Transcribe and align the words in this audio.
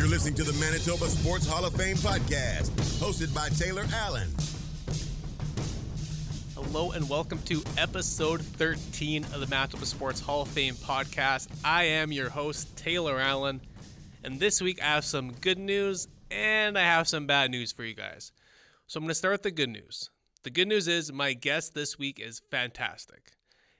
You're 0.00 0.08
listening 0.08 0.32
to 0.36 0.44
the 0.44 0.58
Manitoba 0.58 1.10
Sports 1.10 1.46
Hall 1.46 1.62
of 1.62 1.74
Fame 1.74 1.96
podcast, 1.96 2.70
hosted 3.00 3.34
by 3.34 3.50
Taylor 3.50 3.84
Allen. 3.92 4.30
Hello 6.54 6.92
and 6.92 7.06
welcome 7.06 7.38
to 7.42 7.62
episode 7.76 8.40
13 8.40 9.24
of 9.24 9.40
the 9.40 9.46
Manitoba 9.48 9.84
Sports 9.84 10.18
Hall 10.18 10.40
of 10.40 10.48
Fame 10.48 10.74
podcast. 10.74 11.48
I 11.62 11.84
am 11.84 12.12
your 12.12 12.30
host, 12.30 12.74
Taylor 12.78 13.20
Allen, 13.20 13.60
and 14.24 14.40
this 14.40 14.62
week 14.62 14.82
I 14.82 14.86
have 14.86 15.04
some 15.04 15.32
good 15.32 15.58
news 15.58 16.08
and 16.30 16.78
I 16.78 16.82
have 16.82 17.06
some 17.06 17.26
bad 17.26 17.50
news 17.50 17.70
for 17.70 17.84
you 17.84 17.92
guys. 17.92 18.32
So 18.86 18.96
I'm 18.96 19.04
going 19.04 19.10
to 19.10 19.14
start 19.14 19.32
with 19.32 19.42
the 19.42 19.50
good 19.50 19.68
news. 19.68 20.08
The 20.44 20.50
good 20.50 20.68
news 20.68 20.88
is 20.88 21.12
my 21.12 21.34
guest 21.34 21.74
this 21.74 21.98
week 21.98 22.18
is 22.18 22.40
fantastic. 22.50 23.32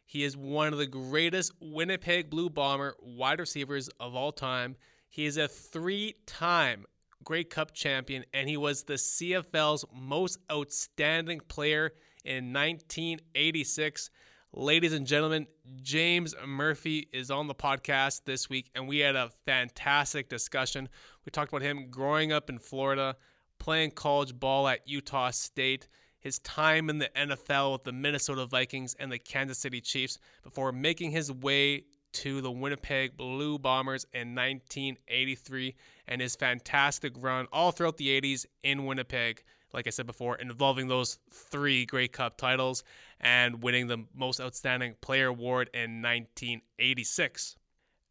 He 0.05 0.23
is 0.23 0.37
one 0.37 0.75
of 0.75 0.79
the 0.79 0.87
greatest 0.87 1.53
Winnipeg 1.63 2.29
Blue 2.29 2.51
Bomber 2.51 2.95
wide 3.01 3.41
receivers 3.41 3.89
of 3.99 4.15
all 4.15 4.33
time. 4.33 4.77
He 5.13 5.27
is 5.27 5.37
a 5.37 5.49
three 5.49 6.15
time 6.25 6.87
Grey 7.25 7.43
Cup 7.43 7.73
champion, 7.73 8.25
and 8.33 8.49
he 8.49 8.57
was 8.57 8.85
the 8.85 8.95
CFL's 8.95 9.85
most 9.93 10.39
outstanding 10.51 11.41
player 11.41 11.93
in 12.25 12.53
1986. 12.53 14.09
Ladies 14.53 14.93
and 14.93 15.07
gentlemen, 15.07 15.49
James 15.83 16.35
Murphy 16.47 17.09
is 17.13 17.29
on 17.31 17.49
the 17.49 17.55
podcast 17.57 18.23
this 18.25 18.49
week, 18.49 18.71
and 18.77 18.87
we 18.87 18.99
had 18.99 19.17
a 19.17 19.31
fantastic 19.45 20.29
discussion. 20.29 20.89
We 21.25 21.31
talked 21.31 21.53
about 21.53 21.63
him 21.63 21.91
growing 21.91 22.33
up 22.33 22.49
in 22.49 22.61
Florida, 22.61 23.17
playing 23.59 23.91
college 23.91 24.39
ball 24.39 24.69
at 24.69 24.87
Utah 24.87 25.31
State, 25.31 25.89
his 26.21 26.39
time 26.39 26.89
in 26.89 26.99
the 26.99 27.11
NFL 27.17 27.73
with 27.73 27.85
the 27.85 27.93
Minnesota 27.93 28.47
Vikings 28.47 28.95
and 29.01 29.11
the 29.11 29.19
Kansas 29.19 29.59
City 29.59 29.81
Chiefs 29.81 30.19
before 30.45 30.71
making 30.71 31.11
his 31.11 31.33
way 31.33 31.85
to 32.13 32.41
the 32.41 32.51
Winnipeg 32.51 33.17
Blue 33.17 33.59
Bombers 33.59 34.07
in 34.13 34.35
1983 34.35 35.75
and 36.09 36.21
his 36.21 36.37
fantastic 36.37 37.13
run 37.17 37.47
all 37.53 37.73
throughout 37.73 37.97
the 37.97 38.21
80s 38.21 38.47
in 38.63 38.87
Winnipeg. 38.87 39.43
Like 39.73 39.87
I 39.87 39.91
said 39.91 40.07
before, 40.07 40.37
involving 40.37 40.89
those 40.89 41.19
three 41.31 41.87
Grey 41.87 42.09
Cup 42.09 42.37
titles 42.37 42.83
and 43.21 43.63
winning 43.63 43.87
the 43.87 44.05
Most 44.15 44.41
Outstanding 44.41 44.97
Player 45.01 45.29
Award 45.29 45.71
in 45.73 46.03
1986. 46.03 47.57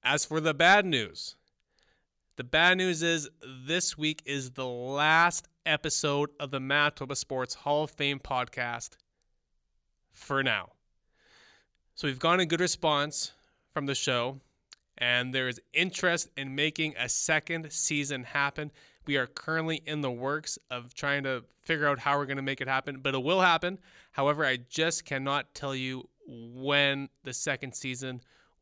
As 0.04 0.23
for 0.23 0.40
the 0.40 0.54
bad 0.54 0.86
news, 0.86 1.36
the 2.38 2.45
bad 2.45 2.78
news 2.78 3.04
is 3.04 3.30
this 3.66 3.98
week 3.98 4.22
is 4.26 4.52
the 4.52 4.66
last 4.66 5.50
episode 5.66 6.30
of 6.40 6.52
the 6.52 6.60
Manitoba 6.62 7.18
Sports 7.18 7.54
Hall 7.54 7.84
of 7.84 7.92
Fame 7.92 8.20
podcast 8.20 8.92
for 10.14 10.42
now. 10.42 10.70
So 11.95 12.08
we've 12.08 12.18
gotten 12.18 12.40
a 12.40 12.45
good 12.45 12.62
response 12.62 13.34
from 13.80 13.86
the 13.86 13.96
show, 13.96 14.42
and 14.98 15.34
there 15.34 15.48
is 15.48 15.58
interest 15.74 16.28
in 16.36 16.54
making 16.54 16.94
a 17.00 17.08
second 17.08 17.72
season 17.72 18.26
happen. 18.26 18.70
We 19.08 19.16
are 19.16 19.26
currently 19.26 19.82
in 19.86 20.02
the 20.02 20.12
works 20.12 20.60
of 20.70 20.94
trying 20.94 21.24
to 21.24 21.46
figure 21.62 21.88
out 21.88 21.98
how 21.98 22.18
we're 22.18 22.26
going 22.26 22.36
to 22.36 22.44
make 22.44 22.60
it 22.60 22.68
happen, 22.68 23.00
but 23.02 23.16
it 23.16 23.24
will 23.24 23.40
happen. 23.40 23.80
However, 24.12 24.44
I 24.44 24.58
just 24.58 25.06
cannot 25.06 25.54
tell 25.54 25.74
you 25.74 26.10
when 26.28 27.08
the 27.24 27.32
second 27.32 27.74
season 27.74 28.20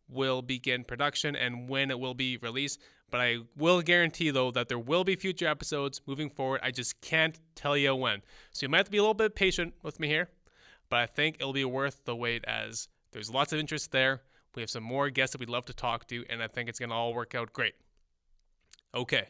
will 0.07 0.43
begin 0.43 0.83
production 0.83 1.35
and 1.35 1.67
when 1.67 1.89
it 1.89 1.99
will 1.99 2.13
be 2.13 2.37
released. 2.37 2.79
But 3.09 3.19
I 3.21 3.37
will 3.57 3.81
guarantee, 3.81 4.29
though, 4.29 4.51
that 4.51 4.69
there 4.69 4.77
will 4.77 5.03
be 5.03 5.15
future 5.15 5.47
episodes 5.47 5.99
moving 6.05 6.29
forward. 6.29 6.61
I 6.61 6.69
just 6.69 7.01
can't 7.01 7.39
tell 7.55 7.75
you 7.75 7.95
when. 7.95 8.21
So 8.51 8.65
you 8.65 8.69
might 8.69 8.77
have 8.77 8.85
to 8.85 8.91
be 8.91 8.99
a 8.99 9.01
little 9.01 9.15
bit 9.15 9.33
patient 9.33 9.73
with 9.81 9.99
me 9.99 10.09
here, 10.09 10.29
but 10.91 10.99
I 10.99 11.07
think 11.07 11.37
it'll 11.39 11.53
be 11.53 11.65
worth 11.65 12.05
the 12.05 12.15
wait 12.15 12.45
as 12.45 12.87
there's 13.13 13.31
lots 13.31 13.51
of 13.51 13.57
interest 13.57 13.91
there. 13.91 14.21
We 14.57 14.61
have 14.63 14.69
some 14.69 14.83
more 14.83 15.09
guests 15.09 15.33
that 15.33 15.39
we'd 15.39 15.49
love 15.49 15.65
to 15.67 15.73
talk 15.73 16.07
to, 16.07 16.25
and 16.29 16.41
I 16.41 16.47
think 16.47 16.67
it's 16.67 16.79
going 16.79 16.89
to 16.89 16.95
all 16.95 17.13
work 17.13 17.35
out 17.35 17.53
great. 17.53 17.75
Okay. 18.93 19.27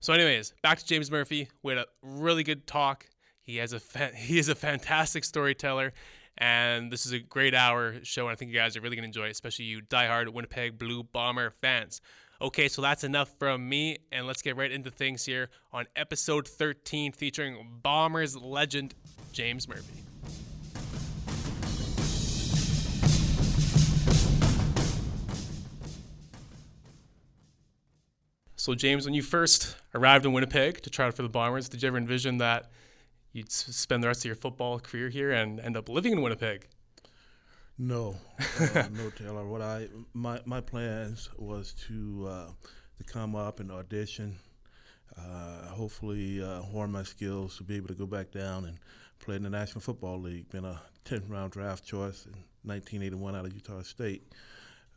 So, 0.00 0.12
anyways, 0.12 0.54
back 0.62 0.78
to 0.78 0.86
James 0.86 1.10
Murphy. 1.10 1.48
We 1.62 1.72
had 1.72 1.80
a 1.80 1.86
really 2.02 2.44
good 2.44 2.66
talk. 2.66 3.06
He 3.42 3.56
has 3.56 3.72
a 3.72 3.80
fa- 3.80 4.12
he 4.16 4.38
is 4.38 4.48
a 4.48 4.54
fantastic 4.54 5.24
storyteller, 5.24 5.92
and 6.38 6.92
this 6.92 7.04
is 7.04 7.12
a 7.12 7.18
great 7.18 7.54
hour 7.54 7.96
show. 8.04 8.26
And 8.26 8.32
I 8.32 8.36
think 8.36 8.52
you 8.52 8.56
guys 8.56 8.76
are 8.76 8.80
really 8.80 8.94
going 8.94 9.02
to 9.02 9.08
enjoy 9.08 9.26
it, 9.26 9.32
especially 9.32 9.64
you 9.64 9.82
diehard 9.82 10.32
Winnipeg 10.32 10.78
Blue 10.78 11.02
Bomber 11.02 11.50
fans. 11.50 12.00
Okay, 12.40 12.68
so 12.68 12.80
that's 12.80 13.02
enough 13.02 13.34
from 13.40 13.68
me, 13.68 13.98
and 14.12 14.28
let's 14.28 14.42
get 14.42 14.56
right 14.56 14.70
into 14.70 14.92
things 14.92 15.24
here 15.24 15.48
on 15.72 15.86
episode 15.96 16.46
13 16.46 17.10
featuring 17.10 17.80
Bombers 17.82 18.36
legend 18.36 18.94
James 19.32 19.66
Murphy. 19.66 19.97
So, 28.68 28.74
James, 28.74 29.06
when 29.06 29.14
you 29.14 29.22
first 29.22 29.76
arrived 29.94 30.26
in 30.26 30.34
Winnipeg 30.34 30.82
to 30.82 30.90
try 30.90 31.06
out 31.06 31.14
for 31.14 31.22
the 31.22 31.28
Bombers, 31.30 31.70
did 31.70 31.82
you 31.82 31.86
ever 31.88 31.96
envision 31.96 32.36
that 32.36 32.70
you'd 33.32 33.50
spend 33.50 34.02
the 34.02 34.08
rest 34.08 34.20
of 34.20 34.24
your 34.26 34.34
football 34.34 34.78
career 34.78 35.08
here 35.08 35.30
and 35.30 35.58
end 35.58 35.74
up 35.74 35.88
living 35.88 36.12
in 36.12 36.20
Winnipeg? 36.20 36.68
No, 37.78 38.16
uh, 38.60 38.88
no, 38.92 39.08
Taylor. 39.08 39.46
What 39.46 39.62
I 39.62 39.88
my 40.12 40.42
my 40.44 40.60
plans 40.60 41.30
was 41.38 41.72
to 41.86 42.26
uh, 42.28 42.50
to 42.98 43.04
come 43.04 43.34
up 43.34 43.60
and 43.60 43.72
audition, 43.72 44.36
uh, 45.16 45.68
hopefully 45.68 46.42
uh, 46.42 46.60
hone 46.60 46.92
my 46.92 47.04
skills 47.04 47.56
to 47.56 47.64
be 47.64 47.74
able 47.74 47.88
to 47.88 47.94
go 47.94 48.04
back 48.04 48.30
down 48.30 48.66
and 48.66 48.76
play 49.18 49.36
in 49.36 49.44
the 49.44 49.48
National 49.48 49.80
Football 49.80 50.20
League. 50.20 50.50
Been 50.50 50.66
a 50.66 50.78
10th 51.06 51.30
round 51.30 51.52
draft 51.52 51.86
choice 51.86 52.26
in 52.26 52.34
1981 52.64 53.34
out 53.34 53.46
of 53.46 53.54
Utah 53.54 53.80
State, 53.80 54.30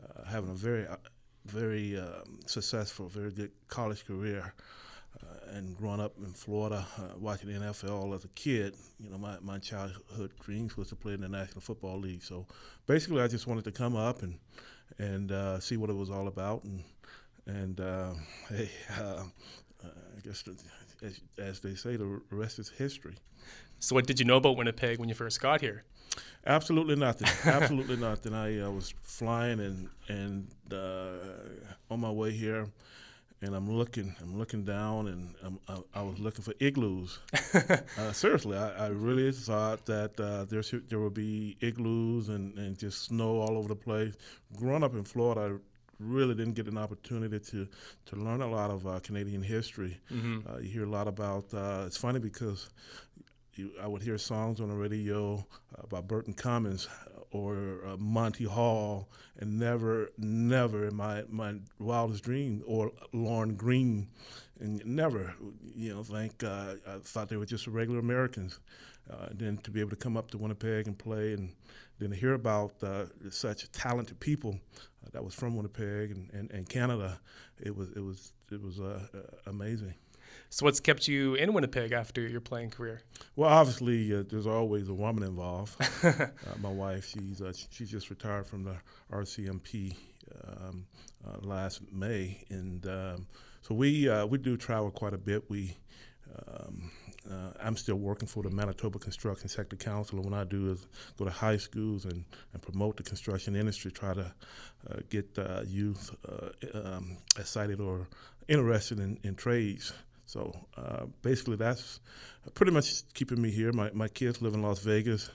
uh, 0.03 0.29
having 0.29 0.49
a 0.49 0.55
very 0.55 0.85
uh, 0.85 0.97
very 1.45 1.99
um, 1.99 2.39
successful, 2.45 3.07
very 3.07 3.31
good 3.31 3.51
college 3.67 4.05
career. 4.05 4.53
Uh, 5.21 5.57
and 5.57 5.75
growing 5.75 5.99
up 5.99 6.13
in 6.19 6.31
Florida, 6.31 6.85
uh, 6.97 7.17
watching 7.19 7.51
the 7.51 7.59
NFL 7.59 8.15
as 8.15 8.23
a 8.23 8.29
kid, 8.29 8.75
you 8.97 9.09
know, 9.09 9.17
my, 9.17 9.37
my 9.41 9.59
childhood 9.59 10.31
dreams 10.39 10.77
was 10.77 10.87
to 10.87 10.95
play 10.95 11.13
in 11.13 11.21
the 11.21 11.27
National 11.27 11.59
Football 11.59 11.99
League. 11.99 12.23
So 12.23 12.47
basically, 12.87 13.21
I 13.21 13.27
just 13.27 13.45
wanted 13.45 13.65
to 13.65 13.71
come 13.71 13.95
up 13.95 14.23
and 14.23 14.39
and 14.97 15.31
uh, 15.31 15.59
see 15.59 15.77
what 15.77 15.89
it 15.89 15.95
was 15.95 16.09
all 16.09 16.27
about. 16.27 16.63
And 16.63 16.83
and 17.45 17.79
uh, 17.81 18.13
hey, 18.49 18.69
uh, 18.99 19.23
I 19.83 20.19
guess 20.23 20.43
as, 21.01 21.19
as 21.37 21.59
they 21.59 21.75
say, 21.75 21.95
the 21.95 22.21
rest 22.29 22.59
is 22.59 22.69
history. 22.69 23.15
So, 23.79 23.95
what 23.95 24.05
did 24.05 24.19
you 24.19 24.25
know 24.25 24.37
about 24.37 24.57
Winnipeg 24.57 24.99
when 24.99 25.09
you 25.09 25.15
first 25.15 25.41
got 25.41 25.61
here? 25.61 25.83
Absolutely 26.45 26.95
nothing. 26.95 27.27
Absolutely 27.45 27.97
nothing. 28.09 28.33
I 28.33 28.59
uh, 28.61 28.71
was 28.71 28.93
flying 29.03 29.59
and 29.59 29.89
and 30.07 30.47
on 31.89 31.99
my 31.99 32.11
way 32.11 32.31
here 32.31 32.67
and 33.41 33.55
I'm 33.55 33.69
looking, 33.69 34.15
I'm 34.21 34.37
looking 34.37 34.63
down, 34.63 35.07
and 35.07 35.57
I, 35.67 35.77
I 35.95 36.01
was 36.03 36.19
looking 36.19 36.43
for 36.43 36.53
igloos. 36.59 37.19
uh, 37.97 38.11
seriously, 38.11 38.55
I, 38.55 38.85
I, 38.85 38.87
really 38.89 39.31
thought 39.31 39.85
that 39.87 40.19
uh, 40.19 40.45
there 40.45 40.61
should, 40.61 40.87
there 40.89 40.99
would 40.99 41.15
be 41.15 41.57
igloos 41.59 42.29
and, 42.29 42.55
and 42.57 42.77
just 42.77 43.05
snow 43.05 43.39
all 43.39 43.57
over 43.57 43.67
the 43.67 43.75
place. 43.75 44.13
Growing 44.57 44.83
up 44.83 44.93
in 44.93 45.03
Florida, 45.03 45.55
I 45.55 45.57
really 45.99 46.35
didn't 46.35 46.53
get 46.53 46.67
an 46.67 46.77
opportunity 46.77 47.39
to 47.39 47.67
to 48.05 48.15
learn 48.15 48.41
a 48.41 48.47
lot 48.47 48.69
of 48.69 48.85
uh, 48.85 48.99
Canadian 48.99 49.41
history. 49.41 49.99
Mm-hmm. 50.11 50.47
Uh, 50.47 50.59
you 50.59 50.69
hear 50.69 50.83
a 50.83 50.89
lot 50.89 51.07
about. 51.07 51.51
Uh, 51.51 51.83
it's 51.87 51.97
funny 51.97 52.19
because 52.19 52.69
you, 53.61 53.71
I 53.81 53.87
would 53.87 54.01
hear 54.01 54.17
songs 54.17 54.59
on 54.59 54.69
the 54.69 54.75
radio 54.75 55.45
about 55.77 56.07
Burton 56.07 56.33
Cummings 56.33 56.87
or 57.31 57.79
uh, 57.85 57.97
Monty 57.97 58.43
Hall, 58.43 59.07
and 59.39 59.57
never, 59.57 60.09
never 60.17 60.87
in 60.87 60.95
my, 60.95 61.23
my 61.29 61.55
wildest 61.79 62.23
dream, 62.23 62.61
or 62.65 62.91
Lorne 63.13 63.55
Greene, 63.55 64.07
and 64.59 64.85
never, 64.85 65.33
you 65.75 65.93
know, 65.93 66.03
think 66.03 66.43
uh, 66.43 66.75
I 66.85 66.97
thought 67.03 67.29
they 67.29 67.37
were 67.37 67.45
just 67.45 67.67
regular 67.67 67.99
Americans. 67.99 68.59
Uh, 69.09 69.27
then 69.33 69.57
to 69.57 69.71
be 69.71 69.79
able 69.79 69.89
to 69.89 69.95
come 69.95 70.15
up 70.15 70.29
to 70.31 70.37
Winnipeg 70.37 70.87
and 70.87 70.97
play, 70.97 71.33
and 71.33 71.51
then 71.99 72.11
to 72.11 72.15
hear 72.15 72.33
about 72.33 72.71
uh, 72.83 73.05
such 73.29 73.69
talented 73.71 74.19
people 74.19 74.59
uh, 75.03 75.09
that 75.11 75.23
was 75.23 75.33
from 75.33 75.55
Winnipeg 75.55 76.11
and, 76.11 76.29
and, 76.33 76.51
and, 76.51 76.69
Canada, 76.69 77.19
it 77.59 77.75
was 77.75 77.89
it 77.91 77.99
was 77.99 78.31
it 78.51 78.61
was 78.61 78.79
uh, 78.79 79.01
amazing. 79.47 79.95
So, 80.53 80.65
what's 80.65 80.81
kept 80.81 81.07
you 81.07 81.35
in 81.35 81.53
Winnipeg 81.53 81.93
after 81.93 82.27
your 82.27 82.41
playing 82.41 82.71
career? 82.71 83.01
Well, 83.37 83.49
obviously, 83.49 84.13
uh, 84.13 84.23
there's 84.29 84.45
always 84.45 84.89
a 84.89 84.93
woman 84.93 85.23
involved. 85.23 85.81
uh, 86.03 86.27
my 86.61 86.69
wife, 86.69 87.07
she's 87.07 87.41
uh, 87.41 87.53
she's 87.69 87.89
just 87.89 88.09
retired 88.09 88.45
from 88.45 88.65
the 88.65 88.75
RCMP 89.13 89.95
um, 90.45 90.85
uh, 91.25 91.37
last 91.39 91.81
May, 91.93 92.43
and 92.49 92.85
um, 92.85 93.27
so 93.61 93.73
we 93.73 94.09
uh, 94.09 94.25
we 94.25 94.39
do 94.39 94.57
travel 94.57 94.91
quite 94.91 95.13
a 95.13 95.17
bit. 95.17 95.49
We 95.49 95.77
um, 96.45 96.91
uh, 97.31 97.51
I'm 97.63 97.77
still 97.77 97.95
working 97.95 98.27
for 98.27 98.43
the 98.43 98.49
Manitoba 98.49 98.99
Construction 98.99 99.47
Sector 99.47 99.77
Council, 99.77 100.19
and 100.19 100.29
what 100.29 100.37
I 100.37 100.43
do 100.43 100.69
is 100.69 100.85
go 101.17 101.23
to 101.23 101.31
high 101.31 101.57
schools 101.57 102.03
and, 102.03 102.25
and 102.51 102.61
promote 102.61 102.97
the 102.97 103.03
construction 103.03 103.55
industry, 103.55 103.89
try 103.89 104.15
to 104.15 104.33
uh, 104.89 104.95
get 105.09 105.29
uh, 105.37 105.61
youth 105.65 106.13
um, 106.73 107.19
excited 107.39 107.79
or 107.79 108.05
interested 108.49 108.99
in, 108.99 109.17
in 109.23 109.35
trades. 109.35 109.93
So 110.31 110.55
uh, 110.77 111.07
basically, 111.21 111.57
that's 111.57 111.99
pretty 112.53 112.71
much 112.71 113.03
keeping 113.13 113.41
me 113.41 113.51
here. 113.51 113.73
My, 113.73 113.91
my 113.91 114.07
kids 114.07 114.41
live 114.41 114.53
in 114.53 114.61
Las 114.61 114.79
Vegas. 114.79 115.29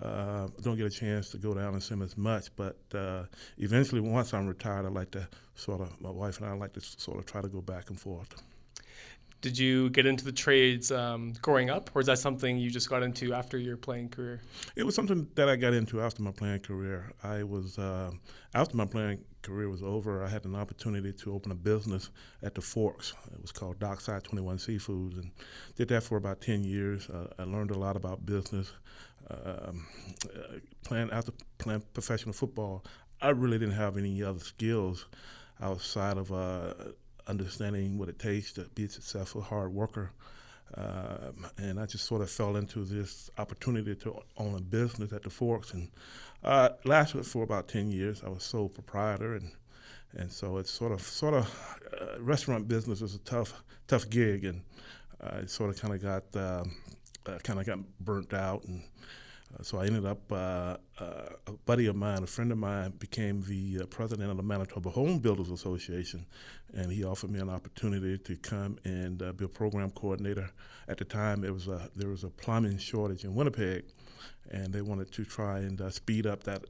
Uh, 0.00 0.48
don't 0.62 0.78
get 0.78 0.86
a 0.86 0.90
chance 0.90 1.28
to 1.32 1.36
go 1.36 1.52
down 1.52 1.74
and 1.74 1.82
see 1.82 1.90
them 1.90 2.00
as 2.00 2.16
much, 2.16 2.48
but 2.56 2.78
uh, 2.94 3.24
eventually, 3.58 4.00
once 4.00 4.32
I'm 4.32 4.46
retired, 4.46 4.86
I 4.86 4.88
like 4.88 5.10
to 5.10 5.28
sort 5.56 5.82
of, 5.82 6.00
my 6.00 6.08
wife 6.08 6.40
and 6.40 6.48
I 6.48 6.54
like 6.54 6.72
to 6.72 6.80
sort 6.80 7.18
of 7.18 7.26
try 7.26 7.42
to 7.42 7.48
go 7.48 7.60
back 7.60 7.90
and 7.90 8.00
forth. 8.00 8.34
Did 9.40 9.56
you 9.56 9.88
get 9.90 10.04
into 10.04 10.24
the 10.24 10.32
trades 10.32 10.92
um, 10.92 11.32
growing 11.40 11.70
up, 11.70 11.90
or 11.94 12.00
is 12.00 12.06
that 12.06 12.18
something 12.18 12.58
you 12.58 12.70
just 12.70 12.90
got 12.90 13.02
into 13.02 13.32
after 13.32 13.56
your 13.56 13.78
playing 13.78 14.10
career? 14.10 14.42
It 14.76 14.84
was 14.84 14.94
something 14.94 15.28
that 15.34 15.48
I 15.48 15.56
got 15.56 15.72
into 15.72 16.02
after 16.02 16.22
my 16.22 16.30
playing 16.30 16.60
career. 16.60 17.12
I 17.22 17.42
was 17.42 17.78
uh, 17.78 18.10
after 18.54 18.76
my 18.76 18.84
playing 18.84 19.24
career 19.42 19.70
was 19.70 19.82
over. 19.82 20.22
I 20.22 20.28
had 20.28 20.44
an 20.44 20.54
opportunity 20.54 21.12
to 21.12 21.32
open 21.32 21.52
a 21.52 21.54
business 21.54 22.10
at 22.42 22.54
the 22.54 22.60
Forks. 22.60 23.14
It 23.32 23.40
was 23.40 23.50
called 23.50 23.78
Dockside 23.78 24.24
Twenty 24.24 24.42
One 24.42 24.58
Seafoods, 24.58 25.16
and 25.16 25.30
did 25.74 25.88
that 25.88 26.02
for 26.02 26.18
about 26.18 26.42
ten 26.42 26.62
years. 26.62 27.08
Uh, 27.08 27.28
I 27.38 27.44
learned 27.44 27.70
a 27.70 27.78
lot 27.78 27.96
about 27.96 28.26
business. 28.26 28.70
Um, 29.30 29.86
uh, 30.24 30.58
playing 30.84 31.10
after 31.12 31.32
playing 31.56 31.82
professional 31.94 32.34
football, 32.34 32.84
I 33.22 33.30
really 33.30 33.58
didn't 33.58 33.76
have 33.76 33.96
any 33.96 34.22
other 34.22 34.40
skills 34.40 35.06
outside 35.62 36.16
of 36.16 36.32
uh, 36.32 36.74
understanding 37.26 37.98
what 37.98 38.08
it 38.08 38.18
takes 38.18 38.52
to 38.54 38.62
be 38.74 38.84
itself 38.84 39.00
a 39.00 39.02
successful 39.02 39.42
hard 39.42 39.72
worker. 39.72 40.12
Um, 40.76 41.46
and 41.58 41.80
I 41.80 41.86
just 41.86 42.06
sort 42.06 42.22
of 42.22 42.30
fell 42.30 42.56
into 42.56 42.84
this 42.84 43.28
opportunity 43.38 43.94
to 43.96 44.22
own 44.36 44.54
a 44.54 44.60
business 44.60 45.12
at 45.12 45.24
the 45.24 45.30
Forks, 45.30 45.72
and 45.72 45.88
uh, 46.44 46.70
lasted 46.84 47.26
for 47.26 47.42
about 47.42 47.66
ten 47.66 47.90
years. 47.90 48.22
I 48.24 48.28
was 48.28 48.44
sole 48.44 48.68
proprietor, 48.68 49.34
and 49.34 49.50
and 50.16 50.30
so 50.30 50.58
it's 50.58 50.70
sort 50.70 50.92
of 50.92 51.02
sort 51.02 51.34
of 51.34 51.78
uh, 52.00 52.22
restaurant 52.22 52.68
business 52.68 53.02
is 53.02 53.16
a 53.16 53.18
tough 53.18 53.64
tough 53.88 54.08
gig, 54.08 54.44
and 54.44 54.62
I 55.20 55.46
sort 55.46 55.70
of 55.70 55.80
kind 55.80 55.94
of 55.94 56.02
got 56.02 56.40
um, 56.40 56.76
uh, 57.26 57.38
kind 57.38 57.58
of 57.58 57.66
got 57.66 57.78
burnt 57.98 58.32
out, 58.32 58.62
and 58.64 58.80
uh, 58.80 58.86
so 59.62 59.78
I 59.78 59.86
ended 59.86 60.06
up, 60.06 60.20
uh, 60.30 60.76
uh, 60.98 61.28
a 61.46 61.52
buddy 61.66 61.86
of 61.86 61.96
mine, 61.96 62.22
a 62.22 62.26
friend 62.26 62.52
of 62.52 62.58
mine, 62.58 62.92
became 62.98 63.42
the 63.42 63.82
uh, 63.82 63.86
president 63.86 64.30
of 64.30 64.36
the 64.36 64.42
Manitoba 64.42 64.90
Home 64.90 65.18
Builders 65.18 65.50
Association, 65.50 66.24
and 66.74 66.90
he 66.90 67.04
offered 67.04 67.30
me 67.30 67.40
an 67.40 67.50
opportunity 67.50 68.16
to 68.16 68.36
come 68.36 68.78
and 68.84 69.22
uh, 69.22 69.32
be 69.32 69.44
a 69.44 69.48
program 69.48 69.90
coordinator. 69.90 70.50
At 70.88 70.98
the 70.98 71.04
time, 71.04 71.44
it 71.44 71.52
was 71.52 71.68
a, 71.68 71.90
there 71.96 72.08
was 72.08 72.24
a 72.24 72.28
plumbing 72.30 72.78
shortage 72.78 73.24
in 73.24 73.34
Winnipeg, 73.34 73.84
and 74.50 74.72
they 74.72 74.82
wanted 74.82 75.12
to 75.12 75.24
try 75.24 75.58
and 75.58 75.80
uh, 75.80 75.90
speed 75.90 76.26
up 76.26 76.42
that, 76.44 76.64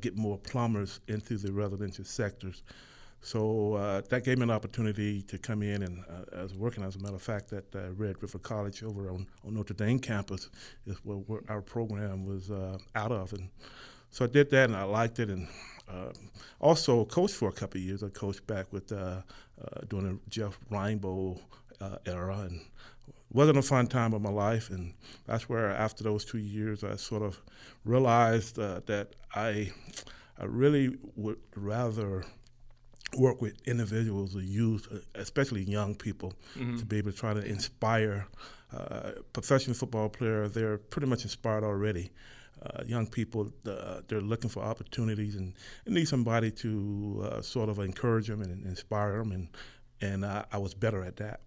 get 0.00 0.16
more 0.16 0.36
plumbers 0.38 1.00
into 1.08 1.38
the 1.38 1.50
residential 1.52 2.04
sectors. 2.04 2.62
So 3.22 3.74
uh, 3.74 4.00
that 4.08 4.24
gave 4.24 4.38
me 4.38 4.44
an 4.44 4.50
opportunity 4.50 5.22
to 5.22 5.36
come 5.36 5.62
in, 5.62 5.82
and 5.82 6.02
uh, 6.08 6.38
I 6.38 6.42
was 6.42 6.54
working, 6.54 6.82
as 6.82 6.96
a 6.96 6.98
matter 7.00 7.16
of 7.16 7.22
fact, 7.22 7.52
at 7.52 7.64
uh, 7.74 7.90
Red 7.92 8.22
River 8.22 8.38
College 8.38 8.82
over 8.82 9.10
on, 9.10 9.26
on, 9.46 9.54
Notre 9.54 9.74
Dame 9.74 9.98
campus, 9.98 10.48
is 10.86 10.96
where, 11.04 11.18
where 11.18 11.40
our 11.48 11.60
program 11.60 12.24
was 12.24 12.50
uh, 12.50 12.78
out 12.94 13.12
of. 13.12 13.32
And 13.34 13.50
so 14.10 14.24
I 14.24 14.28
did 14.28 14.50
that, 14.50 14.70
and 14.70 14.76
I 14.76 14.84
liked 14.84 15.18
it, 15.18 15.28
and 15.28 15.48
uh, 15.88 16.12
also 16.60 17.04
coached 17.04 17.34
for 17.34 17.50
a 17.50 17.52
couple 17.52 17.78
of 17.78 17.84
years. 17.84 18.02
I 18.02 18.08
coached 18.08 18.46
back 18.46 18.72
with 18.72 18.90
uh, 18.90 19.20
during 19.88 20.06
the 20.06 20.18
Jeff 20.30 20.58
Reinebold 20.70 21.40
era, 22.06 22.38
and 22.48 22.62
wasn't 23.30 23.58
a 23.58 23.62
fun 23.62 23.86
time 23.86 24.14
of 24.14 24.22
my 24.22 24.30
life. 24.30 24.70
And 24.70 24.94
that's 25.26 25.46
where, 25.46 25.68
after 25.68 26.02
those 26.02 26.24
two 26.24 26.38
years, 26.38 26.84
I 26.84 26.96
sort 26.96 27.22
of 27.22 27.38
realized 27.84 28.56
that 28.56 29.08
I, 29.34 29.72
I 30.38 30.44
really 30.46 30.96
would 31.16 31.38
rather– 31.54 32.24
work 33.16 33.40
with 33.40 33.54
individuals 33.66 34.36
or 34.36 34.40
youth, 34.40 34.88
uh, 34.92 34.98
especially 35.14 35.62
young 35.62 35.94
people, 35.94 36.32
mm-hmm. 36.56 36.76
to 36.78 36.84
be 36.84 36.98
able 36.98 37.12
to 37.12 37.16
try 37.16 37.34
to 37.34 37.44
inspire. 37.44 38.26
Uh, 38.72 39.10
professional 39.32 39.74
football 39.74 40.08
players. 40.08 40.52
they're 40.52 40.78
pretty 40.78 41.08
much 41.08 41.24
inspired 41.24 41.64
already. 41.64 42.08
Uh, 42.62 42.84
young 42.86 43.06
people, 43.06 43.50
uh, 43.66 44.00
they're 44.06 44.20
looking 44.20 44.50
for 44.50 44.62
opportunities 44.62 45.34
and, 45.34 45.54
and 45.86 45.94
need 45.94 46.06
somebody 46.06 46.50
to 46.50 47.24
uh, 47.24 47.42
sort 47.42 47.70
of 47.70 47.78
encourage 47.78 48.28
them 48.28 48.42
and 48.42 48.66
inspire 48.66 49.18
them, 49.18 49.32
and 49.32 49.48
and 50.02 50.26
I, 50.26 50.44
I 50.52 50.58
was 50.58 50.74
better 50.74 51.02
at 51.02 51.16
that. 51.16 51.40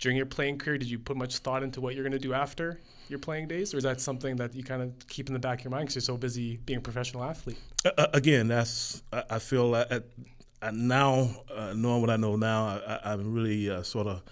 During 0.00 0.16
your 0.16 0.26
playing 0.26 0.58
career, 0.58 0.76
did 0.76 0.90
you 0.90 0.98
put 0.98 1.16
much 1.16 1.38
thought 1.38 1.62
into 1.62 1.80
what 1.80 1.94
you're 1.94 2.02
going 2.02 2.12
to 2.12 2.18
do 2.18 2.34
after 2.34 2.80
your 3.08 3.20
playing 3.20 3.46
days, 3.46 3.72
or 3.74 3.78
is 3.78 3.84
that 3.84 4.00
something 4.00 4.34
that 4.36 4.54
you 4.54 4.64
kind 4.64 4.82
of 4.82 4.92
keep 5.06 5.28
in 5.28 5.34
the 5.34 5.38
back 5.38 5.60
of 5.60 5.64
your 5.64 5.70
mind 5.70 5.84
because 5.84 5.94
you're 5.94 6.02
so 6.02 6.16
busy 6.16 6.56
being 6.66 6.78
a 6.78 6.82
professional 6.82 7.22
athlete? 7.22 7.58
Uh, 7.84 8.08
again, 8.12 8.48
that's 8.48 9.04
I 9.12 9.38
feel 9.38 9.76
at 9.76 10.04
now, 10.72 11.30
uh, 11.54 11.72
knowing 11.74 12.00
what 12.00 12.10
I 12.10 12.16
know 12.16 12.36
now, 12.36 12.80
I, 13.04 13.12
am 13.12 13.34
really 13.34 13.70
uh, 13.70 13.82
sort 13.82 14.06
of 14.06 14.22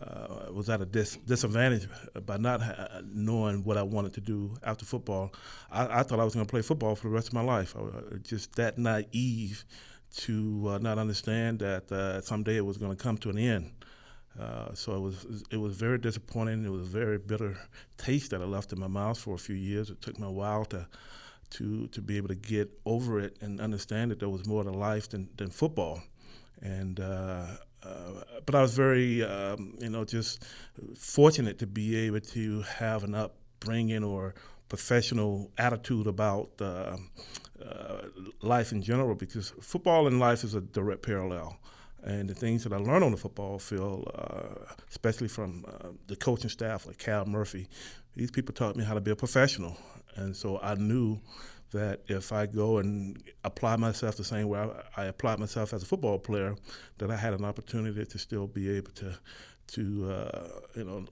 uh, 0.00 0.52
was 0.52 0.68
at 0.70 0.80
a 0.80 0.86
dis- 0.86 1.16
disadvantage 1.26 1.88
by 2.26 2.36
not 2.36 2.62
ha- 2.62 3.00
knowing 3.04 3.64
what 3.64 3.76
I 3.76 3.82
wanted 3.82 4.14
to 4.14 4.20
do 4.20 4.54
after 4.62 4.84
football. 4.84 5.32
I, 5.70 6.00
I 6.00 6.02
thought 6.02 6.20
I 6.20 6.24
was 6.24 6.34
going 6.34 6.46
to 6.46 6.50
play 6.50 6.62
football 6.62 6.94
for 6.94 7.08
the 7.08 7.14
rest 7.14 7.28
of 7.28 7.34
my 7.34 7.42
life. 7.42 7.74
I 7.76 7.82
was 7.82 8.20
just 8.22 8.54
that 8.56 8.78
naive 8.78 9.64
to 10.16 10.66
uh, 10.68 10.78
not 10.78 10.98
understand 10.98 11.60
that 11.60 11.90
uh, 11.90 12.20
someday 12.20 12.56
it 12.56 12.64
was 12.64 12.76
going 12.76 12.96
to 12.96 13.02
come 13.02 13.16
to 13.18 13.30
an 13.30 13.38
end. 13.38 13.70
Uh, 14.38 14.72
so 14.74 14.94
it 14.94 15.00
was 15.00 15.44
it 15.50 15.56
was 15.56 15.76
very 15.76 15.98
disappointing. 15.98 16.64
It 16.64 16.70
was 16.70 16.82
a 16.82 16.90
very 16.90 17.18
bitter 17.18 17.58
taste 17.96 18.30
that 18.30 18.40
I 18.40 18.44
left 18.44 18.72
in 18.72 18.78
my 18.78 18.86
mouth 18.86 19.18
for 19.18 19.34
a 19.34 19.38
few 19.38 19.56
years. 19.56 19.90
It 19.90 20.00
took 20.00 20.18
me 20.18 20.26
a 20.26 20.30
while 20.30 20.64
to 20.66 20.86
to 21.50 21.86
to 21.88 22.00
be 22.00 22.16
able 22.16 22.28
to 22.28 22.34
get 22.34 22.70
over 22.84 23.20
it 23.20 23.36
and 23.40 23.60
understand 23.60 24.10
that 24.10 24.20
there 24.20 24.28
was 24.28 24.46
more 24.46 24.64
to 24.64 24.70
life 24.70 25.08
than, 25.08 25.28
than 25.36 25.50
football. 25.50 26.02
And 26.62 27.00
uh, 27.00 27.46
uh, 27.82 28.24
but 28.46 28.54
I 28.54 28.62
was 28.62 28.74
very 28.74 29.22
um, 29.22 29.74
you 29.80 29.90
know 29.90 30.04
just 30.04 30.44
fortunate 30.96 31.58
to 31.58 31.66
be 31.66 31.96
able 31.96 32.20
to 32.20 32.62
have 32.62 33.04
an 33.04 33.14
upbringing 33.14 34.04
or 34.04 34.34
professional 34.68 35.50
attitude 35.58 36.06
about 36.06 36.50
uh, 36.60 36.96
uh 37.64 38.02
life 38.40 38.70
in 38.72 38.82
general 38.82 39.14
because 39.14 39.52
football 39.60 40.06
and 40.06 40.20
life 40.20 40.44
is 40.44 40.54
a 40.54 40.60
direct 40.60 41.02
parallel. 41.02 41.58
And 42.02 42.30
the 42.30 42.34
things 42.34 42.64
that 42.64 42.72
I 42.72 42.78
learned 42.78 43.04
on 43.04 43.10
the 43.10 43.18
football 43.18 43.58
field, 43.58 44.10
uh, 44.14 44.72
especially 44.88 45.28
from 45.28 45.66
uh, 45.68 45.88
the 46.06 46.16
coaching 46.16 46.48
staff 46.48 46.86
like 46.86 46.96
Cal 46.96 47.26
Murphy, 47.26 47.68
these 48.16 48.30
people 48.30 48.54
taught 48.54 48.74
me 48.74 48.84
how 48.84 48.94
to 48.94 49.02
be 49.02 49.10
a 49.10 49.16
professional 49.16 49.76
and 50.16 50.36
so 50.36 50.58
I 50.60 50.74
knew 50.74 51.20
that 51.72 52.00
if 52.08 52.32
I 52.32 52.46
go 52.46 52.78
and 52.78 53.22
apply 53.44 53.76
myself 53.76 54.16
the 54.16 54.24
same 54.24 54.48
way 54.48 54.58
I, 54.58 55.02
I 55.02 55.04
applied 55.06 55.38
myself 55.38 55.72
as 55.72 55.82
a 55.82 55.86
football 55.86 56.18
player, 56.18 56.56
that 56.98 57.10
I 57.10 57.16
had 57.16 57.32
an 57.34 57.44
opportunity 57.44 58.04
to 58.04 58.18
still 58.18 58.46
be 58.46 58.70
able 58.70 58.90
to 58.92 59.16
to 59.68 60.10
uh, 60.10 60.48
you 60.74 60.84
know 60.84 61.06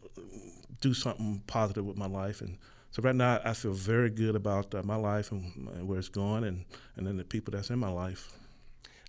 do 0.80 0.94
something 0.94 1.42
positive 1.46 1.84
with 1.84 1.96
my 1.96 2.06
life. 2.06 2.40
And 2.40 2.58
so 2.90 3.02
right 3.02 3.14
now 3.14 3.40
I 3.44 3.52
feel 3.52 3.72
very 3.72 4.10
good 4.10 4.34
about 4.34 4.74
uh, 4.74 4.82
my 4.82 4.96
life 4.96 5.30
and, 5.32 5.86
where 5.86 5.98
it's 5.98 6.08
going, 6.08 6.44
and 6.44 6.64
and 6.96 7.06
then 7.06 7.16
the 7.16 7.24
people 7.24 7.52
that's 7.52 7.70
in 7.70 7.78
my 7.78 7.90
life. 7.90 8.32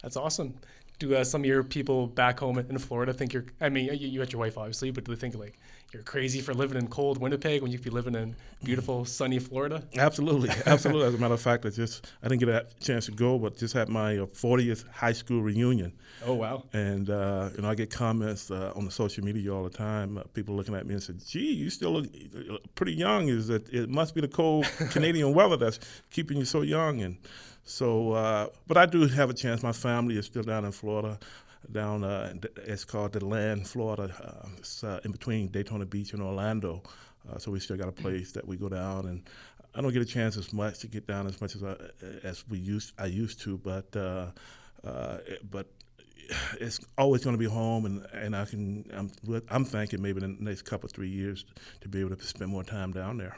That's 0.04 0.16
awesome. 0.16 0.54
Do 1.00 1.16
uh, 1.16 1.24
some 1.24 1.42
of 1.42 1.46
your 1.46 1.64
people 1.64 2.08
back 2.08 2.40
home 2.40 2.60
in 2.60 2.78
Florida 2.78 3.14
think 3.14 3.34
you're? 3.34 3.46
I 3.62 3.70
mean, 3.70 3.86
you, 3.86 4.08
you 4.08 4.20
got 4.20 4.34
your 4.34 4.42
wife 4.42 4.58
obviously, 4.58 4.92
but 4.92 5.06
do 5.06 5.16
they 5.16 5.20
think 5.20 5.36
like 5.36 5.58
you're 5.94 6.04
crazy 6.04 6.40
for 6.40 6.54
living 6.54 6.78
in 6.78 6.88
cold 6.88 7.20
Winnipeg 7.20 7.62
when 7.62 7.72
you 7.72 7.78
could 7.80 7.86
be 7.86 7.90
living 7.90 8.14
in 8.14 8.36
beautiful 8.64 9.06
sunny 9.06 9.40
Florida? 9.40 9.84
Absolutely, 9.98 10.50
absolutely. 10.66 11.08
As 11.08 11.16
a 11.16 11.18
matter 11.18 11.34
of 11.34 11.42
fact, 11.42 11.66
I 11.66 11.70
just 11.70 12.06
I 12.22 12.28
didn't 12.28 12.42
get 12.42 12.50
a 12.50 12.68
chance 12.80 13.06
to 13.06 13.12
go, 13.12 13.40
but 13.40 13.58
just 13.58 13.74
had 13.74 13.90
my 13.90 14.16
40th 14.16 14.86
uh, 14.86 14.92
high 14.92 15.14
school 15.14 15.42
reunion. 15.42 15.94
Oh 16.26 16.36
wow! 16.36 16.64
And 16.74 17.10
uh, 17.10 17.50
you 17.56 17.62
know, 17.64 17.70
I 17.70 17.76
get 17.76 17.90
comments 17.90 18.52
uh, 18.52 18.74
on 18.76 18.86
the 18.86 18.92
social 18.92 19.24
media 19.24 19.54
all 19.54 19.64
the 19.64 19.70
time. 19.70 20.18
Uh, 20.18 20.24
people 20.34 20.56
looking 20.56 20.76
at 20.76 20.86
me 20.86 20.94
and 20.94 21.02
said, 21.02 21.26
"Gee, 21.26 21.54
you 21.54 21.70
still 21.70 21.94
look 21.94 22.06
uh, 22.06 22.58
pretty 22.76 22.94
young. 22.94 23.30
Is 23.30 23.48
that 23.48 23.68
it 23.74 23.90
must 23.90 24.14
be 24.14 24.22
the 24.22 24.28
cold 24.28 24.66
Canadian 24.92 25.34
weather 25.34 25.58
that's 25.58 25.80
keeping 26.12 26.38
you 26.38 26.46
so 26.46 26.62
young?" 26.62 27.02
And 27.02 27.18
so, 27.70 28.14
uh, 28.14 28.48
but 28.68 28.78
I 28.78 28.86
do 28.86 29.08
have 29.08 29.30
a 29.30 29.34
chance. 29.34 29.62
My 29.64 29.72
family 29.72 30.18
is 30.18 30.26
still 30.26 30.44
down 30.44 30.66
in 30.66 30.72
Florida 30.72 31.20
down. 31.72 32.04
Uh, 32.04 32.34
it's 32.66 32.86
called 32.86 33.14
DeLand, 33.14 33.68
Florida. 33.68 34.14
Uh, 34.24 34.50
it's 34.58 34.84
uh, 34.84 35.00
in 35.04 35.12
between 35.12 35.48
Daytona 35.48 35.86
Beach 35.86 36.14
and 36.14 36.22
Orlando. 36.22 36.82
Uh, 37.30 37.38
so 37.38 37.52
we 37.52 37.60
still 37.60 37.78
got 37.78 37.88
a 37.88 37.92
place 37.92 38.32
that 38.32 38.48
we 38.48 38.58
go 38.58 38.70
down, 38.70 39.06
and 39.06 39.24
I 39.76 39.82
don't 39.82 39.94
get 39.94 40.02
a 40.02 40.06
chance 40.06 40.38
as 40.38 40.52
much 40.54 40.80
to 40.80 40.88
get 40.88 41.06
down 41.06 41.28
as 41.28 41.40
much 41.42 41.56
as 41.56 41.64
I, 41.64 41.76
as 42.24 42.44
we 42.50 42.58
used 42.58 42.94
I 42.98 43.06
used 43.06 43.42
to, 43.42 43.58
but 43.58 43.96
uh, 43.96 44.28
uh, 44.84 45.18
but 45.52 45.68
it's 46.60 46.80
always 46.98 47.24
going 47.24 47.36
to 47.36 47.40
be 47.40 47.46
home, 47.46 47.86
and, 47.86 48.06
and 48.14 48.36
I 48.36 48.46
can 48.46 48.86
I'm 48.94 49.12
I'm 49.50 49.66
thinking 49.66 50.02
maybe 50.02 50.24
in 50.24 50.38
the 50.38 50.44
next 50.44 50.64
couple 50.64 50.90
three 50.90 51.10
years 51.10 51.46
to 51.82 51.90
be 51.90 52.00
able 52.00 52.16
to 52.16 52.26
spend 52.26 52.50
more 52.50 52.64
time 52.64 52.94
down 52.94 53.18
there. 53.18 53.38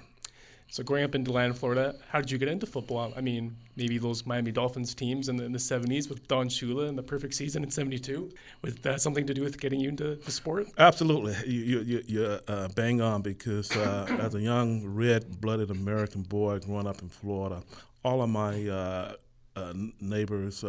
So 0.72 0.84
growing 0.84 1.04
up 1.04 1.16
in 1.16 1.26
DeLand, 1.26 1.58
Florida, 1.58 1.96
how 2.08 2.22
did 2.22 2.32
you 2.32 2.38
get 2.38 2.48
into 2.48 2.66
football? 2.66 3.12
I 3.18 3.20
mean, 3.20 3.58
maybe 3.76 3.98
those 3.98 4.26
Miami 4.26 4.54
Dolphins 4.54 4.96
teams 4.96 5.28
in 5.28 5.36
the, 5.36 5.44
in 5.44 5.52
the 5.52 5.60
70s 5.60 6.08
with 6.08 6.26
Don 6.30 6.48
Shula 6.48 6.88
and 6.88 6.98
the 6.98 7.04
perfect 7.04 7.34
season 7.34 7.66
in 7.66 7.70
72. 7.70 8.32
Was 8.62 8.76
that 8.76 9.02
something 9.02 9.28
to 9.28 9.34
do 9.34 9.42
with 9.42 9.60
getting 9.60 9.82
you 9.82 9.90
into 9.90 10.16
the 10.16 10.32
sport? 10.32 10.68
Absolutely. 10.78 11.36
You, 11.46 11.82
you, 11.82 12.04
you 12.08 12.40
uh, 12.48 12.70
bang 12.70 13.02
on 13.02 13.22
because 13.22 13.76
uh, 13.76 14.08
as 14.22 14.34
a 14.34 14.40
young 14.40 14.86
red-blooded 14.86 15.72
American 15.72 16.22
boy 16.22 16.60
growing 16.60 16.88
up 16.88 17.02
in 17.02 17.10
Florida, 17.10 17.64
all 18.06 18.22
of 18.22 18.30
my 18.30 18.66
uh, 18.70 19.16
uh, 19.58 19.74
neighbors. 20.00 20.64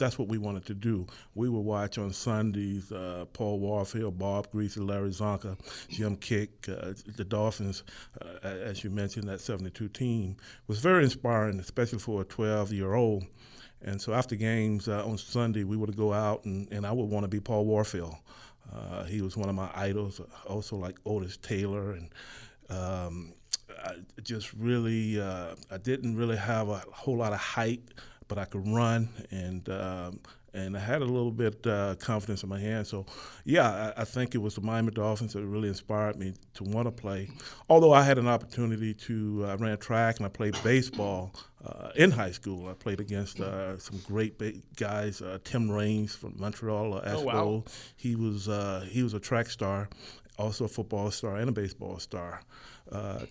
That's 0.00 0.18
what 0.18 0.28
we 0.28 0.38
wanted 0.38 0.66
to 0.66 0.74
do. 0.74 1.06
We 1.34 1.48
would 1.48 1.60
watch 1.60 1.98
on 1.98 2.12
Sundays 2.12 2.90
uh, 2.90 3.26
Paul 3.32 3.60
Warfield, 3.60 4.18
Bob 4.18 4.50
Griese, 4.50 4.84
Larry 4.84 5.10
Csonka, 5.10 5.56
Jim 5.88 6.16
Kiick, 6.16 6.68
uh, 6.68 6.94
the 7.16 7.24
Dolphins, 7.24 7.84
uh, 8.20 8.46
as 8.46 8.82
you 8.82 8.90
mentioned, 8.90 9.28
that 9.28 9.40
72 9.40 9.88
team 9.88 10.36
was 10.66 10.80
very 10.80 11.04
inspiring, 11.04 11.60
especially 11.60 11.98
for 11.98 12.22
a 12.22 12.24
12 12.24 12.72
year 12.72 12.94
old. 12.94 13.24
And 13.82 14.00
so 14.00 14.12
after 14.12 14.36
games 14.36 14.88
uh, 14.88 15.06
on 15.06 15.18
Sunday, 15.18 15.64
we 15.64 15.76
would 15.76 15.96
go 15.96 16.12
out 16.12 16.44
and, 16.44 16.70
and 16.72 16.86
I 16.86 16.92
would 16.92 17.08
want 17.08 17.24
to 17.24 17.28
be 17.28 17.40
Paul 17.40 17.66
Warfield. 17.66 18.14
Uh, 18.74 19.04
he 19.04 19.20
was 19.20 19.36
one 19.36 19.48
of 19.48 19.54
my 19.54 19.70
idols, 19.74 20.20
also 20.46 20.76
like 20.76 20.96
Otis 21.04 21.36
Taylor, 21.38 21.92
and 21.92 22.10
um, 22.68 23.32
I 23.84 23.96
just 24.22 24.52
really 24.54 25.20
uh, 25.20 25.54
I 25.70 25.78
didn't 25.78 26.16
really 26.16 26.36
have 26.36 26.68
a 26.68 26.82
whole 26.92 27.16
lot 27.16 27.32
of 27.32 27.38
height, 27.38 27.82
but 28.30 28.38
I 28.38 28.46
could 28.46 28.66
run 28.66 29.10
and. 29.30 29.68
Um, 29.68 30.20
and 30.52 30.76
I 30.76 30.80
had 30.80 31.00
a 31.00 31.04
little 31.04 31.30
bit 31.30 31.64
uh, 31.64 31.94
confidence 32.00 32.42
in 32.42 32.48
my 32.48 32.58
hand. 32.58 32.84
So, 32.84 33.06
yeah, 33.44 33.92
I, 33.96 34.00
I, 34.00 34.04
think 34.04 34.34
it 34.34 34.38
was 34.38 34.56
the 34.56 34.60
Miami 34.60 34.90
Dolphins 34.90 35.32
that 35.34 35.46
really 35.46 35.68
inspired 35.68 36.16
me 36.16 36.34
to 36.54 36.64
want 36.64 36.88
to 36.88 36.90
play. 36.90 37.30
Although 37.68 37.92
I 37.92 38.02
had 38.02 38.18
an 38.18 38.26
opportunity 38.26 38.92
to, 38.92 39.44
uh, 39.44 39.52
I 39.52 39.54
ran 39.54 39.78
track 39.78 40.16
and 40.16 40.26
I 40.26 40.28
played 40.28 40.60
baseball 40.64 41.32
uh, 41.64 41.90
in 41.94 42.10
high 42.10 42.32
school. 42.32 42.68
I 42.68 42.72
played 42.72 42.98
against 42.98 43.38
uh, 43.38 43.78
some 43.78 44.00
great 44.08 44.40
guys. 44.74 45.22
Uh, 45.22 45.38
Tim 45.44 45.70
Raines 45.70 46.16
from 46.16 46.34
Montreal, 46.36 46.94
uh, 46.94 47.02
oh, 47.04 47.22
wow. 47.22 47.64
He 47.94 48.16
was 48.16 48.48
he 48.88 49.04
was 49.04 49.14
a 49.14 49.20
track 49.20 49.50
star, 49.50 49.88
also 50.36 50.64
a 50.64 50.68
football 50.68 51.12
star 51.12 51.36
and 51.36 51.48
a 51.48 51.52
baseball 51.52 52.00
star. 52.00 52.42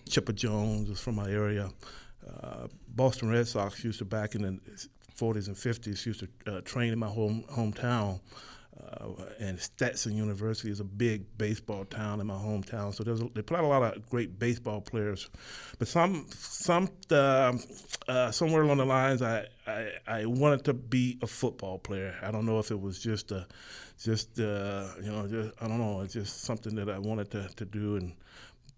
Chipper 0.08 0.32
Jones 0.32 0.88
was 0.88 1.00
from 1.00 1.16
my 1.16 1.30
area. 1.30 1.70
Boston 2.88 3.30
Red 3.30 3.48
Sox 3.48 3.82
used 3.84 3.98
to 3.98 4.04
back 4.04 4.34
in 4.34 4.42
the 4.42 4.88
40s 5.16 5.48
and 5.48 5.56
50s 5.56 6.06
used 6.06 6.20
to 6.20 6.28
uh, 6.52 6.60
train 6.62 6.92
in 6.92 6.98
my 6.98 7.08
home 7.08 7.44
hometown. 7.50 8.20
Uh, 8.80 9.08
and 9.38 9.60
Stetson 9.60 10.16
University 10.16 10.70
is 10.70 10.80
a 10.80 10.84
big 10.84 11.24
baseball 11.36 11.84
town 11.84 12.20
in 12.20 12.26
my 12.26 12.34
hometown. 12.34 12.94
So 12.94 13.04
there's 13.04 13.20
a, 13.20 13.28
they 13.34 13.42
play 13.42 13.60
a 13.60 13.62
lot 13.62 13.82
of 13.82 14.08
great 14.08 14.38
baseball 14.38 14.80
players, 14.80 15.28
but 15.78 15.86
some 15.86 16.26
some 16.30 16.88
uh, 17.10 17.52
uh, 18.08 18.30
somewhere 18.30 18.62
along 18.62 18.78
the 18.78 18.86
lines, 18.86 19.20
I, 19.20 19.46
I, 19.66 19.90
I 20.06 20.24
wanted 20.24 20.64
to 20.64 20.72
be 20.72 21.18
a 21.20 21.26
football 21.26 21.78
player. 21.78 22.14
I 22.22 22.30
don't 22.30 22.46
know 22.46 22.58
if 22.58 22.70
it 22.70 22.80
was 22.80 22.98
just 22.98 23.32
a 23.32 23.46
just 24.02 24.40
uh, 24.40 24.86
you 25.02 25.10
know 25.10 25.26
just 25.26 25.52
I 25.60 25.68
don't 25.68 25.78
know 25.78 26.00
it's 26.00 26.14
just 26.14 26.42
something 26.42 26.74
that 26.76 26.88
I 26.88 26.98
wanted 26.98 27.30
to, 27.32 27.48
to 27.56 27.64
do 27.66 27.96
and 27.96 28.14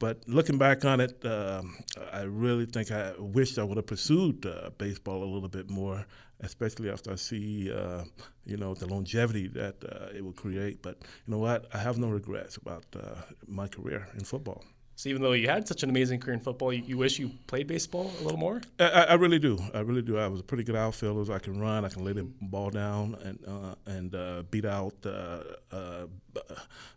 but 0.02 0.16
looking 0.26 0.58
back 0.58 0.84
on 0.84 0.98
it, 1.00 1.24
um, 1.24 1.76
I 2.12 2.22
really 2.22 2.66
think 2.66 2.90
I 2.90 3.12
wish 3.20 3.56
I 3.56 3.62
would 3.62 3.76
have 3.76 3.86
pursued 3.86 4.44
uh, 4.44 4.70
baseball 4.76 5.22
a 5.22 5.30
little 5.34 5.48
bit 5.48 5.70
more, 5.70 6.04
especially 6.40 6.90
after 6.90 7.12
I 7.12 7.14
see, 7.14 7.72
uh, 7.72 8.02
you 8.44 8.56
know, 8.56 8.74
the 8.74 8.88
longevity 8.88 9.46
that 9.60 9.76
uh, 9.84 10.16
it 10.16 10.24
will 10.24 10.32
create. 10.32 10.82
But 10.82 10.96
you 11.24 11.30
know 11.32 11.38
what? 11.38 11.66
I 11.72 11.78
have 11.78 11.98
no 11.98 12.08
regrets 12.08 12.56
about 12.56 12.84
uh, 12.96 13.14
my 13.46 13.68
career 13.68 14.08
in 14.18 14.24
football. 14.24 14.64
So 14.96 15.08
even 15.08 15.22
though 15.22 15.34
you 15.34 15.48
had 15.48 15.68
such 15.68 15.84
an 15.84 15.90
amazing 15.90 16.18
career 16.18 16.34
in 16.34 16.40
football, 16.40 16.72
you, 16.72 16.82
you 16.84 16.98
wish 16.98 17.20
you 17.20 17.30
played 17.46 17.68
baseball 17.68 18.10
a 18.18 18.22
little 18.24 18.40
more? 18.40 18.60
I, 18.80 19.04
I, 19.10 19.14
really 19.14 19.38
do. 19.38 19.56
I 19.72 19.80
really 19.82 20.02
do. 20.02 20.18
I 20.18 20.26
was 20.26 20.40
a 20.40 20.42
pretty 20.42 20.64
good 20.64 20.74
outfielder. 20.74 21.32
I 21.32 21.38
can 21.38 21.60
run. 21.60 21.84
I 21.84 21.88
can 21.88 22.04
lay 22.04 22.12
the 22.12 22.24
ball 22.24 22.70
down 22.70 23.16
and 23.22 23.38
uh, 23.46 23.74
and 23.86 24.12
uh, 24.16 24.42
beat 24.50 24.64
out 24.64 24.96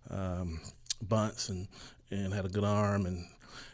um, 0.09 0.59
bunts 1.07 1.49
and 1.49 1.67
and 2.23 2.33
had 2.33 2.45
a 2.45 2.49
good 2.49 2.63
arm, 2.63 3.05
and 3.05 3.25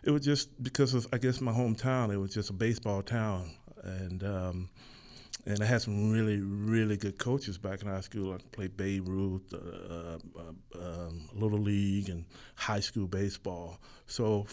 it 0.03 0.11
was 0.11 0.23
just 0.23 0.61
because 0.63 0.93
of 0.93 1.07
I 1.13 1.17
guess 1.17 1.41
my 1.41 1.51
hometown. 1.51 2.13
It 2.13 2.17
was 2.17 2.33
just 2.33 2.49
a 2.49 2.53
baseball 2.53 3.01
town, 3.01 3.51
and 3.83 4.23
um, 4.23 4.69
and 5.45 5.61
I 5.61 5.65
had 5.65 5.81
some 5.81 6.11
really 6.11 6.39
really 6.41 6.97
good 6.97 7.17
coaches 7.17 7.57
back 7.57 7.81
in 7.81 7.87
high 7.87 8.01
school. 8.01 8.33
I 8.33 8.37
played 8.51 8.77
Babe 8.77 9.07
Ruth, 9.07 9.53
uh, 9.53 10.17
uh, 10.39 10.79
um, 10.79 11.29
Little 11.33 11.59
League, 11.59 12.09
and 12.09 12.25
high 12.55 12.79
school 12.79 13.07
baseball. 13.07 13.79
So 14.07 14.47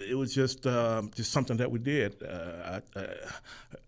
it 0.00 0.14
was 0.14 0.34
just 0.34 0.66
um, 0.66 1.10
just 1.14 1.30
something 1.32 1.56
that 1.58 1.70
we 1.70 1.78
did 1.78 2.22
uh, 2.22 2.80
I, 2.96 3.00
I, 3.00 3.06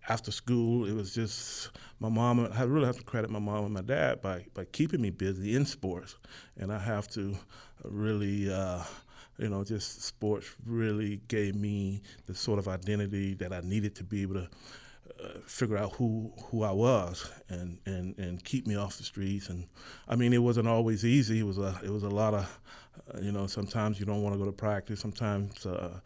after 0.09 0.31
school. 0.31 0.87
It 0.87 0.95
was 0.95 1.15
just 1.15 1.71
my 2.01 2.09
mom. 2.09 2.49
I 2.53 2.63
really 2.63 2.87
have 2.87 2.99
to 2.99 3.05
credit 3.05 3.31
my 3.31 3.39
mom 3.39 3.65
and 3.65 3.75
my 3.75 3.83
dad 3.83 4.23
by 4.23 4.45
by 4.55 4.65
keeping 4.67 5.01
me 5.01 5.11
busy 5.11 5.55
in 5.57 5.67
sports, 5.67 6.17
and 6.57 6.73
I 6.73 6.79
have 6.79 7.09
to 7.11 7.37
really. 7.85 8.51
You 9.39 9.49
know, 9.49 9.65
just 9.65 10.03
sports 10.03 10.47
really 10.65 11.21
gave 11.29 11.55
me 11.55 12.03
the 12.27 12.35
sort 12.35 12.59
of 12.59 12.69
identity 12.69 13.35
that 13.35 13.53
I 13.53 13.61
needed 13.61 13.95
to 13.97 14.05
be 14.05 14.23
able 14.23 14.35
to 14.35 14.49
uh, 15.23 15.39
figure 15.47 15.77
out 15.77 15.93
who 15.93 16.33
who 16.47 16.63
I 16.63 16.73
was 16.73 17.31
and, 17.49 17.79
and, 17.87 18.19
and 18.19 18.43
keep 18.45 18.67
me 18.67 18.77
off 18.77 18.99
the 18.99 19.05
streets. 19.05 19.49
And 19.49 19.67
I 20.09 20.17
mean, 20.17 20.33
it 20.33 20.43
wasn't 20.43 20.69
always 20.69 21.05
easy. 21.05 21.41
It 21.41 21.47
was 21.47 21.59
a 21.59 21.79
it 21.85 21.91
was 21.91 22.03
a 22.03 22.09
lot 22.09 22.35
of, 22.35 22.61
uh, 23.15 23.21
you 23.21 23.33
know, 23.33 23.47
sometimes 23.47 24.01
you 24.01 24.07
don't 24.07 24.23
want 24.23 24.35
to 24.35 24.39
go 24.39 24.45
to 24.45 24.53
practice. 24.53 25.01
Sometimes, 25.01 25.65
uh, 25.65 26.01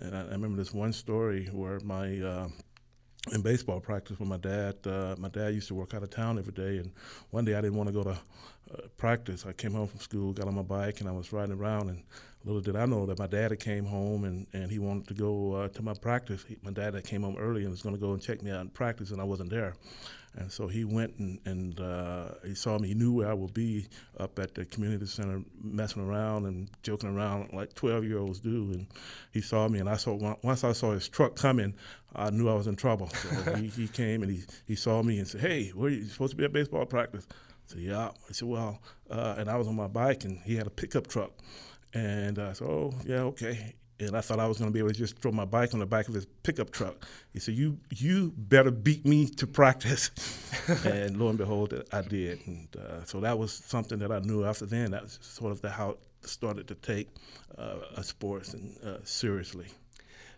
and 0.00 0.16
I, 0.16 0.20
I, 0.20 0.30
remember 0.30 0.56
this 0.56 0.72
one 0.72 0.92
story 0.92 1.48
where 1.52 1.80
my 1.80 2.20
uh, 2.20 2.48
in 3.32 3.42
baseball 3.42 3.80
practice 3.80 4.18
with 4.18 4.28
my 4.28 4.36
dad. 4.36 4.76
Uh, 4.86 5.14
my 5.18 5.28
dad 5.28 5.54
used 5.54 5.68
to 5.68 5.74
work 5.74 5.94
out 5.94 6.02
of 6.02 6.10
town 6.10 6.38
every 6.38 6.52
day, 6.52 6.78
and 6.78 6.92
one 7.30 7.44
day 7.44 7.54
I 7.54 7.60
didn't 7.60 7.76
want 7.76 7.88
to 7.88 7.92
go 7.92 8.04
to 8.04 8.10
uh, 8.10 8.86
practice. 8.96 9.44
I 9.46 9.52
came 9.52 9.72
home 9.72 9.88
from 9.88 10.00
school, 10.00 10.32
got 10.32 10.48
on 10.48 10.54
my 10.54 10.62
bike, 10.62 11.00
and 11.00 11.08
I 11.08 11.12
was 11.12 11.32
riding 11.32 11.54
around, 11.54 11.88
and 11.88 12.02
Little 12.46 12.60
did 12.60 12.76
I 12.76 12.86
know 12.86 13.06
that 13.06 13.18
my 13.18 13.26
dad 13.26 13.50
had 13.50 13.58
came 13.58 13.84
home 13.84 14.22
and, 14.22 14.46
and 14.52 14.70
he 14.70 14.78
wanted 14.78 15.08
to 15.08 15.14
go 15.14 15.54
uh, 15.54 15.68
to 15.70 15.82
my 15.82 15.94
practice. 15.94 16.44
He, 16.46 16.56
my 16.62 16.70
dad 16.70 16.94
had 16.94 17.02
came 17.02 17.22
home 17.22 17.36
early 17.36 17.62
and 17.62 17.70
was 17.72 17.82
going 17.82 17.96
to 17.96 18.00
go 18.00 18.12
and 18.12 18.22
check 18.22 18.40
me 18.40 18.52
out 18.52 18.60
in 18.60 18.68
practice, 18.68 19.10
and 19.10 19.20
I 19.20 19.24
wasn't 19.24 19.50
there. 19.50 19.74
And 20.36 20.52
so 20.52 20.66
he 20.68 20.84
went 20.84 21.16
and, 21.18 21.38
and 21.46 21.80
uh, 21.80 22.28
he 22.44 22.54
saw 22.54 22.78
me. 22.78 22.88
He 22.88 22.94
knew 22.94 23.12
where 23.12 23.30
I 23.30 23.34
would 23.34 23.54
be 23.54 23.86
up 24.20 24.38
at 24.38 24.54
the 24.54 24.64
community 24.66 25.06
center, 25.06 25.42
messing 25.62 26.02
around 26.02 26.44
and 26.44 26.68
joking 26.82 27.08
around 27.08 27.52
like 27.52 27.74
12 27.74 28.04
year 28.04 28.18
olds 28.18 28.40
do. 28.40 28.70
And 28.72 28.86
he 29.32 29.40
saw 29.40 29.66
me, 29.68 29.78
and 29.78 29.88
I 29.88 29.96
saw 29.96 30.36
once 30.42 30.62
I 30.62 30.72
saw 30.72 30.92
his 30.92 31.08
truck 31.08 31.36
coming, 31.36 31.74
I 32.14 32.30
knew 32.30 32.48
I 32.48 32.54
was 32.54 32.66
in 32.66 32.76
trouble. 32.76 33.08
So 33.08 33.54
he, 33.56 33.68
he 33.68 33.88
came 33.88 34.22
and 34.22 34.30
he, 34.30 34.42
he 34.66 34.76
saw 34.76 35.02
me 35.02 35.18
and 35.18 35.26
said, 35.26 35.40
"Hey, 35.40 35.68
where 35.70 35.88
are 35.88 35.94
you 35.94 36.04
supposed 36.04 36.32
to 36.32 36.36
be 36.36 36.44
at 36.44 36.52
baseball 36.52 36.84
practice?" 36.84 37.26
I 37.30 37.72
said, 37.72 37.80
"Yeah." 37.80 38.08
I 38.08 38.32
said, 38.32 38.48
"Well," 38.48 38.80
uh, 39.10 39.36
and 39.38 39.48
I 39.48 39.56
was 39.56 39.66
on 39.66 39.74
my 39.74 39.88
bike, 39.88 40.24
and 40.24 40.38
he 40.40 40.56
had 40.56 40.66
a 40.66 40.70
pickup 40.70 41.06
truck. 41.06 41.32
And 41.96 42.38
I 42.38 42.52
said, 42.52 42.68
oh, 42.68 42.92
yeah, 43.06 43.20
okay. 43.20 43.74
And 43.98 44.16
I 44.16 44.20
thought 44.20 44.38
I 44.38 44.46
was 44.46 44.58
going 44.58 44.70
to 44.70 44.72
be 44.72 44.80
able 44.80 44.90
to 44.90 44.94
just 44.94 45.18
throw 45.18 45.32
my 45.32 45.46
bike 45.46 45.72
on 45.72 45.80
the 45.80 45.86
back 45.86 46.08
of 46.08 46.14
his 46.14 46.26
pickup 46.42 46.70
truck. 46.70 47.06
He 47.32 47.40
said, 47.40 47.54
you 47.54 47.78
you 47.90 48.32
better 48.36 48.70
beat 48.70 49.06
me 49.06 49.26
to 49.26 49.46
practice. 49.46 50.10
and 50.84 51.16
lo 51.16 51.28
and 51.28 51.38
behold, 51.38 51.72
I 51.92 52.02
did. 52.02 52.46
And 52.46 52.68
uh, 52.76 53.04
so 53.04 53.20
that 53.20 53.38
was 53.38 53.52
something 53.52 53.98
that 54.00 54.12
I 54.12 54.18
knew 54.20 54.44
after 54.44 54.66
then. 54.66 54.90
That 54.90 55.10
sort 55.10 55.52
of 55.52 55.62
the, 55.62 55.70
how 55.70 55.90
it 55.90 55.98
started 56.22 56.68
to 56.68 56.74
take 56.74 57.08
uh, 57.56 58.02
sports 58.02 58.52
and, 58.54 58.76
uh, 58.84 58.98
seriously. 59.04 59.66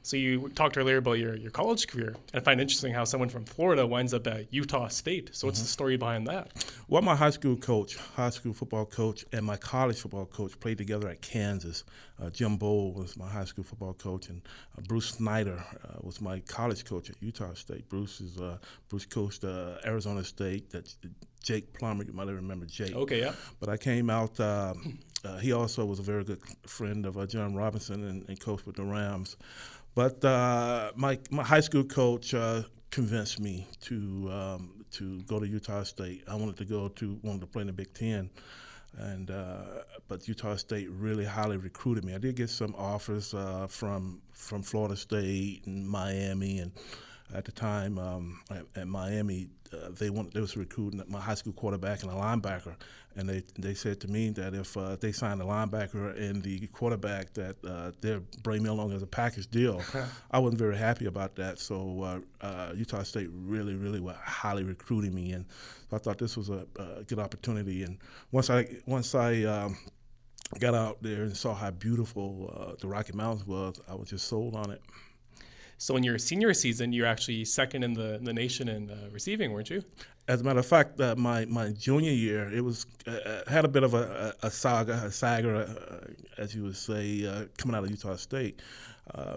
So 0.02 0.16
you 0.16 0.48
talked 0.50 0.76
earlier 0.78 0.98
about 0.98 1.18
your, 1.18 1.36
your 1.36 1.50
college 1.50 1.86
career. 1.86 2.14
and 2.32 2.40
I 2.40 2.40
find 2.40 2.60
interesting 2.60 2.92
how 2.92 3.04
someone 3.04 3.28
from 3.28 3.44
Florida 3.44 3.86
winds 3.86 4.14
up 4.14 4.26
at 4.26 4.52
Utah 4.52 4.88
State. 4.88 5.30
So 5.32 5.46
what's 5.46 5.58
mm-hmm. 5.58 5.64
the 5.64 5.68
story 5.68 5.96
behind 5.96 6.26
that? 6.28 6.64
Well, 6.88 7.02
my 7.02 7.14
high 7.14 7.30
school 7.30 7.56
coach, 7.56 7.96
high 7.96 8.30
school 8.30 8.54
football 8.54 8.86
coach, 8.86 9.24
and 9.32 9.44
my 9.44 9.56
college 9.56 10.00
football 10.00 10.26
coach 10.26 10.58
played 10.60 10.78
together 10.78 11.08
at 11.08 11.20
Kansas. 11.20 11.84
Uh, 12.20 12.30
Jim 12.30 12.56
Bowl 12.56 12.92
was 12.92 13.16
my 13.16 13.28
high 13.28 13.44
school 13.44 13.64
football 13.64 13.94
coach, 13.94 14.28
and 14.28 14.42
uh, 14.76 14.80
Bruce 14.88 15.10
Snyder 15.10 15.62
uh, 15.84 15.98
was 16.00 16.20
my 16.20 16.40
college 16.40 16.84
coach 16.84 17.10
at 17.10 17.16
Utah 17.20 17.54
State. 17.54 17.88
Bruce 17.88 18.20
is 18.20 18.38
uh, 18.40 18.58
Bruce 18.88 19.06
coached 19.06 19.44
uh, 19.44 19.76
Arizona 19.84 20.24
State. 20.24 20.70
That 20.70 20.92
Jake 21.42 21.72
Plummer, 21.72 22.04
you 22.04 22.12
might 22.12 22.26
remember 22.26 22.66
Jake. 22.66 22.94
Okay, 22.94 23.20
yeah. 23.20 23.32
But 23.60 23.68
I 23.68 23.76
came 23.76 24.10
out. 24.10 24.38
Um, 24.40 24.98
uh, 25.24 25.38
he 25.38 25.52
also 25.52 25.84
was 25.84 25.98
a 25.98 26.02
very 26.02 26.24
good 26.24 26.40
friend 26.66 27.04
of 27.06 27.28
John 27.28 27.54
Robinson 27.54 28.04
and, 28.04 28.28
and 28.28 28.38
coached 28.38 28.66
with 28.66 28.76
the 28.76 28.84
Rams. 28.84 29.36
But 29.98 30.24
uh, 30.24 30.92
my 30.94 31.18
my 31.28 31.42
high 31.42 31.58
school 31.58 31.82
coach 31.82 32.32
uh, 32.32 32.62
convinced 32.88 33.40
me 33.40 33.66
to 33.80 34.30
um, 34.30 34.84
to 34.92 35.20
go 35.22 35.40
to 35.40 35.48
Utah 35.48 35.82
State. 35.82 36.22
I 36.28 36.36
wanted 36.36 36.56
to 36.58 36.64
go 36.64 36.86
to 36.86 37.18
wanted 37.24 37.40
to 37.40 37.48
play 37.48 37.62
in 37.62 37.66
the 37.66 37.72
Big 37.72 37.92
Ten, 37.94 38.30
and 38.96 39.28
uh, 39.28 39.82
but 40.06 40.28
Utah 40.28 40.54
State 40.54 40.88
really 40.88 41.24
highly 41.24 41.56
recruited 41.56 42.04
me. 42.04 42.14
I 42.14 42.18
did 42.18 42.36
get 42.36 42.48
some 42.48 42.76
offers 42.78 43.34
uh, 43.34 43.66
from 43.66 44.22
from 44.30 44.62
Florida 44.62 44.96
State 44.96 45.66
and 45.66 45.88
Miami, 45.88 46.60
and 46.60 46.70
at 47.34 47.44
the 47.44 47.50
time 47.50 47.98
um, 47.98 48.40
at, 48.52 48.66
at, 48.76 48.86
Miami, 48.86 49.48
uh, 49.72 49.88
they 49.90 50.10
wanted 50.10 50.32
they 50.32 50.40
was 50.40 50.56
recruiting 50.56 51.02
my 51.08 51.18
high 51.18 51.34
school 51.34 51.54
quarterback 51.54 52.04
and 52.04 52.12
a 52.12 52.14
linebacker, 52.14 52.76
and 53.18 53.28
they 53.28 53.42
they 53.58 53.74
said 53.74 54.00
to 54.00 54.08
me 54.08 54.30
that 54.30 54.54
if 54.54 54.76
uh, 54.76 54.96
they 54.96 55.10
signed 55.10 55.40
the 55.40 55.44
linebacker 55.44 56.16
and 56.16 56.40
the 56.40 56.68
quarterback, 56.68 57.34
that 57.34 57.56
uh, 57.66 57.90
they'd 58.00 58.22
bring 58.44 58.62
me 58.62 58.68
along 58.68 58.92
as 58.92 59.02
a 59.02 59.06
package 59.06 59.50
deal. 59.50 59.82
I 60.30 60.38
wasn't 60.38 60.60
very 60.60 60.76
happy 60.76 61.06
about 61.06 61.34
that, 61.34 61.58
so 61.58 62.22
uh, 62.42 62.46
uh, 62.46 62.72
Utah 62.76 63.02
State 63.02 63.28
really 63.32 63.74
really 63.74 64.00
was 64.00 64.14
highly 64.16 64.62
recruiting 64.62 65.14
me, 65.14 65.32
and 65.32 65.44
so 65.90 65.96
I 65.96 65.98
thought 65.98 66.18
this 66.18 66.36
was 66.36 66.48
a, 66.48 66.64
a 66.78 67.02
good 67.04 67.18
opportunity. 67.18 67.82
And 67.82 67.98
once 68.30 68.50
I 68.50 68.68
once 68.86 69.16
I 69.16 69.42
um, 69.42 69.76
got 70.60 70.74
out 70.74 71.02
there 71.02 71.24
and 71.24 71.36
saw 71.36 71.54
how 71.54 71.72
beautiful 71.72 72.54
uh, 72.56 72.76
the 72.80 72.86
Rocky 72.86 73.14
Mountains 73.14 73.46
was, 73.46 73.80
I 73.88 73.96
was 73.96 74.10
just 74.10 74.28
sold 74.28 74.54
on 74.54 74.70
it. 74.70 74.80
So 75.78 75.96
in 75.96 76.02
your 76.02 76.18
senior 76.18 76.52
season, 76.54 76.92
you're 76.92 77.06
actually 77.06 77.44
second 77.44 77.84
in 77.84 77.94
the, 77.94 78.18
the 78.20 78.32
nation 78.32 78.68
in 78.68 78.90
uh, 78.90 79.08
receiving, 79.12 79.52
weren't 79.52 79.70
you? 79.70 79.82
As 80.26 80.40
a 80.40 80.44
matter 80.44 80.58
of 80.58 80.66
fact, 80.66 81.00
uh, 81.00 81.14
my 81.16 81.46
my 81.46 81.70
junior 81.70 82.10
year, 82.10 82.52
it 82.52 82.60
was 82.62 82.84
uh, 83.06 83.12
uh 83.12 83.50
had 83.50 83.64
a 83.64 83.68
bit 83.68 83.82
of 83.82 83.94
a, 83.94 84.34
a 84.42 84.50
saga, 84.50 84.94
a 85.06 85.10
saga, 85.10 85.50
uh, 85.56 86.42
as 86.42 86.54
you 86.54 86.64
would 86.64 86.76
say, 86.76 87.24
uh, 87.24 87.44
coming 87.56 87.74
out 87.74 87.84
of 87.84 87.90
Utah 87.90 88.16
State. 88.16 88.60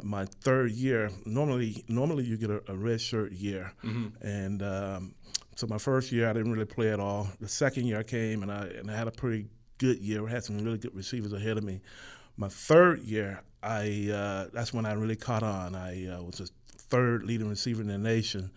my 0.01 0.25
third 0.41 0.71
year, 0.71 1.11
normally 1.25 1.85
normally 1.87 2.25
you 2.25 2.35
get 2.37 2.49
a, 2.49 2.61
a 2.67 2.75
red 2.75 2.99
shirt 2.99 3.31
year, 3.31 3.71
mm-hmm. 3.83 4.07
and 4.25 4.61
um, 4.63 5.15
so 5.55 5.67
my 5.67 5.77
first 5.77 6.11
year 6.11 6.29
I 6.29 6.33
didn't 6.33 6.51
really 6.51 6.65
play 6.65 6.91
at 6.91 6.99
all. 6.99 7.29
The 7.39 7.47
second 7.47 7.85
year 7.85 7.99
I 7.99 8.03
came 8.03 8.41
and 8.43 8.51
I 8.51 8.65
and 8.79 8.91
I 8.91 8.97
had 8.97 9.07
a 9.07 9.11
pretty 9.11 9.45
good 9.77 9.99
year. 9.99 10.27
I 10.27 10.31
had 10.31 10.43
some 10.43 10.57
really 10.57 10.77
good 10.77 10.95
receivers 10.95 11.33
ahead 11.33 11.57
of 11.57 11.63
me. 11.63 11.81
My 12.35 12.49
third 12.49 12.99
year, 12.99 13.43
I 13.63 14.09
uh, 14.11 14.47
that's 14.53 14.73
when 14.73 14.85
I 14.85 14.93
really 14.93 15.15
caught 15.15 15.43
on. 15.43 15.75
I 15.75 16.07
uh, 16.07 16.21
was 16.21 16.39
a 16.39 16.47
third 16.77 17.23
leading 17.23 17.49
receiver 17.49 17.81
in 17.81 17.87
the 17.87 17.97
nation, 17.97 18.51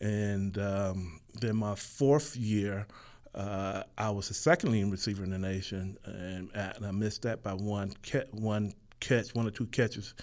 and 0.00 0.56
um, 0.58 1.20
then 1.40 1.56
my 1.56 1.74
fourth 1.74 2.36
year, 2.36 2.86
uh, 3.34 3.82
I 3.98 4.10
was 4.10 4.28
the 4.28 4.34
second 4.34 4.72
leading 4.72 4.90
receiver 4.90 5.24
in 5.24 5.30
the 5.30 5.38
nation, 5.38 5.96
and, 6.04 6.50
and 6.54 6.86
I 6.86 6.90
missed 6.90 7.22
that 7.22 7.42
by 7.42 7.52
one 7.52 7.92
catch, 8.02 8.28
one 8.32 8.72
catch, 9.00 9.34
one 9.34 9.46
or 9.46 9.50
two 9.50 9.66
catches, 9.66 10.14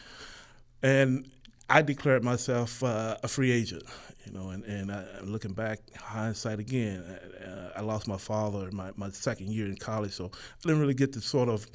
and 0.82 1.30
I 1.70 1.82
declared 1.82 2.24
myself 2.24 2.84
uh, 2.84 3.18
a 3.24 3.28
free 3.28 3.52
agent. 3.52 3.84
You 4.26 4.34
know, 4.34 4.50
and, 4.50 4.64
and 4.66 4.92
I, 4.92 5.04
looking 5.24 5.54
back, 5.54 5.80
hindsight 5.96 6.60
again, 6.60 7.02
uh, 7.02 7.72
I 7.76 7.82
lost 7.82 8.08
my 8.08 8.18
father 8.18 8.70
my, 8.72 8.92
my 8.96 9.10
second 9.10 9.48
year 9.52 9.66
in 9.66 9.76
college, 9.78 10.12
so 10.12 10.26
I 10.26 10.68
didn't 10.68 10.80
really 10.80 10.94
get 10.94 11.14
to 11.14 11.22
sort 11.22 11.50
of, 11.50 11.66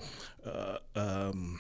uh, 0.45 0.77
um, 0.95 1.59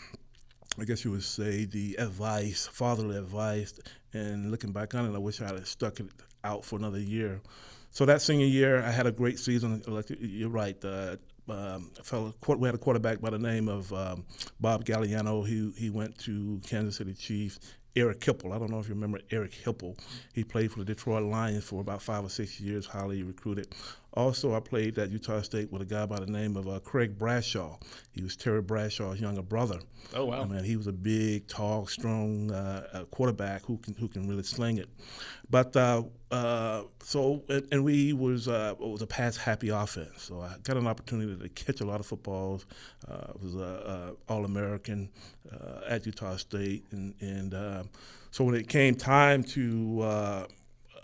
I 0.79 0.85
guess 0.85 1.05
you 1.05 1.11
would 1.13 1.25
say, 1.25 1.65
the 1.65 1.97
advice, 1.99 2.67
fatherly 2.67 3.17
advice. 3.17 3.75
And 4.13 4.51
looking 4.51 4.73
back 4.73 4.95
on 4.95 5.07
it, 5.07 5.15
I 5.15 5.19
wish 5.19 5.41
I 5.41 5.47
had 5.47 5.67
stuck 5.67 6.01
it 6.01 6.07
out 6.45 6.65
for 6.65 6.79
another 6.79 7.01
year. 7.01 7.41
So 7.91 8.05
that 8.07 8.21
senior 8.21 8.47
year, 8.47 8.83
I 8.83 8.91
had 8.91 9.07
a 9.07 9.13
great 9.13 9.39
season. 9.39 9.83
You're 10.21 10.51
right, 10.51 10.77
uh, 10.85 11.17
um, 11.49 11.91
fellow, 12.03 12.35
we 12.49 12.67
had 12.67 12.75
a 12.75 12.79
quarterback 12.79 13.21
by 13.21 13.31
the 13.31 13.39
name 13.39 13.69
of 13.69 13.93
um, 13.93 14.25
Bob 14.61 14.85
Gagliano. 14.85 15.47
He 15.47 15.73
he 15.77 15.91
went 15.91 16.19
to 16.19 16.61
Kansas 16.67 16.97
City 16.97 17.15
Chiefs. 17.15 17.59
Eric 17.95 18.21
Hipple. 18.21 18.55
I 18.55 18.59
don't 18.59 18.71
know 18.71 18.79
if 18.79 18.89
you 18.89 18.95
remember 18.95 19.21
Eric 19.31 19.53
Hipple. 19.53 19.99
He 20.35 20.45
played 20.45 20.71
for 20.71 20.81
the 20.81 20.85
Detroit 20.85 21.23
Lions 21.23 21.65
for 21.65 21.81
about 21.81 22.03
five 22.03 22.23
or 22.23 22.29
six 22.29 22.61
years, 22.61 22.85
highly 22.85 23.23
recruited. 23.23 23.69
Also, 24.17 24.55
I 24.55 24.61
played 24.61 24.99
at 24.99 25.11
Utah 25.11 25.43
State 25.43 25.71
with 25.71 25.83
a 25.83 25.85
guy 25.85 26.07
by 26.07 26.19
the 26.19 26.27
name 26.27 26.57
of 26.57 26.67
uh, 26.67 26.79
Craig 26.81 27.19
Bradshaw. 27.19 27.77
He 28.13 28.23
was 28.23 28.35
Terry 28.35 28.63
Bradshaw's 28.63 29.21
younger 29.21 29.43
brother. 29.43 29.79
Oh 30.15 30.25
wow! 30.27 30.41
I 30.41 30.45
mean, 30.47 30.65
he 30.65 30.77
was 30.77 30.87
a 30.87 30.93
big, 30.93 31.49
tall, 31.49 31.87
strong 31.87 32.51
uh, 32.51 33.05
quarterback 33.11 33.67
who 33.67 33.77
can 33.77 33.95
who 33.95 34.09
can 34.09 34.27
really 34.27 34.43
sling 34.43 34.79
it. 34.79 34.89
But 35.51 35.77
uh, 35.77 36.05
uh, 36.31 36.85
so 37.03 37.43
and, 37.51 37.69
and, 37.71 37.85
we 37.85 38.15
was 38.15 38.49
uh, 38.49 38.75
it 38.81 38.89
was 38.89 39.03
a 39.03 39.07
pass 39.07 39.37
happy 39.37 39.69
offense. 39.69 40.23
So 40.23 40.41
I 40.41 40.55
got 40.63 40.79
an 40.79 40.87
opportunity 40.87 41.37
to 41.37 41.49
catch 41.51 41.83
a 41.83 41.85
lot 41.85 42.01
of 42.01 42.07
footballs. 42.07 42.65
Uh, 43.07 43.33
was 43.43 43.55
a, 43.55 44.15
All 44.29 44.47
American 44.47 45.11
uh, 45.53 45.81
at 45.89 46.07
Utah 46.07 46.37
State, 46.37 46.85
and 46.91 47.15
and 47.21 47.87
so 48.31 48.45
when 48.45 48.55
it 48.55 48.69
came 48.69 48.95
time 48.95 49.45
to 49.45 50.47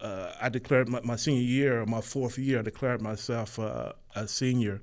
uh, 0.03 0.35
I 0.41 0.49
declared 0.49 0.89
my, 0.89 1.01
my, 1.03 1.17
senior 1.17 1.43
year, 1.43 1.87
my 1.87 2.01
fourth 2.01 2.39
year, 2.39 2.59
I 2.59 2.63
declared 2.63 3.01
myself 3.01 3.59
uh, 3.59 3.93
a 4.15 4.29
senior. 4.29 4.81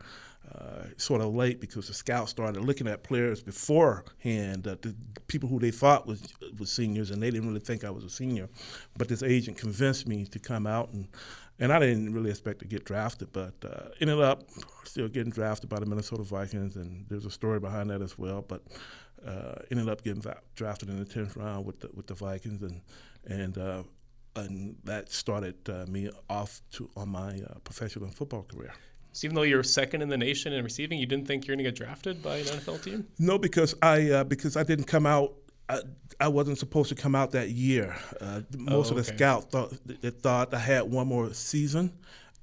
Uh, 0.56 0.86
sort 0.98 1.22
of 1.22 1.36
late 1.36 1.62
because 1.62 1.88
the 1.88 1.94
scouts 1.94 2.32
started 2.32 2.60
looking 2.64 2.88
at 2.88 3.04
players 3.04 3.40
beforehand, 3.40 4.68
uh, 4.68 4.76
the 4.82 4.96
people 5.28 5.48
who 5.48 5.60
they 5.60 5.70
thought 5.70 6.08
was 6.08 6.24
was 6.58 6.72
seniors, 6.72 7.12
and 7.12 7.22
they 7.22 7.30
didn't 7.30 7.48
really 7.48 7.60
think 7.60 7.84
I 7.84 7.92
was 7.92 8.04
a 8.04 8.10
senior. 8.10 8.50
But 8.98 9.10
this 9.10 9.22
agent 9.22 9.58
convinced 9.58 10.08
me 10.08 10.26
to 10.26 10.40
come 10.40 10.66
out, 10.66 10.92
and 10.92 11.08
and 11.60 11.72
I 11.72 11.80
didn't 11.80 12.14
really 12.14 12.32
expect 12.32 12.60
to 12.60 12.66
get 12.66 12.84
drafted, 12.84 13.32
but 13.32 13.54
uh, 13.64 13.90
ended 14.02 14.22
up 14.22 14.44
still 14.86 15.08
getting 15.08 15.32
drafted 15.32 15.70
by 15.70 15.80
the 15.80 15.86
Minnesota 15.86 16.24
Vikings, 16.24 16.78
and 16.78 17.06
there's 17.10 17.26
a 17.26 17.32
story 17.32 17.60
behind 17.60 17.92
that 17.92 18.02
as 18.02 18.18
well. 18.18 18.42
But 18.42 18.64
uh, 19.24 19.56
ended 19.70 19.88
up 19.88 20.04
getting 20.04 20.24
drafted 20.56 20.90
in 20.90 20.98
the 20.98 21.06
tenth 21.06 21.36
round 21.36 21.66
with 21.66 21.82
the 21.82 21.90
with 21.94 22.08
the 22.08 22.16
Vikings, 22.16 22.64
and 22.64 22.82
and 23.28 23.58
uh, 23.58 23.84
and 24.36 24.76
that 24.84 25.12
started 25.12 25.56
uh, 25.70 25.86
me 25.88 26.10
off 26.30 26.62
to 26.72 26.90
on 26.96 27.10
my 27.10 27.42
uh, 27.42 27.60
professional 27.64 28.10
football 28.10 28.44
career. 28.44 28.74
So 29.12 29.26
even 29.28 29.36
though 29.36 29.44
you're 29.44 29.64
second 29.64 30.02
in 30.02 30.10
the 30.10 30.18
nation 30.18 30.54
in 30.54 30.64
receiving, 30.64 31.00
you 31.00 31.06
didn't 31.06 31.28
think 31.28 31.48
you're 31.48 31.56
going 31.56 31.66
to 31.66 31.72
get 31.72 31.76
drafted 31.76 32.22
by 32.22 32.38
an 32.38 32.46
NFL 32.46 32.84
team? 32.84 33.08
No, 33.18 33.38
because 33.38 33.76
I 33.82 34.10
uh, 34.12 34.24
because 34.24 34.56
I 34.56 34.64
didn't 34.64 34.86
come 34.86 35.06
out. 35.06 35.34
I, 35.68 35.82
I, 36.20 36.28
wasn't 36.30 36.58
supposed 36.58 36.90
to 36.90 36.96
come 36.96 37.14
out 37.14 37.32
that 37.32 37.50
year. 37.50 37.96
Uh, 38.20 38.42
most 38.58 38.92
oh, 38.92 38.96
okay. 38.96 39.02
of 39.02 39.06
the 39.06 39.14
scouts 39.16 39.46
thought 39.48 39.74
they 39.86 40.10
thought 40.10 40.54
I 40.54 40.60
had 40.60 40.84
one 40.84 41.08
more 41.08 41.34
season, 41.34 41.92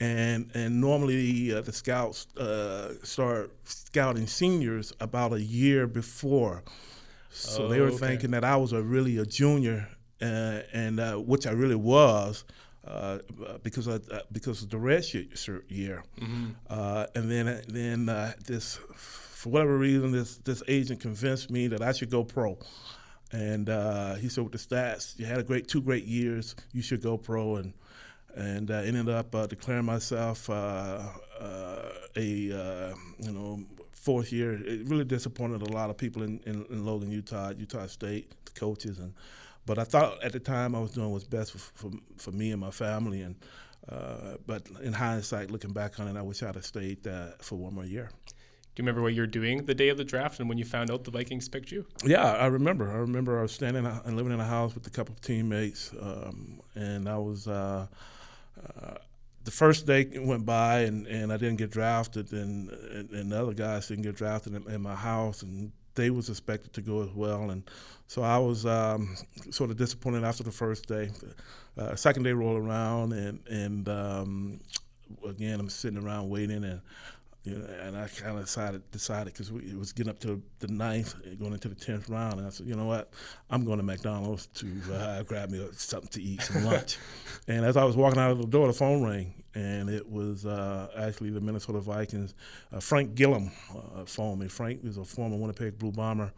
and 0.01 0.51
and 0.55 0.81
normally 0.81 1.55
uh, 1.55 1.61
the 1.61 1.73
scouts 1.73 2.27
uh, 2.37 2.95
start 3.03 3.53
scouting 3.65 4.27
seniors 4.27 4.93
about 5.01 5.33
a 5.33 5.41
year 5.41 5.87
before. 5.87 6.63
So 7.31 7.65
oh, 7.65 7.69
they 7.69 7.81
were 7.81 7.89
okay. 7.89 7.99
thinking 7.99 8.31
that 8.31 8.45
I 8.45 8.57
was 8.57 8.73
a 8.73 8.83
really 8.83 9.19
a 9.19 9.27
junior 9.27 9.89
uh, 10.21 10.61
and 10.73 11.01
uh, 11.01 11.17
which 11.17 11.47
I 11.47 11.53
really 11.53 11.77
was. 11.77 12.45
Uh, 12.87 13.19
because 13.65 13.89
of 13.89 14.09
uh, 14.13 14.21
because 14.31 14.63
of 14.63 14.71
the 14.71 14.79
red 14.79 15.05
shirt 15.05 15.69
year, 15.69 16.05
mm-hmm. 16.21 16.51
Uh, 16.71 17.05
and 17.17 17.29
then 17.29 17.61
then 17.67 18.09
uh, 18.09 18.33
this 18.47 18.79
for 18.95 19.49
whatever 19.49 19.77
reason 19.77 20.13
this 20.13 20.37
this 20.37 20.63
agent 20.69 21.01
convinced 21.01 21.51
me 21.51 21.67
that 21.67 21.83
I 21.83 21.91
should 21.91 22.11
go 22.11 22.23
pro, 22.23 22.57
and 23.33 23.67
he 24.21 24.29
said 24.29 24.45
with 24.45 24.53
the 24.53 24.59
stats 24.59 25.19
you 25.19 25.27
had 25.27 25.39
a 25.39 25.43
great 25.43 25.67
two 25.67 25.83
great 25.83 26.05
years 26.05 26.55
you 26.73 26.81
should 26.81 27.03
go 27.03 27.19
pro 27.19 27.57
and 27.57 27.73
and 28.37 28.71
ended 28.71 29.09
up 29.09 29.33
declaring 29.49 29.85
myself 29.85 30.49
a 30.49 31.11
you 32.15 33.33
know 33.33 33.65
fourth 34.07 34.33
year. 34.33 34.53
It 34.53 34.87
really 34.87 35.05
disappointed 35.05 35.63
a 35.63 35.73
lot 35.73 35.91
of 35.91 35.99
people 35.99 36.23
in, 36.23 36.39
in, 36.47 36.65
in 36.71 36.87
Logan, 36.87 37.11
Utah, 37.11 37.51
Utah 37.51 37.89
State, 37.89 38.33
the 38.45 38.53
coaches 38.53 39.01
and 39.01 39.13
but 39.67 39.79
I 39.79 39.85
thought 39.85 40.23
at 40.23 40.33
the 40.33 40.41
time 40.41 40.75
I 40.75 40.81
was 40.81 40.93
doing 40.93 41.11
what's 41.11 41.25
best 41.25 41.53
for, 41.53 41.59
for, 41.59 41.91
for 42.17 42.31
me 42.31 42.53
and 42.53 42.61
my 42.61 42.71
family. 42.71 43.23
And 43.23 43.37
uh, 43.89 44.37
but 44.47 44.67
in 44.83 44.93
hindsight, 44.93 45.51
looking 45.51 45.73
back 45.73 46.01
on 46.01 46.09
it, 46.09 46.19
I 46.19 46.23
wish 46.23 46.43
I'd 46.43 46.55
have 46.55 46.65
stayed 46.65 47.07
uh, 47.07 47.33
for 47.41 47.57
one 47.57 47.75
more 47.75 47.85
year. 47.85 48.11
Do 48.27 48.83
you 48.83 48.85
remember 48.85 49.03
what 49.03 49.15
you 49.15 49.23
were 49.23 49.27
doing 49.27 49.65
the 49.65 49.75
day 49.75 49.89
of 49.89 49.97
the 49.97 50.05
draft 50.05 50.39
and 50.39 50.49
when 50.49 50.59
you 50.59 50.65
found 50.65 50.91
out 50.91 51.05
the 51.05 51.11
Vikings 51.11 51.49
picked 51.49 51.73
you? 51.73 51.87
Yeah, 52.05 52.33
I 52.33 52.47
remember. 52.47 52.91
I 52.91 52.97
remember 52.97 53.39
I 53.39 53.43
was 53.43 53.53
standing 53.53 53.87
and 53.87 54.17
living 54.17 54.33
in 54.33 54.41
a 54.41 54.45
house 54.45 54.75
with 54.75 54.87
a 54.87 54.91
couple 54.91 55.15
of 55.15 55.21
teammates, 55.21 55.93
um, 56.01 56.61
and 56.75 57.09
I 57.09 57.19
was. 57.19 57.49
Uh, 57.49 57.87
uh, 58.63 58.95
the 59.45 59.53
first 59.53 59.87
day 59.87 60.11
went 60.19 60.45
by 60.45 60.81
and, 60.81 61.07
and 61.07 61.33
I 61.33 61.37
didn't 61.37 61.57
get 61.57 61.71
drafted, 61.71 62.33
and, 62.33 62.69
and, 62.69 63.11
and 63.11 63.31
the 63.31 63.41
other 63.41 63.55
guys 63.55 63.87
didn't 63.87 64.03
get 64.03 64.17
drafted 64.17 64.57
in, 64.57 64.69
in 64.69 64.83
my 64.83 64.97
house, 64.97 65.43
and 65.43 65.71
they 65.97 66.11
was 66.11 66.29
expected 66.29 66.73
to 66.75 66.81
go 66.81 67.03
as 67.03 67.11
well, 67.11 67.51
and 67.51 67.69
so 68.07 68.23
I 68.23 68.39
was 68.39 68.65
um, 68.65 69.17
sort 69.51 69.71
of 69.71 69.77
disappointed 69.77 70.25
after 70.25 70.45
the 70.45 70.53
first 70.53 70.87
day. 70.87 71.11
Uh, 71.77 71.97
second 71.97 72.23
day 72.23 72.33
rolled 72.33 72.63
around, 72.63 73.13
and 73.13 73.41
and 73.49 73.89
um, 73.89 74.61
again 75.29 75.59
I'm 75.59 75.69
sitting 75.69 75.99
around 75.99 76.29
waiting, 76.31 76.63
and 76.65 76.81
you 77.47 77.59
know, 77.59 77.67
and 77.81 77.97
I 77.97 78.09
kind 78.09 78.37
of 78.37 78.45
decided 78.45 78.91
decided 78.91 79.33
because 79.33 79.51
it 79.51 79.79
was 79.79 79.93
getting 79.93 80.11
up 80.11 80.19
to 80.21 80.43
the 80.59 80.69
ninth, 80.69 81.15
going 81.39 81.53
into 81.53 81.69
the 81.69 81.75
tenth 81.77 82.09
round, 82.09 82.39
and 82.39 82.47
I 82.47 82.51
said, 82.51 82.67
you 82.67 82.75
know 82.75 82.87
what, 82.87 83.11
I'm 83.51 83.65
going 83.65 83.79
to 83.79 83.85
McDonald's 83.85 84.47
to 84.47 84.67
uh, 84.93 85.23
grab 85.23 85.51
me 85.51 85.65
something 85.73 86.09
to 86.11 86.23
eat, 86.23 86.43
some 86.43 86.65
lunch. 86.65 86.99
and 87.49 87.65
as 87.65 87.77
I 87.77 87.85
was 87.85 87.97
walking 87.97 88.21
out 88.21 88.33
of 88.33 88.39
the 88.39 88.47
door, 88.47 88.67
the 88.67 88.73
phone 88.73 89.05
rang, 89.05 89.33
and 89.57 89.89
it 89.89 90.09
was 90.09 90.45
uh, 90.45 90.89
actually 90.99 91.31
the 91.31 91.41
Minnesota 91.41 91.81
Vikings. 91.81 92.35
Uh, 92.71 92.79
Frank 92.79 93.15
Gilliam 93.15 93.51
uh, 93.75 94.05
phoned 94.05 94.39
me. 94.39 94.49
Frank 94.49 94.83
was 94.85 94.99
a 94.99 95.05
former 95.05 95.37
Winnipeg 95.37 95.79
Blue 95.79 95.91
Bomber, 95.91 96.31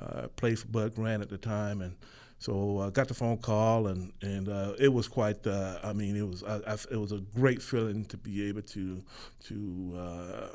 uh, 0.00 0.28
played 0.36 0.58
for 0.58 0.66
Bud 0.68 0.94
Grant 0.94 1.22
at 1.22 1.28
the 1.28 1.36
time, 1.36 1.82
and 1.82 1.94
so 2.38 2.80
I 2.80 2.88
got 2.88 3.08
the 3.08 3.14
phone 3.14 3.36
call, 3.36 3.88
and 3.88 4.10
and 4.22 4.48
uh, 4.48 4.72
it 4.78 4.88
was 4.88 5.06
quite. 5.06 5.46
Uh, 5.46 5.78
I 5.84 5.92
mean, 5.92 6.16
it 6.16 6.26
was 6.26 6.42
I, 6.42 6.60
I, 6.66 6.76
it 6.90 6.96
was 6.96 7.12
a 7.12 7.18
great 7.18 7.60
feeling 7.60 8.06
to 8.06 8.16
be 8.16 8.48
able 8.48 8.62
to 8.62 9.02
to 9.48 9.92
uh, 9.94 10.48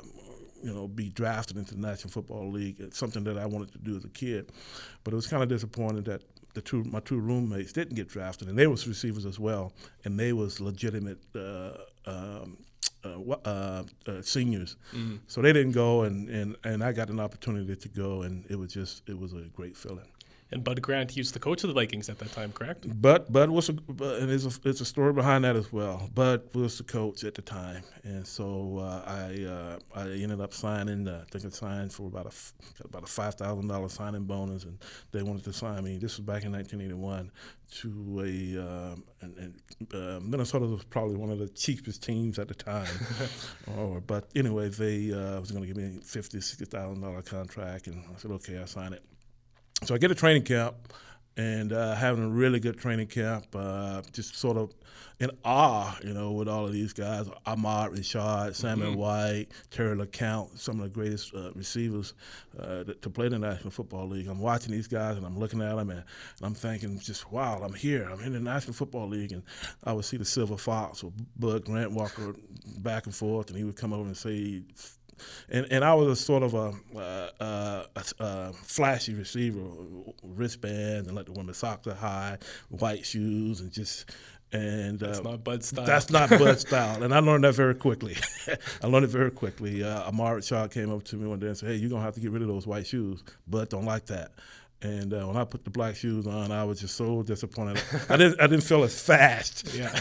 you 0.60 0.74
know 0.74 0.88
be 0.88 1.10
drafted 1.10 1.56
into 1.56 1.74
the 1.74 1.80
National 1.80 2.10
Football 2.10 2.50
League. 2.50 2.76
It's 2.80 2.98
something 2.98 3.22
that 3.24 3.38
I 3.38 3.46
wanted 3.46 3.70
to 3.72 3.78
do 3.78 3.96
as 3.96 4.04
a 4.04 4.08
kid, 4.08 4.50
but 5.04 5.12
it 5.12 5.16
was 5.16 5.28
kind 5.28 5.42
of 5.42 5.48
disappointing 5.48 6.02
that 6.02 6.22
the 6.58 6.62
two 6.62 6.82
my 6.84 6.98
two 7.00 7.20
roommates 7.20 7.72
didn't 7.72 7.94
get 7.94 8.08
drafted, 8.08 8.48
and 8.48 8.58
they 8.58 8.66
was 8.66 8.86
receivers 8.88 9.24
as 9.24 9.38
well, 9.38 9.72
and 10.04 10.18
they 10.18 10.32
was 10.32 10.60
legitimate. 10.60 11.20
Uh, 11.34 11.72
um, 12.06 12.58
uh, 13.04 13.34
uh, 13.44 13.84
uh, 14.08 14.22
seniors, 14.22 14.74
mm-hmm. 14.92 15.16
so 15.28 15.40
they 15.40 15.52
didn't 15.52 15.70
go, 15.70 16.02
and, 16.02 16.28
and, 16.28 16.56
and 16.64 16.82
I 16.82 16.90
got 16.90 17.10
an 17.10 17.20
opportunity 17.20 17.76
to 17.76 17.88
go, 17.88 18.22
and 18.22 18.44
it 18.50 18.56
was 18.56 18.72
just 18.72 19.08
it 19.08 19.16
was 19.16 19.34
a 19.34 19.42
great 19.54 19.76
feeling. 19.76 20.08
And 20.50 20.64
Bud 20.64 20.80
Grant 20.80 21.10
he 21.10 21.20
was 21.20 21.32
the 21.32 21.38
coach 21.38 21.62
of 21.62 21.68
the 21.68 21.74
Vikings 21.74 22.08
at 22.08 22.18
that 22.20 22.32
time, 22.32 22.52
correct? 22.52 22.86
Bud 23.02 23.30
Bud 23.30 23.50
was 23.50 23.68
a, 23.68 23.72
and 23.72 24.30
there's 24.30 24.46
a, 24.46 24.60
there's 24.60 24.80
a 24.80 24.84
story 24.84 25.12
behind 25.12 25.44
that 25.44 25.56
as 25.56 25.72
well. 25.72 26.08
Bud 26.14 26.42
was 26.54 26.78
the 26.78 26.84
coach 26.84 27.24
at 27.24 27.34
the 27.34 27.42
time, 27.42 27.82
and 28.02 28.26
so 28.26 28.78
uh, 28.78 29.02
I 29.06 29.44
uh, 29.44 29.78
I 29.94 30.10
ended 30.10 30.40
up 30.40 30.54
signing. 30.54 31.06
Uh, 31.06 31.24
I 31.26 31.30
think 31.30 31.44
I 31.44 31.50
signed 31.50 31.92
for 31.92 32.06
about 32.06 32.26
a 32.26 32.84
about 32.84 33.02
a 33.02 33.06
five 33.06 33.34
thousand 33.34 33.68
dollar 33.68 33.88
signing 33.88 34.24
bonus, 34.24 34.64
and 34.64 34.78
they 35.12 35.22
wanted 35.22 35.44
to 35.44 35.52
sign 35.52 35.84
me. 35.84 35.98
This 35.98 36.16
was 36.16 36.24
back 36.24 36.44
in 36.44 36.52
1981 36.52 37.30
to 37.70 38.20
a 38.20 38.62
um, 38.62 39.04
and, 39.20 39.36
and 39.36 39.94
uh, 39.94 40.20
Minnesota 40.22 40.66
was 40.66 40.84
probably 40.84 41.16
one 41.16 41.30
of 41.30 41.38
the 41.38 41.48
cheapest 41.48 42.02
teams 42.02 42.38
at 42.38 42.48
the 42.48 42.54
time. 42.54 42.86
or, 43.76 44.00
but 44.00 44.28
anyway, 44.34 44.68
they 44.70 45.12
uh, 45.12 45.38
was 45.38 45.50
going 45.50 45.62
to 45.62 45.66
give 45.66 45.76
me 45.76 45.98
a 45.98 46.04
fifty 46.04 46.40
sixty 46.40 46.64
thousand 46.64 47.02
dollar 47.02 47.22
contract, 47.22 47.86
and 47.86 48.02
I 48.02 48.18
said 48.18 48.30
okay, 48.32 48.58
I 48.58 48.64
sign 48.64 48.94
it. 48.94 49.02
So 49.84 49.94
I 49.94 49.98
get 49.98 50.10
a 50.10 50.14
training 50.14 50.42
camp, 50.42 50.74
and 51.36 51.72
uh, 51.72 51.94
having 51.94 52.24
a 52.24 52.28
really 52.28 52.58
good 52.58 52.78
training 52.78 53.06
camp. 53.06 53.46
Uh, 53.54 54.02
just 54.12 54.34
sort 54.36 54.56
of 54.56 54.74
in 55.20 55.30
awe, 55.44 55.96
you 56.02 56.12
know, 56.12 56.32
with 56.32 56.48
all 56.48 56.66
of 56.66 56.72
these 56.72 56.92
guys: 56.92 57.28
Ahmad 57.46 57.92
Rashad, 57.92 58.54
Samuel 58.56 58.90
Mm-hmm. 58.90 58.98
White, 58.98 59.46
Terry 59.70 59.96
LeCount, 59.96 60.58
some 60.58 60.80
of 60.80 60.82
the 60.82 60.88
greatest 60.88 61.32
uh, 61.34 61.52
receivers 61.52 62.14
uh, 62.58 62.84
to 62.84 63.10
play 63.10 63.26
in 63.26 63.32
the 63.32 63.38
National 63.38 63.70
Football 63.70 64.08
League. 64.08 64.26
I'm 64.26 64.40
watching 64.40 64.72
these 64.72 64.88
guys 64.88 65.16
and 65.16 65.24
I'm 65.24 65.38
looking 65.38 65.62
at 65.62 65.76
them 65.76 65.90
and, 65.90 66.00
and 66.00 66.06
I'm 66.42 66.54
thinking, 66.54 66.98
just 66.98 67.30
wow, 67.30 67.60
I'm 67.62 67.74
here. 67.74 68.08
I'm 68.10 68.20
in 68.20 68.32
the 68.32 68.40
National 68.40 68.72
Football 68.74 69.08
League, 69.08 69.32
and 69.32 69.42
I 69.84 69.92
would 69.92 70.04
see 70.04 70.16
the 70.16 70.24
Silver 70.24 70.56
Fox 70.56 71.04
or 71.04 71.12
Bud 71.38 71.64
Grant 71.64 71.92
Walker 71.92 72.34
back 72.78 73.06
and 73.06 73.14
forth, 73.14 73.48
and 73.48 73.56
he 73.56 73.62
would 73.64 73.76
come 73.76 73.92
over 73.92 74.06
and 74.06 74.16
say 74.16 74.62
and 75.48 75.66
and 75.70 75.84
I 75.84 75.94
was 75.94 76.08
a 76.08 76.16
sort 76.16 76.42
of 76.42 76.54
a, 76.54 76.72
uh, 76.96 77.30
uh, 77.42 77.84
a, 77.96 78.24
a 78.24 78.52
flashy 78.52 79.14
receiver, 79.14 79.60
wristbands 80.22 81.08
and 81.08 81.16
let 81.16 81.26
the 81.26 81.32
women's 81.32 81.58
socks 81.58 81.86
are 81.86 81.94
high, 81.94 82.38
white 82.68 83.04
shoes, 83.04 83.60
and 83.60 83.72
just 83.72 84.10
and 84.52 84.98
That's 84.98 85.18
uh, 85.18 85.22
not 85.22 85.44
Bud 85.44 85.62
style. 85.62 85.84
that's 85.84 86.10
not 86.10 86.30
Bud 86.30 86.58
style, 86.66 87.02
and 87.02 87.14
I 87.14 87.18
learned 87.18 87.44
that 87.44 87.54
very 87.54 87.74
quickly. 87.74 88.16
I 88.82 88.86
learned 88.86 89.04
it 89.04 89.08
very 89.10 89.30
quickly. 89.30 89.82
Uh, 89.82 90.08
Ahmad 90.08 90.38
Rashad 90.38 90.72
came 90.72 90.90
up 90.90 91.04
to 91.04 91.16
me 91.16 91.28
one 91.28 91.38
day 91.38 91.48
and 91.48 91.56
said, 91.56 91.70
"Hey, 91.70 91.76
you're 91.76 91.90
gonna 91.90 92.02
have 92.02 92.14
to 92.14 92.20
get 92.20 92.30
rid 92.30 92.42
of 92.42 92.48
those 92.48 92.66
white 92.66 92.86
shoes." 92.86 93.22
Bud 93.46 93.68
don't 93.68 93.84
like 93.84 94.06
that. 94.06 94.32
And 94.80 95.12
uh, 95.12 95.24
when 95.26 95.36
I 95.36 95.42
put 95.44 95.64
the 95.64 95.70
black 95.70 95.96
shoes 95.96 96.26
on, 96.28 96.52
I 96.52 96.62
was 96.62 96.80
just 96.80 96.94
so 96.96 97.24
disappointed. 97.24 97.82
I 98.08 98.16
didn't, 98.16 98.40
I 98.40 98.46
didn't 98.46 98.62
feel 98.62 98.84
as 98.84 99.00
fast. 99.00 99.74
Yeah. 99.74 99.92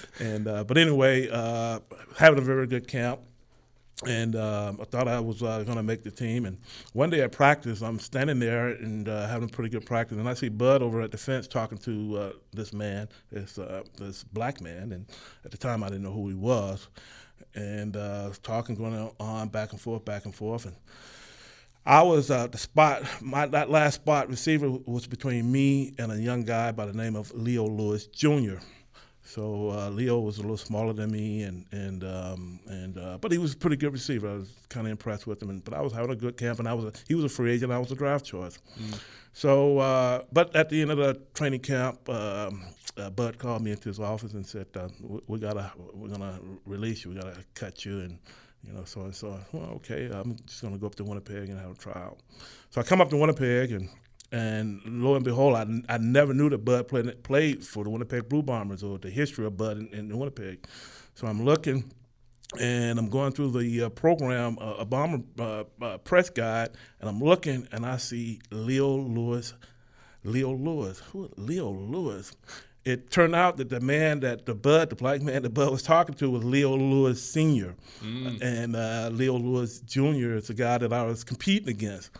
and 0.20 0.48
uh, 0.48 0.64
but 0.64 0.76
anyway, 0.76 1.28
uh, 1.30 1.78
having 2.16 2.38
a 2.40 2.42
very 2.42 2.66
good 2.66 2.88
camp 2.88 3.20
and 4.06 4.36
um, 4.36 4.78
I 4.80 4.84
thought 4.84 5.08
I 5.08 5.18
was 5.18 5.42
uh, 5.42 5.62
going 5.64 5.76
to 5.76 5.82
make 5.82 6.02
the 6.02 6.10
team. 6.10 6.46
And 6.46 6.58
one 6.92 7.10
day 7.10 7.20
at 7.22 7.32
practice, 7.32 7.82
I'm 7.82 7.98
standing 7.98 8.38
there 8.38 8.68
and 8.68 9.08
uh, 9.08 9.26
having 9.26 9.48
a 9.48 9.52
pretty 9.52 9.70
good 9.70 9.86
practice, 9.86 10.18
and 10.18 10.28
I 10.28 10.34
see 10.34 10.48
Bud 10.48 10.82
over 10.82 11.00
at 11.02 11.10
the 11.10 11.18
fence 11.18 11.48
talking 11.48 11.78
to 11.78 12.16
uh, 12.16 12.32
this 12.52 12.72
man, 12.72 13.08
this 13.30 13.58
uh, 13.58 13.82
this 13.96 14.24
black 14.24 14.60
man, 14.60 14.92
and 14.92 15.06
at 15.44 15.50
the 15.50 15.58
time 15.58 15.82
I 15.82 15.88
didn't 15.88 16.02
know 16.02 16.12
who 16.12 16.28
he 16.28 16.34
was, 16.34 16.88
and 17.54 17.96
uh, 17.96 18.30
talking 18.42 18.76
going 18.76 19.10
on 19.18 19.48
back 19.48 19.72
and 19.72 19.80
forth, 19.80 20.04
back 20.04 20.24
and 20.24 20.34
forth, 20.34 20.66
and. 20.66 20.76
I 21.86 22.02
was 22.02 22.30
uh, 22.30 22.48
the 22.48 22.58
spot. 22.58 23.02
My 23.22 23.46
that 23.46 23.70
last 23.70 23.94
spot 23.94 24.28
receiver 24.28 24.68
was 24.68 25.06
between 25.06 25.50
me 25.50 25.94
and 25.96 26.12
a 26.12 26.20
young 26.20 26.44
guy 26.44 26.70
by 26.70 26.84
the 26.84 26.92
name 26.92 27.16
of 27.16 27.32
Leo 27.32 27.66
Lewis 27.66 28.06
Jr. 28.08 28.56
So 29.28 29.70
uh, 29.72 29.90
Leo 29.90 30.20
was 30.20 30.38
a 30.38 30.40
little 30.40 30.56
smaller 30.56 30.94
than 30.94 31.10
me, 31.10 31.42
and 31.42 31.66
and 31.70 32.02
um, 32.02 32.60
and 32.66 32.96
uh, 32.96 33.18
but 33.20 33.30
he 33.30 33.36
was 33.36 33.52
a 33.52 33.56
pretty 33.58 33.76
good 33.76 33.92
receiver. 33.92 34.26
I 34.26 34.32
was 34.36 34.48
kind 34.70 34.86
of 34.86 34.90
impressed 34.90 35.26
with 35.26 35.42
him, 35.42 35.50
and, 35.50 35.62
but 35.62 35.74
I 35.74 35.82
was 35.82 35.92
having 35.92 36.10
a 36.10 36.16
good 36.16 36.38
camp, 36.38 36.60
and 36.60 36.66
I 36.66 36.72
was 36.72 36.86
a, 36.86 36.92
he 37.06 37.14
was 37.14 37.24
a 37.24 37.28
free 37.28 37.52
agent. 37.52 37.70
I 37.70 37.78
was 37.78 37.92
a 37.92 37.94
draft 37.94 38.24
choice. 38.24 38.58
So, 39.34 39.78
uh, 39.80 40.22
but 40.32 40.56
at 40.56 40.70
the 40.70 40.80
end 40.80 40.90
of 40.90 40.96
the 40.96 41.20
training 41.34 41.60
camp, 41.60 42.08
um, 42.08 42.64
uh, 42.96 43.10
Bud 43.10 43.36
called 43.38 43.62
me 43.62 43.70
into 43.72 43.90
his 43.90 44.00
office 44.00 44.32
and 44.32 44.46
said, 44.46 44.66
uh, 44.74 44.88
we, 45.02 45.20
"We 45.26 45.38
gotta, 45.38 45.72
we're 45.92 46.08
gonna 46.08 46.40
release 46.64 47.04
you. 47.04 47.10
We 47.10 47.16
gotta 47.18 47.36
cut 47.52 47.84
you." 47.84 48.00
And 48.00 48.18
you 48.64 48.72
know, 48.72 48.84
so 48.84 49.06
I 49.06 49.10
said, 49.10 49.44
"Well, 49.52 49.72
okay. 49.76 50.08
I'm 50.10 50.36
just 50.46 50.62
gonna 50.62 50.78
go 50.78 50.86
up 50.86 50.94
to 50.94 51.04
Winnipeg 51.04 51.50
and 51.50 51.60
have 51.60 51.72
a 51.72 51.74
tryout." 51.74 52.18
So 52.70 52.80
I 52.80 52.84
come 52.84 53.02
up 53.02 53.10
to 53.10 53.16
Winnipeg 53.18 53.72
and. 53.72 53.90
And 54.30 54.82
lo 54.84 55.14
and 55.14 55.24
behold, 55.24 55.54
I, 55.54 55.94
I 55.94 55.98
never 55.98 56.34
knew 56.34 56.50
that 56.50 56.58
Bud 56.58 56.88
played, 56.88 57.22
played 57.22 57.64
for 57.64 57.84
the 57.84 57.90
Winnipeg 57.90 58.28
Blue 58.28 58.42
Bombers 58.42 58.82
or 58.82 58.98
the 58.98 59.08
history 59.10 59.46
of 59.46 59.56
Bud 59.56 59.78
in, 59.78 59.88
in 59.88 60.18
Winnipeg. 60.18 60.66
So 61.14 61.26
I'm 61.26 61.44
looking, 61.44 61.90
and 62.60 62.98
I'm 62.98 63.08
going 63.08 63.32
through 63.32 63.52
the 63.52 63.84
uh, 63.84 63.88
program, 63.88 64.58
uh, 64.60 64.74
a 64.78 64.84
bomber 64.84 65.24
uh, 65.38 65.64
uh, 65.82 65.98
press 65.98 66.28
guide, 66.28 66.70
and 67.00 67.08
I'm 67.08 67.20
looking, 67.20 67.66
and 67.72 67.86
I 67.86 67.96
see 67.96 68.40
Leo 68.50 68.96
Lewis. 68.96 69.54
Leo 70.24 70.52
Lewis. 70.52 71.00
Who? 71.12 71.24
is 71.24 71.30
Leo 71.36 71.70
Lewis. 71.70 72.36
It 72.84 73.10
turned 73.10 73.34
out 73.34 73.58
that 73.58 73.68
the 73.68 73.80
man 73.80 74.20
that 74.20 74.46
the 74.46 74.54
Bud, 74.54 74.90
the 74.90 74.96
black 74.96 75.20
man 75.20 75.42
that 75.42 75.50
Bud 75.50 75.70
was 75.70 75.82
talking 75.82 76.14
to, 76.16 76.30
was 76.30 76.44
Leo 76.44 76.76
Lewis 76.76 77.22
Senior, 77.22 77.74
and 78.42 78.76
uh, 78.76 79.10
Leo 79.12 79.36
Lewis 79.36 79.80
Junior 79.80 80.36
is 80.36 80.46
the 80.48 80.54
guy 80.54 80.78
that 80.78 80.92
I 80.92 81.02
was 81.02 81.24
competing 81.24 81.68
against. 81.68 82.10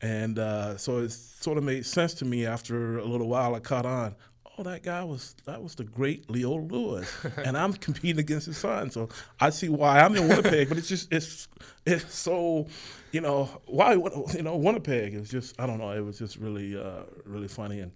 And 0.00 0.38
uh, 0.38 0.76
so 0.76 0.98
it 0.98 1.10
sort 1.10 1.58
of 1.58 1.64
made 1.64 1.84
sense 1.84 2.14
to 2.14 2.24
me 2.24 2.46
after 2.46 2.98
a 2.98 3.04
little 3.04 3.28
while. 3.28 3.54
I 3.54 3.60
caught 3.60 3.86
on. 3.86 4.14
Oh, 4.56 4.62
that 4.64 4.82
guy 4.82 5.04
was 5.04 5.36
that 5.44 5.62
was 5.62 5.76
the 5.76 5.84
great 5.84 6.28
Leo 6.28 6.56
Lewis, 6.56 7.08
and 7.44 7.56
I'm 7.56 7.72
competing 7.74 8.18
against 8.18 8.46
his 8.46 8.58
son. 8.58 8.90
So 8.90 9.08
I 9.40 9.50
see 9.50 9.68
why 9.68 10.00
I'm 10.00 10.16
in 10.16 10.26
Winnipeg, 10.26 10.68
but 10.68 10.78
it's 10.78 10.88
just 10.88 11.12
it's 11.12 11.46
it's 11.86 12.12
so, 12.12 12.66
you 13.12 13.20
know, 13.20 13.48
why 13.66 13.92
you 13.92 14.42
know 14.42 14.56
Winnipeg 14.56 15.14
is 15.14 15.28
just 15.28 15.60
I 15.60 15.66
don't 15.66 15.78
know. 15.78 15.92
It 15.92 16.00
was 16.00 16.18
just 16.18 16.36
really 16.38 16.76
uh, 16.76 17.04
really 17.24 17.46
funny, 17.46 17.80
and 17.80 17.92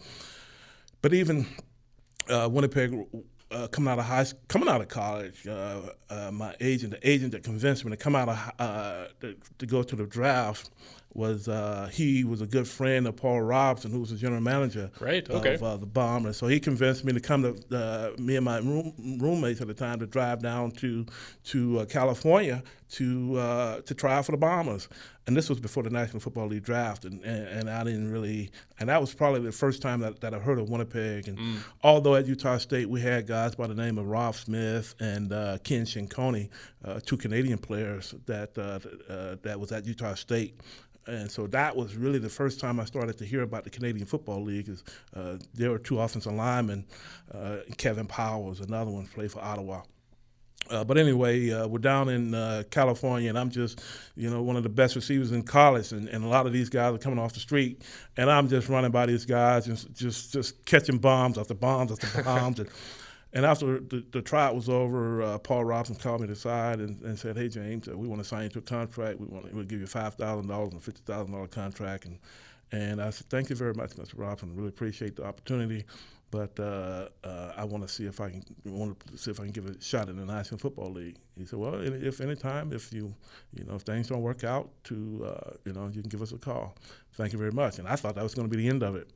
but 1.00 1.14
even 1.14 1.46
uh, 2.28 2.48
Winnipeg 2.50 3.06
uh, 3.52 3.66
coming 3.68 3.92
out 3.92 3.98
of 3.98 4.04
high 4.04 4.24
coming 4.48 4.68
out 4.68 4.80
of 4.80 4.88
college, 4.88 5.46
uh, 5.46 5.80
uh, 6.10 6.30
my 6.32 6.54
agent, 6.60 6.92
the 6.92 7.08
agent 7.08 7.32
that 7.32 7.42
convinced 7.42 7.84
me 7.84 7.90
to 7.90 7.96
come 7.96 8.16
out 8.16 8.28
of 8.28 8.52
uh, 8.58 9.04
to, 9.20 9.36
to 9.58 9.66
go 9.66 9.82
to 9.82 9.96
the 9.96 10.06
draft 10.06 10.70
was 11.14 11.46
uh, 11.48 11.90
he 11.92 12.24
was 12.24 12.40
a 12.40 12.46
good 12.46 12.66
friend 12.66 13.06
of 13.06 13.16
Paul 13.16 13.42
Robson, 13.42 13.90
who 13.90 14.00
was 14.00 14.10
the 14.10 14.16
general 14.16 14.40
manager 14.40 14.90
Right, 15.00 15.28
okay. 15.28 15.54
of 15.54 15.62
uh, 15.62 15.76
the 15.76 15.86
Bombers. 15.86 16.36
So 16.38 16.46
he 16.46 16.58
convinced 16.58 17.04
me 17.04 17.12
to 17.12 17.20
come 17.20 17.42
to 17.42 17.76
uh, 17.76 18.10
me 18.18 18.36
and 18.36 18.44
my 18.44 18.58
room, 18.58 19.18
roommates 19.20 19.60
at 19.60 19.66
the 19.66 19.74
time 19.74 19.98
to 20.00 20.06
drive 20.06 20.40
down 20.42 20.70
to 20.72 21.04
to 21.44 21.80
uh, 21.80 21.84
California 21.84 22.62
to 22.92 23.36
uh, 23.36 23.80
to 23.82 23.94
try 23.94 24.14
out 24.14 24.26
for 24.26 24.32
the 24.32 24.38
Bombers. 24.38 24.88
And 25.26 25.36
this 25.36 25.48
was 25.48 25.60
before 25.60 25.84
the 25.84 25.90
National 25.90 26.18
Football 26.18 26.48
League 26.48 26.64
draft, 26.64 27.04
and, 27.04 27.22
and, 27.22 27.46
and 27.46 27.70
I 27.70 27.84
didn't 27.84 28.10
really, 28.10 28.50
and 28.80 28.88
that 28.88 29.00
was 29.00 29.14
probably 29.14 29.40
the 29.40 29.52
first 29.52 29.80
time 29.80 30.00
that, 30.00 30.20
that 30.20 30.34
I 30.34 30.40
heard 30.40 30.58
of 30.58 30.68
Winnipeg. 30.68 31.28
And 31.28 31.38
although 31.84 32.16
at 32.16 32.26
Utah 32.26 32.58
State 32.58 32.88
we 32.88 33.00
had 33.00 33.26
guys 33.28 33.54
by 33.54 33.68
the 33.68 33.74
name 33.74 33.98
of 33.98 34.06
Rob 34.06 34.34
Smith 34.34 34.94
and 34.98 35.32
uh, 35.32 35.58
Ken 35.62 35.84
Shinkoni, 35.84 36.48
uh, 36.84 37.00
two 37.04 37.16
Canadian 37.16 37.58
players 37.58 38.14
that 38.26 38.58
uh, 38.58 38.80
uh, 39.12 39.36
that 39.42 39.60
was 39.60 39.70
at 39.72 39.86
Utah 39.86 40.14
State. 40.14 40.60
And 41.06 41.30
so 41.30 41.48
that 41.48 41.74
was 41.74 41.96
really 41.96 42.20
the 42.20 42.28
first 42.28 42.60
time 42.60 42.78
I 42.78 42.84
started 42.84 43.18
to 43.18 43.24
hear 43.24 43.42
about 43.42 43.64
the 43.64 43.70
Canadian 43.70 44.06
Football 44.06 44.42
League. 44.42 44.68
Is 44.68 44.84
uh, 45.14 45.38
there 45.54 45.70
were 45.70 45.78
two 45.78 46.00
offensive 46.00 46.32
linemen, 46.32 46.84
uh, 47.32 47.58
Kevin 47.76 48.06
Powell 48.06 48.44
was 48.44 48.60
another 48.60 48.90
one, 48.90 49.06
played 49.06 49.32
for 49.32 49.40
Ottawa. 49.40 49.82
Uh, 50.70 50.84
but 50.84 50.96
anyway, 50.96 51.50
uh, 51.50 51.66
we're 51.66 51.78
down 51.78 52.08
in 52.08 52.34
uh, 52.34 52.62
California, 52.70 53.28
and 53.28 53.38
I'm 53.38 53.50
just, 53.50 53.82
you 54.16 54.30
know, 54.30 54.42
one 54.42 54.56
of 54.56 54.62
the 54.62 54.68
best 54.68 54.94
receivers 54.96 55.32
in 55.32 55.42
college, 55.42 55.92
and, 55.92 56.08
and 56.08 56.24
a 56.24 56.28
lot 56.28 56.46
of 56.46 56.52
these 56.52 56.68
guys 56.68 56.94
are 56.94 56.98
coming 56.98 57.18
off 57.18 57.34
the 57.34 57.40
street, 57.40 57.82
and 58.16 58.30
I'm 58.30 58.48
just 58.48 58.68
running 58.68 58.90
by 58.90 59.06
these 59.06 59.26
guys 59.26 59.66
and 59.66 59.94
just 59.94 60.32
just 60.32 60.64
catching 60.64 60.98
bombs 60.98 61.36
after 61.36 61.54
bombs 61.54 61.92
after 61.92 62.22
bombs, 62.24 62.60
and 62.60 62.70
and 63.34 63.46
after 63.46 63.80
the, 63.80 64.04
the 64.12 64.22
tryout 64.22 64.54
was 64.54 64.68
over, 64.68 65.22
uh, 65.22 65.38
Paul 65.38 65.64
Robson 65.64 65.94
called 65.96 66.20
me 66.20 66.26
to 66.26 66.34
the 66.34 66.38
side 66.38 66.80
and, 66.80 67.00
and 67.02 67.18
said, 67.18 67.36
"Hey 67.36 67.48
James, 67.48 67.88
uh, 67.88 67.96
we 67.96 68.06
want 68.06 68.22
to 68.22 68.28
sign 68.28 68.44
you 68.44 68.48
to 68.50 68.58
a 68.60 68.62
contract. 68.62 69.20
We 69.20 69.26
want 69.26 69.52
we'll 69.52 69.64
give 69.64 69.80
you 69.80 69.86
five 69.86 70.14
thousand 70.14 70.48
dollars 70.48 70.70
and 70.70 70.80
a 70.80 70.84
fifty 70.84 71.02
thousand 71.04 71.32
dollar 71.32 71.48
contract." 71.48 72.06
And 72.06 72.18
and 72.70 73.02
I 73.02 73.10
said, 73.10 73.28
"Thank 73.28 73.50
you 73.50 73.56
very 73.56 73.74
much, 73.74 73.90
Mr. 73.92 74.14
Robson. 74.16 74.54
Really 74.54 74.68
appreciate 74.68 75.16
the 75.16 75.24
opportunity." 75.24 75.84
But 76.32 76.58
uh, 76.58 77.08
uh, 77.22 77.52
I 77.58 77.64
want 77.64 77.86
to 77.86 77.92
see 77.92 78.06
if 78.06 78.18
I 78.18 78.30
can 78.30 78.42
want 78.64 78.98
to 79.06 79.18
see 79.18 79.30
if 79.30 79.38
I 79.38 79.42
can 79.44 79.52
give 79.52 79.66
a 79.66 79.78
shot 79.82 80.08
in 80.08 80.16
the 80.16 80.24
National 80.24 80.58
Football 80.58 80.90
League. 80.90 81.18
He 81.36 81.44
said, 81.44 81.58
"Well, 81.58 81.74
if 81.74 82.22
any 82.22 82.34
time, 82.36 82.72
if 82.72 82.90
you 82.90 83.14
you 83.52 83.64
know 83.64 83.74
if 83.74 83.82
things 83.82 84.08
don't 84.08 84.22
work 84.22 84.42
out, 84.42 84.70
to 84.84 85.26
uh, 85.26 85.50
you 85.66 85.74
know 85.74 85.90
you 85.92 86.00
can 86.00 86.08
give 86.08 86.22
us 86.22 86.32
a 86.32 86.38
call. 86.38 86.74
Thank 87.12 87.34
you 87.34 87.38
very 87.38 87.52
much." 87.52 87.78
And 87.78 87.86
I 87.86 87.96
thought 87.96 88.14
that 88.14 88.22
was 88.22 88.34
going 88.34 88.48
to 88.48 88.56
be 88.56 88.62
the 88.62 88.70
end 88.70 88.82
of 88.82 88.96
it. 88.96 89.10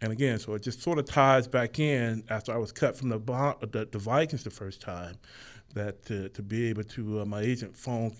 And 0.00 0.12
again, 0.12 0.38
so 0.38 0.54
it 0.54 0.62
just 0.62 0.80
sort 0.82 0.98
of 0.98 1.04
ties 1.04 1.46
back 1.46 1.78
in 1.78 2.24
after 2.30 2.54
I 2.54 2.56
was 2.56 2.72
cut 2.72 2.96
from 2.96 3.10
the 3.10 3.18
the, 3.18 3.86
the 3.92 3.98
Vikings 3.98 4.42
the 4.42 4.50
first 4.50 4.80
time, 4.80 5.16
that 5.74 6.06
to, 6.06 6.30
to 6.30 6.42
be 6.42 6.70
able 6.70 6.84
to 6.84 7.20
uh, 7.20 7.24
my 7.26 7.42
agent 7.42 7.76
phone 7.76 8.16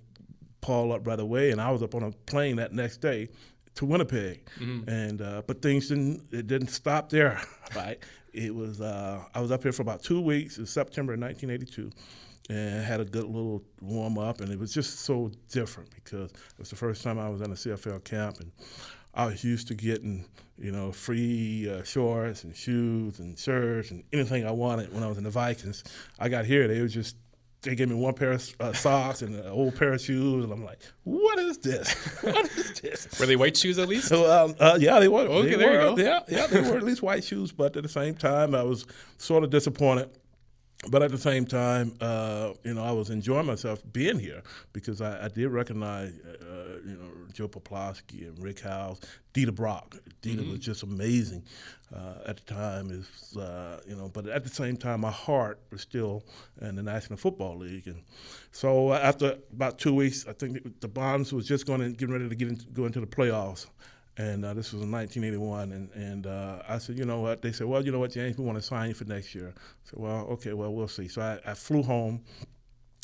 Paul 0.61 0.93
up 0.93 1.07
right 1.07 1.19
away, 1.19 1.53
and 1.53 1.61
I 1.61 1.71
was 1.71 1.83
up 1.83 1.95
on 1.95 2.03
a 2.03 2.13
plane 2.13 2.57
that 2.57 2.75
next 2.75 2.99
day 2.99 3.31
to 3.77 3.87
Winnipeg, 3.87 4.47
and 4.89 5.23
uh, 5.23 5.41
but 5.47 5.63
things 5.63 5.89
didn't 5.89 6.23
it 6.33 6.47
didn't 6.47 6.69
stop 6.69 7.09
there, 7.09 7.41
right? 7.75 7.99
It 8.33 8.55
was 8.55 8.81
uh, 8.81 9.23
I 9.35 9.41
was 9.41 9.51
up 9.51 9.63
here 9.63 9.73
for 9.73 9.83
about 9.83 10.03
two 10.03 10.21
weeks 10.21 10.59
in 10.59 10.67
September 10.67 11.15
of 11.15 11.21
1982, 11.21 11.91
and 12.49 12.85
had 12.85 13.01
a 13.01 13.05
good 13.05 13.25
little 13.25 13.63
warm 13.81 14.19
up, 14.19 14.41
and 14.41 14.51
it 14.51 14.59
was 14.59 14.73
just 14.73 15.01
so 15.01 15.31
different 15.51 15.91
because 15.95 16.31
it 16.31 16.59
was 16.59 16.71
the 16.71 16.77
first 16.77 17.03
time 17.03 17.19
I 17.19 17.29
was 17.29 17.41
in 17.41 17.51
a 17.51 17.55
CFL 17.55 18.05
camp, 18.05 18.41
and 18.41 18.53
I 19.15 19.27
was 19.27 19.45
used 19.45 19.69
to 19.69 19.75
getting 19.75 20.25
you 20.59 20.73
know 20.73 20.93
free 20.93 21.71
uh, 21.71 21.83
shorts 21.83 22.45
and 22.45 22.57
shoes 22.57 23.19
and 23.19 23.39
shirts 23.39 23.91
and 23.91 24.05
anything 24.13 24.47
I 24.47 24.53
wanted 24.53 24.93
when 24.93 25.03
I 25.03 25.09
was 25.09 25.19
in 25.19 25.25
the 25.25 25.31
Vikings. 25.31 25.85
I 26.19 26.29
got 26.29 26.47
here, 26.47 26.69
they 26.69 26.81
was 26.81 26.95
just 26.95 27.17
they 27.63 27.77
gave 27.77 27.89
me 27.89 27.95
one 27.95 28.15
pair 28.15 28.33
of 28.33 28.55
uh, 28.61 28.73
socks 28.73 29.23
and 29.23 29.37
an 29.37 29.47
old 29.47 29.77
pair 29.77 29.93
of 29.93 30.01
shoes, 30.01 30.45
and 30.45 30.53
I'm 30.53 30.65
like, 30.65 30.81
"What 31.05 31.39
is 31.39 31.59
this? 31.59 31.95
What 32.23 32.37
is 32.37 32.52
this?" 32.52 32.52
Were 33.21 33.27
they 33.27 33.37
white 33.37 33.57
shoes 33.57 33.79
at 33.79 33.89
least? 33.89 34.09
So, 34.09 34.31
um, 34.31 34.55
uh, 34.59 34.79
yeah, 34.81 34.99
they 35.01 35.09
were. 35.09 35.21
Okay, 35.21 35.51
they 35.51 35.57
there 35.57 35.73
you 35.73 35.97
go. 35.97 36.03
Yeah, 36.03 36.21
yeah, 36.29 36.47
they 36.47 36.61
were 36.61 36.77
at 36.77 36.83
least 36.83 37.03
white 37.03 37.25
shoes, 37.25 37.53
but 37.53 37.77
at 37.77 37.83
the 37.83 37.89
same 37.89 38.15
time, 38.15 38.55
I 38.55 38.63
was 38.63 38.87
sort 39.19 39.45
of 39.45 39.51
disappointed. 39.51 40.11
But 40.91 41.03
at 41.03 41.13
the 41.13 41.19
same 41.19 41.47
time, 41.47 41.95
uh, 42.01 42.55
you 42.65 42.75
know, 42.75 42.83
I 42.83 42.91
was 42.91 43.09
enjoying 43.09 43.47
myself 43.47 43.81
being 43.93 44.19
here 44.19 44.43
because 44.73 45.01
I, 45.01 45.27
I 45.27 45.29
did 45.29 45.49
recognize, 45.49 46.13
uh, 46.19 46.79
you 46.85 46.97
know, 46.97 47.09
Joe 47.33 47.47
Poplawski 47.47 48.27
and 48.27 48.43
Rick 48.43 48.61
House, 48.61 48.99
Dieter 49.33 49.55
Brock. 49.55 49.97
Dieter 50.23 50.41
mm-hmm. 50.41 50.51
was 50.51 50.59
just 50.59 50.83
amazing 50.83 51.45
uh, 51.95 52.15
at 52.27 52.39
the 52.39 52.53
time. 52.53 52.91
Is 52.91 53.37
uh, 53.37 53.81
you 53.87 53.95
know, 53.95 54.09
but 54.09 54.27
at 54.27 54.43
the 54.43 54.51
same 54.51 54.77
time, 54.77 55.03
my 55.03 55.11
heart 55.11 55.61
was 55.71 55.83
still 55.83 56.25
in 56.61 56.75
the 56.75 56.83
National 56.83 57.17
Football 57.17 57.59
League, 57.59 57.87
and 57.87 58.03
so 58.51 58.93
after 58.93 59.39
about 59.53 59.79
two 59.79 59.95
weeks, 59.95 60.27
I 60.27 60.33
think 60.33 60.81
the 60.81 60.89
Bonds 60.89 61.33
was 61.33 61.47
just 61.47 61.65
going 61.65 61.81
to 61.81 61.91
get 61.91 62.09
ready 62.09 62.29
to 62.29 62.35
get 62.35 62.49
into, 62.49 62.67
go 62.67 62.87
into 62.87 63.01
the 63.01 63.07
playoffs 63.07 63.67
and 64.17 64.45
uh, 64.45 64.55
this 64.55 64.73
was 64.73 64.83
in 64.83 64.91
1981. 64.91 65.73
And, 65.73 65.91
and 65.95 66.27
uh, 66.27 66.63
I 66.69 66.79
said, 66.79 66.99
you 66.99 67.05
know 67.05 67.21
what? 67.21 67.43
They 67.43 67.53
said, 67.53 67.67
well, 67.67 67.85
you 67.85 67.93
know 67.93 67.99
what, 67.99 68.13
James, 68.13 68.37
we 68.37 68.45
want 68.45 68.59
to 68.59 68.63
sign 68.63 68.89
you 68.89 68.95
for 68.95 69.05
next 69.05 69.35
year. 69.35 69.55
I 69.57 69.61
said, 69.85 69.99
well, 69.99 70.27
okay, 70.33 70.53
well, 70.53 70.73
we'll 70.73 70.89
see. 70.89 71.09
So 71.09 71.23
I, 71.23 71.51
I 71.51 71.55
flew 71.55 71.83
home, 71.83 72.23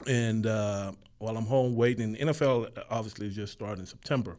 and 0.07 0.47
uh, 0.47 0.93
while 1.19 1.37
I'm 1.37 1.47
home 1.47 1.75
waiting, 1.75 2.15
NFL 2.17 2.71
obviously 2.91 3.31
just 3.31 3.53
started 3.53 3.81
in 3.81 3.87
September. 3.87 4.37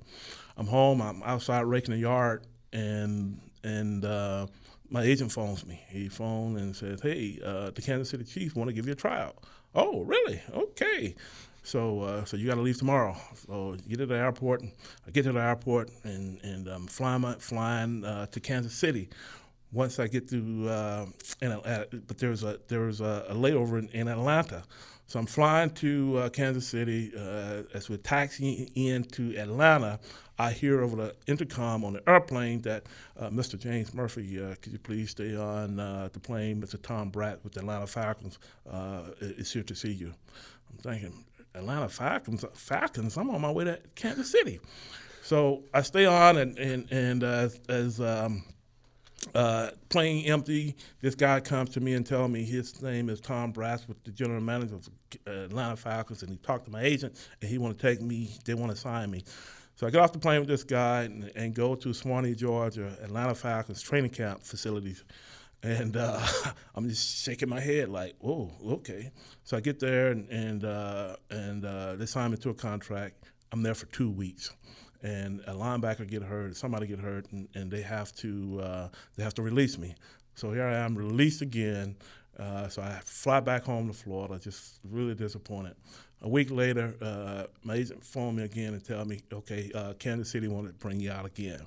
I'm 0.58 0.68
home. 0.68 1.02
I'm 1.02 1.24
outside 1.24 1.62
raking 1.62 1.94
the 1.94 2.00
yard, 2.00 2.46
and 2.74 3.40
and 3.64 4.06
uh, 4.06 4.48
my 4.90 5.04
agent 5.04 5.32
phones 5.32 5.66
me. 5.66 5.82
He 5.90 6.10
phoned 6.10 6.58
and 6.58 6.76
says, 6.76 7.02
"Hey, 7.02 7.40
uh, 7.44 7.72
the 7.72 7.82
Kansas 7.82 8.10
City 8.10 8.24
Chiefs 8.24 8.56
want 8.56 8.70
to 8.70 8.74
give 8.74 8.86
you 8.86 8.94
a 8.94 8.96
tryout." 8.96 9.38
Oh, 9.76 10.02
really? 10.04 10.42
Okay. 10.52 11.16
So, 11.64 12.02
uh, 12.02 12.26
so 12.26 12.38
you 12.38 12.48
got 12.48 12.56
to 12.56 12.62
leave 12.62 12.78
tomorrow. 12.78 13.16
So 13.48 13.76
get 13.88 13.98
to 13.98 14.06
the 14.06 14.16
airport. 14.16 14.64
I 15.08 15.12
get 15.12 15.24
to 15.24 15.32
the 15.32 15.42
airport 15.42 15.92
and 16.04 16.40
and 16.44 16.68
I'm 16.68 16.88
flying 16.88 17.24
flying 17.40 18.06
uh, 18.06 18.28
to 18.28 18.40
Kansas 18.40 18.74
City. 18.74 19.10
Once 19.72 20.00
I 20.00 20.08
get 20.08 20.28
to, 20.30 20.68
uh, 20.68 21.06
in, 21.42 21.52
uh, 21.52 21.86
but 22.08 22.18
there's 22.18 22.44
a 22.44 22.60
there's 22.70 23.02
a, 23.02 23.26
a 23.30 23.36
layover 23.36 23.78
in, 23.78 23.88
in, 23.90 24.08
Atlanta. 24.08 24.64
So 25.06 25.20
I'm 25.20 25.28
flying 25.28 25.70
to 25.72 26.18
uh, 26.18 26.30
Kansas 26.30 26.68
City. 26.68 27.12
Uh, 27.16 27.64
as 27.74 27.88
we're 27.88 27.98
taxiing 27.98 28.72
into 28.76 29.36
Atlanta, 29.38 30.00
I 30.40 30.54
hear 30.54 30.82
over 30.82 30.96
the 30.96 31.16
intercom 31.28 31.84
on 31.84 31.94
the 31.94 32.10
airplane 32.10 32.62
that 32.62 32.86
Mr. 33.20 33.60
James 33.60 33.94
Murphy, 33.94 34.38
could 34.62 34.72
you 34.72 34.80
please 34.80 35.12
stay 35.12 35.36
on 35.36 35.76
the 35.76 36.20
plane? 36.20 36.62
Mr. 36.62 36.82
Tom 36.82 37.12
Braatz 37.12 37.44
with 37.44 37.54
the 37.54 37.60
Atlanta 37.60 37.88
Falcons 37.88 38.40
is 39.20 39.52
here 39.52 39.64
to 39.64 39.76
see 39.76 39.92
you. 39.92 40.14
I'm 40.70 40.78
thinking, 40.78 41.26
Atlanta 41.60 41.90
Falcons, 41.90 42.44
Falcons, 42.54 43.18
I'm 43.18 43.30
on 43.30 43.42
my 43.42 43.52
way 43.52 43.66
to 43.66 43.80
Kansas 43.96 44.32
City. 44.32 44.60
So 45.22 45.64
I 45.74 45.82
stay 45.84 46.06
on, 46.06 46.38
and 46.38 46.58
and 46.58 46.92
and 46.92 47.24
uh, 47.24 47.50
as 47.68 48.02
um, 48.02 48.44
uh, 49.36 49.70
plane 49.90 50.26
empty, 50.26 50.76
this 51.02 51.14
guy 51.14 51.40
comes 51.40 51.70
to 51.72 51.80
me 51.80 51.94
and 51.94 52.06
tells 52.06 52.32
me 52.32 52.44
his 52.44 52.82
name 52.82 53.10
is 53.10 53.20
Tom 53.20 53.54
Braatz 53.54 53.88
with 53.88 54.04
the 54.04 54.12
general 54.12 54.42
manager 54.42 54.76
of 54.76 54.90
Atlanta 55.28 55.76
Falcons, 55.76 56.24
and 56.24 56.32
he 56.32 56.38
talked 56.38 56.66
to 56.66 56.72
my 56.72 56.82
agent, 56.82 57.16
and 57.42 57.50
he 57.50 57.58
want 57.58 57.78
to 57.78 57.88
take 57.88 58.02
me. 58.02 58.32
They 58.46 58.54
want 58.56 58.72
to 58.72 58.78
sign 58.78 59.12
me. 59.12 59.24
So 59.76 59.88
I 59.88 59.92
get 59.92 60.02
off 60.02 60.12
the 60.12 60.20
plane 60.20 60.40
with 60.40 60.50
this 60.50 60.64
guy 60.64 61.04
and, 61.04 61.32
and 61.36 61.54
go 61.54 61.74
to 61.74 61.90
Suwanee, 61.90 62.36
Georgia, 62.36 62.98
Atlanta 63.02 63.34
Falcons 63.34 63.82
training 63.82 64.12
camp 64.12 64.44
facilities. 64.44 65.06
And 65.64 65.98
uh, 65.98 66.20
I'm 66.76 66.88
just 66.88 67.24
shaking 67.24 67.50
my 67.50 67.60
head 67.60 67.90
like, 67.90 68.16
"Whoa, 68.20 68.52
okay." 68.66 69.12
So 69.44 69.58
I 69.58 69.60
get 69.60 69.80
there 69.80 70.12
and 70.12 70.30
and 70.30 70.64
uh, 70.64 71.16
and 71.30 71.66
uh, 71.66 71.96
they 71.96 72.06
sign 72.06 72.32
me 72.32 72.38
to 72.38 72.50
a 72.50 72.54
contract. 72.54 73.16
I'm 73.52 73.64
there 73.64 73.76
for 73.76 73.88
two 73.88 74.10
weeks, 74.10 74.52
and 75.02 75.42
a 75.48 75.54
linebacker 75.54 76.08
get 76.08 76.24
hurt, 76.24 76.56
somebody 76.56 76.88
get 76.88 77.00
hurt, 77.00 77.32
and, 77.32 77.48
and 77.56 77.72
they 77.72 77.82
have 77.82 78.16
to 78.18 78.60
uh, 78.62 78.88
they 79.18 79.24
have 79.24 79.34
to 79.36 79.42
release 79.42 79.78
me. 79.78 79.96
So 80.36 80.52
here 80.52 80.66
I 80.66 80.78
am, 80.78 80.96
released 80.96 81.42
again. 81.42 81.98
Uh, 82.38 82.70
so 82.70 82.82
I 82.82 82.98
fly 83.04 83.42
back 83.42 83.66
home 83.66 83.88
to 83.88 83.94
Florida, 83.94 84.40
just 84.40 84.80
really 84.86 85.14
disappointed. 85.14 85.76
A 86.22 86.30
week 86.30 86.52
later, 86.52 86.96
uh, 87.02 87.44
my 87.64 87.76
agent 87.76 88.02
phoned 88.06 88.38
me 88.38 88.44
again 88.44 88.74
and 88.74 88.86
tell 88.86 89.04
me, 89.04 89.20
okay, 89.34 89.70
Kansas 90.00 90.32
City 90.32 90.48
wanted 90.48 90.70
to 90.70 90.74
bring 90.76 91.02
you 91.02 91.12
out 91.12 91.26
again. 91.26 91.66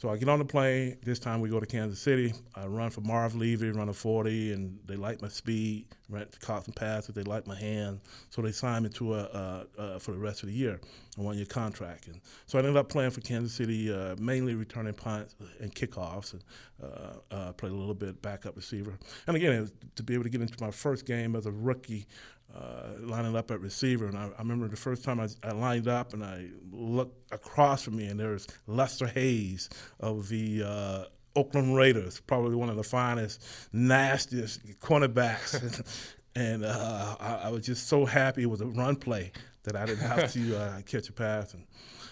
So 0.00 0.08
I 0.08 0.16
get 0.16 0.30
on 0.30 0.38
the 0.38 0.46
plane. 0.46 0.96
This 1.04 1.18
time 1.18 1.42
we 1.42 1.50
go 1.50 1.60
to 1.60 1.66
Kansas 1.66 2.00
City. 2.00 2.32
I 2.54 2.64
run 2.64 2.88
for 2.88 3.02
Marv 3.02 3.34
Levy, 3.34 3.70
run 3.70 3.90
a 3.90 3.92
40, 3.92 4.54
and 4.54 4.78
they 4.86 4.96
like 4.96 5.20
my 5.20 5.28
speed. 5.28 5.88
Ran 6.08 6.26
caught 6.40 6.64
some 6.64 6.72
passes. 6.72 7.14
They 7.14 7.22
like 7.22 7.46
my 7.46 7.54
hand, 7.54 8.00
so 8.30 8.40
they 8.40 8.50
signed 8.50 8.84
me 8.84 8.90
to 8.92 9.14
a, 9.14 9.66
for 10.00 10.12
the 10.12 10.18
rest 10.18 10.42
of 10.42 10.48
the 10.48 10.54
year, 10.54 10.80
a 11.18 11.22
one-year 11.22 11.44
contract. 11.44 12.06
And 12.06 12.18
so 12.46 12.56
I 12.56 12.62
ended 12.62 12.78
up 12.78 12.88
playing 12.88 13.10
for 13.10 13.20
Kansas 13.20 13.52
City, 13.52 13.92
uh, 13.92 14.16
mainly 14.18 14.54
returning 14.54 14.94
punts 14.94 15.34
and 15.60 15.74
kickoffs, 15.74 16.32
and 16.32 16.44
uh, 16.82 17.34
uh, 17.34 17.52
played 17.52 17.72
a 17.72 17.76
little 17.76 17.92
bit 17.92 18.22
backup 18.22 18.56
receiver. 18.56 18.98
And 19.26 19.36
again, 19.36 19.70
to 19.96 20.02
be 20.02 20.14
able 20.14 20.24
to 20.24 20.30
get 20.30 20.40
into 20.40 20.56
my 20.64 20.70
first 20.70 21.04
game 21.04 21.36
as 21.36 21.44
a 21.44 21.52
rookie 21.52 22.06
uh, 22.54 22.88
lining 23.00 23.36
up 23.36 23.50
at 23.50 23.60
receiver. 23.60 24.06
And 24.06 24.16
I, 24.16 24.26
I 24.36 24.38
remember 24.38 24.68
the 24.68 24.76
first 24.76 25.04
time 25.04 25.20
I, 25.20 25.28
I, 25.42 25.52
lined 25.52 25.88
up 25.88 26.12
and 26.14 26.24
I 26.24 26.48
looked 26.70 27.32
across 27.32 27.82
from 27.82 27.96
me, 27.96 28.06
and 28.06 28.18
there 28.18 28.30
was 28.30 28.46
Lester 28.66 29.06
Hayes 29.06 29.68
of 30.00 30.28
the 30.28 30.62
uh, 30.64 31.04
Oakland 31.36 31.76
Raiders, 31.76 32.20
probably 32.20 32.56
one 32.56 32.68
of 32.68 32.76
the 32.76 32.82
finest, 32.82 33.42
nastiest 33.72 34.66
cornerbacks. 34.80 36.12
and 36.34 36.64
uh, 36.64 37.16
I, 37.20 37.34
I, 37.44 37.48
was 37.50 37.66
just 37.66 37.88
so 37.88 38.04
happy 38.04 38.42
it 38.42 38.50
was 38.50 38.60
a 38.60 38.66
run 38.66 38.96
play 38.96 39.32
that 39.64 39.76
I 39.76 39.86
didn't 39.86 40.06
have 40.06 40.32
to 40.34 40.58
uh, 40.58 40.80
catch 40.82 41.08
a 41.08 41.12
pass. 41.12 41.54
And 41.54 41.66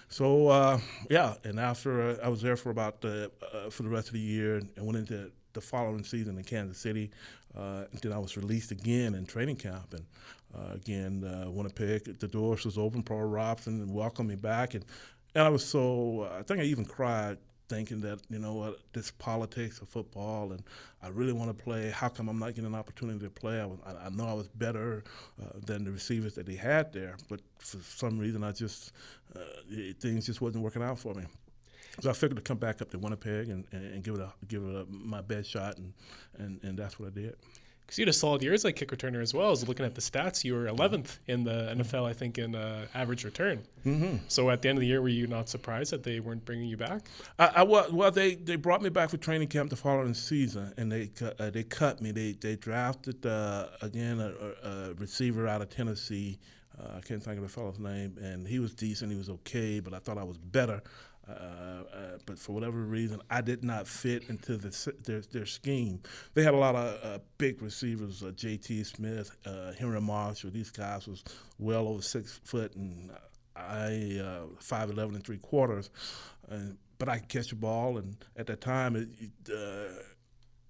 so, 0.09 0.49
uh, 0.49 0.79
yeah, 1.11 1.35
and 1.45 1.59
after 1.59 2.11
uh, 2.11 2.17
I 2.23 2.29
was 2.29 2.43
there 2.43 2.57
for 2.57 2.71
about 2.71 3.03
for 3.03 3.83
the 3.83 3.89
rest 3.89 4.09
of 4.09 4.15
the 4.15 4.21
year 4.21 4.57
and 4.57 4.87
went 4.87 4.99
into 4.99 5.31
the 5.53 5.61
following 5.61 6.05
season 6.05 6.39
in 6.39 6.45
Kansas 6.45 6.79
City. 6.79 7.11
Uh, 7.57 7.85
then 8.03 8.13
I 8.13 8.19
was 8.19 8.37
released 8.37 8.71
again 8.71 9.15
in 9.15 9.27
training 9.27 9.57
camp, 9.57 9.93
and 9.93 10.05
uh, 10.55 10.75
again 10.75 11.25
uh, 11.25 11.51
Winnipeg, 11.51 12.19
the 12.19 12.29
doors 12.29 12.65
was 12.65 12.79
open. 12.79 13.03
Paul 13.03 13.25
Robson 13.25 13.93
welcomed 13.93 14.29
me 14.29 14.37
back, 14.37 14.75
and 14.75 14.85
and 15.35 15.45
I 15.45 15.49
was 15.49 15.65
so 15.65 16.29
I 16.39 16.43
think 16.43 16.61
I 16.61 16.65
even 16.65 16.85
cried 16.85 17.39
thinking 17.69 18.01
that 18.01 18.19
you 18.31 18.39
know 18.39 18.55
what 18.55 18.79
this 18.93 19.11
politics 19.11 19.81
of 19.81 19.89
football 19.89 20.53
and 20.53 20.63
I 21.03 21.09
really 21.09 21.33
want 21.33 21.57
to 21.57 21.65
play. 21.65 21.91
How 21.91 22.09
come 22.09 22.29
I'm 22.29 22.39
not 22.39 22.55
getting 22.55 22.67
an 22.67 22.75
opportunity 22.75 23.21
to 23.21 23.31
play? 23.31 23.61
I, 23.61 23.67
was, 23.67 23.79
I, 23.87 24.07
I 24.07 24.09
know 24.09 24.27
I 24.27 24.33
was 24.33 24.49
better 24.49 25.05
uh, 25.41 25.59
than 25.67 25.85
the 25.85 25.93
receivers 25.93 26.35
that 26.35 26.47
they 26.47 26.57
had 26.57 26.93
there, 26.93 27.17
but 27.29 27.41
for 27.59 27.79
some 27.79 28.19
reason 28.19 28.43
I 28.43 28.53
just 28.53 28.93
uh, 29.37 29.41
things 30.01 30.27
just 30.27 30.41
wasn't 30.41 30.65
working 30.65 30.83
out 30.83 30.99
for 30.99 31.15
me. 31.15 31.25
So 32.01 32.11
I 32.11 32.13
figured 32.13 32.37
to 32.37 32.43
come 32.43 32.59
back 32.59 32.81
up 32.81 32.91
to 32.91 32.99
Winnipeg 32.99 33.49
and, 33.49 33.65
and, 33.73 33.95
and 33.95 34.05
give 34.05 34.15
it 34.15 34.21
a 34.21 34.33
give 34.47 34.63
it 34.65 34.75
a, 34.75 34.87
my 34.89 35.21
best 35.21 35.51
shot, 35.51 35.79
and, 35.79 35.93
and 36.39 36.61
and 36.63 36.79
that's 36.79 36.99
what 36.99 37.09
I 37.09 37.11
did. 37.11 37.37
Because 37.89 38.01
you 38.01 38.03
had 38.03 38.11
a 38.11 38.13
solid 38.13 38.43
year 38.43 38.53
as 38.53 38.67
a 38.67 38.73
kick 38.73 38.91
returner 38.91 39.23
as 39.23 39.33
well. 39.33 39.47
I 39.47 39.51
was 39.51 39.67
looking 39.67 39.87
at 39.87 39.95
the 39.95 40.03
stats. 40.03 40.45
You 40.45 40.53
were 40.53 40.67
11th 40.67 41.21
in 41.27 41.43
the 41.43 41.75
NFL, 41.75 42.05
I 42.05 42.13
think, 42.13 42.37
in 42.37 42.55
uh, 42.55 42.85
average 42.95 43.25
return. 43.25 43.63
Mm-hmm. 43.87 44.17
So 44.29 44.51
at 44.51 44.61
the 44.61 44.69
end 44.69 44.77
of 44.77 44.83
the 44.83 44.87
year, 44.87 45.01
were 45.01 45.09
you 45.09 45.27
not 45.27 45.49
surprised 45.49 45.93
that 45.93 46.03
they 46.03 46.21
weren't 46.21 46.45
bringing 46.45 46.69
you 46.69 46.77
back? 46.77 47.07
I, 47.39 47.47
I 47.47 47.63
well, 47.63 48.11
they, 48.11 48.35
they 48.35 48.57
brought 48.57 48.83
me 48.83 48.91
back 48.91 49.09
for 49.09 49.17
training 49.17 49.49
camp 49.49 49.71
the 49.71 49.77
following 49.77 50.13
season, 50.13 50.75
and 50.77 50.93
they 50.93 51.11
uh, 51.39 51.49
they 51.49 51.63
cut 51.63 52.03
me. 52.03 52.11
They 52.11 52.33
they 52.33 52.57
drafted 52.57 53.25
uh, 53.25 53.69
again 53.81 54.21
a, 54.21 54.33
a, 54.69 54.95
receiver 54.99 55.49
out 55.49 55.63
of 55.63 55.71
Tennessee. 55.71 56.39
Uh, 56.79 56.99
I 56.99 57.01
can't 57.01 57.23
think 57.23 57.39
of 57.39 57.43
the 57.43 57.49
fellow's 57.49 57.79
name, 57.79 58.19
and 58.21 58.47
he 58.47 58.59
was 58.59 58.75
decent. 58.75 59.11
He 59.11 59.17
was 59.17 59.31
okay, 59.31 59.81
but 59.81 59.95
I 59.95 59.99
thought 59.99 60.19
I 60.19 60.25
was 60.25 60.37
better. 60.37 60.83
Uh, 61.29 61.33
uh, 61.33 62.19
but 62.27 62.39
for 62.39 62.53
whatever 62.53 62.79
reason, 62.79 63.21
I 63.31 63.41
did 63.41 63.63
not 63.65 63.87
fit 63.87 64.25
into 64.29 64.57
the, 64.57 64.93
their, 65.05 65.21
their 65.21 65.47
scheme. 65.47 66.01
They 66.35 66.43
had 66.43 66.55
a 66.55 66.59
lot 66.59 66.75
of 66.75 67.05
uh, 67.05 67.19
big 67.39 67.63
receivers, 67.63 68.23
uh, 68.23 68.31
J.T. 68.31 68.85
Smith, 68.85 69.31
Henry 69.79 70.01
Marshall. 70.01 70.51
These 70.51 70.71
guys 70.71 71.07
was 71.07 71.23
well 71.59 71.89
over 71.89 72.03
six 72.03 72.41
foot, 72.45 72.75
and 72.75 73.11
I 73.57 74.21
five 74.59 74.91
eleven 74.91 75.15
and 75.15 75.25
three 75.25 75.39
quarters. 75.39 75.91
but 76.99 77.09
I 77.09 77.19
could 77.19 77.29
catch 77.29 77.53
a 77.53 77.57
ball, 77.57 77.99
and 77.99 78.17
at 78.37 78.47
that 78.47 78.61
time, 78.61 78.97
it, 78.97 79.09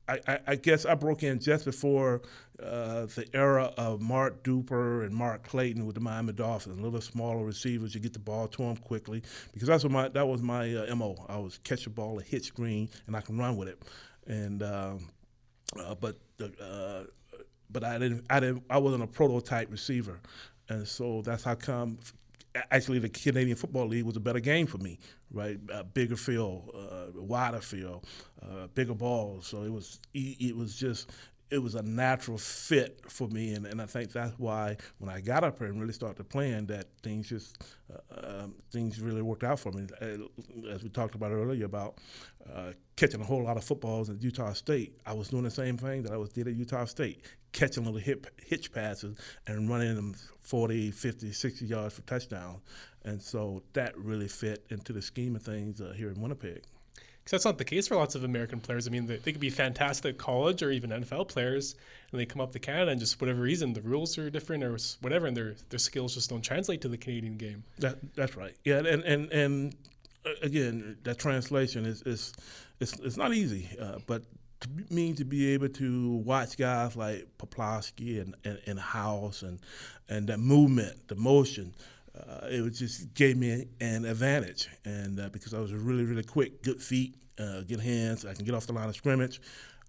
I, 0.09 0.39
I, 0.47 0.55
guess 0.57 0.87
I 0.87 0.95
broke 0.95 1.23
in 1.23 1.39
just 1.39 1.65
before 1.65 2.23
uh, 2.63 3.07
the 3.07 3.29
era 3.35 3.73
of 3.77 4.01
Mark 4.01 4.43
Duper 4.43 5.05
and 5.05 5.15
Mark 5.15 5.47
Clayton 5.47 5.85
with 5.87 5.95
the 5.95 6.01
Miami 6.01 6.33
Dolphins. 6.33 6.79
A 6.79 6.83
little 6.83 7.01
smaller 7.01 7.45
receivers, 7.45 7.95
you 7.95 8.01
get 8.01 8.15
the 8.15 8.19
ball 8.19 8.49
to 8.49 8.63
them 8.63 8.77
quickly 8.77 9.23
because 9.53 9.69
that's 9.69 9.85
what 9.85 9.93
my 9.93 10.09
that 10.09 10.27
was 10.27 10.43
my 10.43 10.75
uh, 10.75 10.95
mo. 10.95 11.17
I 11.29 11.37
was 11.37 11.59
catch 11.59 11.87
a 11.87 11.91
ball, 11.91 12.19
a 12.19 12.23
hit 12.23 12.45
screen, 12.45 12.89
and 13.07 13.17
I 13.17 13.21
can 13.21 13.39
run 13.39 13.57
with 13.57 13.69
it. 13.69 13.83
And 14.27 14.63
um, 14.63 15.11
uh, 15.79 15.95
but 15.95 16.17
the, 16.39 16.47
uh, 16.61 17.39
but 17.71 17.85
I 17.85 17.99
didn't 17.99 18.25
I 18.31 18.41
didn't 18.41 18.65
I 18.71 18.79
wasn't 18.79 19.03
a 19.03 19.07
prototype 19.07 19.71
receiver, 19.71 20.21
and 20.69 20.89
so 20.89 21.23
that's 21.23 21.45
how 21.45 21.55
come 21.55 21.99
actually 22.71 22.99
the 22.99 23.09
Canadian 23.09 23.57
Football 23.57 23.89
League 23.89 24.05
was 24.05 24.17
a 24.17 24.21
better 24.21 24.41
game 24.41 24.67
for 24.67 24.79
me, 24.79 24.99
right? 25.33 25.59
A 25.73 25.85
bigger 25.85 26.17
field, 26.17 26.71
uh, 26.75 27.21
wider 27.21 27.61
field, 27.61 28.07
uh, 28.43 28.69
bigger 28.75 28.95
balls. 28.95 29.47
So 29.47 29.63
it 29.63 29.73
was 29.73 30.01
it 30.15 30.57
was 30.57 30.77
just 30.77 31.11
it 31.51 31.63
was 31.63 31.75
a 31.75 31.83
natural 31.83 32.37
fit 32.37 33.01
for 33.09 33.27
me, 33.29 33.55
and, 33.55 33.67
and 33.67 33.81
I 33.81 33.87
think 33.87 34.13
that's 34.13 34.39
why 34.39 34.77
when 34.99 35.11
I 35.11 35.21
got 35.21 35.45
up 35.45 35.59
here 35.59 35.69
and 35.69 35.81
really 35.81 35.93
started 35.93 36.29
playing, 36.29 36.67
that 36.67 36.89
things 37.03 37.29
just 37.29 37.65
uh, 37.93 38.43
um, 38.43 38.55
things 38.71 39.01
really 39.01 39.23
worked 39.23 39.45
out 39.45 39.59
for 39.59 39.73
me. 39.73 39.87
Uh, 40.01 40.71
as 40.71 40.83
we 40.83 40.91
talked 40.91 41.15
about 41.15 41.33
earlier 41.33 41.65
about 41.65 41.99
uh, 42.55 42.73
catching 42.97 43.21
a 43.21 43.25
whole 43.25 43.43
lot 43.43 43.57
of 43.57 43.65
footballs 43.65 44.11
at 44.11 44.23
Utah 44.23 44.53
State, 44.53 44.99
I 45.07 45.15
was 45.15 45.29
doing 45.29 45.45
the 45.45 45.51
same 45.51 45.79
thing 45.79 46.03
that 46.03 46.13
I 46.13 46.17
was 46.19 46.31
did 46.31 46.49
at 46.49 46.55
Utah 46.55 46.85
State, 46.85 47.25
catching 47.53 47.85
little 47.85 48.01
hip, 48.01 48.27
hitch 48.45 48.73
passes 48.73 49.17
and 49.47 49.69
running 49.69 49.95
them 49.95 50.15
40, 50.41 50.91
50, 50.91 51.33
60 51.33 51.65
yards 51.67 51.95
for 51.95 52.03
touchdowns, 52.03 52.61
and 53.05 53.21
so 53.21 53.63
that 53.73 53.97
really 53.97 54.29
fit 54.29 54.65
into 54.71 54.93
the 54.93 55.03
scheme 55.03 55.37
of 55.37 55.43
things 55.43 55.81
uh, 55.81 55.93
here 55.97 56.11
in 56.11 56.21
Winnipeg. 56.21 56.63
Because 57.29 57.43
that's 57.43 57.45
not 57.45 57.59
the 57.59 57.65
case 57.65 57.87
for 57.87 57.97
lots 57.97 58.15
of 58.15 58.25
American 58.25 58.59
players. 58.59 58.87
I 58.87 58.91
mean, 58.91 59.07
they, 59.07 59.17
they 59.17 59.33
could 59.33 59.41
be 59.41 59.51
fantastic 59.51 60.17
college 60.17 60.63
or 60.63 60.71
even 60.71 60.89
NFL 60.89 61.29
players, 61.29 61.75
and 62.11 62.19
they 62.19 62.25
come 62.25 62.41
up 62.41 62.53
to 62.53 62.59
Canada 62.59 62.91
and 62.91 62.99
just 62.99 63.21
whatever 63.21 63.43
reason 63.43 63.75
the 63.75 63.83
rules 63.83 64.17
are 64.17 64.31
different 64.31 64.65
or 64.65 64.79
whatever, 65.03 65.27
and 65.27 65.37
their 65.37 65.55
their 65.69 65.79
skills 65.79 66.15
just 66.15 66.31
don't 66.31 66.41
translate 66.41 66.81
to 66.81 66.89
the 66.89 66.97
Canadian 66.97 67.37
game. 67.37 67.65
That 67.81 67.99
that's 68.15 68.35
right. 68.35 68.55
Yeah, 68.65 68.79
and 68.79 69.05
and 69.05 69.31
and 69.31 69.77
uh, 70.25 70.31
again, 70.43 70.97
that 71.03 71.19
translation 71.19 71.85
is 71.85 72.01
is 72.03 72.33
it's, 72.81 72.99
it's 73.01 73.19
not 73.19 73.35
easy, 73.35 73.69
uh, 73.79 73.99
but 74.07 74.23
to 74.61 74.69
me 74.91 75.13
to 75.15 75.25
be 75.25 75.53
able 75.55 75.69
to 75.69 76.13
watch 76.17 76.57
guys 76.57 76.97
like 76.97 77.27
Poplawski 77.39 78.21
and, 78.21 78.35
and, 78.45 78.59
and 78.67 78.79
House 78.79 79.43
and 79.43 79.61
and 80.09 80.27
that 80.29 80.39
movement, 80.39 81.09
the 81.09 81.15
motion, 81.17 81.75
uh, 82.17 82.47
it 82.47 82.71
just 82.71 83.13
gave 83.15 83.37
me 83.37 83.67
an 83.81 84.05
advantage, 84.07 84.69
and 84.85 85.21
uh, 85.21 85.29
because 85.29 85.55
I 85.55 85.61
was 85.61 85.73
really 85.73 86.05
really 86.05 86.25
quick, 86.25 86.63
good 86.63 86.83
feet, 86.83 87.15
uh, 87.39 87.63
good 87.63 87.81
hands, 87.81 88.25
I 88.25 88.35
can 88.35 88.45
get 88.45 88.55
off 88.55 88.67
the 88.67 88.73
line 88.73 88.89
of 88.89 88.97
scrimmage. 88.97 89.41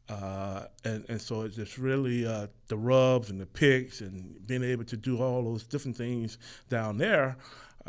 Uh, 0.09 0.65
and, 0.85 1.05
and 1.07 1.21
so 1.21 1.43
it's 1.43 1.55
just 1.55 1.77
really 1.77 2.25
uh, 2.25 2.47
the 2.67 2.75
rubs 2.75 3.29
and 3.29 3.39
the 3.39 3.45
picks 3.45 4.01
and 4.01 4.35
being 4.47 4.63
able 4.63 4.83
to 4.83 4.97
do 4.97 5.21
all 5.21 5.43
those 5.43 5.63
different 5.63 5.95
things 5.95 6.39
down 6.67 6.97
there 6.97 7.37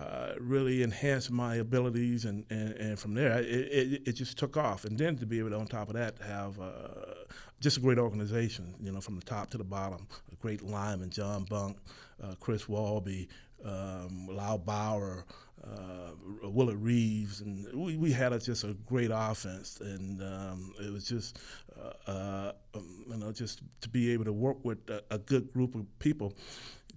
uh, 0.00 0.32
really 0.40 0.82
enhanced 0.82 1.30
my 1.30 1.56
abilities, 1.56 2.24
and, 2.24 2.44
and, 2.48 2.72
and 2.74 2.98
from 2.98 3.14
there 3.14 3.38
it, 3.38 3.46
it, 3.46 4.02
it, 4.06 4.12
just 4.12 4.38
took 4.38 4.56
off. 4.56 4.84
And 4.84 4.98
then 4.98 5.16
to 5.18 5.26
be 5.26 5.38
able 5.38 5.50
to, 5.50 5.56
on 5.56 5.66
top 5.66 5.88
of 5.88 5.94
that, 5.94 6.16
have 6.26 6.58
uh, 6.58 7.24
just 7.60 7.76
a 7.76 7.80
great 7.80 7.98
organization, 7.98 8.74
you 8.80 8.92
know, 8.92 9.00
from 9.00 9.16
the 9.16 9.24
top 9.24 9.50
to 9.50 9.58
the 9.58 9.64
bottom, 9.64 10.06
a 10.32 10.36
great 10.36 10.62
lineman, 10.62 11.10
John 11.10 11.44
Bonk, 11.44 11.76
uh, 12.22 12.34
Chris 12.40 12.66
Walby, 12.66 13.28
um, 13.64 14.28
Lau 14.30 14.56
Bauer, 14.56 15.26
uh, 15.62 16.12
Willard 16.44 16.80
Reaves, 16.80 17.42
and 17.42 17.66
we, 17.74 17.96
we 17.96 18.10
had 18.10 18.32
a, 18.32 18.38
just 18.38 18.64
a 18.64 18.74
great 18.86 19.10
offense, 19.12 19.80
and 19.82 20.22
um, 20.22 20.72
it 20.80 20.90
was 20.90 21.04
just 21.04 21.38
uh, 21.78 22.10
uh, 22.10 22.52
um, 22.74 23.04
you 23.10 23.16
know 23.18 23.32
just 23.32 23.60
to 23.82 23.90
be 23.90 24.12
able 24.12 24.24
to 24.24 24.32
work 24.32 24.64
with 24.64 24.78
a, 24.88 25.02
a 25.10 25.18
good 25.18 25.52
group 25.52 25.74
of 25.74 25.86
people 25.98 26.32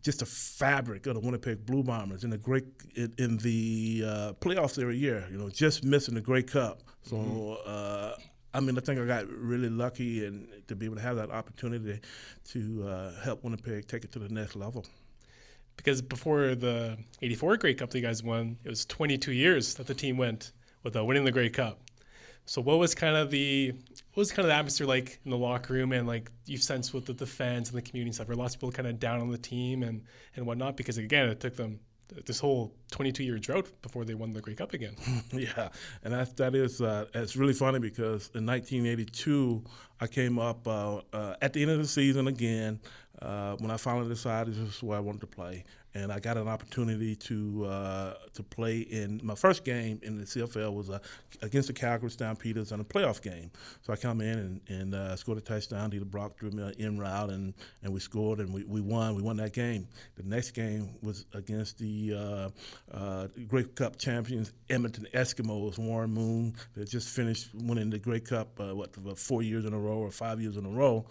just 0.04 0.20
the 0.20 0.26
fabric 0.26 1.08
of 1.08 1.16
the 1.16 1.20
Winnipeg 1.22 1.66
Blue 1.66 1.82
Bombers 1.82 2.24
in 2.24 2.30
the 2.30 2.38
great 2.38 2.66
in, 2.96 3.14
in 3.18 3.38
the 3.38 4.04
uh, 4.06 4.34
playoffs 4.34 4.80
every 4.80 4.98
year. 4.98 5.26
You 5.32 5.38
know, 5.38 5.50
just 5.50 5.84
missing 5.84 6.14
the 6.14 6.22
Grey 6.22 6.44
Cup. 6.44 6.84
So. 7.02 7.16
Mm-hmm. 7.16 7.62
Uh, 7.66 8.12
I 8.56 8.60
mean, 8.60 8.78
I 8.78 8.82
think 8.82 9.00
I 9.00 9.06
got 9.06 9.28
really 9.30 9.70
lucky 9.70 10.26
and 10.26 10.48
to 10.68 10.76
be 10.76 10.86
able 10.86 10.98
to 10.98 11.02
have 11.02 11.16
that 11.16 11.32
opportunity 11.32 12.00
to 12.50 12.88
uh, 12.88 13.22
help 13.22 13.44
Winnipeg 13.44 13.88
take 13.88 14.04
it 14.04 14.12
to 14.12 14.20
the 14.20 14.30
next 14.30 14.56
level. 14.56 14.86
Because 15.76 16.04
before 16.04 16.54
the 16.54 16.96
'84 17.24 17.58
Grey 17.58 17.74
Cup 17.74 17.90
that 17.90 17.98
you 17.98 18.06
guys 18.06 18.22
won, 18.22 18.58
it 18.64 18.70
was 18.70 18.86
22 18.86 19.32
years 19.32 19.74
that 19.76 19.88
the 19.88 19.96
team 19.96 20.18
went 20.18 20.52
without 20.84 21.08
winning 21.08 21.26
the 21.26 21.32
Grey 21.32 21.50
Cup. 21.50 21.80
So, 22.46 22.62
what 22.62 22.78
was 22.78 22.94
kind 22.94 23.16
of 23.16 23.32
the 23.32 23.72
what 24.14 24.22
was 24.22 24.32
kind 24.32 24.46
of 24.46 24.48
the 24.48 24.56
atmosphere 24.56 24.88
like 24.88 25.20
in 25.26 25.32
the 25.32 25.38
locker 25.38 25.74
room 25.74 25.92
and 25.92 26.08
like 26.08 26.32
you 26.46 26.58
sense 26.58 26.94
with 26.94 27.06
the, 27.06 27.14
the 27.14 27.26
fans 27.26 27.70
and 27.70 27.78
the 27.78 27.82
community 27.82 28.10
and 28.10 28.16
stuff? 28.16 28.28
Were 28.28 28.36
lots 28.36 28.56
of 28.56 28.60
people 28.60 28.72
kind 28.72 28.88
of 28.88 29.00
down 29.00 29.22
on 29.22 29.30
the 29.30 29.38
team 29.38 29.84
and, 29.84 30.04
and 30.36 30.46
whatnot? 30.46 30.78
Because 30.78 30.98
again, 30.98 31.30
it 31.30 31.40
took 31.40 31.56
them 31.56 31.80
this 32.26 32.40
whole 32.40 32.74
22 32.92 33.24
year 33.24 33.38
drought 33.38 33.70
before 33.82 34.06
they 34.06 34.14
won 34.14 34.32
the 34.34 34.42
Grey 34.42 34.56
Cup 34.56 34.74
again. 34.74 34.96
yeah, 35.32 35.70
and 36.04 36.14
that 36.14 36.36
that 36.38 36.56
is 36.56 36.82
uh, 36.82 37.06
it's 37.14 37.36
really 37.36 37.54
funny 37.54 37.80
because 37.80 38.30
in 38.36 38.46
1982 38.46 39.64
I 40.00 40.08
came 40.08 40.38
up 40.38 40.68
uh, 40.68 41.02
uh, 41.12 41.36
at 41.42 41.54
the 41.54 41.62
end 41.62 41.72
of 41.72 41.78
the 41.78 41.88
season 41.88 42.28
again 42.28 42.80
uh, 43.24 43.56
when 43.56 43.72
I 43.72 43.78
finally 43.78 44.10
decided 44.10 44.54
this 44.54 44.76
is 44.76 44.84
where 44.84 44.98
I 44.98 45.00
wanted 45.00 45.22
to 45.22 45.28
play, 45.28 45.64
and 45.96 46.12
I 46.12 46.20
got 46.20 46.38
an 46.38 46.50
opportunity 46.50 47.16
to 47.16 47.66
uh, 47.66 48.14
to 48.34 48.44
play 48.44 48.80
in 48.80 49.22
my 49.24 49.36
first 49.36 49.64
game 49.64 50.00
in 50.04 50.18
the 50.18 50.26
CFL 50.26 50.74
was 50.74 50.90
uh, 50.90 51.00
against 51.42 51.68
the 51.68 51.74
Calgary 51.74 52.10
Stampeders 52.10 52.74
in 52.74 52.82
a 52.82 52.84
playoff 52.84 53.22
game. 53.22 53.50
So 53.82 53.94
I 53.94 53.96
come 53.96 54.20
in 54.20 54.40
and, 54.40 54.62
and 54.68 54.96
uh, 54.96 55.16
scored 55.16 55.38
a 55.38 55.42
touchdown. 55.42 55.92
Dieter 55.92 56.06
Brock 56.06 56.38
drew 56.38 56.52
me 56.52 56.64
an 56.64 56.74
in 56.78 57.00
route, 57.00 57.30
and, 57.30 57.54
and 57.82 57.94
we 57.94 58.02
scored 58.02 58.40
and 58.40 58.54
we, 58.54 58.66
we 58.66 58.82
won. 58.82 59.16
We 59.16 59.22
won 59.22 59.38
that 59.38 59.54
game. 59.54 59.88
The 60.16 60.24
next 60.24 60.52
game 60.52 60.90
was 61.02 61.26
against 61.34 61.78
the 61.78 62.14
uh, 62.14 62.50
uh, 62.94 63.28
Grey 63.48 63.64
Cup 63.64 63.98
champions 63.98 64.52
Edmonton 64.70 65.08
Eskimos. 65.14 65.78
Warren 65.78 66.12
Moon 66.12 66.56
that 66.76 66.90
just 66.90 67.08
finished 67.08 67.50
winning 67.54 67.90
the 67.90 68.00
Great 68.00 68.28
Cup 68.28 68.60
what 68.60 68.94
four 69.18 69.42
years 69.42 69.64
in 69.64 69.74
a 69.74 69.80
row 69.80 70.00
or 70.00 70.12
five 70.12 70.42
years 70.42 70.58
in 70.58 70.66
a 70.66 70.70
row. 70.70 71.06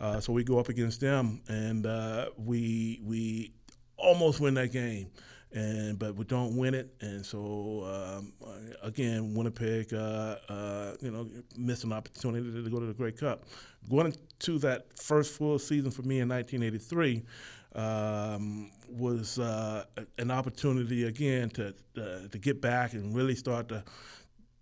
Uh, 0.00 0.18
so 0.18 0.32
we 0.32 0.42
go 0.42 0.58
up 0.58 0.68
against 0.68 1.00
them, 1.00 1.42
and 1.48 1.86
uh, 1.86 2.26
we 2.38 3.00
we 3.04 3.52
almost 3.96 4.40
win 4.40 4.54
that 4.54 4.72
game, 4.72 5.08
and 5.52 5.98
but 5.98 6.14
we 6.16 6.24
don't 6.24 6.56
win 6.56 6.74
it, 6.74 6.94
and 7.00 7.24
so 7.24 7.84
um, 7.84 8.32
again, 8.82 9.34
Winnipeg, 9.34 9.92
uh, 9.92 10.36
uh, 10.48 10.92
you 11.00 11.10
know, 11.10 11.28
missed 11.56 11.84
an 11.84 11.92
opportunity 11.92 12.50
to 12.50 12.70
go 12.70 12.80
to 12.80 12.86
the 12.86 12.94
Grey 12.94 13.12
Cup. 13.12 13.44
Going 13.88 14.14
to 14.40 14.58
that 14.60 14.86
first 14.98 15.34
full 15.34 15.58
season 15.58 15.90
for 15.90 16.02
me 16.02 16.20
in 16.20 16.28
1983 16.28 17.22
um, 17.74 18.70
was 18.88 19.38
uh, 19.38 19.84
an 20.18 20.30
opportunity 20.30 21.04
again 21.04 21.50
to 21.50 21.74
uh, 21.96 22.28
to 22.30 22.38
get 22.38 22.60
back 22.60 22.94
and 22.94 23.14
really 23.14 23.34
start 23.34 23.68
to 23.68 23.84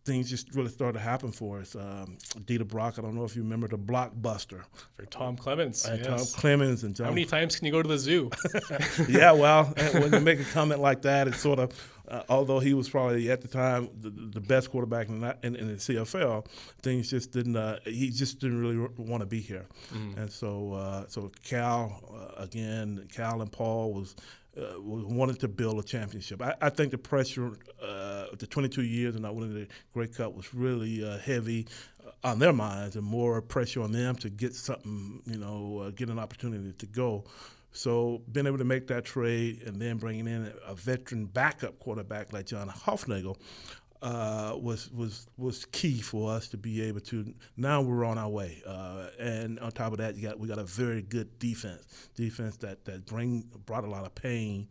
things 0.04 0.30
just 0.30 0.54
really 0.54 0.70
started 0.70 0.98
to 0.98 1.04
happen 1.04 1.32
for 1.32 1.61
us. 1.61 1.74
Um, 1.74 2.16
Dieter 2.44 2.66
Brock, 2.66 2.94
I 2.98 3.02
don't 3.02 3.14
know 3.14 3.24
if 3.24 3.37
you 3.37 3.42
remember 3.42 3.68
the 3.68 3.78
blockbuster. 3.78 4.62
For 4.96 5.04
Tom 5.06 5.37
Clements. 5.37 5.87
And 5.87 5.98
yes. 5.98 6.32
Tom 6.32 6.40
Clements 6.40 6.82
and 6.82 6.94
John. 6.94 7.06
How 7.06 7.12
many 7.12 7.26
times 7.26 7.56
can 7.56 7.66
you 7.66 7.72
go 7.72 7.82
to 7.82 7.88
the 7.88 7.98
zoo? 7.98 8.30
yeah, 9.08 9.32
well, 9.32 9.64
when 9.92 10.12
you 10.12 10.20
make 10.20 10.40
a 10.40 10.44
comment 10.44 10.80
like 10.80 11.02
that, 11.02 11.28
it's 11.28 11.40
sort 11.40 11.58
of, 11.58 11.72
uh, 12.08 12.22
although 12.28 12.58
he 12.58 12.72
was 12.72 12.88
probably 12.88 13.30
at 13.30 13.42
the 13.42 13.48
time 13.48 13.90
the, 14.00 14.11
the 14.11 14.40
best 14.40 14.70
quarterback 14.70 15.08
in, 15.08 15.22
in, 15.42 15.56
in, 15.56 15.68
the 15.68 15.74
CFL, 15.74 16.46
things 16.80 17.11
just 17.11 17.32
didn't, 17.32 17.56
uh, 17.56 17.78
he 17.84 18.11
just 18.11 18.38
didn't 18.40 18.61
really 18.61 18.88
want 18.96 19.20
to 19.20 19.26
be 19.26 19.40
here. 19.40 19.66
Mm. 19.92 20.16
And 20.16 20.32
so, 20.32 20.72
uh, 20.72 21.04
so 21.08 21.30
Cal, 21.44 22.02
uh, 22.11 22.42
again, 22.42 23.06
Cal 23.12 23.42
and 23.42 23.52
Paul 23.52 23.92
was 23.92 24.16
uh, 24.58 24.80
wanted 24.80 25.38
to 25.40 25.48
build 25.48 25.78
a 25.78 25.82
championship. 25.82 26.42
I, 26.42 26.54
I 26.60 26.70
think 26.70 26.90
the 26.90 26.98
pressure, 26.98 27.52
uh, 27.82 28.26
the 28.38 28.46
22 28.46 28.82
years 28.82 29.14
and 29.14 29.22
not 29.22 29.34
winning 29.34 29.54
the 29.54 29.68
Grey 29.94 30.08
Cup 30.08 30.34
was 30.34 30.52
really 30.54 31.04
uh, 31.04 31.18
heavy 31.18 31.66
uh, 32.04 32.10
on 32.24 32.38
their 32.38 32.52
minds 32.52 32.96
and 32.96 33.04
more 33.04 33.40
pressure 33.40 33.82
on 33.82 33.92
them 33.92 34.16
to 34.16 34.30
get 34.30 34.54
something, 34.54 35.22
you 35.26 35.38
know, 35.38 35.84
uh, 35.84 35.90
get 35.90 36.08
an 36.08 36.18
opportunity 36.18 36.72
to 36.72 36.86
go. 36.86 37.24
So 37.72 38.22
being 38.32 38.46
able 38.46 38.58
to 38.58 38.64
make 38.64 38.86
that 38.88 39.04
trade 39.04 39.62
and 39.66 39.80
then 39.80 39.98
bringing 39.98 40.26
in 40.26 40.52
a 40.66 40.74
veteran 40.74 41.26
backup 41.26 41.78
quarterback 41.78 42.32
like 42.32 42.46
John 42.46 42.68
Hufnagel 42.68 43.36
uh, 44.00 44.56
was 44.61 44.90
was 44.92 45.26
was 45.37 45.64
key 45.66 46.00
for 46.00 46.30
us 46.30 46.48
to 46.48 46.56
be 46.56 46.82
able 46.82 47.00
to. 47.00 47.34
Now 47.56 47.82
we're 47.82 48.04
on 48.04 48.18
our 48.18 48.28
way, 48.28 48.62
uh, 48.66 49.08
and 49.18 49.58
on 49.58 49.72
top 49.72 49.92
of 49.92 49.98
that, 49.98 50.20
got 50.20 50.38
we 50.38 50.46
got 50.46 50.58
a 50.58 50.64
very 50.64 51.02
good 51.02 51.38
defense. 51.38 52.08
Defense 52.14 52.56
that 52.58 52.84
that 52.84 53.06
bring 53.06 53.48
brought 53.66 53.84
a 53.84 53.88
lot 53.88 54.04
of 54.04 54.14
pain. 54.14 54.68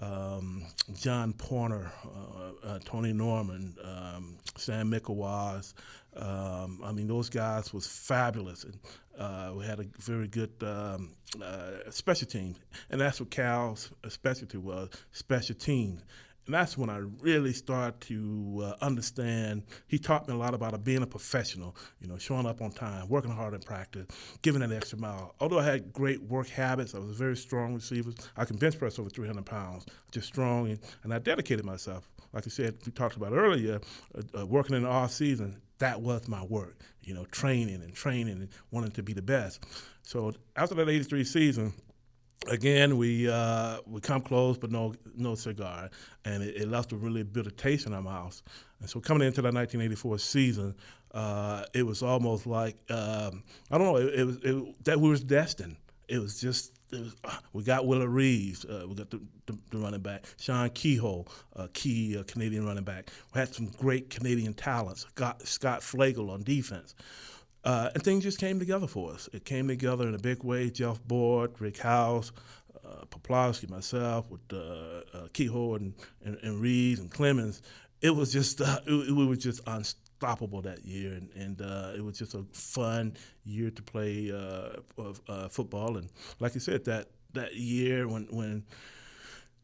Um, 0.00 0.64
John 0.94 1.32
Porter, 1.32 1.90
uh, 2.04 2.66
uh 2.66 2.78
Tony 2.84 3.12
Norman, 3.12 3.74
um, 3.82 4.38
Sam 4.56 4.90
Mikawos. 4.92 5.74
Um, 6.16 6.80
I 6.84 6.92
mean, 6.92 7.08
those 7.08 7.28
guys 7.28 7.72
was 7.72 7.86
fabulous, 7.86 8.64
and 8.64 8.78
uh, 9.18 9.52
we 9.56 9.64
had 9.64 9.80
a 9.80 9.86
very 9.98 10.28
good 10.28 10.52
um, 10.62 11.10
uh, 11.42 11.90
special 11.90 12.28
team, 12.28 12.54
and 12.90 13.00
that's 13.00 13.20
what 13.20 13.30
Cal's 13.30 13.90
specialty 14.08 14.58
was: 14.58 14.90
special 15.10 15.56
teams. 15.56 16.02
And 16.48 16.54
that's 16.54 16.78
when 16.78 16.88
I 16.88 17.02
really 17.20 17.52
started 17.52 18.00
to 18.08 18.62
uh, 18.64 18.72
understand. 18.82 19.64
He 19.86 19.98
taught 19.98 20.26
me 20.26 20.32
a 20.32 20.36
lot 20.38 20.54
about 20.54 20.82
being 20.82 21.02
a 21.02 21.06
professional, 21.06 21.76
you 22.00 22.08
know, 22.08 22.16
showing 22.16 22.46
up 22.46 22.62
on 22.62 22.70
time, 22.70 23.06
working 23.10 23.30
hard 23.30 23.52
in 23.52 23.60
practice, 23.60 24.06
giving 24.40 24.62
that 24.62 24.72
extra 24.72 24.98
mile. 24.98 25.34
Although 25.40 25.58
I 25.58 25.64
had 25.64 25.92
great 25.92 26.22
work 26.22 26.48
habits, 26.48 26.94
I 26.94 27.00
was 27.00 27.10
a 27.10 27.12
very 27.12 27.36
strong 27.36 27.74
receiver. 27.74 28.12
I 28.34 28.46
can 28.46 28.56
bench 28.56 28.78
press 28.78 28.98
over 28.98 29.10
300 29.10 29.44
pounds, 29.44 29.84
just 30.10 30.26
strong, 30.26 30.70
and, 30.70 30.78
and 31.02 31.12
I 31.12 31.18
dedicated 31.18 31.66
myself. 31.66 32.08
Like 32.32 32.46
I 32.46 32.48
said, 32.48 32.78
we 32.86 32.92
talked 32.92 33.16
about 33.16 33.34
earlier, 33.34 33.82
uh, 34.16 34.40
uh, 34.40 34.46
working 34.46 34.74
in 34.74 34.84
the 34.84 34.88
off 34.88 35.12
season, 35.12 35.60
that 35.80 36.00
was 36.00 36.28
my 36.28 36.42
work, 36.44 36.78
you 37.02 37.12
know, 37.12 37.26
training 37.26 37.82
and 37.82 37.92
training 37.92 38.38
and 38.38 38.48
wanting 38.70 38.92
to 38.92 39.02
be 39.02 39.12
the 39.12 39.20
best. 39.20 39.62
So 40.02 40.32
after 40.56 40.74
that 40.76 40.88
83 40.88 41.24
season, 41.24 41.74
again, 42.48 42.96
we 42.96 43.28
uh, 43.28 43.78
we 43.86 44.00
come 44.00 44.20
close, 44.20 44.58
but 44.58 44.70
no 44.70 44.94
no 45.16 45.34
cigar, 45.34 45.90
and 46.24 46.42
it, 46.42 46.56
it, 46.56 46.68
left 46.68 46.92
a 46.92 46.96
really 46.96 47.22
bitter 47.22 47.50
taste 47.50 47.86
in 47.86 47.94
our 47.94 48.02
mouths. 48.02 48.42
And 48.80 48.88
so 48.88 49.00
coming 49.00 49.26
into 49.26 49.42
that 49.42 49.54
1984 49.54 50.18
season, 50.18 50.74
uh, 51.12 51.64
it 51.74 51.84
was 51.84 52.02
almost 52.02 52.46
like 52.46 52.76
um, 52.90 53.42
I 53.70 53.78
don't 53.78 53.86
know, 53.86 53.96
it, 53.96 54.14
it 54.14 54.24
was 54.24 54.36
it, 54.42 54.84
that 54.84 55.00
we 55.00 55.08
was 55.08 55.22
destined. 55.22 55.76
It 56.08 56.18
was 56.18 56.40
just 56.40 56.72
was, 56.90 57.14
uh, 57.24 57.30
we 57.52 57.62
got 57.62 57.86
Willie 57.86 58.06
Reaves, 58.06 58.64
uh, 58.64 58.84
we 58.88 58.94
got 58.94 59.10
the, 59.10 59.20
the, 59.46 59.58
the, 59.70 59.78
running 59.78 60.00
back, 60.00 60.24
Sean 60.38 60.70
Kehoe, 60.70 61.26
a 61.54 61.68
key 61.68 62.16
uh, 62.16 62.22
Canadian 62.24 62.66
running 62.66 62.84
back. 62.84 63.10
We 63.34 63.40
had 63.40 63.54
some 63.54 63.66
great 63.78 64.10
Canadian 64.10 64.54
talents. 64.54 65.04
Got 65.14 65.46
Scott 65.46 65.80
Flagel 65.80 66.30
on 66.30 66.42
defense. 66.42 66.94
Uh, 67.64 67.90
and 67.94 68.02
things 68.02 68.22
just 68.22 68.38
came 68.38 68.58
together 68.58 68.86
for 68.86 69.12
us. 69.12 69.28
It 69.32 69.44
came 69.44 69.68
together 69.68 70.08
in 70.08 70.14
a 70.14 70.18
big 70.18 70.44
way. 70.44 70.70
Jeff 70.70 71.02
Boyd, 71.04 71.60
Rick 71.60 71.78
House, 71.78 72.32
uh, 72.84 73.04
Poplawski, 73.06 73.68
myself, 73.68 74.30
with 74.30 74.40
uh, 74.52 74.56
uh, 75.16 75.28
Kehoe 75.32 75.74
and, 75.74 75.94
and, 76.24 76.38
and 76.42 76.60
Reaves 76.60 77.00
and 77.00 77.10
Clements. 77.10 77.62
It 78.00 78.10
was 78.10 78.32
just 78.32 78.60
uh, 78.60 78.80
it, 78.86 79.10
we 79.10 79.26
were 79.26 79.36
just 79.36 79.60
unstoppable 79.66 80.62
that 80.62 80.84
year, 80.84 81.14
and, 81.14 81.30
and 81.34 81.60
uh, 81.60 81.92
it 81.96 82.04
was 82.04 82.18
just 82.18 82.34
a 82.34 82.44
fun 82.52 83.16
year 83.44 83.70
to 83.70 83.82
play 83.82 84.30
uh, 84.32 85.02
uh, 85.28 85.48
football. 85.48 85.96
And 85.96 86.08
like 86.38 86.54
you 86.54 86.60
said, 86.60 86.84
that 86.84 87.08
that 87.32 87.56
year 87.56 88.06
when 88.06 88.28
when 88.30 88.64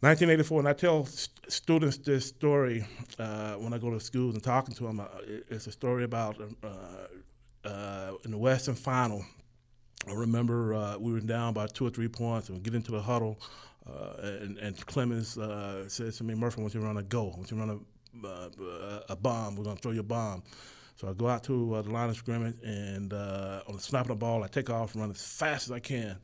1984, 0.00 0.58
and 0.58 0.68
I 0.68 0.72
tell 0.72 1.06
st- 1.06 1.50
students 1.50 1.96
this 1.98 2.26
story 2.26 2.84
when 3.16 3.72
I 3.72 3.78
go 3.78 3.90
to 3.90 4.00
schools 4.00 4.34
and 4.34 4.42
talking 4.42 4.74
to 4.74 4.84
them. 4.84 5.00
It's 5.48 5.68
a 5.68 5.72
story 5.72 6.02
about 6.02 6.36
uh, 7.64 7.68
uh, 7.68 8.12
in 8.24 8.30
the 8.30 8.38
Western 8.38 8.74
Final. 8.74 9.24
I 10.08 10.12
remember 10.12 10.74
uh, 10.74 10.98
we 10.98 11.12
were 11.12 11.20
down 11.20 11.54
by 11.54 11.66
two 11.66 11.86
or 11.86 11.90
three 11.90 12.08
points, 12.08 12.48
and 12.48 12.58
we 12.58 12.62
get 12.62 12.74
into 12.74 12.90
the 12.90 13.00
huddle, 13.00 13.40
uh, 13.88 14.14
and, 14.20 14.58
and 14.58 14.86
Clements 14.86 15.38
uh, 15.38 15.88
says 15.88 16.18
to 16.18 16.24
me, 16.24 16.34
"Murphy, 16.34 16.60
want 16.60 16.74
you 16.74 16.80
run 16.80 16.98
a 16.98 17.02
go. 17.02 17.24
Want 17.24 17.50
you 17.50 17.56
run 17.56 17.80
a, 18.24 18.26
uh, 18.26 19.00
a 19.08 19.16
bomb. 19.16 19.56
We're 19.56 19.64
going 19.64 19.76
to 19.76 19.82
throw 19.82 19.92
you 19.92 20.00
a 20.00 20.04
bomb." 20.04 20.42
So 20.96 21.08
I 21.08 21.12
go 21.12 21.28
out 21.28 21.42
to 21.44 21.74
uh, 21.74 21.82
the 21.82 21.90
line 21.90 22.10
of 22.10 22.16
scrimmage, 22.16 22.56
and 22.62 23.12
uh, 23.12 23.62
on 23.66 23.74
the 23.74 23.82
snap 23.82 24.02
of 24.02 24.08
the 24.08 24.14
ball, 24.14 24.44
I 24.44 24.46
take 24.46 24.70
off 24.70 24.94
and 24.94 25.00
run 25.00 25.10
as 25.10 25.22
fast 25.22 25.66
as 25.66 25.72
I 25.72 25.80
can, 25.80 26.16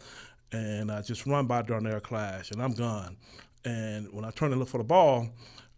and 0.52 0.92
I 0.92 1.02
just 1.02 1.26
run 1.26 1.46
by 1.46 1.62
Darnell 1.62 2.00
Clash, 2.00 2.50
and 2.50 2.62
I'm 2.62 2.74
gone. 2.74 3.16
And 3.64 4.12
when 4.12 4.24
I 4.24 4.30
turn 4.30 4.50
to 4.50 4.56
look 4.56 4.68
for 4.68 4.78
the 4.78 4.84
ball, 4.84 5.28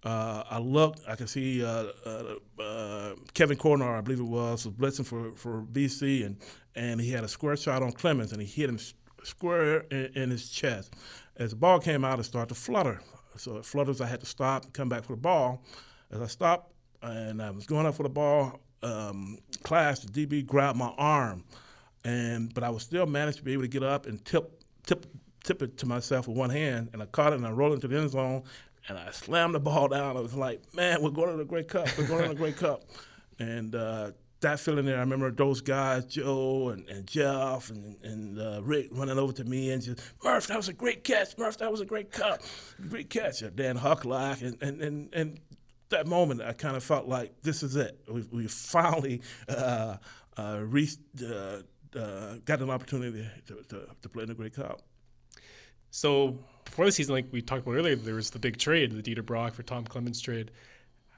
uh, 0.04 0.42
I 0.50 0.58
looked, 0.58 1.00
I 1.08 1.14
could 1.14 1.28
see 1.28 1.64
uh, 1.64 1.86
uh, 2.04 2.34
uh, 2.60 3.14
Kevin 3.34 3.56
Konar, 3.56 3.96
I 3.96 4.00
believe 4.00 4.20
it 4.20 4.24
was, 4.24 4.66
was 4.66 4.74
blitzing 4.74 5.06
for, 5.06 5.32
for 5.36 5.62
BC, 5.62 6.26
and, 6.26 6.36
and 6.74 7.00
he 7.00 7.10
had 7.10 7.22
a 7.22 7.28
square 7.28 7.56
shot 7.56 7.82
on 7.82 7.92
Clements, 7.92 8.32
and 8.32 8.40
he 8.40 8.46
hit 8.46 8.68
him 8.68 8.78
square 9.22 9.80
in, 9.90 10.10
in 10.14 10.30
his 10.30 10.48
chest. 10.50 10.94
As 11.36 11.50
the 11.50 11.56
ball 11.56 11.78
came 11.78 12.04
out, 12.04 12.18
it 12.18 12.24
started 12.24 12.52
to 12.54 12.60
flutter. 12.60 13.00
So 13.36 13.56
it 13.56 13.64
flutters, 13.64 14.00
I 14.00 14.06
had 14.06 14.20
to 14.20 14.26
stop 14.26 14.64
and 14.64 14.72
come 14.72 14.88
back 14.88 15.04
for 15.04 15.12
the 15.12 15.20
ball. 15.20 15.64
As 16.10 16.20
I 16.20 16.26
stopped 16.26 16.72
and 17.02 17.40
I 17.40 17.50
was 17.50 17.64
going 17.64 17.86
up 17.86 17.94
for 17.94 18.02
the 18.02 18.08
ball, 18.08 18.60
um, 18.82 19.38
Clash, 19.62 20.00
the 20.00 20.26
DB 20.26 20.44
grabbed 20.44 20.76
my 20.76 20.92
arm, 20.98 21.44
and 22.04 22.52
but 22.52 22.64
I 22.64 22.70
was 22.70 22.82
still 22.82 23.06
managed 23.06 23.38
to 23.38 23.44
be 23.44 23.52
able 23.52 23.62
to 23.62 23.68
get 23.68 23.84
up 23.84 24.06
and 24.06 24.22
tip, 24.24 24.62
tip, 24.84 25.06
tip 25.44 25.62
it 25.62 25.78
to 25.78 25.86
myself 25.86 26.26
with 26.26 26.36
one 26.36 26.50
hand, 26.50 26.90
and 26.92 27.00
I 27.00 27.06
caught 27.06 27.32
it 27.32 27.36
and 27.36 27.46
I 27.46 27.50
rolled 27.50 27.74
into 27.74 27.88
the 27.88 27.96
end 27.96 28.10
zone, 28.10 28.42
and 28.88 28.98
I 28.98 29.10
slammed 29.10 29.54
the 29.54 29.60
ball 29.60 29.88
down. 29.88 30.16
I 30.16 30.20
was 30.20 30.34
like, 30.34 30.60
man, 30.74 31.02
we're 31.02 31.10
going 31.10 31.30
to 31.30 31.36
the 31.36 31.44
Great 31.44 31.68
Cup. 31.68 31.86
We're 31.96 32.06
going 32.06 32.22
to 32.22 32.28
the 32.30 32.34
Great 32.34 32.56
Cup. 32.56 32.84
And 33.38 33.74
uh, 33.74 34.12
that 34.42 34.60
feeling 34.60 34.84
there, 34.84 34.98
I 34.98 35.00
remember 35.00 35.30
those 35.32 35.60
guys, 35.60 36.04
Joe 36.04 36.68
and, 36.68 36.88
and 36.88 37.06
Jeff 37.06 37.70
and, 37.70 37.96
and 38.04 38.38
uh, 38.38 38.60
Rick 38.62 38.88
running 38.92 39.18
over 39.18 39.32
to 39.32 39.44
me 39.44 39.70
and 39.70 39.82
just, 39.82 40.00
Murph, 40.22 40.46
that 40.48 40.56
was 40.56 40.68
a 40.68 40.72
great 40.72 41.02
catch. 41.02 41.36
Murph, 41.38 41.58
that 41.58 41.70
was 41.70 41.80
a 41.80 41.84
great 41.84 42.12
cup. 42.12 42.42
Great 42.88 43.10
catch. 43.10 43.42
Dan 43.56 43.78
Huclack. 43.78 44.42
And, 44.42 44.62
and, 44.62 44.80
and, 44.80 45.08
and 45.14 45.40
that 45.88 46.06
moment, 46.06 46.42
I 46.42 46.52
kind 46.52 46.76
of 46.76 46.84
felt 46.84 47.08
like 47.08 47.42
this 47.42 47.62
is 47.62 47.74
it. 47.74 47.98
We, 48.06 48.22
we 48.30 48.46
finally 48.46 49.22
uh, 49.48 49.96
uh, 50.36 50.60
reached, 50.62 51.00
uh, 51.20 51.62
uh, 51.98 52.34
got 52.44 52.60
an 52.60 52.70
opportunity 52.70 53.26
to, 53.46 53.54
to, 53.70 53.88
to 54.02 54.08
play 54.08 54.24
in 54.24 54.28
the 54.28 54.34
Great 54.34 54.54
Cup. 54.54 54.82
So 55.90 56.38
before 56.64 56.86
the 56.86 56.92
season, 56.92 57.14
like 57.14 57.26
we 57.32 57.42
talked 57.42 57.62
about 57.62 57.76
earlier, 57.76 57.96
there 57.96 58.14
was 58.14 58.30
the 58.30 58.38
big 58.38 58.56
trade, 58.56 58.92
the 58.92 59.02
Dieter 59.02 59.24
Brock 59.24 59.54
for 59.54 59.62
Tom 59.62 59.84
Clements 59.84 60.20
trade. 60.20 60.50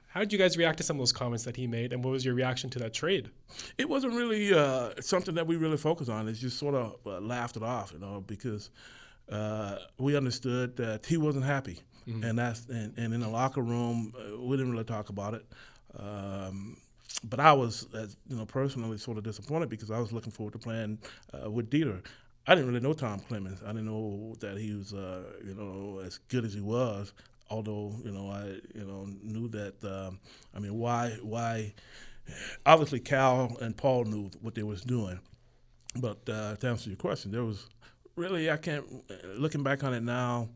How 0.08 0.20
did 0.20 0.32
you 0.32 0.38
guys 0.38 0.56
react 0.56 0.78
to 0.78 0.84
some 0.84 0.96
of 0.96 1.00
those 1.00 1.12
comments 1.12 1.42
that 1.44 1.56
he 1.56 1.66
made, 1.66 1.92
and 1.92 2.04
what 2.04 2.12
was 2.12 2.24
your 2.24 2.34
reaction 2.34 2.70
to 2.70 2.78
that 2.78 2.94
trade? 2.94 3.30
It 3.78 3.88
wasn't 3.88 4.14
really 4.14 4.54
uh, 4.54 4.90
something 5.00 5.34
that 5.34 5.46
we 5.46 5.56
really 5.56 5.76
focused 5.76 6.08
on. 6.08 6.28
It's 6.28 6.38
just 6.38 6.56
sort 6.56 6.76
of 6.76 6.96
uh, 7.04 7.18
laughed 7.20 7.56
it 7.56 7.64
off, 7.64 7.92
you 7.92 7.98
know, 7.98 8.22
because 8.24 8.70
uh, 9.28 9.76
we 9.98 10.16
understood 10.16 10.76
that 10.76 11.04
he 11.04 11.16
wasn't 11.16 11.44
happy, 11.44 11.80
mm-hmm. 12.06 12.22
and 12.22 12.38
that's 12.38 12.66
and, 12.66 12.96
and, 12.96 13.12
in 13.12 13.20
the 13.20 13.28
locker 13.28 13.60
room 13.60 14.12
uh, 14.16 14.38
we 14.40 14.56
didn't 14.56 14.70
really 14.70 14.84
talk 14.84 15.08
about 15.08 15.34
it. 15.34 15.44
Um, 15.98 16.76
but 17.24 17.40
I 17.40 17.52
was, 17.52 17.88
as, 17.94 18.16
you 18.28 18.36
know, 18.36 18.46
personally 18.46 18.98
sort 18.98 19.18
of 19.18 19.24
disappointed 19.24 19.68
because 19.68 19.90
I 19.90 19.98
was 19.98 20.12
looking 20.12 20.32
forward 20.32 20.52
to 20.52 20.58
playing 20.58 20.98
uh, 21.32 21.50
with 21.50 21.70
Dieter. 21.70 22.02
I 22.46 22.54
didn't 22.54 22.68
really 22.68 22.80
know 22.80 22.92
Tom 22.92 23.20
Clements. 23.20 23.62
I 23.64 23.68
didn't 23.68 23.86
know 23.86 24.34
that 24.40 24.58
he 24.58 24.74
was, 24.74 24.92
uh, 24.92 25.22
you 25.44 25.54
know, 25.54 26.00
as 26.04 26.18
good 26.28 26.44
as 26.44 26.52
he 26.52 26.60
was. 26.60 27.12
Although, 27.50 27.94
you 28.04 28.10
know, 28.10 28.30
I, 28.30 28.44
you 28.74 28.84
know, 28.84 29.06
knew 29.22 29.48
that. 29.48 29.82
Um, 29.84 30.18
I 30.54 30.58
mean, 30.58 30.74
why, 30.78 31.16
why? 31.22 31.74
Obviously, 32.66 33.00
Cal 33.00 33.56
and 33.60 33.76
Paul 33.76 34.04
knew 34.04 34.30
what 34.40 34.54
they 34.54 34.62
was 34.62 34.82
doing. 34.82 35.20
But 35.96 36.28
uh, 36.28 36.56
to 36.56 36.66
answer 36.66 36.90
your 36.90 36.96
question, 36.96 37.30
there 37.30 37.44
was 37.44 37.66
really 38.16 38.50
I 38.50 38.56
can't. 38.56 38.84
Looking 39.38 39.62
back 39.62 39.84
on 39.84 39.94
it 39.94 40.02
now, 40.02 40.48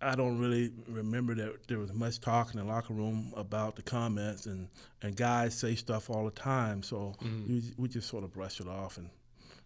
I 0.00 0.14
don't 0.14 0.38
really 0.38 0.72
remember 0.88 1.34
that 1.36 1.66
there 1.68 1.78
was 1.78 1.92
much 1.92 2.20
talk 2.20 2.52
in 2.52 2.60
the 2.60 2.64
locker 2.64 2.92
room 2.92 3.32
about 3.36 3.76
the 3.76 3.82
comments, 3.82 4.46
and 4.46 4.68
and 5.02 5.16
guys 5.16 5.54
say 5.54 5.74
stuff 5.74 6.10
all 6.10 6.24
the 6.24 6.30
time. 6.30 6.82
So 6.82 7.14
mm-hmm. 7.22 7.52
we, 7.52 7.62
we 7.76 7.88
just 7.88 8.08
sort 8.08 8.24
of 8.24 8.32
brushed 8.32 8.60
it 8.60 8.68
off 8.68 8.98
and 8.98 9.08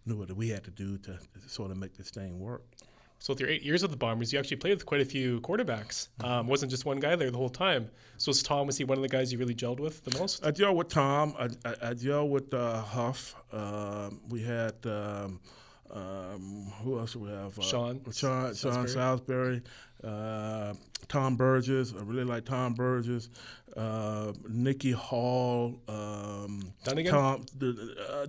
knew 0.05 0.15
what 0.15 0.31
we 0.35 0.49
had 0.49 0.63
to 0.63 0.71
do 0.71 0.97
to, 0.99 1.13
to 1.13 1.49
sort 1.49 1.71
of 1.71 1.77
make 1.77 1.95
this 1.95 2.09
thing 2.09 2.39
work. 2.39 2.63
So 3.19 3.33
with 3.33 3.39
your 3.39 3.49
eight 3.49 3.61
years 3.61 3.83
with 3.83 3.91
the 3.91 3.97
Bombers, 3.97 4.33
you 4.33 4.39
actually 4.39 4.57
played 4.57 4.73
with 4.73 4.85
quite 4.87 5.01
a 5.01 5.05
few 5.05 5.41
quarterbacks. 5.41 6.07
Um, 6.23 6.47
wasn't 6.47 6.71
just 6.71 6.85
one 6.85 6.99
guy 6.99 7.15
there 7.15 7.29
the 7.29 7.37
whole 7.37 7.49
time. 7.49 7.87
So 8.17 8.31
was 8.31 8.41
Tom 8.41 8.65
was 8.65 8.77
he 8.79 8.83
one 8.83 8.97
of 8.97 9.03
the 9.03 9.07
guys 9.07 9.31
you 9.31 9.37
really 9.37 9.53
gelled 9.53 9.79
with 9.79 10.03
the 10.03 10.17
most? 10.17 10.43
I 10.43 10.51
gelled 10.51 10.75
with 10.75 10.87
Tom. 10.87 11.35
I, 11.37 11.49
I, 11.63 11.91
I 11.91 12.21
with 12.23 12.51
uh, 12.51 12.81
Huff. 12.81 13.35
Uh, 13.51 14.09
we 14.29 14.41
had 14.41 14.73
um, 14.85 15.39
um, 15.91 16.71
who 16.83 16.97
else 16.97 17.13
do 17.13 17.19
we 17.19 17.29
have? 17.29 17.57
Uh, 17.59 17.61
Sean. 17.61 18.01
Sean. 18.11 18.55
Sean 18.55 18.87
Salisbury. 18.87 19.61
Uh, 20.03 20.73
Tom 21.07 21.35
Burgess. 21.35 21.93
I 21.97 22.03
really 22.03 22.23
like 22.23 22.45
Tom 22.45 22.73
Burgess. 22.73 23.29
Uh, 23.75 24.33
Nikki 24.47 24.91
Hall. 24.91 25.81
Um, 25.87 26.73
Dunigan? 26.85 27.09
Tom. 27.09 27.45
The, 27.57 27.95
uh, 28.09 28.27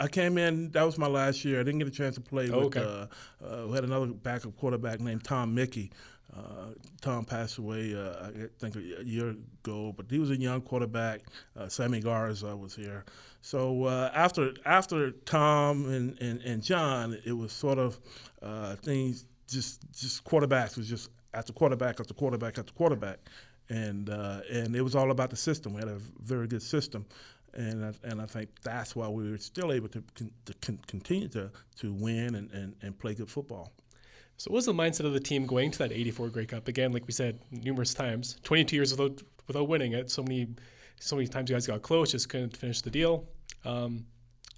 I 0.00 0.08
came 0.08 0.38
in. 0.38 0.70
That 0.72 0.84
was 0.84 0.98
my 0.98 1.06
last 1.06 1.44
year. 1.44 1.60
I 1.60 1.62
didn't 1.62 1.78
get 1.78 1.88
a 1.88 1.92
chance 1.92 2.16
to 2.16 2.20
play 2.20 2.50
oh, 2.50 2.66
with. 2.66 2.76
Okay. 2.76 3.06
Uh, 3.42 3.44
uh, 3.44 3.66
we 3.68 3.74
had 3.74 3.84
another 3.84 4.06
backup 4.06 4.56
quarterback 4.56 5.00
named 5.00 5.24
Tom 5.24 5.54
Mickey. 5.54 5.92
Uh, 6.36 6.70
Tom 7.00 7.24
passed 7.24 7.58
away, 7.58 7.94
uh, 7.94 8.26
I 8.26 8.30
think, 8.58 8.74
a 8.76 9.04
year 9.04 9.30
ago, 9.30 9.94
but 9.96 10.06
he 10.10 10.18
was 10.18 10.30
a 10.30 10.36
young 10.36 10.62
quarterback. 10.62 11.20
Uh, 11.56 11.68
Sammy 11.68 12.00
Garza 12.00 12.56
was 12.56 12.74
here. 12.74 13.04
So 13.40 13.84
uh, 13.84 14.10
after 14.14 14.52
after 14.64 15.10
Tom 15.12 15.86
and, 15.86 16.18
and, 16.20 16.40
and 16.42 16.62
John, 16.62 17.16
it 17.24 17.32
was 17.32 17.52
sort 17.52 17.78
of 17.78 18.00
uh, 18.42 18.74
things 18.76 19.26
just 19.48 19.80
just 19.92 20.24
quarterbacks 20.24 20.76
was 20.76 20.88
just 20.88 21.10
after 21.32 21.52
quarterback 21.52 22.00
after 22.00 22.14
quarterback 22.14 22.58
after 22.58 22.72
quarterback, 22.72 23.18
and 23.68 24.10
uh, 24.10 24.40
and 24.50 24.74
it 24.74 24.82
was 24.82 24.94
all 24.94 25.10
about 25.10 25.30
the 25.30 25.36
system. 25.36 25.74
We 25.74 25.80
had 25.80 25.88
a 25.88 25.98
very 26.22 26.46
good 26.46 26.62
system, 26.62 27.06
and 27.54 27.84
I, 27.84 27.92
and 28.04 28.20
I 28.20 28.26
think 28.26 28.50
that's 28.62 28.96
why 28.96 29.08
we 29.08 29.30
were 29.30 29.38
still 29.38 29.72
able 29.72 29.88
to, 29.88 30.02
con- 30.14 30.30
to 30.46 30.54
con- 30.54 30.80
continue 30.86 31.28
to 31.28 31.50
to 31.76 31.92
win 31.92 32.34
and, 32.34 32.50
and, 32.52 32.74
and 32.82 32.98
play 32.98 33.14
good 33.14 33.30
football. 33.30 33.72
So, 34.36 34.50
what 34.50 34.56
was 34.56 34.66
the 34.66 34.72
mindset 34.72 35.06
of 35.06 35.12
the 35.12 35.20
team 35.20 35.46
going 35.46 35.70
to 35.70 35.78
that 35.78 35.92
'84 35.92 36.28
Grey 36.30 36.46
Cup? 36.46 36.68
Again, 36.68 36.92
like 36.92 37.06
we 37.06 37.12
said 37.12 37.38
numerous 37.50 37.94
times, 37.94 38.36
22 38.42 38.76
years 38.76 38.90
without 38.90 39.22
without 39.46 39.68
winning 39.68 39.92
it. 39.92 40.10
So 40.10 40.22
many, 40.22 40.48
so 41.00 41.16
many 41.16 41.28
times 41.28 41.50
you 41.50 41.56
guys 41.56 41.66
got 41.66 41.82
close, 41.82 42.12
just 42.12 42.28
couldn't 42.28 42.56
finish 42.56 42.80
the 42.80 42.90
deal. 42.90 43.26
Um, 43.64 44.06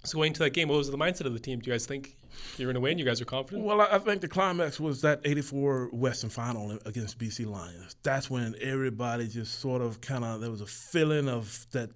so, 0.03 0.17
going 0.17 0.33
to 0.33 0.39
that 0.39 0.51
game, 0.51 0.67
what 0.67 0.77
was 0.77 0.89
the 0.89 0.97
mindset 0.97 1.25
of 1.25 1.33
the 1.33 1.39
team? 1.39 1.59
Do 1.59 1.69
you 1.69 1.73
guys 1.73 1.85
think 1.85 2.16
you're 2.57 2.67
going 2.67 2.75
to 2.75 2.81
win? 2.81 2.97
You 2.97 3.05
guys 3.05 3.21
are 3.21 3.25
confident? 3.25 3.65
Well, 3.65 3.81
I 3.81 3.99
think 3.99 4.21
the 4.21 4.27
climax 4.27 4.79
was 4.79 5.01
that 5.01 5.21
'84 5.23 5.89
Western 5.93 6.29
Final 6.29 6.77
against 6.85 7.17
BC 7.17 7.45
Lions. 7.45 7.95
That's 8.03 8.29
when 8.29 8.55
everybody 8.61 9.27
just 9.27 9.59
sort 9.59 9.81
of 9.81 10.01
kind 10.01 10.23
of 10.23 10.41
there 10.41 10.51
was 10.51 10.61
a 10.61 10.65
feeling 10.65 11.29
of 11.29 11.67
that 11.71 11.89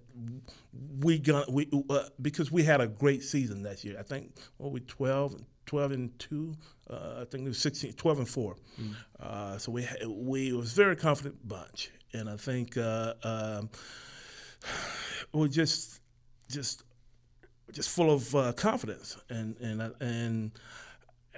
we 1.00 1.18
got 1.18 1.52
we 1.52 1.68
uh, 1.90 2.04
because 2.20 2.50
we 2.50 2.62
had 2.62 2.80
a 2.80 2.86
great 2.86 3.22
season 3.22 3.62
that 3.62 3.84
year. 3.84 3.96
I 3.98 4.02
think 4.02 4.32
what 4.56 4.72
we 4.72 4.80
12 4.80 5.36
12 5.66 5.92
and 5.92 6.18
2 6.18 6.54
uh, 6.90 7.22
I 7.22 7.24
think 7.24 7.44
it 7.44 7.48
was 7.48 7.58
16, 7.58 7.94
12 7.94 8.18
and 8.18 8.28
4. 8.28 8.56
Mm. 8.80 8.94
Uh, 9.18 9.58
so 9.58 9.72
we 9.72 9.86
we 10.06 10.52
was 10.52 10.72
a 10.72 10.76
very 10.76 10.96
confident 10.96 11.46
bunch, 11.46 11.90
and 12.12 12.28
I 12.28 12.36
think 12.36 12.76
uh, 12.76 13.14
um, 13.22 13.70
we 15.32 15.48
just 15.48 16.00
just 16.50 16.84
just 17.72 17.90
full 17.90 18.10
of 18.10 18.34
uh, 18.34 18.52
confidence, 18.52 19.16
and 19.28 19.56
and 19.60 19.94
and 20.00 20.52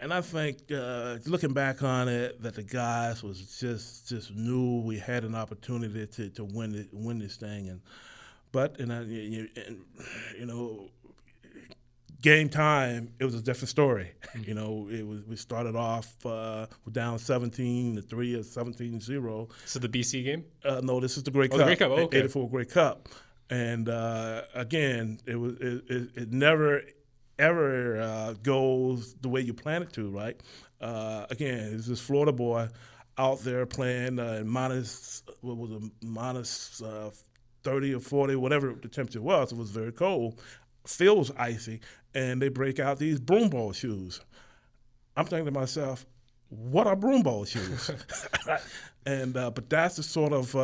and 0.01 0.13
I 0.13 0.21
think 0.21 0.59
uh, 0.73 1.19
looking 1.27 1.53
back 1.53 1.83
on 1.83 2.09
it, 2.09 2.43
that 2.43 2.55
the 2.55 2.63
guys 2.63 3.23
was 3.23 3.59
just 3.59 4.09
just 4.09 4.35
knew 4.35 4.81
we 4.81 4.99
had 4.99 5.25
an 5.25 5.35
opportunity 5.35 6.07
to, 6.07 6.31
to 6.31 6.45
win 6.45 6.75
it, 6.75 6.89
win 6.93 7.19
this 7.19 7.37
thing, 7.37 7.69
and 7.69 7.81
but 8.53 8.79
and, 8.79 8.93
I, 8.93 9.03
you, 9.03 9.49
and 9.57 9.85
you 10.39 10.47
know, 10.47 10.91
game 12.21 12.49
time 12.49 13.13
it 13.19 13.25
was 13.25 13.35
a 13.35 13.43
different 13.43 13.69
story. 13.69 14.13
Mm-hmm. 14.29 14.49
You 14.49 14.55
know, 14.55 14.89
it 14.91 15.07
was 15.07 15.25
we 15.25 15.37
started 15.37 15.77
off 15.77 16.15
uh, 16.27 16.67
down 16.91 17.19
seventeen 17.19 17.97
to 17.97 18.03
three 18.03 18.35
or 18.35 18.41
17-0. 18.41 19.51
So 19.65 19.79
the 19.79 19.89
BC 19.89 20.25
game? 20.25 20.45
Uh, 20.65 20.81
no, 20.83 21.01
this 21.01 21.17
is 21.17 21.23
the 21.23 21.31
Grey 21.31 21.47
oh, 21.47 21.57
Cup. 21.57 21.59
The 21.59 21.65
Grey 21.65 21.77
Cup, 21.77 21.91
oh, 21.91 22.03
okay. 22.03 22.19
eighty 22.19 22.29
four 22.29 22.49
Grey 22.49 22.65
Cup, 22.65 23.09
and 23.51 23.89
uh, 23.89 24.43
again, 24.55 25.21
it 25.27 25.37
was 25.37 25.57
it, 25.57 25.85
it, 25.89 26.09
it 26.15 26.33
never 26.33 26.83
ever 27.39 28.01
uh, 28.01 28.33
goes 28.43 29.15
the 29.15 29.29
way 29.29 29.41
you 29.41 29.53
plan 29.53 29.83
it 29.83 29.93
to, 29.93 30.09
right? 30.11 30.41
Uh, 30.81 31.27
again, 31.31 31.73
it's 31.75 31.87
this 31.87 32.01
Florida 32.01 32.33
boy 32.33 32.69
out 33.19 33.41
there 33.41 33.67
playing 33.67 34.19
uh, 34.19 34.43
minus 34.45 35.23
what 35.41 35.57
was 35.57 35.71
it, 35.71 35.83
minus, 36.03 36.83
uh, 36.83 37.11
30 37.63 37.95
or 37.95 38.01
40, 38.01 38.37
whatever 38.37 38.75
the 38.81 38.89
temperature 38.89 39.23
was. 39.23 39.53
It 39.53 39.59
was 39.59 39.71
very 39.71 39.93
cold. 39.93 40.41
Feels 40.87 41.31
icy, 41.37 41.81
and 42.15 42.43
they 42.43 42.49
break 42.49 42.79
out 42.79 42.99
these 42.99 43.19
broom 43.19 43.49
ball 43.49 43.73
shoes. 43.73 44.21
I'm 45.17 45.25
thinking 45.25 45.47
to 45.47 45.51
myself, 45.51 46.05
what 46.51 46.87
are 46.87 46.97
broom 46.97 47.23
ball 47.23 47.45
shoes? 47.47 47.91
and 49.07 49.37
uh, 49.37 49.51
but 49.51 49.71
that's 49.71 49.97
the 49.97 50.03
sort 50.03 50.33
of 50.33 50.55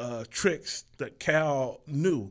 uh, 0.00 0.24
tricks 0.30 0.84
that 0.98 1.20
Cal 1.20 1.80
knew 1.86 2.30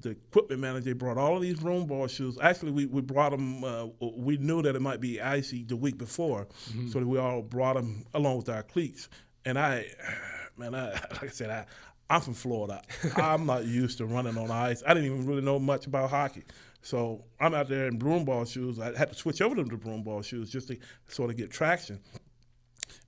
the 0.00 0.10
equipment 0.10 0.60
manager 0.60 0.94
brought 0.94 1.18
all 1.18 1.36
of 1.36 1.42
these 1.42 1.60
broom 1.60 1.86
ball 1.86 2.06
shoes. 2.06 2.38
Actually, 2.40 2.72
we, 2.72 2.86
we 2.86 3.02
brought 3.02 3.30
them. 3.30 3.62
Uh, 3.62 3.86
we 4.00 4.36
knew 4.38 4.62
that 4.62 4.74
it 4.74 4.80
might 4.80 5.00
be 5.00 5.20
icy 5.20 5.64
the 5.64 5.76
week 5.76 5.98
before, 5.98 6.46
mm-hmm. 6.70 6.88
so 6.88 7.00
we 7.00 7.18
all 7.18 7.42
brought 7.42 7.76
them 7.76 8.04
along 8.14 8.38
with 8.38 8.48
our 8.48 8.62
cleats. 8.62 9.08
And 9.44 9.58
I, 9.58 9.86
man, 10.56 10.74
I, 10.74 10.90
like 10.92 11.24
I 11.24 11.28
said, 11.28 11.50
I, 11.50 11.66
I'm 12.08 12.20
from 12.22 12.34
Florida. 12.34 12.82
I'm 13.16 13.46
not 13.46 13.66
used 13.66 13.98
to 13.98 14.06
running 14.06 14.38
on 14.38 14.50
ice. 14.50 14.82
I 14.86 14.94
didn't 14.94 15.12
even 15.12 15.26
really 15.26 15.42
know 15.42 15.58
much 15.58 15.86
about 15.86 16.10
hockey. 16.10 16.44
So 16.82 17.24
I'm 17.38 17.54
out 17.54 17.68
there 17.68 17.88
in 17.88 17.98
broom 17.98 18.24
ball 18.24 18.46
shoes. 18.46 18.78
I 18.78 18.96
had 18.96 19.10
to 19.10 19.14
switch 19.14 19.42
over 19.42 19.54
to 19.54 19.64
the 19.64 19.76
broom 19.76 20.02
ball 20.02 20.22
shoes 20.22 20.50
just 20.50 20.68
to 20.68 20.78
sort 21.08 21.28
of 21.28 21.36
get 21.36 21.50
traction 21.50 22.00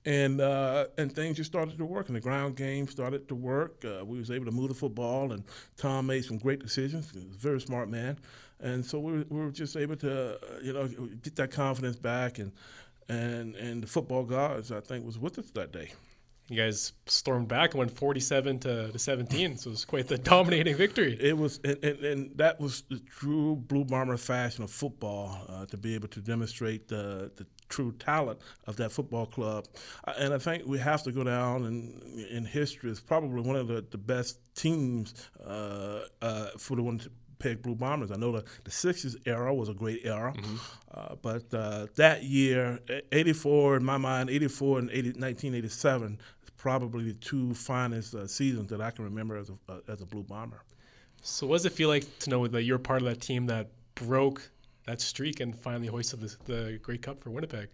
and 0.05 0.41
uh, 0.41 0.85
and 0.97 1.13
things 1.13 1.37
just 1.37 1.51
started 1.51 1.77
to 1.77 1.85
work, 1.85 2.07
and 2.07 2.15
the 2.15 2.21
ground 2.21 2.55
game 2.55 2.87
started 2.87 3.27
to 3.29 3.35
work. 3.35 3.83
Uh, 3.85 4.03
we 4.05 4.17
was 4.17 4.31
able 4.31 4.45
to 4.45 4.51
move 4.51 4.69
the 4.69 4.75
football, 4.75 5.31
and 5.31 5.43
Tom 5.77 6.07
made 6.07 6.25
some 6.25 6.37
great 6.37 6.59
decisions. 6.59 7.11
He 7.11 7.25
was 7.25 7.35
a 7.35 7.39
very 7.39 7.61
smart 7.61 7.89
man, 7.89 8.17
and 8.59 8.85
so 8.85 8.99
we 8.99 9.11
were, 9.13 9.25
we 9.29 9.39
were 9.39 9.51
just 9.51 9.77
able 9.77 9.95
to, 9.97 10.35
uh, 10.35 10.37
you 10.61 10.73
know, 10.73 10.87
get 11.21 11.35
that 11.37 11.51
confidence 11.51 11.95
back, 11.95 12.39
and 12.39 12.51
and 13.07 13.55
and 13.55 13.83
the 13.83 13.87
football 13.87 14.23
gods, 14.23 14.71
I 14.71 14.81
think, 14.81 15.05
was 15.05 15.17
with 15.17 15.39
us 15.39 15.49
that 15.51 15.71
day. 15.71 15.91
You 16.49 16.57
guys 16.57 16.91
stormed 17.05 17.47
back 17.47 17.71
and 17.71 17.79
went 17.79 17.91
47 17.91 18.59
to, 18.59 18.91
to 18.91 18.99
17, 18.99 19.57
so 19.57 19.69
it 19.69 19.71
was 19.71 19.85
quite 19.85 20.09
the 20.09 20.17
dominating 20.17 20.75
victory. 20.75 21.17
It 21.19 21.37
was, 21.37 21.61
and, 21.63 21.81
and, 21.81 21.99
and 21.99 22.37
that 22.37 22.59
was 22.59 22.81
the 22.89 22.99
true 22.99 23.55
Blue 23.55 23.85
Bomber 23.85 24.17
fashion 24.17 24.61
of 24.65 24.69
football 24.69 25.37
uh, 25.47 25.65
to 25.67 25.77
be 25.77 25.95
able 25.95 26.09
to 26.09 26.19
demonstrate 26.19 26.89
the, 26.89 27.31
the 27.37 27.45
true 27.69 27.91
talent 27.93 28.39
of 28.67 28.77
that 28.77 28.91
football 28.91 29.25
club. 29.25 29.65
And 30.17 30.33
I 30.33 30.37
think 30.37 30.65
we 30.65 30.79
have 30.79 31.03
to 31.03 31.11
go 31.11 31.23
down 31.23 31.65
in, 31.65 32.25
in 32.29 32.45
history 32.45 32.91
as 32.91 32.99
probably 32.99 33.41
one 33.41 33.55
of 33.55 33.67
the, 33.67 33.85
the 33.89 33.97
best 33.97 34.39
teams 34.55 35.13
uh, 35.45 36.01
uh, 36.21 36.47
for 36.57 36.75
the 36.75 36.83
one 36.83 37.01
Winnipeg 37.43 37.63
Blue 37.63 37.75
Bombers. 37.75 38.11
I 38.11 38.15
know 38.15 38.31
the, 38.31 38.43
the 38.63 38.71
60s 38.71 39.15
era 39.25 39.53
was 39.53 39.69
a 39.69 39.73
great 39.73 40.01
era, 40.03 40.33
mm-hmm. 40.35 40.55
uh, 40.93 41.15
but 41.21 41.53
uh, 41.53 41.87
that 41.95 42.23
year, 42.23 42.79
84 43.11 43.77
in 43.77 43.83
my 43.83 43.97
mind, 43.97 44.29
84 44.29 44.79
and 44.79 44.89
80, 44.89 44.97
1987, 45.09 46.19
probably 46.57 47.05
the 47.05 47.13
two 47.13 47.53
finest 47.53 48.15
uh, 48.15 48.27
seasons 48.27 48.69
that 48.69 48.81
I 48.81 48.91
can 48.91 49.05
remember 49.05 49.37
as 49.37 49.49
a, 49.49 49.71
uh, 49.71 49.79
as 49.87 50.01
a 50.01 50.05
Blue 50.05 50.23
Bomber. 50.23 50.63
So, 51.21 51.47
what 51.47 51.55
does 51.55 51.65
it 51.65 51.73
feel 51.73 51.89
like 51.89 52.19
to 52.19 52.29
know 52.29 52.45
that 52.47 52.63
you're 52.63 52.79
part 52.79 53.01
of 53.01 53.07
that 53.07 53.21
team 53.21 53.47
that 53.47 53.69
broke 53.95 54.49
that 54.85 55.01
streak 55.01 55.39
and 55.39 55.57
finally 55.57 55.87
hoisted 55.87 56.21
the, 56.21 56.35
the 56.45 56.79
Grey 56.81 56.97
Cup 56.97 57.19
for 57.19 57.29
Winnipeg. 57.29 57.69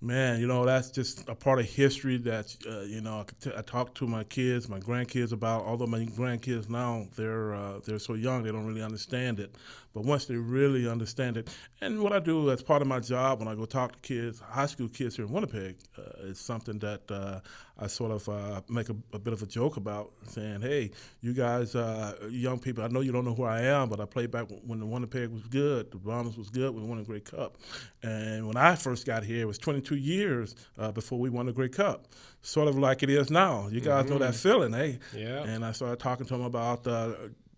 Man, 0.00 0.38
you 0.38 0.46
know 0.46 0.66
that's 0.66 0.90
just 0.90 1.26
a 1.28 1.34
part 1.34 1.58
of 1.60 1.66
history 1.66 2.18
that 2.18 2.54
uh, 2.68 2.80
you 2.80 3.00
know 3.00 3.20
I, 3.20 3.24
t- 3.40 3.52
I 3.56 3.62
talk 3.62 3.94
to 3.94 4.06
my 4.06 4.24
kids, 4.24 4.68
my 4.68 4.78
grandkids 4.78 5.32
about. 5.32 5.64
Although 5.64 5.86
my 5.86 6.00
grandkids 6.00 6.68
now 6.68 7.06
they're 7.16 7.54
uh, 7.54 7.80
they're 7.84 7.98
so 7.98 8.12
young, 8.14 8.42
they 8.42 8.52
don't 8.52 8.66
really 8.66 8.82
understand 8.82 9.40
it. 9.40 9.54
But 9.94 10.04
once 10.04 10.26
they 10.26 10.34
really 10.34 10.88
understand 10.88 11.36
it, 11.36 11.48
and 11.80 12.00
what 12.00 12.12
I 12.12 12.18
do 12.18 12.50
as 12.50 12.62
part 12.62 12.82
of 12.82 12.88
my 12.88 12.98
job 12.98 13.38
when 13.38 13.48
I 13.48 13.54
go 13.54 13.64
talk 13.64 13.92
to 13.92 13.98
kids, 14.00 14.40
high 14.40 14.66
school 14.66 14.88
kids 14.88 15.16
here 15.16 15.24
in 15.24 15.32
Winnipeg, 15.32 15.76
uh, 15.96 16.26
is 16.26 16.40
something 16.40 16.80
that 16.80 17.08
uh, 17.10 17.40
I 17.78 17.86
sort 17.86 18.10
of 18.10 18.28
uh, 18.28 18.60
make 18.68 18.88
a, 18.88 18.96
a, 19.12 19.18
bit 19.18 19.32
of 19.32 19.42
a 19.42 19.46
joke 19.46 19.76
about, 19.76 20.12
saying, 20.26 20.62
"Hey, 20.62 20.90
you 21.20 21.32
guys, 21.32 21.76
uh, 21.76 22.28
young 22.28 22.58
people, 22.58 22.82
I 22.82 22.88
know 22.88 23.00
you 23.00 23.12
don't 23.12 23.24
know 23.24 23.34
who 23.34 23.44
I 23.44 23.62
am, 23.62 23.88
but 23.88 24.00
I 24.00 24.04
played 24.04 24.32
back 24.32 24.46
when 24.66 24.80
the 24.80 24.86
Winnipeg 24.86 25.30
was 25.30 25.42
good, 25.44 25.92
the 25.92 25.98
Bombers 25.98 26.36
was 26.36 26.50
good, 26.50 26.74
we 26.74 26.82
won 26.82 26.98
a 26.98 27.04
Great 27.04 27.24
Cup, 27.24 27.56
and 28.02 28.48
when 28.48 28.56
I 28.56 28.74
first 28.74 29.06
got 29.06 29.22
here, 29.22 29.42
it 29.42 29.46
was 29.46 29.58
22 29.58 29.94
years 29.94 30.56
uh, 30.76 30.90
before 30.90 31.20
we 31.20 31.30
won 31.30 31.48
a 31.48 31.52
Great 31.52 31.72
Cup, 31.72 32.08
sort 32.42 32.66
of 32.66 32.76
like 32.76 33.04
it 33.04 33.10
is 33.10 33.30
now. 33.30 33.68
You 33.68 33.80
guys 33.80 34.04
mm-hmm. 34.04 34.14
know 34.14 34.18
that 34.18 34.34
mm-hmm. 34.34 34.48
feeling, 34.48 34.72
hey? 34.72 34.98
Yeah. 35.14 35.44
And 35.44 35.64
I 35.64 35.70
started 35.70 36.00
talking 36.00 36.26
to 36.26 36.32
them 36.34 36.42
about 36.44 36.84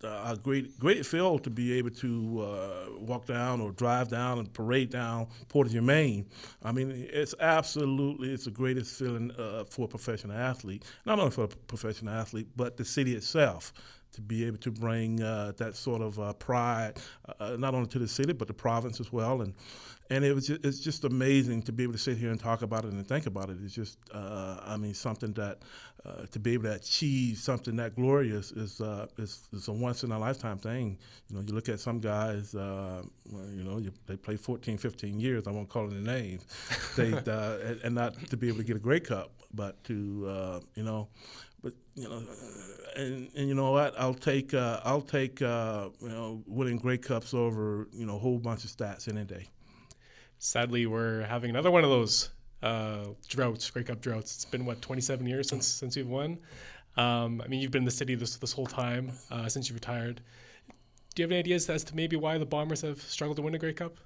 uh, 0.04 0.34
a 0.34 0.36
great 0.36 0.78
great 0.78 1.04
feel 1.04 1.38
to 1.38 1.50
be 1.50 1.72
able 1.78 1.90
to 1.90 2.40
uh, 2.42 3.00
walk 3.00 3.26
down 3.26 3.60
or 3.60 3.72
drive 3.72 4.08
down 4.08 4.38
and 4.38 4.52
parade 4.52 4.90
down 4.90 5.26
Portage 5.48 5.74
and 5.74 5.86
Main. 5.86 6.26
I 6.62 6.72
mean, 6.72 6.90
it's 7.10 7.34
absolutely 7.40 8.32
it's 8.32 8.44
the 8.44 8.50
greatest 8.50 8.98
feeling 8.98 9.30
uh, 9.32 9.64
for 9.64 9.86
a 9.86 9.88
professional 9.88 10.36
athlete, 10.36 10.84
not 11.04 11.18
only 11.18 11.30
for 11.30 11.44
a 11.44 11.48
professional 11.48 12.14
athlete, 12.14 12.48
but 12.56 12.76
the 12.76 12.84
city 12.84 13.14
itself 13.14 13.72
to 14.16 14.22
be 14.22 14.44
able 14.44 14.58
to 14.58 14.70
bring 14.70 15.22
uh, 15.22 15.52
that 15.56 15.76
sort 15.76 16.02
of 16.02 16.18
uh, 16.18 16.32
pride, 16.34 16.94
uh, 17.38 17.56
not 17.58 17.74
only 17.74 17.88
to 17.88 17.98
the 17.98 18.08
city 18.08 18.32
but 18.32 18.48
the 18.48 18.54
province 18.54 19.00
as 19.00 19.12
well, 19.12 19.42
and 19.42 19.54
and 20.10 20.24
it 20.24 20.34
was 20.34 20.46
just, 20.46 20.64
it's 20.64 20.78
just 20.78 21.04
amazing 21.04 21.62
to 21.62 21.72
be 21.72 21.82
able 21.82 21.94
to 21.94 21.98
sit 21.98 22.16
here 22.16 22.30
and 22.30 22.38
talk 22.38 22.62
about 22.62 22.84
it 22.84 22.92
and 22.92 23.06
think 23.06 23.26
about 23.26 23.50
it. 23.50 23.58
It's 23.64 23.74
just, 23.74 23.98
uh, 24.14 24.58
I 24.64 24.76
mean, 24.76 24.94
something 24.94 25.32
that 25.32 25.58
uh, 26.04 26.26
to 26.30 26.38
be 26.38 26.52
able 26.52 26.64
to 26.64 26.74
achieve 26.74 27.38
something 27.38 27.74
that 27.76 27.96
glorious 27.96 28.52
is, 28.52 28.80
uh, 28.80 29.06
is, 29.18 29.48
is 29.52 29.66
a 29.66 29.72
once 29.72 30.04
in 30.04 30.12
a 30.12 30.18
lifetime 30.18 30.58
thing. 30.58 30.98
You 31.28 31.36
know, 31.36 31.42
you 31.44 31.52
look 31.52 31.68
at 31.68 31.80
some 31.80 31.98
guys, 31.98 32.54
uh, 32.54 33.02
you 33.52 33.64
know, 33.64 33.78
you, 33.78 33.90
they 34.06 34.16
play 34.16 34.36
14, 34.36 34.78
15 34.78 35.18
years. 35.18 35.48
I 35.48 35.50
won't 35.50 35.68
call 35.68 35.88
them 35.88 36.04
names, 36.04 36.46
they 36.96 37.12
uh, 37.26 37.58
and, 37.64 37.80
and, 37.82 37.94
not 37.94 38.14
to 38.30 38.36
be 38.36 38.48
able 38.48 38.58
to 38.58 38.64
get 38.64 38.76
a 38.76 38.80
Grey 38.80 39.00
Cup, 39.00 39.32
but 39.52 39.82
to 39.84 40.26
uh, 40.28 40.60
you 40.76 40.84
know, 40.84 41.08
you 41.96 42.08
know, 42.08 42.22
and, 42.94 43.28
and 43.34 43.48
you 43.48 43.54
know 43.54 43.72
what? 43.72 43.98
I'll 43.98 44.14
take 44.14 44.54
I'll 44.54 45.02
take 45.02 45.40
you 45.40 45.46
know 46.00 46.42
winning 46.46 46.78
Grey 46.78 46.98
Cups 46.98 47.34
over 47.34 47.88
you 47.92 48.06
know 48.06 48.16
a 48.16 48.18
whole 48.18 48.38
bunch 48.38 48.64
of 48.64 48.70
stats 48.70 49.08
any 49.08 49.24
day 49.24 49.48
sadly, 50.38 50.86
we're 50.86 51.22
having 51.22 51.50
another 51.50 51.70
one 51.70 51.84
of 51.84 51.90
those 51.90 52.30
uh, 52.62 53.06
droughts, 53.28 53.70
Grey 53.70 53.84
Cup 53.84 54.00
droughts. 54.00 54.34
It's 54.34 54.44
been 54.44 54.64
what 54.64 54.80
27 54.82 55.26
years 55.26 55.48
since 55.48 55.66
since 55.66 55.96
we've 55.96 56.08
won. 56.08 56.38
Um, 56.96 57.42
I 57.44 57.48
mean, 57.48 57.60
you've 57.60 57.70
been 57.70 57.82
in 57.82 57.86
the 57.86 57.90
city 57.90 58.14
this 58.14 58.36
this 58.36 58.52
whole 58.52 58.66
time 58.66 59.12
uh, 59.30 59.48
since 59.48 59.68
you 59.68 59.74
retired. 59.74 60.20
Do 61.14 61.22
you 61.22 61.24
have 61.24 61.32
any 61.32 61.38
ideas 61.38 61.68
as 61.70 61.84
to 61.84 61.96
maybe 61.96 62.16
why 62.16 62.38
the 62.38 62.46
Bombers 62.46 62.82
have 62.82 63.00
struggled 63.00 63.36
to 63.36 63.42
win 63.42 63.54
a 63.54 63.58
Grey 63.58 63.72
Cup? 63.72 63.96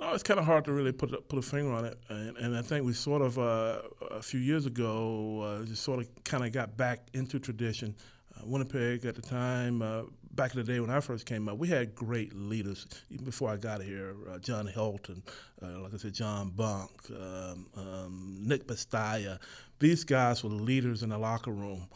No, 0.00 0.12
it's 0.12 0.22
kind 0.24 0.40
of 0.40 0.46
hard 0.46 0.64
to 0.64 0.72
really 0.72 0.92
put 0.92 1.12
a, 1.12 1.18
put 1.18 1.38
a 1.38 1.42
finger 1.42 1.72
on 1.72 1.84
it, 1.84 1.98
and, 2.08 2.36
and 2.36 2.56
I 2.56 2.62
think 2.62 2.84
we 2.84 2.92
sort 2.92 3.22
of 3.22 3.38
uh, 3.38 3.82
a 4.10 4.22
few 4.22 4.40
years 4.40 4.66
ago 4.66 5.40
uh, 5.40 5.64
just 5.64 5.82
sort 5.82 6.00
of 6.00 6.08
kind 6.24 6.44
of 6.44 6.52
got 6.52 6.76
back 6.76 7.06
into 7.12 7.38
tradition. 7.38 7.94
Uh, 8.36 8.42
Winnipeg 8.44 9.04
at 9.04 9.14
the 9.14 9.22
time, 9.22 9.82
uh, 9.82 10.02
back 10.32 10.52
in 10.54 10.58
the 10.58 10.64
day 10.64 10.80
when 10.80 10.90
I 10.90 10.98
first 10.98 11.26
came 11.26 11.48
up, 11.48 11.58
we 11.58 11.68
had 11.68 11.94
great 11.94 12.34
leaders. 12.34 12.86
Even 13.10 13.24
before 13.24 13.50
I 13.50 13.56
got 13.56 13.82
here, 13.82 14.14
uh, 14.28 14.38
John 14.38 14.66
Helton, 14.66 15.22
uh, 15.62 15.78
like 15.80 15.94
I 15.94 15.96
said, 15.96 16.12
John 16.12 16.50
Bonk, 16.50 17.10
um, 17.10 17.66
um, 17.76 18.38
Nick 18.40 18.66
Bastaja. 18.66 19.38
These 19.78 20.02
guys 20.04 20.42
were 20.42 20.50
leaders 20.50 21.02
in 21.04 21.10
the 21.10 21.18
locker 21.18 21.52
room. 21.52 21.86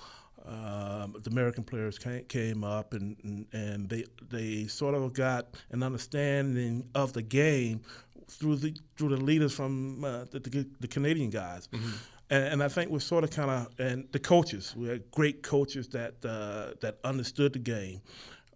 Um, 0.48 1.14
the 1.22 1.30
American 1.30 1.62
players 1.62 1.98
came, 1.98 2.24
came 2.24 2.64
up 2.64 2.94
and, 2.94 3.16
and, 3.22 3.46
and 3.52 3.88
they 3.90 4.04
they 4.30 4.66
sort 4.66 4.94
of 4.94 5.12
got 5.12 5.48
an 5.70 5.82
understanding 5.82 6.88
of 6.94 7.12
the 7.12 7.20
game 7.20 7.82
through 8.28 8.56
the 8.56 8.74
through 8.96 9.10
the 9.10 9.18
leaders 9.18 9.52
from 9.52 10.02
uh, 10.02 10.24
the, 10.30 10.40
the, 10.40 10.66
the, 10.80 10.88
Canadian 10.88 11.28
guys. 11.28 11.68
Mm-hmm. 11.68 11.90
And, 12.30 12.44
and, 12.44 12.62
I 12.62 12.68
think 12.68 12.90
we're 12.90 13.00
sort 13.00 13.24
of 13.24 13.30
kind 13.30 13.50
of 13.50 13.68
and 13.78 14.08
the 14.12 14.18
coaches. 14.18 14.74
We 14.74 14.88
had 14.88 15.10
great 15.10 15.42
coaches 15.42 15.88
that 15.88 16.24
uh, 16.24 16.74
that 16.80 16.98
understood 17.04 17.52
the 17.52 17.58
game. 17.58 18.00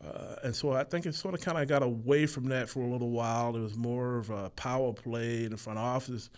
Uh, 0.03 0.37
and 0.45 0.57
so 0.57 0.73
I 0.73 0.85
think 0.85 1.07
it 1.07 1.15
sort 1.15 1.35
of 1.35 1.41
kind 1.41 1.59
of 1.59 1.69
got 1.69 1.83
away 1.83 2.27
from 2.27 2.47
that 2.47 2.69
for 2.69 2.81
a 2.81 2.87
little 2.87 3.11
while. 3.11 3.55
It 3.55 3.61
was 3.61 3.77
more 3.77 4.19
of 4.19 4.31
a 4.31 4.51
power 4.51 4.93
play 4.93 5.45
in 5.45 5.51
the 5.51 5.57
front 5.57 5.79
office. 5.79 6.31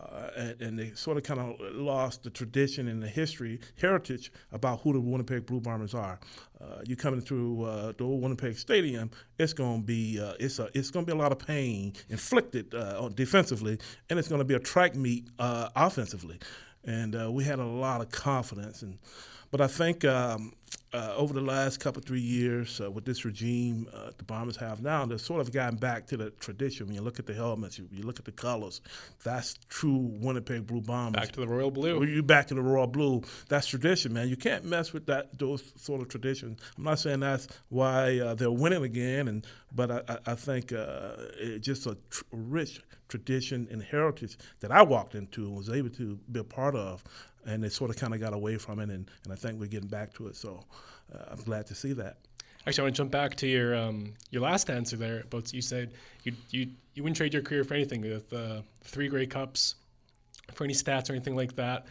Uh, 0.00 0.30
and, 0.36 0.62
and, 0.62 0.78
they 0.78 0.92
sort 0.92 1.16
of 1.16 1.24
kind 1.24 1.40
of 1.40 1.56
lost 1.74 2.22
the 2.22 2.30
tradition 2.30 2.86
and 2.86 3.02
the 3.02 3.08
history, 3.08 3.58
heritage 3.80 4.30
about 4.52 4.80
who 4.80 4.92
the 4.92 5.00
Winnipeg 5.00 5.44
Blue 5.44 5.60
Bombers 5.60 5.92
are. 5.92 6.20
Uh, 6.60 6.80
you 6.86 6.94
coming 6.94 7.20
through 7.20 7.64
uh, 7.64 7.92
the 7.96 8.04
old 8.04 8.22
Winnipeg 8.22 8.56
Stadium, 8.56 9.10
it's 9.38 9.52
going 9.52 9.80
to 9.80 9.86
be 9.86 10.20
uh, 10.20 10.34
it's 10.38 10.60
a 10.60 10.68
it's 10.72 10.92
to 10.92 11.02
be 11.02 11.10
a 11.10 11.16
lot 11.16 11.32
of 11.32 11.40
pain 11.40 11.92
inflicted 12.08 12.72
uh, 12.74 13.08
defensively, 13.08 13.76
and 14.08 14.20
it's 14.20 14.28
going 14.28 14.40
to 14.40 14.44
be 14.44 14.54
a 14.54 14.60
track 14.60 14.94
meet 14.94 15.26
uh, 15.40 15.68
offensively. 15.74 16.38
And 16.84 17.34
we 17.34 17.42
had 17.42 17.58
a 17.58 17.66
lot 17.66 18.00
of 18.00 18.10
confidence 18.10 18.82
and. 18.82 18.98
But 19.50 19.62
I 19.62 19.66
think 19.66 20.04
um, 20.04 20.52
uh, 20.92 21.12
over 21.16 21.34
the 21.34 21.40
last 21.40 21.80
couple 21.80 22.00
three 22.00 22.20
years 22.20 22.80
uh, 22.80 22.90
with 22.90 23.04
this 23.04 23.24
regime 23.24 23.86
uh, 23.92 24.10
the 24.16 24.24
Bombers 24.24 24.56
have 24.56 24.82
now, 24.82 25.04
they've 25.04 25.20
sort 25.20 25.40
of 25.40 25.52
gotten 25.52 25.76
back 25.78 26.06
to 26.06 26.16
the 26.16 26.30
tradition. 26.30 26.86
When 26.86 26.94
you 26.94 27.02
look 27.02 27.18
at 27.18 27.26
the 27.26 27.34
helmets, 27.34 27.78
you, 27.78 27.86
you 27.92 28.04
look 28.04 28.18
at 28.18 28.24
the 28.24 28.32
colors, 28.32 28.80
that's 29.22 29.54
true 29.68 30.10
Winnipeg 30.20 30.66
Blue 30.66 30.80
Bombers. 30.80 31.20
Back 31.20 31.32
to 31.32 31.40
the 31.40 31.46
royal 31.46 31.70
blue. 31.70 32.02
You 32.04 32.22
back 32.22 32.46
to 32.48 32.54
the 32.54 32.62
royal 32.62 32.86
blue. 32.86 33.22
That's 33.48 33.66
tradition, 33.66 34.14
man. 34.14 34.28
You 34.28 34.36
can't 34.36 34.64
mess 34.64 34.92
with 34.92 35.06
that 35.06 35.38
those 35.38 35.62
sort 35.76 36.00
of 36.00 36.08
traditions. 36.08 36.58
I'm 36.76 36.84
not 36.84 36.98
saying 36.98 37.20
that's 37.20 37.48
why 37.68 38.18
uh, 38.18 38.34
they're 38.34 38.50
winning 38.50 38.82
again, 38.82 39.28
and 39.28 39.46
but 39.74 39.90
I, 39.90 40.18
I 40.26 40.34
think 40.34 40.72
uh, 40.72 41.12
it's 41.38 41.66
just 41.66 41.86
a 41.86 41.98
tr- 42.10 42.24
rich 42.32 42.80
tradition 43.08 43.68
and 43.70 43.82
heritage 43.82 44.38
that 44.60 44.70
I 44.70 44.82
walked 44.82 45.14
into 45.14 45.46
and 45.46 45.56
was 45.56 45.70
able 45.70 45.90
to 45.90 46.18
be 46.30 46.40
a 46.40 46.44
part 46.44 46.74
of 46.74 47.02
and 47.46 47.62
they 47.62 47.68
sort 47.68 47.90
of 47.90 47.96
kind 47.96 48.14
of 48.14 48.20
got 48.20 48.32
away 48.32 48.56
from 48.56 48.78
it, 48.80 48.90
and, 48.90 49.10
and 49.24 49.32
I 49.32 49.36
think 49.36 49.60
we're 49.60 49.66
getting 49.66 49.88
back 49.88 50.12
to 50.14 50.26
it. 50.28 50.36
So 50.36 50.64
uh, 51.14 51.24
I'm 51.30 51.42
glad 51.42 51.66
to 51.66 51.74
see 51.74 51.92
that. 51.94 52.18
Actually, 52.66 52.82
I 52.82 52.84
want 52.84 52.96
to 52.96 53.02
jump 53.02 53.10
back 53.10 53.34
to 53.36 53.46
your 53.46 53.74
um, 53.74 54.14
your 54.30 54.42
last 54.42 54.68
answer 54.68 54.96
there 54.96 55.20
about 55.20 55.52
you 55.52 55.62
said 55.62 55.92
you 56.24 56.32
you 56.50 56.68
you 56.94 57.02
wouldn't 57.02 57.16
trade 57.16 57.32
your 57.32 57.42
career 57.42 57.64
for 57.64 57.74
anything 57.74 58.02
with 58.02 58.32
uh, 58.32 58.62
three 58.82 59.08
Grey 59.08 59.26
Cups, 59.26 59.76
for 60.52 60.64
any 60.64 60.74
stats 60.74 61.08
or 61.08 61.14
anything 61.14 61.36
like 61.36 61.54
that. 61.56 61.86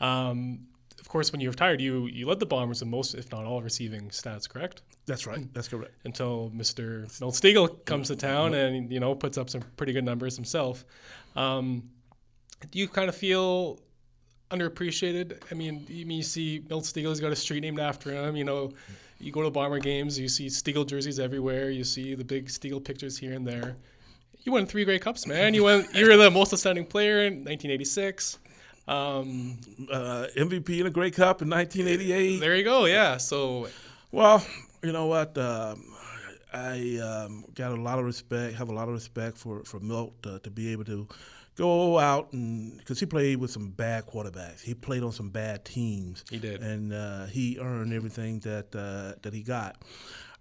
Um, 0.00 0.66
of 1.00 1.08
course, 1.08 1.30
when 1.32 1.40
you 1.40 1.48
retired, 1.48 1.80
you 1.80 2.06
you 2.06 2.26
led 2.26 2.40
the 2.40 2.46
Bombers 2.46 2.82
in 2.82 2.90
most, 2.90 3.14
if 3.14 3.30
not 3.30 3.44
all, 3.44 3.62
receiving 3.62 4.08
stats. 4.08 4.48
Correct? 4.48 4.82
That's 5.06 5.26
right. 5.26 5.52
That's 5.54 5.68
correct. 5.68 5.94
Until 6.04 6.50
Mr. 6.54 7.02
Milt 7.20 7.34
Stegall 7.34 7.84
comes 7.84 8.08
to 8.08 8.16
town 8.16 8.54
and 8.54 8.92
you 8.92 9.00
know 9.00 9.14
puts 9.14 9.38
up 9.38 9.48
some 9.48 9.62
pretty 9.76 9.92
good 9.92 10.04
numbers 10.04 10.36
himself. 10.36 10.84
Um, 11.36 11.88
do 12.70 12.78
you 12.78 12.88
kind 12.88 13.08
of 13.08 13.14
feel 13.14 13.78
underappreciated. 14.50 15.40
I 15.50 15.54
mean, 15.54 15.84
you, 15.88 16.06
mean, 16.06 16.18
you 16.18 16.22
see 16.22 16.64
Milt 16.68 16.84
Stegall's 16.84 17.20
got 17.20 17.32
a 17.32 17.36
street 17.36 17.60
named 17.60 17.80
after 17.80 18.10
him. 18.10 18.36
You 18.36 18.44
know, 18.44 18.72
you 19.18 19.32
go 19.32 19.40
to 19.40 19.46
the 19.46 19.50
Bomber 19.50 19.78
games, 19.78 20.18
you 20.18 20.28
see 20.28 20.46
Stegall 20.46 20.86
jerseys 20.86 21.18
everywhere. 21.18 21.70
You 21.70 21.84
see 21.84 22.14
the 22.14 22.24
big 22.24 22.46
Stegall 22.48 22.82
pictures 22.82 23.18
here 23.18 23.34
and 23.34 23.46
there. 23.46 23.76
You 24.42 24.52
won 24.52 24.66
three 24.66 24.84
Grey 24.84 24.98
Cups, 24.98 25.26
man. 25.26 25.52
You 25.54 25.64
won. 25.64 25.86
You're 25.92 26.16
the 26.16 26.30
most 26.30 26.52
outstanding 26.52 26.86
player 26.86 27.24
in 27.24 27.44
1986. 27.44 28.38
Um, 28.86 29.58
uh, 29.92 30.26
MVP 30.36 30.80
in 30.80 30.86
a 30.86 30.90
Grey 30.90 31.10
Cup 31.10 31.42
in 31.42 31.50
1988. 31.50 32.40
There 32.40 32.56
you 32.56 32.64
go. 32.64 32.86
Yeah. 32.86 33.18
So, 33.18 33.68
well, 34.10 34.44
you 34.82 34.92
know 34.92 35.06
what? 35.06 35.36
Um, 35.36 35.84
I 36.52 36.96
um, 36.96 37.44
got 37.54 37.72
a 37.72 37.80
lot 37.80 37.98
of 37.98 38.06
respect. 38.06 38.54
Have 38.54 38.70
a 38.70 38.72
lot 38.72 38.88
of 38.88 38.94
respect 38.94 39.36
for 39.36 39.64
for 39.64 39.80
Milt 39.80 40.14
uh, 40.24 40.38
to 40.38 40.50
be 40.50 40.72
able 40.72 40.84
to 40.84 41.06
go 41.58 41.98
out 41.98 42.32
and 42.32 42.78
because 42.78 43.00
he 43.00 43.06
played 43.06 43.38
with 43.38 43.50
some 43.50 43.70
bad 43.70 44.06
quarterbacks. 44.06 44.62
He 44.62 44.74
played 44.74 45.02
on 45.02 45.12
some 45.12 45.28
bad 45.30 45.64
teams. 45.64 46.24
He 46.30 46.38
did, 46.38 46.62
and 46.62 46.92
uh, 46.92 47.26
he 47.26 47.58
earned 47.60 47.92
everything 47.92 48.38
that 48.40 48.74
uh, 48.74 49.18
that 49.22 49.34
he 49.34 49.42
got. 49.42 49.82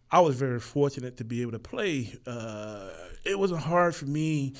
I 0.09 0.21
was 0.21 0.35
very 0.37 0.59
fortunate 0.59 1.17
to 1.17 1.25
be 1.25 1.41
able 1.41 1.51
to 1.51 1.59
play. 1.59 2.15
Uh, 2.25 2.89
it 3.25 3.37
wasn't 3.37 3.61
hard 3.61 3.93
for 3.93 4.05
me 4.05 4.53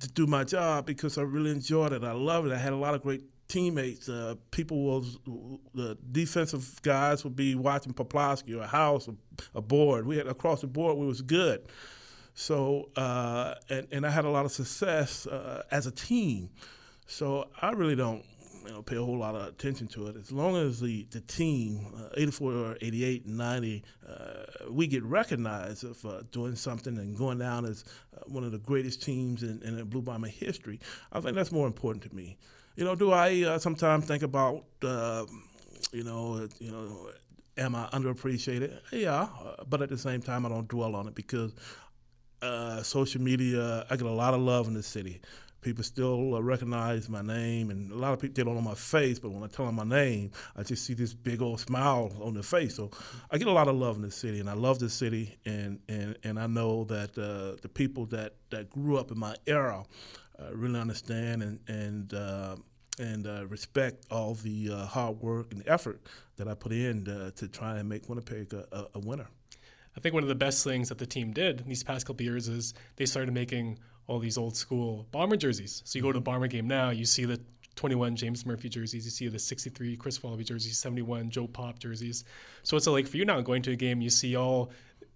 to 0.00 0.08
do 0.08 0.26
my 0.26 0.42
job 0.42 0.86
because 0.86 1.18
I 1.18 1.22
really 1.22 1.52
enjoyed 1.52 1.92
it. 1.92 2.02
I 2.02 2.12
loved 2.12 2.48
it. 2.48 2.52
I 2.52 2.58
had 2.58 2.72
a 2.72 2.76
lot 2.76 2.94
of 2.94 3.02
great 3.02 3.22
teammates. 3.46 4.08
Uh, 4.08 4.34
people 4.50 4.82
was 4.82 5.18
the 5.74 5.96
defensive 6.10 6.80
guys 6.82 7.22
would 7.22 7.36
be 7.36 7.54
watching 7.54 7.92
Poplawski 7.92 8.60
or 8.60 8.66
House 8.66 9.06
or 9.06 9.14
a 9.54 9.60
board. 9.60 10.06
We 10.06 10.16
had 10.16 10.26
across 10.26 10.62
the 10.62 10.66
board. 10.66 10.96
We 10.96 11.06
was 11.06 11.22
good. 11.22 11.60
So, 12.34 12.90
uh, 12.96 13.54
and, 13.68 13.86
and 13.92 14.06
I 14.06 14.10
had 14.10 14.24
a 14.24 14.30
lot 14.30 14.44
of 14.44 14.52
success 14.52 15.26
uh, 15.26 15.62
as 15.70 15.86
a 15.86 15.90
team. 15.90 16.50
So 17.06 17.48
I 17.60 17.70
really 17.72 17.96
don't 17.96 18.24
you 18.64 18.72
know, 18.72 18.82
pay 18.82 18.96
a 18.96 19.02
whole 19.02 19.18
lot 19.18 19.34
of 19.34 19.48
attention 19.48 19.86
to 19.88 20.06
it. 20.06 20.16
As 20.16 20.30
long 20.32 20.56
as 20.56 20.80
the, 20.80 21.06
the 21.10 21.20
team, 21.20 21.86
uh, 21.96 22.08
84, 22.16 22.78
88, 22.80 23.26
90, 23.26 23.84
uh, 24.08 24.14
we 24.70 24.86
get 24.86 25.02
recognized 25.02 25.84
of 25.84 26.04
uh, 26.06 26.22
doing 26.30 26.54
something 26.54 26.96
and 26.96 27.16
going 27.16 27.38
down 27.38 27.64
as 27.64 27.84
uh, 28.16 28.20
one 28.26 28.44
of 28.44 28.52
the 28.52 28.58
greatest 28.58 29.02
teams 29.02 29.42
in, 29.42 29.60
in 29.62 29.82
Blue 29.84 30.02
Bomber 30.02 30.28
history, 30.28 30.80
I 31.12 31.20
think 31.20 31.34
that's 31.34 31.52
more 31.52 31.66
important 31.66 32.04
to 32.04 32.14
me. 32.14 32.38
You 32.76 32.84
know, 32.84 32.94
do 32.94 33.12
I 33.12 33.58
sometimes 33.58 34.06
think 34.06 34.22
about, 34.22 34.64
you 34.80 36.04
know, 36.04 36.48
you 36.58 36.72
know, 36.72 37.10
am 37.58 37.74
I 37.74 37.86
underappreciated? 37.92 38.78
Yeah, 38.92 39.28
but 39.68 39.82
at 39.82 39.90
the 39.90 39.98
same 39.98 40.22
time, 40.22 40.46
I 40.46 40.48
don't 40.48 40.68
dwell 40.68 40.96
on 40.96 41.06
it 41.06 41.14
because 41.14 41.52
uh, 42.42 42.82
social 42.82 43.20
media, 43.20 43.86
I 43.88 43.96
get 43.96 44.06
a 44.06 44.10
lot 44.10 44.34
of 44.34 44.40
love 44.40 44.66
in 44.68 44.74
the 44.74 44.82
city. 44.82 45.20
People 45.60 45.84
still 45.84 46.34
uh, 46.34 46.40
recognize 46.40 47.08
my 47.08 47.22
name, 47.22 47.70
and 47.70 47.92
a 47.92 47.94
lot 47.94 48.12
of 48.12 48.18
people 48.18 48.34
they 48.34 48.42
don't 48.42 48.56
know 48.56 48.60
my 48.60 48.74
face, 48.74 49.20
but 49.20 49.30
when 49.30 49.44
I 49.44 49.46
tell 49.46 49.64
them 49.64 49.76
my 49.76 49.84
name, 49.84 50.32
I 50.56 50.64
just 50.64 50.84
see 50.84 50.94
this 50.94 51.14
big 51.14 51.40
old 51.40 51.60
smile 51.60 52.10
on 52.20 52.34
their 52.34 52.42
face. 52.42 52.74
So 52.74 52.90
I 53.30 53.38
get 53.38 53.46
a 53.46 53.52
lot 53.52 53.68
of 53.68 53.76
love 53.76 53.94
in 53.94 54.02
the 54.02 54.10
city, 54.10 54.40
and 54.40 54.50
I 54.50 54.54
love 54.54 54.80
the 54.80 54.90
city, 54.90 55.38
and 55.44 55.78
and, 55.88 56.18
and 56.24 56.40
I 56.40 56.48
know 56.48 56.82
that 56.84 57.16
uh, 57.16 57.60
the 57.62 57.68
people 57.68 58.06
that, 58.06 58.34
that 58.50 58.70
grew 58.70 58.98
up 58.98 59.12
in 59.12 59.18
my 59.18 59.36
era 59.46 59.84
uh, 60.40 60.52
really 60.52 60.80
understand 60.80 61.44
and 61.44 61.60
and 61.68 62.12
and 62.98 63.26
uh, 63.26 63.46
respect 63.46 64.04
all 64.10 64.34
the 64.34 64.70
uh, 64.70 64.86
hard 64.86 65.20
work 65.20 65.52
and 65.52 65.62
effort 65.66 66.00
that 66.36 66.48
I 66.48 66.54
put 66.54 66.72
in 66.72 67.04
to 67.36 67.48
try 67.48 67.78
and 67.78 67.88
make 67.88 68.08
Winnipeg 68.08 68.52
a, 68.52 68.66
a, 68.72 68.86
a 68.96 68.98
winner. 68.98 69.28
I 69.96 70.00
think 70.00 70.14
one 70.14 70.22
of 70.22 70.28
the 70.28 70.34
best 70.34 70.64
things 70.64 70.88
that 70.88 70.98
the 70.98 71.06
team 71.06 71.32
did 71.32 71.64
these 71.66 71.84
past 71.84 72.06
couple 72.06 72.24
years 72.24 72.48
is 72.48 72.74
they 72.96 73.06
started 73.06 73.32
making 73.32 73.78
all 74.06 74.18
these 74.18 74.38
old 74.38 74.56
school 74.56 75.06
bomber 75.10 75.36
jerseys. 75.36 75.82
So 75.84 75.98
you 75.98 76.02
go 76.02 76.12
to 76.12 76.18
a 76.18 76.22
bomber 76.22 76.48
game 76.48 76.66
now, 76.66 76.90
you 76.90 77.04
see 77.04 77.24
the 77.24 77.40
21 77.74 78.16
James 78.16 78.44
Murphy 78.44 78.68
jerseys, 78.68 79.04
you 79.04 79.10
see 79.10 79.28
the 79.28 79.38
63 79.38 79.96
Chris 79.96 80.22
Walby 80.22 80.44
jerseys, 80.44 80.78
71 80.78 81.30
Joe 81.30 81.46
Pop 81.46 81.78
jerseys. 81.78 82.24
So 82.62 82.76
it's 82.76 82.86
like 82.86 83.06
for 83.06 83.16
you 83.16 83.24
now 83.24 83.40
going 83.40 83.62
to 83.62 83.72
a 83.72 83.76
game, 83.76 84.00
you 84.00 84.10
see 84.10 84.36
all 84.36 84.70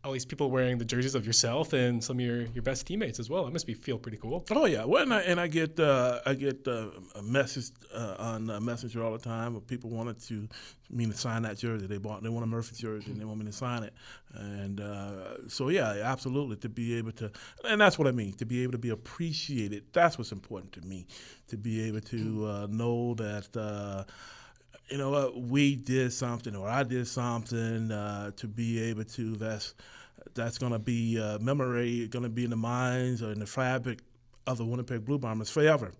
all 0.06 0.12
these 0.12 0.24
people 0.24 0.50
wearing 0.50 0.78
the 0.78 0.84
jerseys 0.84 1.16
of 1.16 1.26
yourself 1.26 1.72
and 1.72 2.02
some 2.02 2.18
of 2.18 2.24
your, 2.24 2.42
your 2.54 2.62
best 2.62 2.86
teammates 2.86 3.18
as 3.18 3.28
well. 3.28 3.44
That 3.44 3.52
must 3.52 3.66
be 3.66 3.74
feel 3.74 3.98
pretty 3.98 4.18
cool. 4.18 4.44
Oh 4.52 4.64
yeah, 4.64 4.84
well, 4.84 5.02
and 5.02 5.12
I, 5.12 5.20
and 5.22 5.40
I 5.40 5.48
get 5.48 5.80
uh, 5.80 6.20
I 6.24 6.34
get 6.34 6.66
uh, 6.68 6.90
a 7.16 7.22
message 7.22 7.72
uh, 7.92 8.14
on 8.18 8.48
uh, 8.48 8.60
Messenger 8.60 9.02
all 9.02 9.12
the 9.12 9.18
time 9.18 9.56
of 9.56 9.66
people 9.66 9.90
wanted 9.90 10.22
to 10.28 10.48
me 10.90 11.06
to 11.06 11.12
sign 11.12 11.42
that 11.42 11.58
jersey. 11.58 11.88
They 11.88 11.98
bought 11.98 12.22
they 12.22 12.28
want 12.28 12.44
a 12.44 12.46
Murphy 12.46 12.76
jersey 12.76 13.10
and 13.10 13.20
they 13.20 13.24
want 13.24 13.40
me 13.40 13.46
to 13.46 13.52
sign 13.52 13.82
it. 13.82 13.94
And 14.34 14.80
uh, 14.80 15.48
so 15.48 15.70
yeah, 15.70 15.88
absolutely 16.04 16.56
to 16.56 16.68
be 16.68 16.96
able 16.98 17.12
to, 17.12 17.32
and 17.64 17.80
that's 17.80 17.98
what 17.98 18.06
I 18.06 18.12
mean 18.12 18.34
to 18.34 18.46
be 18.46 18.62
able 18.62 18.72
to 18.72 18.78
be 18.78 18.90
appreciated. 18.90 19.84
That's 19.92 20.18
what's 20.18 20.32
important 20.32 20.72
to 20.74 20.82
me 20.82 21.06
to 21.48 21.56
be 21.56 21.88
able 21.88 22.00
to 22.02 22.46
uh, 22.46 22.66
know 22.70 23.14
that 23.14 24.06
you 24.88 24.98
know 24.98 25.10
what, 25.10 25.40
we 25.40 25.74
did 25.74 26.12
something 26.12 26.54
or 26.54 26.68
I 26.68 26.82
did 26.82 27.06
something 27.08 27.90
uh, 27.90 28.30
to 28.36 28.46
be 28.46 28.80
able 28.84 29.04
to 29.04 29.36
that's 29.36 29.74
that's 30.34 30.58
going 30.58 30.72
to 30.72 30.78
be 30.78 31.20
uh, 31.20 31.38
memory, 31.38 32.06
going 32.08 32.22
to 32.22 32.28
be 32.28 32.44
in 32.44 32.50
the 32.50 32.56
minds 32.56 33.22
or 33.22 33.32
in 33.32 33.38
the 33.38 33.46
fabric 33.46 34.00
of 34.46 34.58
the 34.58 34.64
Winnipeg 34.64 35.04
Blue 35.04 35.18
Bombers 35.18 35.50
forever. 35.50 35.92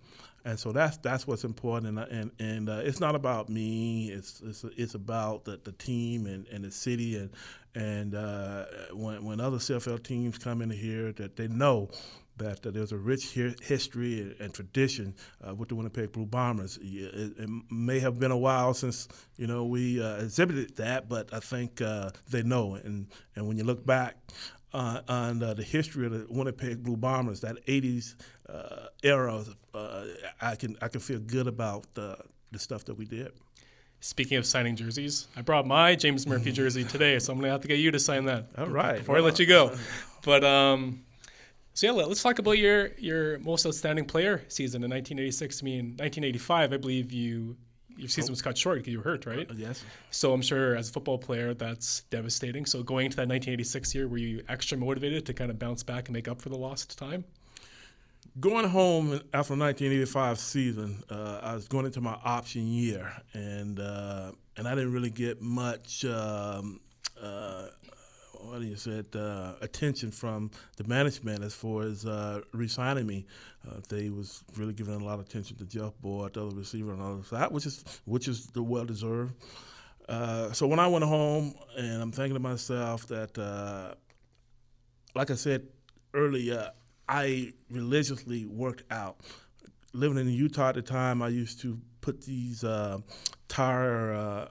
And 0.45 0.59
so 0.59 0.71
that's 0.71 0.97
that's 0.99 1.27
what's 1.27 1.43
important, 1.43 1.99
and 1.99 2.09
and, 2.09 2.31
and 2.39 2.69
uh, 2.69 2.81
it's 2.85 3.01
not 3.01 3.17
about 3.17 3.49
me. 3.49 4.11
It's 4.11 4.41
it's, 4.43 4.65
it's 4.77 4.95
about 4.95 5.45
the, 5.45 5.59
the 5.65 5.73
team 5.73 6.27
and, 6.27 6.47
and 6.47 6.63
the 6.63 6.71
city, 6.71 7.17
and 7.17 7.31
and 7.75 8.15
uh, 8.15 8.67
when 8.93 9.25
when 9.25 9.41
other 9.41 9.57
CFL 9.57 10.05
teams 10.05 10.39
come 10.39 10.63
in 10.63 10.71
here, 10.71 11.11
that 11.15 11.35
they 11.35 11.49
know 11.49 11.91
that 12.39 12.67
uh, 12.67 12.71
there's 12.71 12.93
a 12.93 12.97
rich 12.97 13.33
history 13.63 14.37
and 14.39 14.53
tradition 14.53 15.15
uh, 15.47 15.55
with 15.55 15.69
the 15.69 15.75
Winnipeg 15.75 16.13
Blue 16.13 16.27
Bombers. 16.27 16.79
It, 16.83 17.39
it, 17.39 17.51
may 17.71 17.99
have 18.01 18.19
been 18.19 18.31
a 18.31 18.37
while 18.37 18.75
since 18.75 19.09
you 19.37 19.47
know 19.47 19.65
we 19.65 20.03
uh, 20.03 20.17
exhibited 20.17 20.77
that, 20.77 21.09
but 21.09 21.33
I 21.33 21.41
think 21.41 21.81
uh, 21.81 22.11
they 22.31 22.43
know. 22.43 22.75
And 22.75 23.07
and 23.35 23.47
when 23.47 23.57
you 23.57 23.65
look 23.65 23.85
back 23.87 24.17
uh, 24.73 25.01
on 25.09 25.43
uh, 25.43 25.55
the 25.55 25.63
history 25.63 26.07
of 26.07 26.13
the 26.13 26.27
Winnipeg 26.29 26.83
Blue 26.83 26.97
Bombers, 26.97 27.41
that 27.41 27.65
'80s 27.67 28.15
era, 29.03 29.45
I 30.41 30.57
can 30.57 30.77
I 30.83 30.89
can 30.89 31.01
feel 31.01 31.21
good 31.21 31.47
about 31.47 31.87
the 31.95 32.19
stuff 32.57 32.85
that 32.87 32.95
we 32.95 33.05
did. 33.05 33.33
Speaking 34.01 34.37
of 34.37 34.47
signing 34.47 34.77
jerseys, 34.77 35.27
I 35.37 35.41
brought 35.41 35.67
my 35.67 35.95
James 35.95 36.27
Murphy 36.27 36.53
jersey 36.53 36.85
today, 36.85 37.19
so 37.19 37.33
I'm 37.33 37.39
gonna 37.39 37.51
have 37.51 37.63
to 37.63 37.69
get 37.69 37.79
you 37.79 37.91
to 37.91 37.99
sign 37.99 38.27
that. 38.27 38.47
All 38.59 38.67
right. 38.67 38.99
Before 38.99 39.15
well, 39.15 39.25
I 39.25 39.27
let 39.27 39.39
you 39.39 39.47
go, 39.47 39.75
but 40.25 40.45
um, 40.45 41.06
so 41.77 41.87
yeah, 41.87 41.93
let's 41.93 42.23
talk 42.23 42.39
about 42.39 42.57
your 42.57 42.89
your 42.97 43.39
most 43.41 43.67
outstanding 43.67 44.07
player 44.07 44.43
season 44.49 44.83
in 44.83 44.91
1986. 44.91 45.63
I 45.63 45.65
mean, 45.65 45.85
1985, 45.99 46.73
I 46.73 46.77
believe 46.79 47.13
you 47.13 47.55
your 47.99 48.09
season 48.09 48.33
was 48.33 48.41
cut 48.41 48.57
short 48.57 48.79
because 48.79 48.93
you 48.93 48.99
were 48.99 49.05
hurt, 49.05 49.27
right? 49.27 49.47
Yes. 49.55 49.85
So 50.11 50.33
I'm 50.33 50.41
sure 50.41 50.75
as 50.75 50.89
a 50.89 50.93
football 50.93 51.19
player, 51.19 51.53
that's 51.53 52.01
devastating. 52.09 52.65
So 52.65 52.83
going 52.83 53.11
to 53.11 53.17
that 53.17 53.29
1986 53.29 53.95
year, 53.95 54.09
were 54.09 54.17
you 54.17 54.43
extra 54.49 54.79
motivated 54.79 55.27
to 55.27 55.35
kind 55.35 55.51
of 55.51 55.59
bounce 55.59 55.83
back 55.83 56.09
and 56.09 56.15
make 56.15 56.29
up 56.29 56.41
for 56.41 56.49
the 56.49 56.57
lost 56.57 56.97
time? 56.97 57.25
Going 58.41 58.69
home 58.71 59.13
after 59.35 59.55
the 59.55 59.61
1985 59.61 60.39
season, 60.39 61.03
uh, 61.11 61.41
I 61.43 61.55
was 61.55 61.69
going 61.69 61.85
into 61.85 62.01
my 62.01 62.17
option 62.25 62.67
year, 62.67 63.13
and 63.35 63.79
uh, 63.79 64.33
and 64.57 64.67
I 64.67 64.75
didn't 64.75 64.93
really 64.93 65.11
get 65.11 65.43
much. 65.43 66.07
Um, 66.07 66.81
you 68.55 68.77
say? 68.77 69.03
Uh, 69.15 69.53
attention 69.61 70.11
from 70.11 70.51
the 70.77 70.85
management 70.85 71.43
as 71.45 71.55
far 71.55 71.83
as 71.83 72.07
uh, 72.07 72.41
re-signing 72.53 73.07
me. 73.07 73.27
Uh, 73.67 73.81
they 73.89 74.11
was 74.11 74.43
really 74.57 74.73
giving 74.73 74.95
a 74.95 75.05
lot 75.05 75.15
of 75.15 75.27
attention 75.27 75.57
to 75.59 75.65
Jeff 75.65 75.93
Boyd, 76.01 76.35
the 76.35 76.47
other 76.47 76.55
receiver, 76.55 76.93
and 76.93 77.03
all 77.03 77.17
that, 77.31 77.53
which 77.53 77.67
is 77.67 77.85
which 78.05 78.29
is 78.29 78.47
the 78.49 78.63
well 78.63 78.85
deserved. 78.85 79.35
Uh, 80.09 80.53
so 80.53 80.67
when 80.67 80.79
I 80.79 80.87
went 80.87 81.05
home, 81.05 81.55
and 81.77 82.01
I'm 82.03 82.13
thinking 82.13 82.35
to 82.35 82.41
myself 82.41 83.07
that, 83.09 83.37
uh, 83.37 83.95
like 85.15 85.31
I 85.31 85.35
said 85.35 85.67
earlier, 86.15 86.71
I 87.09 87.53
religiously 87.71 88.47
worked 88.47 88.85
out. 88.91 89.21
Living 89.93 90.19
in 90.19 90.29
Utah 90.29 90.69
at 90.69 90.75
the 90.75 90.83
time, 90.83 91.23
I 91.23 91.29
used 91.29 91.61
to 91.63 91.81
put 92.01 92.23
these 92.23 92.63
uh, 92.63 92.99
tire 93.49 94.13
uh, 94.13 94.49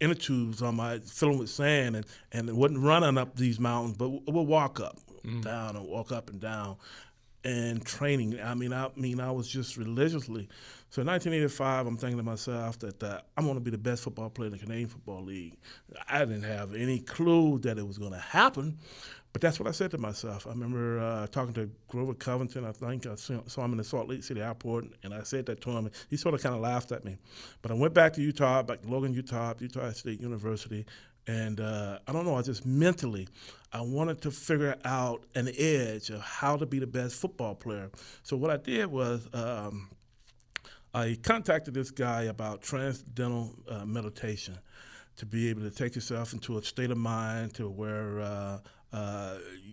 inner 0.00 0.14
tubes 0.14 0.62
on 0.62 0.76
my, 0.76 0.98
filling 0.98 1.38
with 1.38 1.50
sand, 1.50 1.96
and, 1.96 2.06
and 2.32 2.48
it 2.48 2.54
wasn't 2.54 2.80
running 2.80 3.18
up 3.18 3.36
these 3.36 3.58
mountains, 3.60 3.96
but 3.96 4.08
we'll 4.08 4.46
walk 4.46 4.80
up, 4.80 4.98
mm. 5.24 5.42
down, 5.42 5.76
and 5.76 5.86
walk 5.86 6.12
up 6.12 6.30
and 6.30 6.40
down. 6.40 6.76
And 7.44 7.84
training, 7.84 8.40
I 8.40 8.54
mean, 8.54 8.72
I 8.72 8.88
mean, 8.96 9.20
I 9.20 9.30
was 9.30 9.46
just 9.46 9.76
religiously. 9.76 10.48
So 10.90 11.02
in 11.02 11.08
1985, 11.08 11.86
I'm 11.86 11.96
thinking 11.96 12.16
to 12.16 12.24
myself 12.24 12.78
that 12.80 13.00
uh, 13.00 13.20
I'm 13.36 13.44
going 13.44 13.56
to 13.56 13.60
be 13.60 13.70
the 13.70 13.78
best 13.78 14.02
football 14.02 14.30
player 14.30 14.46
in 14.46 14.52
the 14.52 14.58
Canadian 14.58 14.88
Football 14.88 15.22
League. 15.24 15.56
I 16.08 16.20
didn't 16.20 16.42
have 16.42 16.74
any 16.74 16.98
clue 16.98 17.60
that 17.60 17.78
it 17.78 17.86
was 17.86 17.98
going 17.98 18.12
to 18.12 18.18
happen, 18.18 18.78
but 19.36 19.42
that's 19.42 19.60
what 19.60 19.68
I 19.68 19.72
said 19.72 19.90
to 19.90 19.98
myself. 19.98 20.46
I 20.46 20.50
remember 20.52 20.98
uh, 20.98 21.26
talking 21.26 21.52
to 21.52 21.68
Grover 21.88 22.14
Covington. 22.14 22.64
I 22.64 22.72
think 22.72 23.06
I 23.06 23.16
saw 23.16 23.64
him 23.66 23.72
in 23.72 23.76
the 23.76 23.84
Salt 23.84 24.08
Lake 24.08 24.24
City 24.24 24.40
airport, 24.40 24.86
and 25.02 25.12
I 25.12 25.24
said 25.24 25.44
that 25.44 25.60
to 25.60 25.72
him. 25.72 25.90
He 26.08 26.16
sort 26.16 26.34
of 26.34 26.42
kind 26.42 26.54
of 26.54 26.62
laughed 26.62 26.90
at 26.90 27.04
me. 27.04 27.18
But 27.60 27.70
I 27.70 27.74
went 27.74 27.92
back 27.92 28.14
to 28.14 28.22
Utah, 28.22 28.62
back 28.62 28.80
to 28.80 28.88
Logan, 28.88 29.12
Utah, 29.12 29.52
Utah 29.58 29.92
State 29.92 30.22
University, 30.22 30.86
and 31.26 31.60
uh, 31.60 31.98
I 32.08 32.12
don't 32.12 32.24
know. 32.24 32.36
I 32.36 32.40
just 32.40 32.64
mentally, 32.64 33.28
I 33.74 33.82
wanted 33.82 34.22
to 34.22 34.30
figure 34.30 34.74
out 34.86 35.26
an 35.34 35.50
edge 35.58 36.08
of 36.08 36.22
how 36.22 36.56
to 36.56 36.64
be 36.64 36.78
the 36.78 36.86
best 36.86 37.16
football 37.16 37.54
player. 37.54 37.90
So 38.22 38.38
what 38.38 38.50
I 38.50 38.56
did 38.56 38.86
was. 38.86 39.28
Um, 39.34 39.90
I 40.94 41.18
contacted 41.22 41.74
this 41.74 41.90
guy 41.90 42.22
about 42.22 42.62
transcendental 42.62 43.54
uh, 43.68 43.84
meditation 43.84 44.56
to 45.16 45.26
be 45.26 45.50
able 45.50 45.60
to 45.62 45.70
take 45.70 45.94
yourself 45.94 46.32
into 46.32 46.56
a 46.56 46.62
state 46.62 46.90
of 46.90 46.96
mind 46.96 47.52
to 47.54 47.68
where 47.68 48.20
uh, 48.20 48.58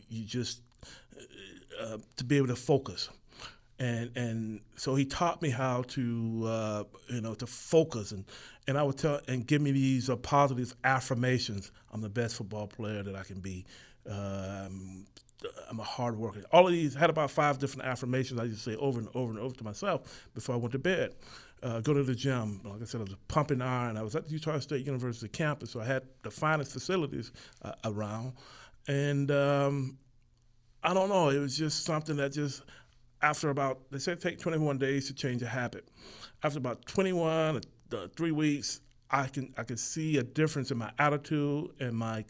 you 0.09 0.25
just 0.25 0.61
uh, 1.79 1.97
to 2.17 2.23
be 2.23 2.37
able 2.37 2.47
to 2.47 2.55
focus. 2.55 3.09
And, 3.79 4.15
and 4.15 4.61
so 4.75 4.95
he 4.95 5.03
taught 5.05 5.41
me 5.41 5.49
how 5.49 5.81
to 5.89 6.43
uh, 6.45 6.83
you 7.09 7.21
know 7.21 7.33
to 7.33 7.47
focus 7.47 8.11
and, 8.11 8.23
and 8.67 8.77
I 8.77 8.83
would 8.83 8.97
tell 8.97 9.19
and 9.27 9.45
give 9.45 9.61
me 9.61 9.71
these 9.71 10.09
uh, 10.09 10.15
positive 10.15 10.75
affirmations. 10.83 11.71
I'm 11.91 12.01
the 12.01 12.09
best 12.09 12.35
football 12.35 12.67
player 12.67 13.03
that 13.03 13.15
I 13.15 13.23
can 13.23 13.39
be. 13.39 13.65
Um, 14.09 15.05
I'm 15.69 15.79
a 15.79 15.83
hard 15.83 16.17
worker. 16.17 16.43
All 16.51 16.65
of 16.67 16.71
these 16.71 16.93
had 16.93 17.09
about 17.09 17.31
five 17.31 17.59
different 17.59 17.87
affirmations 17.87 18.39
I 18.39 18.45
used 18.45 18.63
to 18.63 18.71
say 18.71 18.77
over 18.77 18.99
and 18.99 19.09
over 19.13 19.31
and 19.31 19.39
over 19.39 19.55
to 19.55 19.63
myself 19.63 20.29
before 20.33 20.55
I 20.55 20.57
went 20.57 20.71
to 20.73 20.79
bed. 20.79 21.15
Uh, 21.61 21.79
go 21.79 21.93
to 21.93 22.03
the 22.03 22.15
gym. 22.15 22.59
Like 22.63 22.81
I 22.81 22.85
said, 22.85 23.01
I 23.01 23.05
was 23.05 23.15
pumping 23.27 23.61
iron. 23.61 23.97
I 23.97 24.03
was 24.03 24.15
at 24.15 24.25
the 24.25 24.31
Utah 24.31 24.59
State 24.59 24.85
University 24.85 25.27
campus, 25.29 25.71
so 25.71 25.79
I 25.79 25.85
had 25.85 26.03
the 26.23 26.31
finest 26.31 26.73
facilities 26.73 27.31
uh, 27.61 27.73
around. 27.85 28.33
And 28.87 29.31
um, 29.31 29.97
I 30.83 30.93
don't 30.93 31.09
know, 31.09 31.29
it 31.29 31.39
was 31.39 31.57
just 31.57 31.85
something 31.85 32.17
that 32.17 32.33
just, 32.33 32.63
after 33.21 33.49
about, 33.49 33.79
they 33.91 33.99
said 33.99 34.19
take 34.19 34.39
21 34.39 34.77
days 34.77 35.07
to 35.07 35.13
change 35.13 35.41
a 35.41 35.47
habit. 35.47 35.87
After 36.43 36.57
about 36.57 36.85
21, 36.85 37.61
uh, 37.93 38.07
three 38.15 38.31
weeks, 38.31 38.81
I 39.09 39.27
can 39.27 39.53
I 39.57 39.63
can 39.63 39.77
see 39.77 40.17
a 40.17 40.23
difference 40.23 40.71
in 40.71 40.79
my 40.79 40.91
attitude 40.97 41.69
and 41.79 41.95
my 41.95 42.23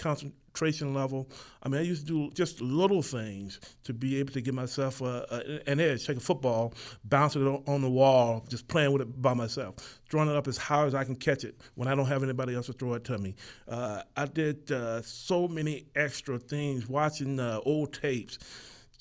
concentration 0.54 0.94
level. 0.94 1.28
I 1.64 1.70
mean, 1.70 1.82
I 1.82 1.84
used 1.84 2.08
to 2.08 2.28
do 2.28 2.32
just 2.34 2.62
little 2.62 3.02
things 3.02 3.60
to 3.86 3.94
be 3.94 4.20
able 4.20 4.34
to 4.34 4.42
give 4.42 4.54
myself 4.54 5.02
a, 5.02 5.26
a, 5.32 5.70
an 5.70 5.80
edge. 5.80 6.06
Take 6.06 6.18
a 6.18 6.20
football, 6.20 6.74
bounce 7.06 7.36
it 7.36 7.42
on 7.42 7.82
the 7.82 7.90
wall, 7.90 8.46
just 8.50 8.68
playing 8.68 8.92
with 8.94 9.02
it 9.02 9.22
by 9.22 9.34
myself, 9.34 9.76
throwing 10.10 10.30
it 10.30 10.36
up 10.36 10.48
as 10.48 10.58
high 10.58 10.86
as 10.86 10.94
I 10.94 11.04
can 11.04 11.16
catch 11.16 11.44
it 11.44 11.60
when 11.76 11.88
I 11.88 11.96
don't 11.96 12.06
have 12.06 12.24
anybody 12.24 12.54
else 12.56 12.68
to 12.68 12.74
throw 12.74 12.94
it 12.94 13.04
to 13.06 13.18
me. 13.18 13.36
Uh, 13.68 14.04
I 14.16 14.26
did 14.26 14.72
uh, 14.72 15.02
so 15.02 15.48
many 15.48 15.88
extra 15.96 16.38
things, 16.38 16.88
watching 16.88 17.40
uh, 17.40 17.60
old 17.66 17.94
tapes, 17.94 18.38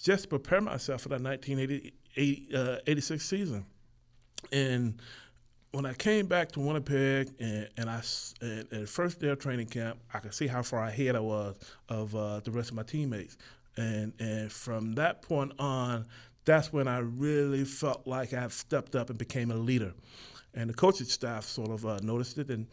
just 0.02 0.22
to 0.24 0.28
prepare 0.28 0.60
myself 0.60 1.02
for 1.02 1.10
that 1.10 1.20
1986 1.20 3.10
uh, 3.10 3.18
season, 3.18 3.66
and 4.50 5.00
when 5.72 5.86
I 5.86 5.94
came 5.94 6.26
back 6.26 6.52
to 6.52 6.60
Winnipeg 6.60 7.30
and, 7.40 7.68
and 7.76 7.90
I 7.90 8.02
and, 8.40 8.66
and 8.70 8.88
first 8.88 9.20
day 9.20 9.28
of 9.28 9.38
training 9.38 9.66
camp, 9.66 9.98
I 10.12 10.18
could 10.18 10.34
see 10.34 10.46
how 10.46 10.62
far 10.62 10.84
ahead 10.84 11.16
I 11.16 11.20
was 11.20 11.56
of 11.88 12.14
uh, 12.14 12.40
the 12.40 12.50
rest 12.50 12.70
of 12.70 12.76
my 12.76 12.82
teammates, 12.82 13.36
and 13.76 14.12
and 14.18 14.52
from 14.52 14.94
that 14.94 15.22
point 15.22 15.52
on, 15.58 16.06
that's 16.44 16.72
when 16.72 16.88
I 16.88 16.98
really 16.98 17.64
felt 17.64 18.06
like 18.06 18.34
I 18.34 18.46
stepped 18.48 18.94
up 18.94 19.08
and 19.08 19.18
became 19.18 19.50
a 19.50 19.56
leader, 19.56 19.94
and 20.54 20.68
the 20.68 20.74
coaching 20.74 21.06
staff 21.06 21.44
sort 21.44 21.70
of 21.70 21.86
uh, 21.86 21.98
noticed 22.02 22.38
it 22.38 22.50
and 22.50 22.66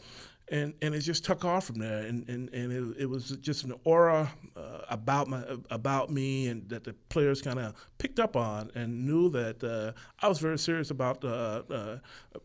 and 0.51 0.73
and 0.81 0.95
it 0.95 1.01
just 1.01 1.23
took 1.25 1.45
off 1.45 1.65
from 1.65 1.79
there. 1.79 1.99
And 1.99 2.27
and, 2.27 2.53
and 2.53 2.71
it, 2.71 3.03
it 3.03 3.05
was 3.05 3.29
just 3.41 3.63
an 3.63 3.73
aura 3.83 4.31
uh, 4.55 4.79
about 4.89 5.27
my 5.27 5.43
about 5.69 6.09
me, 6.09 6.47
and 6.47 6.67
that 6.69 6.83
the 6.83 6.93
players 7.09 7.41
kind 7.41 7.59
of 7.59 7.75
picked 7.97 8.19
up 8.19 8.35
on 8.35 8.71
and 8.75 9.05
knew 9.05 9.29
that 9.29 9.63
uh, 9.63 9.91
I 10.19 10.27
was 10.27 10.39
very 10.39 10.57
serious 10.57 10.91
about 10.91 11.23
uh, 11.23 11.61
uh, 11.69 11.97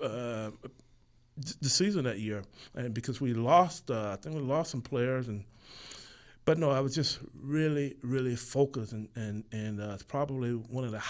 uh 0.03 0.51
the 1.61 1.69
season 1.69 2.05
that 2.05 2.21
year. 2.21 2.45
And 2.75 2.95
because 2.95 3.21
we 3.21 3.35
lost, 3.35 3.91
uh, 3.91 4.13
I 4.13 4.17
think 4.17 4.37
we 4.37 4.43
lost 4.43 4.71
some 4.71 4.83
players 4.83 5.29
and. 5.29 5.45
But 6.47 6.59
no, 6.59 6.71
I 6.71 6.81
was 6.81 6.95
just 6.95 7.21
really, 7.41 7.97
really 8.03 8.37
focused, 8.37 8.93
and 8.93 9.09
and 9.17 9.45
and 9.51 9.81
it's 9.81 10.03
probably 10.03 10.51
one 10.51 10.85
of 10.85 10.91
the 10.93 11.01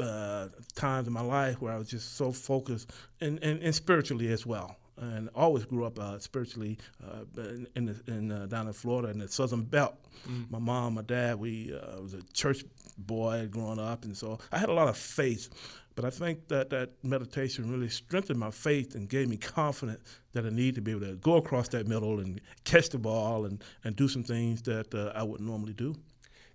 uh, 0.00 0.48
times 0.74 1.06
in 1.06 1.12
my 1.12 1.20
life 1.20 1.60
where 1.60 1.72
I 1.72 1.78
was 1.78 1.88
just 1.88 2.16
so 2.16 2.32
focused 2.32 2.90
and, 3.20 3.38
and, 3.40 3.62
and 3.62 3.72
spiritually 3.72 4.32
as 4.32 4.44
well 4.44 4.78
and 5.02 5.28
always 5.34 5.64
grew 5.64 5.84
up 5.84 5.98
uh, 5.98 6.18
spiritually 6.18 6.78
uh, 7.04 7.24
in, 7.36 7.66
in, 7.74 7.86
the, 7.86 8.02
in 8.06 8.32
uh, 8.32 8.46
down 8.46 8.66
in 8.66 8.72
Florida 8.72 9.10
in 9.10 9.18
the 9.18 9.28
Southern 9.28 9.64
Belt. 9.64 9.94
Mm. 10.28 10.50
My 10.50 10.58
mom, 10.58 10.94
my 10.94 11.02
dad, 11.02 11.38
we 11.38 11.74
uh, 11.74 12.00
was 12.00 12.14
a 12.14 12.22
church 12.32 12.64
boy 12.98 13.48
growing 13.50 13.78
up, 13.78 14.04
and 14.04 14.16
so 14.16 14.38
I 14.50 14.58
had 14.58 14.68
a 14.68 14.72
lot 14.72 14.88
of 14.88 14.96
faith. 14.96 15.48
But 15.94 16.04
I 16.06 16.10
think 16.10 16.48
that 16.48 16.70
that 16.70 16.90
meditation 17.02 17.70
really 17.70 17.90
strengthened 17.90 18.38
my 18.38 18.50
faith 18.50 18.94
and 18.94 19.08
gave 19.08 19.28
me 19.28 19.36
confidence 19.36 20.20
that 20.32 20.46
I 20.46 20.48
need 20.48 20.74
to 20.76 20.80
be 20.80 20.92
able 20.92 21.02
to 21.02 21.16
go 21.16 21.36
across 21.36 21.68
that 21.68 21.86
middle 21.86 22.20
and 22.20 22.40
catch 22.64 22.88
the 22.88 22.98
ball 22.98 23.44
and, 23.44 23.62
and 23.84 23.94
do 23.94 24.08
some 24.08 24.22
things 24.22 24.62
that 24.62 24.94
uh, 24.94 25.12
I 25.14 25.22
wouldn't 25.22 25.48
normally 25.48 25.74
do. 25.74 25.94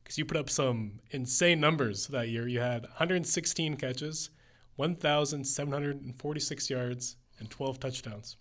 Because 0.03 0.17
you 0.17 0.25
put 0.25 0.37
up 0.37 0.49
some 0.49 0.99
insane 1.11 1.59
numbers 1.59 2.07
that 2.07 2.29
year. 2.29 2.47
You 2.47 2.61
had 2.61 2.83
116 2.83 3.75
catches, 3.75 4.31
1,746 4.77 6.69
yards, 6.69 7.17
and 7.39 7.49
12 7.49 7.79
touchdowns. 7.79 8.37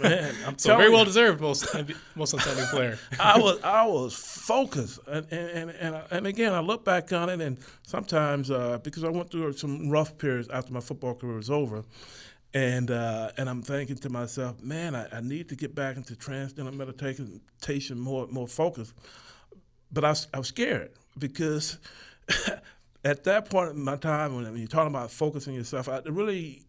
Man, 0.00 0.34
I'm 0.46 0.58
so 0.58 0.76
very 0.76 0.90
well 0.90 1.04
deserved, 1.04 1.40
most 1.40 1.64
most 2.16 2.34
outstanding 2.34 2.66
player. 2.66 2.98
I 3.20 3.38
was 3.38 3.60
I 3.62 3.86
was 3.86 4.14
focused, 4.14 4.98
and 5.06 5.26
and 5.30 5.70
and, 5.70 6.02
and 6.10 6.26
again, 6.26 6.52
I 6.52 6.60
look 6.60 6.84
back 6.84 7.12
on 7.12 7.28
it, 7.28 7.40
and 7.40 7.58
sometimes 7.86 8.50
uh, 8.50 8.78
because 8.82 9.04
I 9.04 9.10
went 9.10 9.30
through 9.30 9.52
some 9.52 9.88
rough 9.88 10.18
periods 10.18 10.48
after 10.48 10.72
my 10.72 10.80
football 10.80 11.14
career 11.14 11.36
was 11.36 11.50
over, 11.50 11.84
and 12.52 12.90
uh, 12.90 13.30
and 13.36 13.48
I'm 13.48 13.62
thinking 13.62 13.96
to 13.96 14.10
myself, 14.10 14.60
man, 14.60 14.96
I, 14.96 15.06
I 15.12 15.20
need 15.20 15.48
to 15.50 15.56
get 15.56 15.74
back 15.74 15.96
into 15.96 16.16
transcendental 16.16 16.74
meditation, 16.74 18.00
more 18.00 18.26
more 18.26 18.48
focused. 18.48 18.94
But 19.92 20.04
I 20.04 20.10
was, 20.10 20.28
I 20.34 20.38
was 20.38 20.48
scared 20.48 20.90
because 21.18 21.78
at 23.04 23.24
that 23.24 23.50
point 23.50 23.70
in 23.70 23.84
my 23.84 23.96
time, 23.96 24.34
when 24.34 24.56
you're 24.56 24.66
talking 24.66 24.92
about 24.92 25.10
focusing 25.10 25.54
yourself, 25.54 25.88
I 25.88 26.00
really 26.06 26.64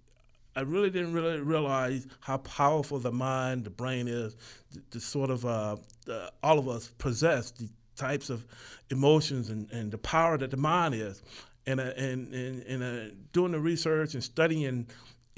I 0.56 0.62
really 0.62 0.90
didn't 0.90 1.14
really 1.14 1.40
realize 1.40 2.08
how 2.20 2.38
powerful 2.38 3.00
the 3.00 3.12
mind, 3.12 3.64
the 3.64 3.70
brain 3.70 4.08
is, 4.08 4.36
the, 4.72 4.82
the 4.92 5.00
sort 5.00 5.30
of 5.30 5.46
uh, 5.46 5.78
all 6.44 6.60
of 6.60 6.68
us 6.68 6.92
possess 6.98 7.52
the 7.52 7.70
types 7.96 8.30
of 8.30 8.46
emotions 8.90 9.50
and, 9.50 9.72
and 9.72 9.92
the 9.92 9.98
power 9.98 10.38
that 10.38 10.52
the 10.52 10.58
mind 10.58 10.96
is. 10.96 11.22
And 11.68 11.80
uh, 11.80 11.94
and 11.96 12.34
and, 12.34 12.64
and 12.64 12.84
uh, 12.84 13.14
doing 13.34 13.52
the 13.52 13.60
research 13.60 14.16
and 14.16 14.24
studying, 14.24 14.88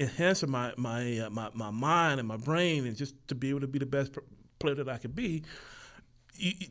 enhancing 0.00 0.50
my 0.50 0.72
my, 0.78 1.18
uh, 1.18 1.30
my 1.30 1.50
my 1.52 1.70
mind 1.70 2.18
and 2.18 2.26
my 2.26 2.38
brain, 2.38 2.86
and 2.86 2.96
just 2.96 3.14
to 3.28 3.34
be 3.34 3.50
able 3.50 3.60
to 3.60 3.66
be 3.66 3.78
the 3.78 3.86
best 3.86 4.16
player 4.58 4.74
that 4.76 4.88
I 4.88 4.96
could 4.96 5.14
be. 5.14 5.42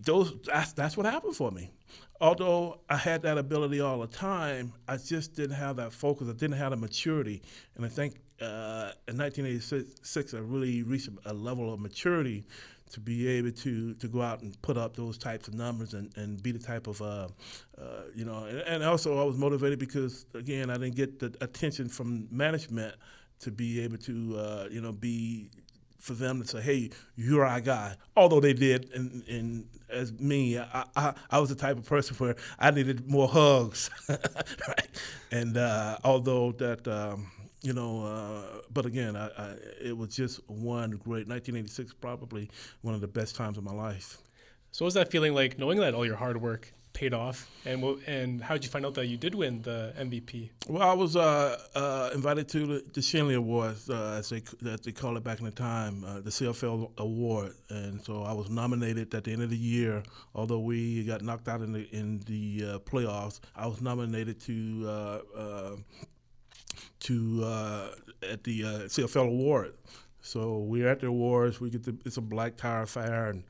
Those 0.04 0.34
that's 0.44 0.74
that's 0.74 0.98
what 0.98 1.06
happened 1.06 1.36
for 1.36 1.52
me 1.52 1.72
although 2.24 2.80
I 2.89 2.96
had 2.96 3.22
that 3.24 3.38
ability 3.38 3.82
all 3.82 4.00
the 4.00 4.08
time, 4.08 4.74
I 4.88 4.96
just 4.96 5.36
didn't 5.36 5.58
have 5.58 5.76
that 5.76 5.91
focus. 5.91 6.30
I 6.30 6.32
didn't 6.32 6.58
have 6.58 6.72
the 6.72 6.78
maturity, 6.78 7.41
and 7.76 7.86
I 7.86 7.89
think 7.89 8.16
uh, 8.42 8.92
in 9.08 9.18
1986 9.18 10.34
I 10.34 10.38
really 10.38 10.84
reached 10.84 11.10
a 11.26 11.34
level 11.34 11.74
of 11.74 11.80
maturity 11.80 12.46
to 12.94 13.00
be 13.00 13.28
able 13.28 13.52
to 13.52 13.96
to 13.96 14.08
go 14.08 14.22
out 14.22 14.42
and 14.42 14.60
put 14.62 14.78
up 14.78 14.96
those 14.96 15.18
types 15.18 15.48
of 15.48 15.56
numbers 15.56 15.96
and, 15.96 16.16
and 16.16 16.42
be 16.42 16.52
the 16.52 16.60
type 16.60 16.86
of 16.88 17.02
uh, 17.02 17.28
uh, 17.78 17.84
you 18.14 18.24
know 18.24 18.46
and, 18.46 18.60
and, 18.60 18.84
also 18.84 19.20
I 19.20 19.24
was 19.24 19.36
motivated 19.36 19.80
because 19.80 20.28
again 20.36 20.70
I 20.70 20.76
didn't 20.76 20.96
get 20.96 21.20
the 21.20 21.34
attention 21.42 21.90
from 21.90 22.28
management 22.30 22.94
to 23.40 23.52
be 23.52 23.82
able 23.82 23.98
to 23.98 24.38
uh, 24.38 24.68
you 24.70 24.80
know 24.80 24.92
be 24.92 25.50
for 25.98 26.14
them 26.14 26.42
to 26.42 26.48
say 26.48 26.62
hey 26.62 26.90
you're 27.16 27.46
our 27.46 27.62
guy 27.62 27.96
although 28.16 28.40
they 28.40 28.54
did 28.54 28.92
and, 28.94 29.28
and 29.28 29.66
as 29.90 30.14
me 30.20 30.60
I, 30.60 30.86
I, 30.96 31.14
I, 31.32 31.40
was 31.40 31.50
the 31.50 31.56
type 31.56 31.78
of 31.78 31.86
person 31.86 32.16
where 32.18 32.36
I 32.60 32.70
needed 32.72 33.10
more 33.10 33.28
hugs 33.28 33.90
right? 34.10 34.88
And 35.32 35.58
uh, 35.58 35.98
although 36.04 36.52
that 36.54 36.88
um, 36.88 37.32
you 37.64 37.74
know, 37.74 38.05
uh, 38.05 38.61
but 38.72 38.86
again, 38.86 39.16
I, 39.16 39.28
I, 39.30 39.55
it 39.82 39.97
was 39.97 40.09
just 40.16 40.47
one 40.49 40.91
great 40.91 41.28
1986, 41.28 41.93
probably 41.93 42.49
one 42.82 42.93
of 42.93 43.01
the 43.01 43.07
best 43.07 43.36
times 43.36 43.57
of 43.57 43.64
my 43.64 43.74
life. 43.74 44.18
So, 44.72 44.84
what 44.84 44.88
was 44.88 44.93
that 44.95 45.09
feeling 45.09 45.34
like, 45.34 45.57
knowing 45.57 45.80
that 45.80 45.93
all 45.93 46.05
your 46.05 46.18
hard 46.18 46.41
work 46.41 46.74
paid 46.91 47.14
off, 47.14 47.49
and 47.66 47.84
and 48.05 48.41
how 48.41 48.53
did 48.53 48.64
you 48.66 48.70
find 48.70 48.86
out 48.86 48.93
that 48.95 49.07
you 49.07 49.18
did 49.18 49.34
win 49.34 49.61
the 49.61 49.93
MVP? 49.97 50.49
Well, 50.68 50.88
I 50.88 50.93
was 50.93 51.16
uh, 51.16 51.57
uh, 51.74 52.09
invited 52.14 52.49
to 52.49 52.68
the, 52.68 52.84
the 52.93 53.01
Schenley 53.01 53.36
Awards, 53.36 53.89
uh, 53.89 54.18
as 54.20 54.30
they 54.30 54.43
as 54.70 54.82
they 54.82 54.91
call 54.91 55.16
it 55.16 55.24
back 55.24 55.39
in 55.39 55.45
the 55.45 55.51
time, 55.51 56.03
uh, 56.03 56.20
the 56.20 56.30
CFL 56.30 56.91
Award, 56.97 57.53
and 57.70 58.01
so 58.01 58.24
I 58.24 58.34
was 58.34 58.49
nominated 58.49 59.14
at 59.16 59.24
the 59.24 59.32
end 59.32 59.41
of 59.41 59.49
the 59.49 59.57
year. 59.57 60.03
Although 60.36 60.59
we 60.59 61.03
got 61.03 61.22
knocked 61.22 61.47
out 61.47 61.61
in 61.61 61.72
the 61.72 61.88
in 61.95 62.20
the 62.26 62.74
uh, 62.74 62.80
playoffs, 62.80 63.39
I 63.55 63.68
was 63.68 63.82
nominated 63.82 64.39
to 64.41 64.88
uh, 65.36 65.76
to 67.01 67.43
uh, 67.43 67.88
at 68.30 68.43
the 68.43 68.63
uh, 68.63 68.67
CFL 68.88 69.28
award. 69.28 69.74
So 70.21 70.59
we're 70.59 70.88
at 70.88 71.01
the 71.01 71.07
awards. 71.07 71.59
We 71.59 71.69
get 71.69 71.84
the 71.84 71.95
it's 72.05 72.17
a 72.17 72.21
black 72.21 72.55
tire 72.55 72.84
affair, 72.84 73.28
and 73.28 73.43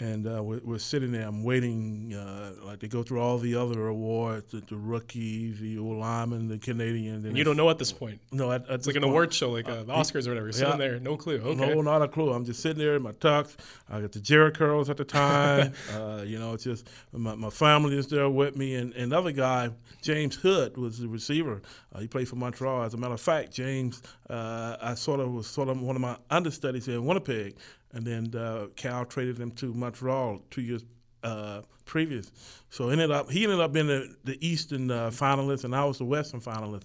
and 0.00 0.26
uh, 0.26 0.42
we're, 0.42 0.60
we're, 0.62 0.78
sitting 0.78 1.10
there. 1.10 1.26
I'm 1.26 1.42
waiting. 1.42 2.14
Uh, 2.14 2.52
like 2.64 2.78
they 2.78 2.88
go 2.88 3.02
through 3.02 3.20
all 3.20 3.38
the 3.38 3.56
other 3.56 3.88
awards, 3.88 4.52
the, 4.52 4.60
the 4.60 4.76
rookies, 4.76 5.58
the 5.58 5.78
old 5.78 5.98
linemen, 5.98 6.48
the 6.48 6.58
Canadian. 6.58 7.26
And 7.26 7.36
you 7.36 7.42
don't 7.42 7.56
know 7.56 7.68
at 7.68 7.78
this 7.78 7.90
point. 7.90 8.20
No, 8.30 8.52
at, 8.52 8.68
at 8.68 8.76
it's 8.76 8.86
like 8.86 8.94
an 8.94 9.02
point, 9.02 9.10
award 9.10 9.34
show, 9.34 9.50
like 9.50 9.68
uh, 9.68 9.72
uh 9.72 9.82
the 9.84 9.92
Oscars 9.92 10.26
or 10.26 10.30
whatever. 10.30 10.46
You're 10.46 10.52
sitting 10.52 10.78
there, 10.78 11.00
no 11.00 11.16
clue. 11.16 11.40
Okay. 11.40 11.74
No, 11.74 11.82
not 11.82 12.02
a 12.02 12.08
clue. 12.08 12.32
I'm 12.32 12.44
just 12.44 12.60
sitting 12.60 12.78
there 12.78 12.94
in 12.94 13.02
my 13.02 13.12
tux. 13.12 13.56
I 13.90 14.00
got 14.00 14.12
the 14.12 14.20
Jheri 14.20 14.54
curls 14.54 14.88
at 14.88 14.96
the 14.96 15.04
time. 15.04 15.72
Uh, 15.88 16.22
you 16.24 16.38
know, 16.38 16.52
it's 16.52 16.64
just 16.64 16.88
my, 17.12 17.34
my 17.34 17.50
family 17.50 17.96
is 17.96 18.08
there 18.08 18.28
with 18.28 18.56
me, 18.56 18.74
and, 18.74 18.92
another 18.94 19.32
guy, 19.32 19.70
James 20.02 20.36
Hood, 20.36 20.76
was 20.76 20.98
the 20.98 21.08
receiver. 21.08 21.62
Uh, 21.94 22.00
he 22.00 22.06
played 22.06 22.28
for 22.28 22.36
Montreal. 22.36 22.82
As 22.82 22.94
a 22.94 22.96
matter 22.96 23.14
of 23.14 23.20
fact, 23.20 23.52
James, 23.52 24.02
I 24.28 24.94
sort 24.96 25.20
of 25.20 25.32
was 25.32 25.46
sort 25.46 25.68
of 25.68 25.80
one 25.80 25.96
of 25.96 26.02
my 26.02 26.16
understudies 26.30 26.86
here 26.86 26.96
in 26.96 27.06
Winnipeg 27.06 27.56
and 27.92 28.04
then 28.04 28.34
uh, 28.34 28.66
Cal 28.76 29.04
traded 29.04 29.38
him 29.38 29.50
to 29.52 29.72
Montreal 29.72 30.40
two 30.50 30.62
years 30.62 30.84
uh, 31.22 31.62
previous. 31.84 32.30
So 32.70 32.90
ended 32.90 33.10
up 33.10 33.30
he 33.30 33.44
ended 33.44 33.60
up 33.60 33.72
being 33.72 33.86
the, 33.86 34.14
the 34.24 34.46
Eastern 34.46 34.90
uh, 34.90 35.10
finalist, 35.10 35.64
and 35.64 35.74
I 35.74 35.84
was 35.84 35.98
the 35.98 36.04
Western 36.04 36.40
finalist. 36.40 36.84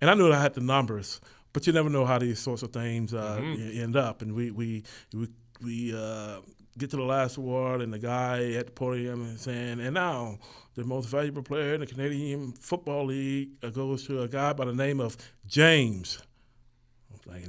And 0.00 0.10
I 0.10 0.14
knew 0.14 0.28
that 0.28 0.38
I 0.38 0.42
had 0.42 0.54
the 0.54 0.60
numbers, 0.60 1.20
but 1.52 1.66
you 1.66 1.72
never 1.72 1.90
know 1.90 2.04
how 2.04 2.18
these 2.18 2.38
sorts 2.38 2.62
of 2.62 2.72
things 2.72 3.14
uh, 3.14 3.38
mm-hmm. 3.40 3.82
end 3.82 3.96
up. 3.96 4.22
And 4.22 4.34
we 4.34 4.50
we 4.50 4.84
we, 5.12 5.28
we 5.62 5.96
uh, 5.96 6.40
get 6.78 6.90
to 6.90 6.96
the 6.96 7.02
last 7.02 7.36
award, 7.38 7.80
and 7.80 7.92
the 7.92 7.98
guy 7.98 8.52
at 8.52 8.66
the 8.66 8.72
podium 8.72 9.34
is 9.34 9.42
saying, 9.42 9.80
"And 9.80 9.94
now." 9.94 10.38
The 10.74 10.84
most 10.84 11.10
valuable 11.10 11.42
player 11.42 11.74
in 11.74 11.80
the 11.80 11.86
Canadian 11.86 12.52
Football 12.52 13.04
League 13.04 13.50
uh, 13.62 13.68
goes 13.68 14.06
to 14.06 14.22
a 14.22 14.26
guy 14.26 14.54
by 14.54 14.64
the 14.64 14.72
name 14.72 15.00
of 15.00 15.18
James 15.46 16.18
like 17.26 17.44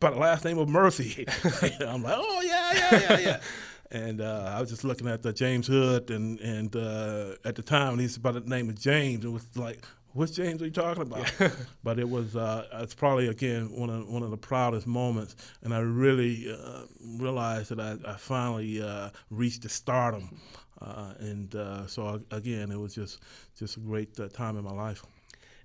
by 0.00 0.10
the 0.10 0.16
last 0.18 0.44
name 0.44 0.58
of 0.58 0.68
Murphy. 0.68 1.26
I'm 1.80 2.02
like, 2.02 2.16
oh 2.16 2.42
yeah, 2.42 2.72
yeah, 2.74 3.00
yeah, 3.00 3.18
yeah. 3.18 3.40
and 3.90 4.20
uh, 4.20 4.52
I 4.54 4.60
was 4.60 4.70
just 4.70 4.84
looking 4.84 5.08
at 5.08 5.22
the 5.22 5.32
James 5.32 5.66
Hood, 5.66 6.10
and 6.10 6.38
and 6.40 6.74
uh, 6.74 7.32
at 7.44 7.56
the 7.56 7.62
time 7.62 7.98
he's 7.98 8.18
by 8.18 8.32
the 8.32 8.40
name 8.40 8.68
of 8.68 8.78
James, 8.78 9.24
it 9.24 9.28
was 9.28 9.46
like, 9.56 9.84
which 10.12 10.34
James 10.34 10.60
are 10.62 10.66
you 10.66 10.70
talking 10.70 11.02
about? 11.02 11.32
Yeah. 11.40 11.50
but 11.82 11.98
it 11.98 12.08
was 12.08 12.36
uh, 12.36 12.66
it's 12.74 12.94
probably 12.94 13.28
again 13.28 13.70
one 13.72 13.90
of 13.90 14.08
one 14.08 14.22
of 14.22 14.30
the 14.30 14.36
proudest 14.36 14.86
moments, 14.86 15.36
and 15.62 15.72
I 15.72 15.78
really 15.78 16.52
uh, 16.52 16.82
realized 17.18 17.70
that 17.70 17.80
I, 17.80 17.96
I 18.12 18.16
finally 18.16 18.82
uh, 18.82 19.10
reached 19.30 19.62
the 19.62 19.68
stardom, 19.68 20.38
uh, 20.80 21.14
and 21.18 21.52
so 21.88 22.20
again 22.30 22.70
it 22.70 22.78
was 22.78 22.94
just 22.94 23.20
just 23.58 23.76
a 23.76 23.80
great 23.80 24.16
time 24.34 24.56
in 24.58 24.64
my 24.64 24.72
life. 24.72 25.02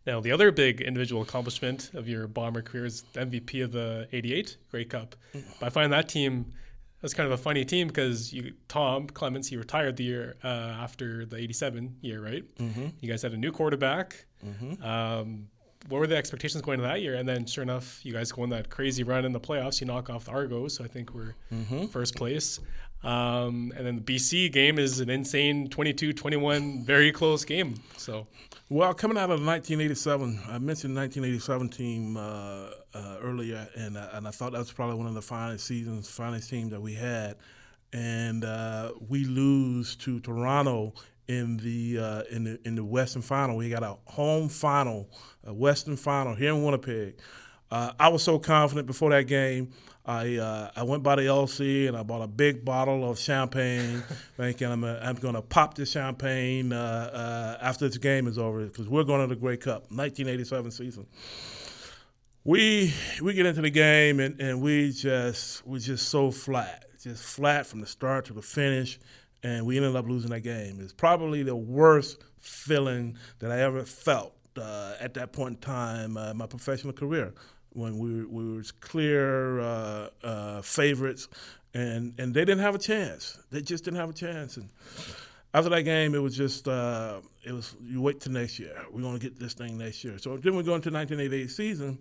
Now, 0.05 0.19
the 0.19 0.31
other 0.31 0.51
big 0.51 0.81
individual 0.81 1.21
accomplishment 1.21 1.91
of 1.93 2.07
your 2.07 2.27
Bomber 2.27 2.61
career 2.61 2.85
is 2.85 3.03
MVP 3.13 3.63
of 3.63 3.71
the 3.71 4.07
88 4.11 4.57
Grey 4.69 4.85
Cup. 4.85 5.15
Mm. 5.33 5.43
But 5.59 5.65
I 5.67 5.69
find 5.69 5.93
that 5.93 6.09
team 6.09 6.53
was 7.03 7.13
kind 7.13 7.27
of 7.27 7.37
a 7.37 7.41
funny 7.41 7.65
team 7.65 7.87
because 7.87 8.33
you, 8.33 8.53
Tom 8.67 9.07
Clements, 9.07 9.47
he 9.47 9.57
retired 9.57 9.97
the 9.97 10.03
year 10.05 10.35
uh, 10.43 10.47
after 10.47 11.25
the 11.25 11.37
87 11.37 11.97
year, 12.01 12.23
right? 12.23 12.43
Mm-hmm. 12.57 12.87
You 13.01 13.09
guys 13.09 13.21
had 13.21 13.33
a 13.33 13.37
new 13.37 13.51
quarterback. 13.51 14.25
Mm-hmm. 14.45 14.83
Um, 14.83 15.47
what 15.89 15.99
were 15.99 16.07
the 16.07 16.15
expectations 16.15 16.61
going 16.61 16.79
into 16.79 16.87
that 16.87 17.01
year? 17.01 17.15
And 17.15 17.27
then, 17.27 17.45
sure 17.45 17.61
enough, 17.61 17.99
you 18.05 18.13
guys 18.13 18.31
go 18.31 18.43
on 18.43 18.49
that 18.49 18.69
crazy 18.69 19.03
run 19.03 19.25
in 19.25 19.33
the 19.33 19.39
playoffs. 19.39 19.81
You 19.81 19.87
knock 19.87 20.09
off 20.09 20.25
the 20.25 20.31
Argos, 20.31 20.75
so 20.75 20.83
I 20.85 20.87
think 20.87 21.13
we're 21.13 21.35
mm-hmm. 21.51 21.87
first 21.87 22.15
place. 22.15 22.59
Um, 23.03 23.73
and 23.75 23.85
then 23.85 23.95
the 23.97 24.01
BC 24.01 24.51
game 24.51 24.79
is 24.79 24.99
an 25.01 25.09
insane 25.09 25.67
22-21, 25.69 26.85
very 26.85 27.11
close 27.11 27.43
game. 27.43 27.75
So 27.97 28.27
well, 28.69 28.93
coming 28.93 29.17
out 29.17 29.29
of 29.29 29.45
1987, 29.45 30.39
I 30.47 30.57
mentioned 30.57 30.95
1987 30.95 31.69
team 31.69 32.17
uh, 32.17 32.69
uh, 32.93 33.17
earlier, 33.21 33.67
and 33.75 33.97
uh, 33.97 34.07
and 34.13 34.27
I 34.27 34.31
thought 34.31 34.53
that 34.53 34.57
was 34.57 34.71
probably 34.71 34.95
one 34.95 35.05
of 35.05 35.13
the 35.13 35.21
finest 35.21 35.67
seasons, 35.67 36.09
finest 36.09 36.49
teams 36.49 36.71
that 36.71 36.81
we 36.81 36.93
had, 36.93 37.35
and 37.91 38.43
uh, 38.43 38.93
we 39.09 39.25
lose 39.25 39.95
to 39.97 40.19
Toronto 40.21 40.93
in 41.27 41.57
the 41.57 41.99
uh, 41.99 42.23
in 42.31 42.45
the 42.45 42.59
in 42.65 42.75
the 42.75 42.83
Western 42.83 43.21
Final. 43.21 43.57
We 43.57 43.69
got 43.69 43.83
a 43.83 43.97
home 44.05 44.49
final, 44.49 45.09
a 45.43 45.53
Western 45.53 45.95
Final 45.95 46.33
here 46.33 46.49
in 46.49 46.63
Winnipeg. 46.63 47.19
Uh, 47.69 47.91
I 47.99 48.07
was 48.07 48.23
so 48.23 48.39
confident 48.39 48.87
before 48.87 49.11
that 49.11 49.27
game. 49.27 49.71
I 50.05 50.35
uh, 50.35 50.71
I 50.75 50.83
went 50.83 51.01
by 51.01 51.15
the 51.15 51.23
LC 51.23 51.87
and 51.87 51.95
I 51.95 52.03
bought 52.03 52.21
a 52.21 52.27
big 52.27 52.65
bottle 52.65 53.09
of 53.09 53.17
champagne, 53.17 54.03
thinking 54.37 54.67
I'm 54.67 54.83
a, 54.83 54.97
I'm 54.97 55.15
going 55.15 55.35
to 55.35 55.41
pop 55.41 55.75
this 55.75 55.91
champagne 55.91 56.73
uh, 56.73 57.57
uh, 57.61 57.63
after 57.63 57.87
this 57.87 57.97
game 57.97 58.27
is 58.27 58.37
over 58.37 58.65
because 58.65 58.89
we're 58.89 59.05
going 59.05 59.21
to 59.21 59.33
the 59.33 59.39
Grey 59.39 59.55
Cup, 59.55 59.83
1987 59.91 60.71
season. 60.71 61.05
We 62.43 62.93
we 63.21 63.33
get 63.33 63.45
into 63.45 63.61
the 63.61 63.69
game 63.69 64.19
and, 64.19 64.39
and 64.41 64.61
we 64.61 64.91
just 64.91 65.65
we 65.65 65.79
just 65.79 66.09
so 66.09 66.31
flat, 66.31 66.83
just 67.01 67.23
flat 67.23 67.65
from 67.65 67.79
the 67.79 67.87
start 67.87 68.25
to 68.25 68.33
the 68.33 68.41
finish, 68.41 68.99
and 69.41 69.65
we 69.65 69.77
ended 69.77 69.95
up 69.95 70.05
losing 70.05 70.31
that 70.31 70.41
game. 70.41 70.79
It's 70.81 70.91
probably 70.91 71.43
the 71.43 71.55
worst 71.55 72.21
feeling 72.39 73.17
that 73.39 73.51
I 73.51 73.61
ever 73.61 73.85
felt 73.85 74.35
uh, 74.57 74.95
at 74.99 75.13
that 75.13 75.31
point 75.31 75.55
in 75.55 75.61
time 75.61 76.17
uh, 76.17 76.31
in 76.31 76.37
my 76.37 76.47
professional 76.47 76.91
career 76.91 77.33
when 77.73 77.97
we, 77.97 78.25
we 78.25 78.55
were 78.55 78.63
clear 78.79 79.59
uh, 79.59 80.09
uh, 80.23 80.61
favorites, 80.61 81.27
and 81.73 82.13
and 82.19 82.33
they 82.33 82.45
didn't 82.45 82.59
have 82.59 82.75
a 82.75 82.79
chance. 82.79 83.39
They 83.51 83.61
just 83.61 83.83
didn't 83.83 83.99
have 83.99 84.09
a 84.09 84.13
chance. 84.13 84.57
And 84.57 84.69
after 85.53 85.69
that 85.69 85.83
game, 85.83 86.15
it 86.15 86.21
was 86.21 86.35
just 86.35 86.67
uh, 86.67 87.19
it 87.43 87.51
was 87.51 87.75
you 87.83 88.01
wait 88.01 88.21
till 88.21 88.31
next 88.31 88.59
year. 88.59 88.75
We're 88.91 89.01
gonna 89.01 89.19
get 89.19 89.39
this 89.39 89.53
thing 89.53 89.77
next 89.77 90.03
year. 90.03 90.17
So 90.17 90.37
then 90.37 90.55
we 90.55 90.63
go 90.63 90.75
into 90.75 90.91
1988 90.91 91.51
season, 91.51 91.97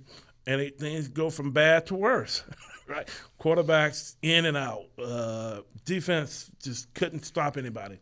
and 0.47 0.61
it, 0.61 0.79
things 0.79 1.09
go 1.09 1.31
from 1.31 1.53
bad 1.53 1.87
to 1.87 1.95
worse. 1.95 2.45
right, 2.87 3.09
quarterbacks 3.41 4.17
in 4.23 4.45
and 4.45 4.57
out. 4.57 4.85
Uh, 5.03 5.61
defense 5.85 6.51
just 6.63 6.93
couldn't 6.95 7.25
stop 7.25 7.57
anybody, 7.57 7.99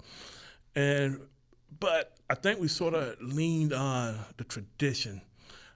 and 0.75 1.21
but 1.79 2.16
I 2.29 2.35
think 2.35 2.61
we 2.61 2.68
sort 2.68 2.95
of 2.95 3.16
leaned 3.21 3.73
on 3.73 4.18
the 4.37 4.45
tradition 4.45 5.23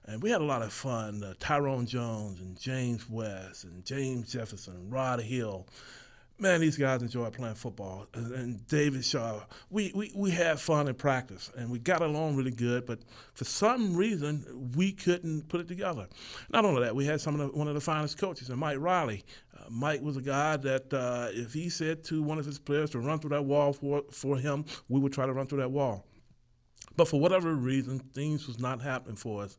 and 0.07 0.21
we 0.21 0.29
had 0.29 0.41
a 0.41 0.45
lot 0.45 0.61
of 0.61 0.71
fun. 0.71 1.23
Uh, 1.23 1.33
Tyrone 1.39 1.85
Jones 1.85 2.39
and 2.39 2.59
James 2.59 3.09
West 3.09 3.63
and 3.63 3.83
James 3.85 4.31
Jefferson, 4.31 4.89
Rod 4.89 5.21
Hill. 5.21 5.67
Man, 6.37 6.59
these 6.59 6.75
guys 6.75 7.01
enjoy 7.01 7.29
playing 7.29 7.55
football. 7.55 8.07
And, 8.13 8.31
and 8.33 8.67
David 8.67 9.05
Shaw. 9.05 9.39
We, 9.69 9.93
we, 9.95 10.11
we 10.13 10.31
had 10.31 10.59
fun 10.59 10.89
in 10.89 10.95
practice 10.95 11.49
and 11.57 11.71
we 11.71 11.79
got 11.79 12.01
along 12.01 12.35
really 12.35 12.51
good, 12.51 12.85
but 12.85 12.99
for 13.33 13.45
some 13.45 13.95
reason, 13.95 14.71
we 14.75 14.91
couldn't 14.91 15.47
put 15.47 15.61
it 15.61 15.67
together. 15.69 16.07
Not 16.49 16.65
only 16.65 16.83
that, 16.83 16.95
we 16.95 17.05
had 17.05 17.21
some 17.21 17.39
of 17.39 17.51
the, 17.51 17.57
one 17.57 17.69
of 17.69 17.73
the 17.73 17.81
finest 17.81 18.17
coaches, 18.17 18.49
and 18.49 18.59
Mike 18.59 18.79
Riley. 18.79 19.23
Uh, 19.57 19.63
Mike 19.69 20.01
was 20.01 20.17
a 20.17 20.21
guy 20.21 20.57
that 20.57 20.93
uh, 20.93 21.29
if 21.31 21.53
he 21.53 21.69
said 21.69 22.03
to 22.05 22.21
one 22.21 22.37
of 22.37 22.45
his 22.45 22.59
players 22.59 22.89
to 22.89 22.99
run 22.99 23.17
through 23.19 23.29
that 23.29 23.45
wall 23.45 23.71
for, 23.71 24.03
for 24.11 24.37
him, 24.37 24.65
we 24.89 24.99
would 24.99 25.13
try 25.13 25.25
to 25.25 25.31
run 25.31 25.47
through 25.47 25.59
that 25.59 25.71
wall. 25.71 26.05
But 26.97 27.07
for 27.07 27.19
whatever 27.19 27.53
reason, 27.53 27.99
things 27.99 28.47
was 28.47 28.59
not 28.59 28.81
happening 28.81 29.15
for 29.15 29.43
us. 29.43 29.57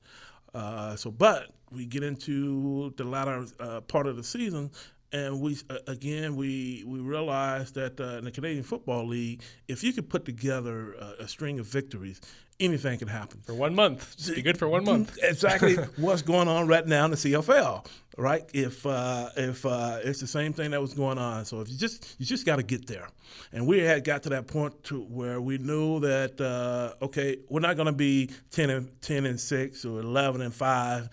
Uh, 0.56 0.96
so, 0.96 1.10
but 1.10 1.50
we 1.70 1.84
get 1.84 2.02
into 2.02 2.90
the 2.96 3.04
latter 3.04 3.44
uh, 3.60 3.82
part 3.82 4.06
of 4.06 4.16
the 4.16 4.24
season, 4.24 4.70
and 5.12 5.40
we 5.40 5.56
uh, 5.70 5.78
again 5.86 6.36
we 6.36 6.84
we 6.86 7.00
realized 7.00 7.74
that 7.74 8.00
uh, 8.00 8.18
in 8.18 8.24
the 8.24 8.30
Canadian 8.30 8.64
Football 8.64 9.06
League, 9.06 9.42
if 9.68 9.82
you 9.84 9.92
could 9.92 10.08
put 10.08 10.24
together 10.24 10.94
a, 10.94 11.24
a 11.24 11.28
string 11.28 11.58
of 11.58 11.66
victories, 11.66 12.20
anything 12.60 12.98
can 12.98 13.08
happen. 13.08 13.40
For 13.44 13.54
one 13.54 13.74
month, 13.74 14.16
just 14.16 14.34
be 14.34 14.42
good 14.42 14.58
for 14.58 14.68
one 14.68 14.84
month. 14.84 15.18
exactly 15.22 15.74
what's 15.96 16.22
going 16.22 16.48
on 16.48 16.66
right 16.66 16.86
now 16.86 17.04
in 17.04 17.10
the 17.12 17.16
CFL, 17.16 17.86
right? 18.16 18.44
If 18.52 18.84
uh, 18.86 19.30
if 19.36 19.64
uh, 19.64 19.98
it's 20.02 20.20
the 20.20 20.26
same 20.26 20.52
thing 20.52 20.70
that 20.72 20.80
was 20.80 20.94
going 20.94 21.18
on, 21.18 21.44
so 21.44 21.60
if 21.60 21.68
you 21.68 21.76
just 21.76 22.16
you 22.18 22.26
just 22.26 22.46
got 22.46 22.56
to 22.56 22.62
get 22.62 22.86
there, 22.86 23.08
and 23.52 23.66
we 23.66 23.78
had 23.78 24.04
got 24.04 24.22
to 24.24 24.30
that 24.30 24.46
point 24.46 24.82
to 24.84 25.02
where 25.02 25.40
we 25.40 25.58
knew 25.58 26.00
that 26.00 26.40
uh, 26.40 27.04
okay, 27.04 27.38
we're 27.48 27.60
not 27.60 27.76
going 27.76 27.86
to 27.86 27.92
be 27.92 28.30
ten 28.50 28.70
and 28.70 29.00
ten 29.02 29.26
and 29.26 29.40
six 29.40 29.84
or 29.84 30.00
eleven 30.00 30.40
and 30.40 30.54
five. 30.54 31.08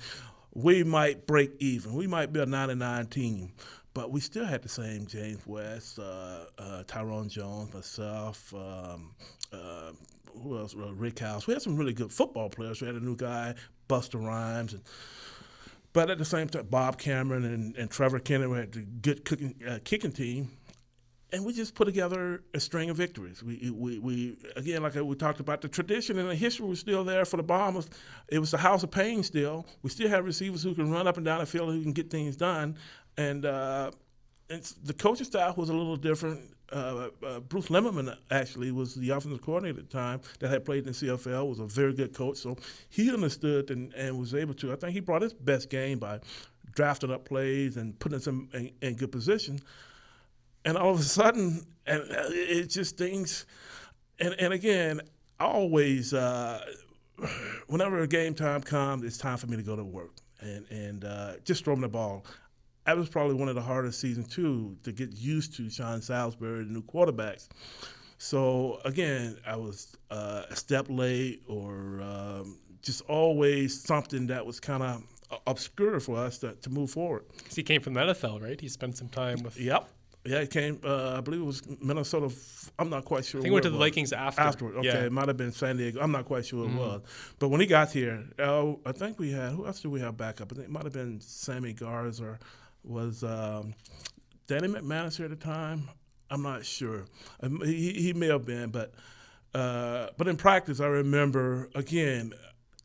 We 0.56 0.84
might 0.84 1.26
break 1.26 1.52
even. 1.60 1.94
We 1.94 2.06
might 2.06 2.32
be 2.32 2.40
a 2.40 2.46
nine 2.46 2.70
and 2.70 2.80
nine 2.80 3.08
team. 3.08 3.54
But 3.94 4.12
we 4.12 4.20
still 4.22 4.46
had 4.46 4.64
the 4.64 4.70
same 4.70 5.06
James 5.06 5.46
West, 5.46 6.00
uh, 6.00 6.46
uh, 6.58 6.84
Tyrone 6.88 7.30
Jones, 7.30 7.74
myself, 7.74 8.52
um, 8.54 9.14
uh, 9.52 9.92
who 10.42 10.58
else? 10.58 10.76
Uh, 10.76 10.94
Rick 10.96 11.20
House. 11.20 11.46
We 11.46 11.54
had 11.54 11.62
some 11.62 11.78
really 11.78 11.94
good 11.94 12.12
football 12.12 12.50
players. 12.50 12.82
We 12.82 12.88
had 12.88 12.96
a 12.96 13.00
new 13.00 13.16
guy, 13.16 13.54
Buster 13.88 14.18
Rhymes, 14.18 14.74
and 14.74 14.82
but 15.94 16.10
at 16.10 16.18
the 16.18 16.26
same 16.26 16.50
time, 16.50 16.68
Bob 16.70 16.98
Cameron 16.98 17.46
and, 17.46 17.76
and 17.76 17.90
Trevor 17.90 18.20
Kennedy 18.20 18.52
we 18.52 18.58
had 18.58 18.76
a 18.76 18.80
good 18.80 19.26
cooking, 19.26 19.54
uh, 19.68 19.78
kicking 19.84 20.12
team, 20.12 20.50
and 21.32 21.46
we 21.46 21.54
just 21.54 21.76
put 21.76 21.86
together 21.86 22.44
a 22.56 22.60
string 22.60 22.90
of 22.90 22.98
victories. 22.98 23.44
We, 23.44 23.70
we, 23.70 24.00
we 24.00 24.38
again, 24.56 24.82
like 24.82 24.96
we 24.96 25.16
talked 25.16 25.40
about, 25.40 25.62
the 25.62 25.68
tradition 25.68 26.18
and 26.18 26.30
the 26.30 26.36
history 26.36 26.68
was 26.68 26.80
still 26.80 27.04
there 27.04 27.26
for 27.26 27.38
the 27.38 27.44
Bombers. 27.44 27.90
It 28.28 28.40
was 28.40 28.52
the 28.52 28.58
house 28.58 28.82
of 28.82 28.90
pain 28.90 29.22
still. 29.22 29.68
We 29.84 29.92
still 29.92 30.10
have 30.10 30.26
receivers 30.26 30.64
who 30.64 30.74
can 30.74 30.92
run 30.92 31.08
up 31.08 31.18
and 31.18 31.26
down 31.26 31.40
the 31.40 31.46
field 31.46 31.70
who 31.70 31.84
can 31.84 31.94
get 31.94 32.10
things 32.10 32.36
done, 32.36 32.76
and 33.18 33.46
uh, 33.46 33.92
the 34.84 34.94
coaching 34.94 35.26
staff 35.26 35.58
was 35.58 35.70
a 35.70 35.74
little 35.74 35.96
different. 35.96 36.42
Uh, 36.72 37.10
uh, 37.26 37.40
Bruce 37.42 37.68
Lemmerman 37.68 38.16
actually 38.32 38.72
was 38.72 38.96
the 38.96 39.10
offensive 39.12 39.42
coordinator 39.42 39.80
at 39.80 39.90
the 39.90 39.96
time 39.96 40.22
that 40.40 40.50
had 40.50 40.66
played 40.66 40.80
in 40.80 40.86
the 40.86 40.92
CFL. 40.92 41.48
Was 41.48 41.60
a 41.60 41.66
very 41.66 41.94
good 41.94 42.14
coach, 42.14 42.38
so 42.38 42.58
he 42.90 43.12
understood 43.12 43.70
and, 43.70 43.94
and 43.94 44.18
was 44.18 44.34
able 44.34 44.54
to. 44.56 44.74
I 44.74 44.76
think 44.76 44.94
he 44.94 45.00
brought 45.00 45.22
his 45.22 45.34
best 45.34 45.70
game 45.70 46.00
by 46.00 46.20
drafting 46.74 47.12
up 47.12 47.26
plays 47.26 47.78
and 47.78 47.98
putting 48.00 48.18
us 48.18 48.28
in, 48.28 48.72
in, 48.82 48.96
good 48.96 49.12
position. 49.12 49.60
And 50.66 50.78
all 50.78 50.92
of 50.92 51.00
a 51.00 51.04
sudden, 51.04 51.66
and 51.86 52.02
uh, 52.02 52.30
it 52.30 52.70
just 52.70 52.98
things. 52.98 53.46
And 54.20 54.34
and 54.40 54.54
again, 54.54 55.02
I 55.40 55.46
always, 55.46 56.14
uh, 56.14 56.64
whenever 57.68 58.00
a 58.00 58.08
game 58.08 58.34
time 58.34 58.62
comes, 58.62 59.04
it's 59.04 59.18
time 59.18 59.38
for 59.38 59.48
me 59.48 59.58
to 59.58 59.64
go 59.64 59.76
to 59.76 59.84
work 59.84 60.12
and 60.44 60.66
and 60.70 61.06
uh, 61.06 61.34
just 61.44 61.66
throw 61.66 61.76
the 61.76 61.88
ball 61.88 62.26
that 62.86 62.98
was 62.98 63.10
probably 63.10 63.36
one 63.36 63.48
of 63.50 63.56
the 63.56 63.62
hardest 63.62 64.00
seasons 64.00 64.28
too 64.28 64.78
to 64.84 64.92
get 64.92 65.12
used 65.14 65.56
to 65.58 65.70
Sean 65.70 66.02
Salisbury, 66.02 66.64
the 66.66 66.72
new 66.72 66.82
quarterbacks. 66.84 67.48
So 68.18 68.80
again, 68.86 69.38
I 69.46 69.56
was 69.56 69.96
uh, 70.12 70.44
a 70.50 70.56
step 70.56 70.86
late, 70.90 71.42
or 71.48 72.02
um, 72.02 72.58
just 72.82 73.02
always 73.10 73.82
something 73.84 74.28
that 74.28 74.46
was 74.46 74.60
kind 74.60 74.84
of 74.84 75.04
obscure 75.48 76.00
for 76.00 76.18
us 76.18 76.38
to, 76.40 76.54
to 76.56 76.70
move 76.70 76.92
forward. 76.92 77.24
Because 77.38 77.56
he 77.56 77.64
came 77.64 77.82
from 77.82 77.94
the 77.96 78.02
NFL, 78.02 78.42
right? 78.42 78.60
He 78.60 78.70
spent 78.70 78.98
some 78.98 79.10
time 79.10 79.42
with. 79.44 79.60
Yep. 79.60 79.90
Yeah, 80.26 80.40
he 80.40 80.48
came. 80.48 80.80
Uh, 80.86 81.18
I 81.18 81.22
believe 81.22 81.42
it 81.42 81.46
was 81.46 81.62
Minnesota. 81.82 82.34
I'm 82.80 82.90
not 82.90 83.04
quite 83.04 83.26
sure. 83.26 83.42
I 83.42 83.42
think 83.42 83.50
he 83.50 83.54
went 83.54 83.64
to 83.64 83.70
the 83.72 83.78
Vikings 83.78 84.14
after. 84.14 84.40
Afterward, 84.42 84.78
okay. 84.78 84.88
Yeah. 84.88 85.04
It 85.06 85.12
might 85.12 85.28
have 85.28 85.36
been 85.36 85.52
San 85.52 85.76
Diego. 85.76 86.00
I'm 86.00 86.12
not 86.14 86.24
quite 86.24 86.46
sure 86.46 86.66
Mm-hmm. 86.66 86.78
it 86.78 86.80
was. 86.82 87.02
But 87.40 87.50
when 87.50 87.60
he 87.60 87.68
got 87.68 87.92
here, 87.92 88.24
uh, 88.40 88.72
I 88.86 88.94
think 88.94 89.20
we 89.20 89.32
had 89.34 89.52
who 89.52 89.66
else 89.66 89.82
did 89.82 89.90
we 89.92 90.00
have 90.00 90.16
backup? 90.16 90.50
I 90.54 90.56
think 90.56 90.68
it 90.70 90.72
might 90.72 90.86
have 90.86 90.94
been 90.94 91.20
Sammy 91.20 91.74
Garza. 91.74 92.40
Was 92.84 93.24
um, 93.24 93.74
Danny 94.48 94.68
McManus 94.68 95.18
here 95.18 95.26
at 95.26 95.32
the 95.32 95.38
time? 95.38 95.90
I'm 96.30 96.42
not 96.42 96.66
sure. 96.66 97.06
Um, 97.42 97.62
he, 97.64 97.94
he 97.94 98.14
may 98.14 98.28
have 98.28 98.46
been, 98.46 98.70
but 98.70 98.94
uh, 99.54 100.08
but 100.18 100.28
in 100.28 100.36
practice, 100.36 100.80
I 100.80 100.88
remember 100.88 101.70
again 101.76 102.34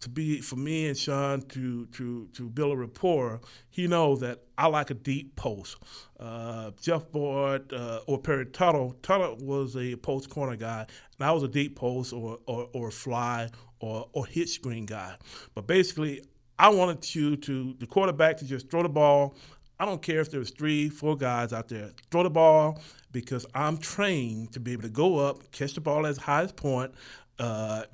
to 0.01 0.09
be 0.09 0.41
for 0.41 0.57
me 0.57 0.87
and 0.87 0.97
Sean 0.97 1.43
to 1.43 1.87
to 1.87 2.29
to 2.35 2.49
build 2.49 2.73
a 2.73 2.77
rapport. 2.77 3.41
He 3.71 3.87
knows 3.87 4.21
that 4.21 4.43
I 4.57 4.67
like 4.67 4.91
a 4.91 4.95
deep 4.95 5.35
post. 5.35 5.77
Uh, 6.19 6.71
Jeff 6.81 7.11
Boyd 7.11 7.73
uh, 7.73 8.01
or 8.07 8.19
Perry 8.19 8.47
Tuttle. 8.47 8.97
Tuttle 9.03 9.37
was 9.41 9.77
a 9.77 9.97
post 9.97 10.31
corner 10.31 10.57
guy, 10.57 10.87
and 11.19 11.29
I 11.29 11.33
was 11.33 11.43
a 11.43 11.49
deep 11.49 11.77
post 11.77 12.13
or 12.13 12.39
or, 12.47 12.69
or 12.73 12.91
fly 12.91 13.49
or 13.81 14.09
or 14.13 14.27
hit 14.27 14.49
screen 14.49 14.87
guy. 14.87 15.17
But 15.55 15.67
basically, 15.67 16.23
I 16.59 16.69
wanted 16.69 17.15
you 17.15 17.37
to 17.37 17.75
the 17.79 17.87
quarterback 17.87 18.37
to 18.39 18.45
just 18.45 18.71
throw 18.71 18.83
the 18.83 18.89
ball. 18.89 19.35
I 19.81 19.85
don't 19.85 20.03
care 20.03 20.21
if 20.21 20.31
there's 20.31 20.51
three, 20.51 20.89
four 20.89 21.17
guys 21.17 21.53
out 21.53 21.69
there. 21.69 21.91
Throw 22.11 22.25
the 22.25 22.31
ball 22.31 22.81
because 23.13 23.47
I'm 23.55 23.79
trained 23.79 24.53
to 24.53 24.61
be 24.61 24.73
able 24.73 24.83
to 24.83 24.89
go 24.89 25.19
up, 25.19 25.51
catch 25.53 25.75
the 25.75 25.81
ball 25.81 26.05
at 26.07 26.11
its 26.11 26.19
highest 26.19 26.57
point, 26.57 26.93
uh, 27.39 27.85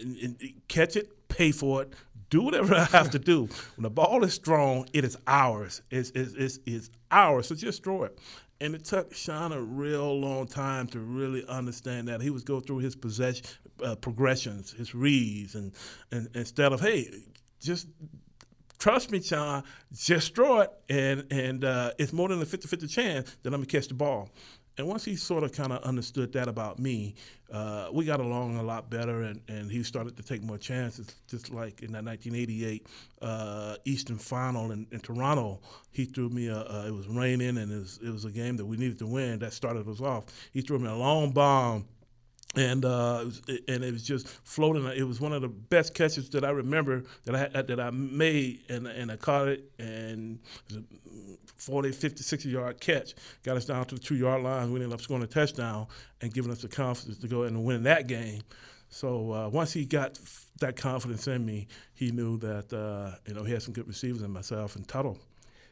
and, 0.00 0.16
and 0.22 0.52
catch 0.68 0.96
it, 0.96 1.28
pay 1.28 1.52
for 1.52 1.82
it, 1.82 1.92
do 2.30 2.42
whatever 2.42 2.74
I 2.76 2.84
have 2.84 3.10
to 3.10 3.18
do. 3.18 3.48
When 3.76 3.82
the 3.82 3.90
ball 3.90 4.24
is 4.24 4.34
strong, 4.34 4.88
it 4.92 5.04
is 5.04 5.16
ours. 5.26 5.82
It's, 5.90 6.10
it's, 6.10 6.32
it's, 6.34 6.58
it's 6.66 6.90
ours. 7.10 7.48
So 7.48 7.54
just 7.54 7.84
throw 7.84 8.04
it. 8.04 8.18
And 8.58 8.74
it 8.74 8.84
took 8.84 9.14
Sean 9.14 9.52
a 9.52 9.60
real 9.60 10.18
long 10.18 10.46
time 10.46 10.86
to 10.88 10.98
really 10.98 11.44
understand 11.46 12.08
that. 12.08 12.22
He 12.22 12.30
was 12.30 12.42
go 12.42 12.60
through 12.60 12.78
his 12.78 12.96
possession, 12.96 13.44
uh, 13.84 13.96
progressions, 13.96 14.72
his 14.72 14.94
reads, 14.94 15.54
and, 15.54 15.72
and 16.10 16.30
instead 16.34 16.72
of 16.72 16.80
hey, 16.80 17.10
just 17.60 17.88
trust 18.78 19.10
me, 19.10 19.20
Sean, 19.20 19.62
just 19.94 20.34
throw 20.34 20.60
it, 20.60 20.70
and 20.88 21.26
and 21.30 21.64
uh, 21.64 21.92
it's 21.98 22.12
more 22.12 22.28
than 22.28 22.40
a 22.40 22.46
50-50 22.46 22.90
chance 22.90 23.36
that 23.42 23.52
I'm 23.52 23.60
gonna 23.60 23.66
catch 23.66 23.88
the 23.88 23.94
ball. 23.94 24.30
And 24.78 24.86
once 24.86 25.04
he 25.04 25.16
sort 25.16 25.42
of 25.42 25.52
kind 25.52 25.72
of 25.72 25.82
understood 25.84 26.34
that 26.34 26.48
about 26.48 26.78
me, 26.78 27.14
uh, 27.50 27.88
we 27.92 28.04
got 28.04 28.20
along 28.20 28.58
a 28.58 28.62
lot 28.62 28.90
better, 28.90 29.22
and, 29.22 29.40
and 29.48 29.70
he 29.70 29.82
started 29.82 30.18
to 30.18 30.22
take 30.22 30.42
more 30.42 30.58
chances. 30.58 31.06
Just 31.28 31.50
like 31.50 31.82
in 31.82 31.92
that 31.92 32.04
1988 32.04 32.86
uh, 33.22 33.76
Eastern 33.86 34.18
Final 34.18 34.72
in, 34.72 34.86
in 34.92 35.00
Toronto, 35.00 35.60
he 35.92 36.04
threw 36.04 36.28
me 36.28 36.48
a, 36.48 36.58
a. 36.58 36.88
It 36.88 36.94
was 36.94 37.08
raining, 37.08 37.56
and 37.56 37.72
it 37.72 37.78
was, 37.78 37.98
it 38.04 38.10
was 38.10 38.26
a 38.26 38.30
game 38.30 38.58
that 38.58 38.66
we 38.66 38.76
needed 38.76 38.98
to 38.98 39.06
win. 39.06 39.38
That 39.38 39.54
started 39.54 39.88
us 39.88 40.02
off. 40.02 40.26
He 40.52 40.60
threw 40.60 40.78
me 40.78 40.88
a 40.88 40.94
long 40.94 41.30
bomb 41.30 41.86
and 42.56 42.84
uh, 42.84 43.18
it 43.20 43.24
was, 43.26 43.42
and 43.68 43.84
it 43.84 43.92
was 43.92 44.02
just 44.02 44.26
floating. 44.28 44.84
It 44.86 45.06
was 45.06 45.20
one 45.20 45.32
of 45.32 45.42
the 45.42 45.48
best 45.48 45.94
catches 45.94 46.30
that 46.30 46.44
I 46.44 46.50
remember 46.50 47.04
that 47.24 47.54
I 47.54 47.62
that 47.62 47.78
I 47.78 47.90
made, 47.90 48.62
and 48.68 48.86
and 48.86 49.12
I 49.12 49.16
caught 49.16 49.48
it, 49.48 49.70
and 49.78 50.38
it 50.68 50.74
was 50.74 50.76
a 50.78 50.82
40, 51.56 51.92
50, 51.92 52.22
60 52.22 52.48
yard 52.48 52.80
catch. 52.80 53.14
Got 53.42 53.58
us 53.58 53.66
down 53.66 53.84
to 53.86 53.94
the 53.94 54.00
two 54.00 54.16
yard 54.16 54.42
line. 54.42 54.72
We 54.72 54.80
ended 54.80 54.92
up 54.92 55.00
scoring 55.00 55.22
a 55.22 55.26
touchdown 55.26 55.86
and 56.20 56.32
giving 56.32 56.50
us 56.50 56.62
the 56.62 56.68
confidence 56.68 57.18
to 57.18 57.28
go 57.28 57.42
and 57.42 57.64
win 57.64 57.82
that 57.84 58.06
game. 58.06 58.42
So 58.88 59.32
uh, 59.32 59.48
once 59.48 59.72
he 59.72 59.84
got 59.84 60.18
that 60.60 60.76
confidence 60.76 61.26
in 61.26 61.44
me, 61.44 61.68
he 61.94 62.10
knew 62.10 62.38
that 62.38 62.72
uh, 62.72 63.16
you 63.26 63.34
know 63.34 63.44
he 63.44 63.52
had 63.52 63.62
some 63.62 63.74
good 63.74 63.86
receivers 63.86 64.22
in 64.22 64.30
myself 64.30 64.76
and 64.76 64.88
Tuttle. 64.88 65.18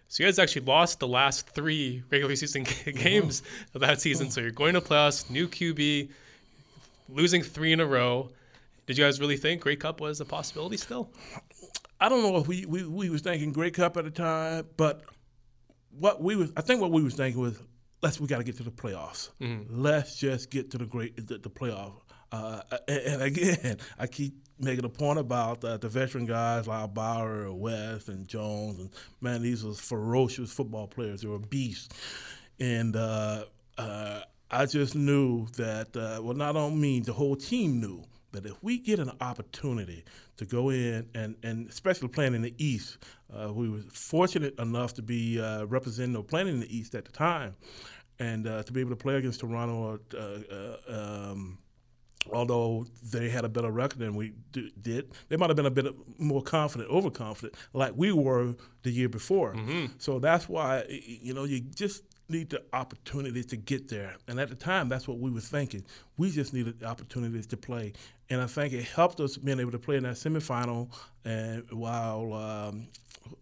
So 0.09 0.23
you 0.23 0.29
guys 0.29 0.39
actually 0.39 0.67
lost 0.67 1.01
the 1.01 1.09
last 1.09 1.49
three 1.49 2.03
regular 2.11 2.37
season 2.37 2.67
games 2.85 3.43
of 3.73 3.81
that 3.81 4.01
season. 4.03 4.31
So 4.31 4.43
you're 4.43 4.51
going 4.51 4.75
to 4.75 4.81
playoffs, 4.81 5.31
new 5.31 5.49
QB, 5.49 6.11
losing 7.09 7.43
three 7.43 7.73
in 7.73 7.81
a 7.81 7.87
row. 7.87 8.31
Did 8.87 8.99
you 8.99 9.05
guys 9.05 9.21
really 9.21 9.37
think 9.37 9.63
Grey 9.63 9.77
Cup 9.77 10.01
was 10.01 10.21
a 10.21 10.25
possibility 10.25 10.77
still? 10.77 11.11
I 12.01 12.09
don't 12.09 12.23
know 12.23 12.37
if 12.37 12.47
we, 12.47 12.67
we, 12.67 12.85
we 12.87 13.09
was 13.09 13.23
thinking 13.23 13.53
Grey 13.53 13.71
Cup 13.71 13.97
at 13.97 14.05
the 14.05 14.11
time, 14.11 14.67
but 14.77 15.03
what 15.99 16.23
we 16.23 16.37
was 16.37 16.53
I 16.57 16.61
think 16.61 16.81
what 16.81 16.91
we 16.91 17.03
was 17.03 17.15
thinking 17.15 17.41
was 17.41 17.59
let's 18.03 18.21
we 18.21 18.27
got 18.27 18.39
to 18.39 18.45
get 18.45 18.57
to 18.59 18.63
the 18.63 18.71
playoffs. 18.71 19.31
Let's 19.71 20.17
just 20.17 20.51
get 20.51 20.71
to 20.73 20.79
the 20.79 20.87
great 20.87 21.17
the, 21.29 21.39
the 21.39 21.51
playoff. 21.51 21.93
Uh, 22.33 22.61
and, 22.89 22.99
and 22.99 23.23
again, 23.39 23.79
I 23.99 24.07
keep 24.07 24.35
making 24.59 24.85
a 24.85 24.89
point 24.89 25.19
about 25.19 25.65
uh, 25.65 25.77
the 25.77 25.89
veteran 25.89 26.27
guys 26.27 26.67
like 26.67 26.95
Bauer, 26.95 27.53
West, 27.53 28.09
and 28.09 28.27
Jones, 28.29 28.79
and 28.79 28.91
man, 29.21 29.43
these 29.43 29.65
were 29.65 29.75
ferocious 29.75 30.53
football 30.53 30.87
players. 30.87 31.23
They 31.23 31.29
were 31.29 31.39
beasts, 31.39 31.89
and 32.61 32.97
uh, 32.97 33.45
uh, 33.79 34.21
I 34.51 34.67
just 34.67 34.95
knew 34.95 35.47
that. 35.57 35.97
Uh, 35.97 36.23
well, 36.23 36.35
not 36.35 36.57
on 36.57 36.81
me, 36.81 37.01
the 37.01 37.13
whole 37.13 37.37
team 37.37 37.81
knew 37.81 38.05
that 38.33 38.47
if 38.47 38.63
we 38.63 38.79
get 38.79 38.99
an 38.99 39.13
opportunity 39.21 40.05
to 40.37 40.45
go 40.45 40.71
in 40.71 41.09
and, 41.15 41.37
and 41.43 41.69
especially 41.69 42.09
playing 42.09 42.35
in 42.35 42.43
the 42.43 42.55
East, 42.59 42.99
uh, 43.33 43.53
we 43.53 43.69
were 43.69 43.79
fortunate 43.93 44.59
enough 44.59 44.95
to 44.95 45.03
be 45.03 45.41
uh, 45.41 45.65
representing 45.67 46.17
or 46.17 46.25
playing 46.25 46.49
in 46.49 46.61
the 46.61 46.77
East 46.77 46.95
at 46.95 47.05
the 47.05 47.13
time, 47.13 47.55
and 48.19 48.47
uh, 48.47 48.63
to 48.65 48.73
be 48.73 48.81
able 48.81 48.91
to 48.91 48.97
play 48.97 49.15
against 49.15 49.41
Toronto. 49.41 50.01
Uh, 50.13 50.19
uh, 50.19 51.31
um, 51.31 51.59
although 52.33 52.87
they 53.13 53.29
had 53.29 53.45
a 53.45 53.49
better 53.49 53.71
record 53.71 53.99
than 53.99 54.15
we 54.17 54.33
d- 54.53 54.73
did, 54.81 55.11
they 55.29 55.37
might 55.37 55.51
have 55.51 55.57
been 55.57 55.67
a 55.67 55.71
bit 55.71 55.87
more 56.19 56.43
confident, 56.43 56.91
overconfident, 56.91 57.55
like 57.73 57.93
we 57.97 58.13
were 58.13 58.55
the 58.83 58.91
year 58.91 59.09
before. 59.09 59.55
So 59.99 60.19
that's 60.19 60.49
why 60.49 60.85
you 60.89 61.35
know 61.35 61.45
you 61.45 61.61
just 61.61 62.03
need 62.29 62.51
the 62.51 62.63
opportunity 62.73 63.43
to 63.45 63.57
get 63.57 63.89
there. 63.89 64.17
And 64.29 64.41
at 64.41 64.49
the 64.49 64.55
time, 64.55 64.89
that's 64.89 65.07
what 65.07 65.19
we 65.19 65.31
were 65.31 65.41
thinking. 65.41 65.85
We 66.17 66.31
just 66.31 66.53
needed 66.55 66.81
the 66.81 66.87
opportunities 66.87 67.47
to 67.49 67.57
play, 67.57 67.93
and 68.31 68.41
I 68.41 68.47
think 68.47 68.73
it 68.73 68.85
helped 68.85 69.21
us 69.21 69.37
being 69.37 69.61
able 69.61 69.73
to 69.73 69.79
play 69.79 69.97
in 69.97 70.03
that 70.05 70.15
semifinal. 70.15 70.89
And 71.25 71.71
while 71.71 72.33
um, 72.33 72.89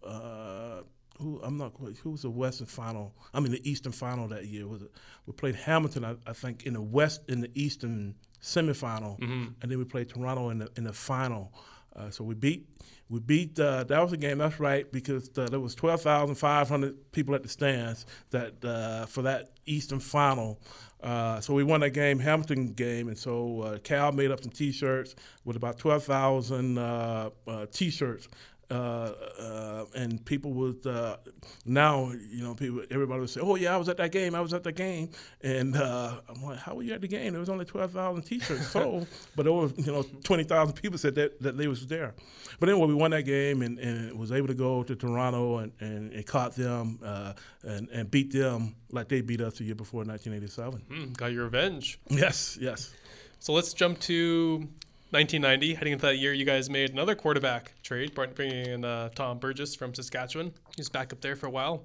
uh, 0.05 0.81
who 1.19 1.39
I'm 1.43 1.57
not 1.57 1.73
quite 1.73 1.95
who 1.97 2.11
was 2.11 2.23
the 2.23 2.29
Western 2.29 2.67
final. 2.67 3.13
I 3.33 3.39
mean 3.39 3.51
the 3.51 3.69
Eastern 3.69 3.91
final 3.91 4.27
that 4.29 4.45
year 4.47 4.67
was 4.67 4.81
it, 4.81 4.91
we 5.25 5.33
played 5.33 5.55
Hamilton 5.55 6.03
I, 6.03 6.15
I 6.27 6.33
think 6.33 6.63
in 6.65 6.73
the 6.73 6.81
West 6.81 7.21
in 7.29 7.39
the 7.41 7.51
Eastern 7.53 8.15
semifinal, 8.41 9.19
Mm-hmm. 9.19 9.45
and 9.61 9.71
then 9.71 9.77
we 9.77 9.85
played 9.85 10.09
Toronto 10.09 10.49
in 10.49 10.57
the 10.59 10.69
in 10.75 10.83
the 10.83 10.93
final. 10.93 11.53
Uh, 11.95 12.09
so 12.09 12.23
we 12.23 12.33
beat 12.35 12.67
we 13.09 13.19
beat 13.19 13.59
uh, 13.59 13.83
that 13.83 14.01
was 14.01 14.13
a 14.13 14.17
game 14.17 14.39
that's 14.39 14.59
right 14.59 14.91
because 14.91 15.29
uh, 15.37 15.47
there 15.49 15.59
was 15.59 15.75
twelve 15.75 16.01
thousand 16.01 16.35
five 16.35 16.67
hundred 16.67 17.11
people 17.11 17.35
at 17.35 17.43
the 17.43 17.49
stands 17.49 18.05
that 18.31 18.63
uh, 18.65 19.05
for 19.05 19.21
that 19.23 19.51
Eastern 19.65 19.99
final. 19.99 20.59
Uh, 21.03 21.41
so 21.41 21.53
we 21.53 21.65
won 21.65 21.81
that 21.81 21.89
game, 21.89 22.17
Hamilton 22.17 22.67
game, 22.67 23.09
and 23.09 23.17
so 23.17 23.61
uh, 23.61 23.77
Cal 23.79 24.13
made 24.13 24.31
up 24.31 24.41
some 24.41 24.51
T-shirts 24.51 25.15
with 25.43 25.57
about 25.57 25.77
twelve 25.77 26.03
thousand 26.05 26.77
uh, 26.77 27.29
uh, 27.45 27.65
T-shirts 27.71 28.29
uh, 28.73 29.13
uh, 29.39 29.85
and 29.95 30.23
people 30.25 30.51
would 30.53 30.85
uh, 30.87 31.17
now 31.65 32.11
you 32.29 32.43
know 32.43 32.53
people 32.55 32.81
everybody 32.89 33.19
would 33.21 33.29
say 33.29 33.41
oh 33.41 33.55
yeah 33.55 33.73
I 33.73 33.77
was 33.77 33.89
at 33.89 33.97
that 33.97 34.11
game 34.11 34.33
I 34.35 34.41
was 34.41 34.53
at 34.53 34.63
that 34.63 34.73
game. 34.73 35.09
And 35.41 35.75
uh, 35.75 36.19
I'm 36.29 36.43
like 36.43 36.57
how 36.59 36.75
were 36.75 36.83
you 36.83 36.93
at 36.93 37.01
the 37.01 37.07
game? 37.07 37.33
There 37.33 37.39
was 37.39 37.49
only 37.49 37.65
twelve 37.65 37.91
thousand 37.91 38.23
t-shirts 38.23 38.67
sold. 38.67 39.07
But 39.35 39.47
over 39.47 39.73
you 39.81 39.91
know 39.91 40.03
twenty 40.23 40.43
thousand 40.43 40.73
people 40.75 40.97
said 40.97 41.15
that, 41.15 41.41
that 41.41 41.57
they 41.57 41.67
was 41.67 41.85
there. 41.87 42.13
But 42.59 42.69
anyway 42.69 42.87
we 42.87 42.93
won 42.95 43.11
that 43.11 43.23
game 43.23 43.61
and, 43.61 43.79
and 43.79 44.17
was 44.17 44.31
able 44.31 44.47
to 44.47 44.53
go 44.53 44.83
to 44.83 44.95
Toronto 44.95 45.57
and, 45.59 45.71
and, 45.79 46.11
and 46.13 46.25
caught 46.25 46.55
them 46.55 46.99
uh, 47.03 47.33
and, 47.63 47.89
and 47.89 48.09
beat 48.11 48.31
them 48.33 48.75
like 48.91 49.07
they 49.09 49.21
beat 49.21 49.41
us 49.41 49.57
the 49.57 49.63
year 49.65 49.75
before 49.75 50.01
in 50.03 50.07
1987 50.09 50.81
Mm, 50.89 51.17
got 51.17 51.31
your 51.31 51.43
revenge. 51.45 51.99
yes 52.09 52.57
yes. 52.59 52.91
So 53.39 53.51
let's 53.53 53.73
jump 53.73 53.99
to 54.01 54.67
1990. 55.13 55.75
Heading 55.75 55.93
into 55.93 56.07
that 56.07 56.17
year, 56.17 56.33
you 56.33 56.43
guys 56.43 56.71
made 56.71 56.89
another 56.89 57.13
quarterback 57.13 57.73
trade, 57.83 58.15
bringing 58.15 58.65
in 58.65 58.83
uh, 58.83 59.09
Tom 59.09 59.37
Burgess 59.37 59.75
from 59.75 59.93
Saskatchewan. 59.93 60.51
He's 60.75 60.89
back 60.89 61.13
up 61.13 61.21
there 61.21 61.35
for 61.35 61.45
a 61.45 61.51
while. 61.51 61.83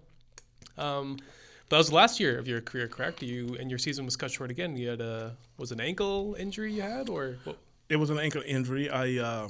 Um, 0.78 1.18
that 1.68 1.76
was 1.76 1.90
the 1.90 1.94
last 1.94 2.18
year 2.18 2.38
of 2.38 2.48
your 2.48 2.62
career, 2.62 2.88
correct? 2.88 3.22
You 3.22 3.54
and 3.60 3.68
your 3.68 3.78
season 3.78 4.06
was 4.06 4.16
cut 4.16 4.30
short 4.30 4.50
again. 4.50 4.78
You 4.78 4.88
had 4.88 5.02
a 5.02 5.36
was 5.58 5.72
an 5.72 5.80
ankle 5.80 6.36
injury 6.38 6.72
you 6.72 6.80
had, 6.80 7.10
or 7.10 7.36
what? 7.44 7.58
it 7.90 7.96
was 7.96 8.08
an 8.08 8.18
ankle 8.18 8.42
injury. 8.46 8.88
I 8.88 9.18
uh, 9.18 9.48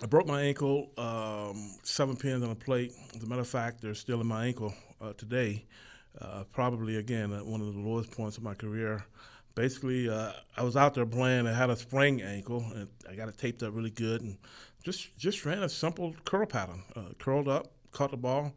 I 0.00 0.06
broke 0.06 0.28
my 0.28 0.42
ankle, 0.42 0.92
um, 0.96 1.72
seven 1.82 2.14
pins 2.14 2.44
on 2.44 2.50
a 2.50 2.54
plate. 2.54 2.92
As 3.16 3.24
a 3.24 3.26
matter 3.26 3.40
of 3.40 3.48
fact, 3.48 3.80
they're 3.80 3.94
still 3.94 4.20
in 4.20 4.28
my 4.28 4.46
ankle 4.46 4.72
uh, 5.00 5.14
today. 5.14 5.64
Uh, 6.20 6.44
probably 6.52 6.94
again 6.94 7.32
at 7.32 7.44
one 7.44 7.60
of 7.60 7.74
the 7.74 7.80
lowest 7.80 8.12
points 8.12 8.36
of 8.36 8.44
my 8.44 8.54
career. 8.54 9.04
Basically, 9.54 10.08
uh, 10.08 10.32
I 10.56 10.64
was 10.64 10.76
out 10.76 10.94
there 10.94 11.06
playing. 11.06 11.46
I 11.46 11.52
had 11.52 11.70
a 11.70 11.76
sprained 11.76 12.22
ankle, 12.22 12.64
and 12.74 12.88
I 13.08 13.14
got 13.14 13.28
it 13.28 13.38
taped 13.38 13.62
up 13.62 13.74
really 13.74 13.90
good, 13.90 14.20
and 14.20 14.36
just 14.82 15.16
just 15.16 15.44
ran 15.44 15.62
a 15.62 15.68
simple 15.68 16.14
curl 16.24 16.46
pattern. 16.46 16.82
Uh, 16.96 17.14
curled 17.18 17.46
up, 17.46 17.68
caught 17.92 18.10
the 18.10 18.16
ball, 18.16 18.52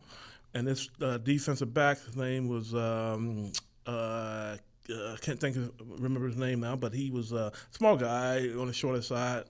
and 0.53 0.67
this 0.67 0.89
uh, 1.01 1.19
defensive 1.19 1.73
back, 1.73 2.03
his 2.03 2.15
name 2.15 2.47
was 2.47 2.73
um, 2.73 3.51
uh, 3.85 4.57
uh, 4.89 5.15
can't 5.21 5.39
think 5.39 5.55
of 5.55 5.71
remember 5.79 6.27
his 6.27 6.37
name 6.37 6.61
now, 6.61 6.75
but 6.75 6.93
he 6.93 7.11
was 7.11 7.31
a 7.31 7.51
small 7.71 7.95
guy 7.95 8.49
on 8.57 8.65
the 8.65 8.73
shorter 8.73 9.01
side, 9.03 9.43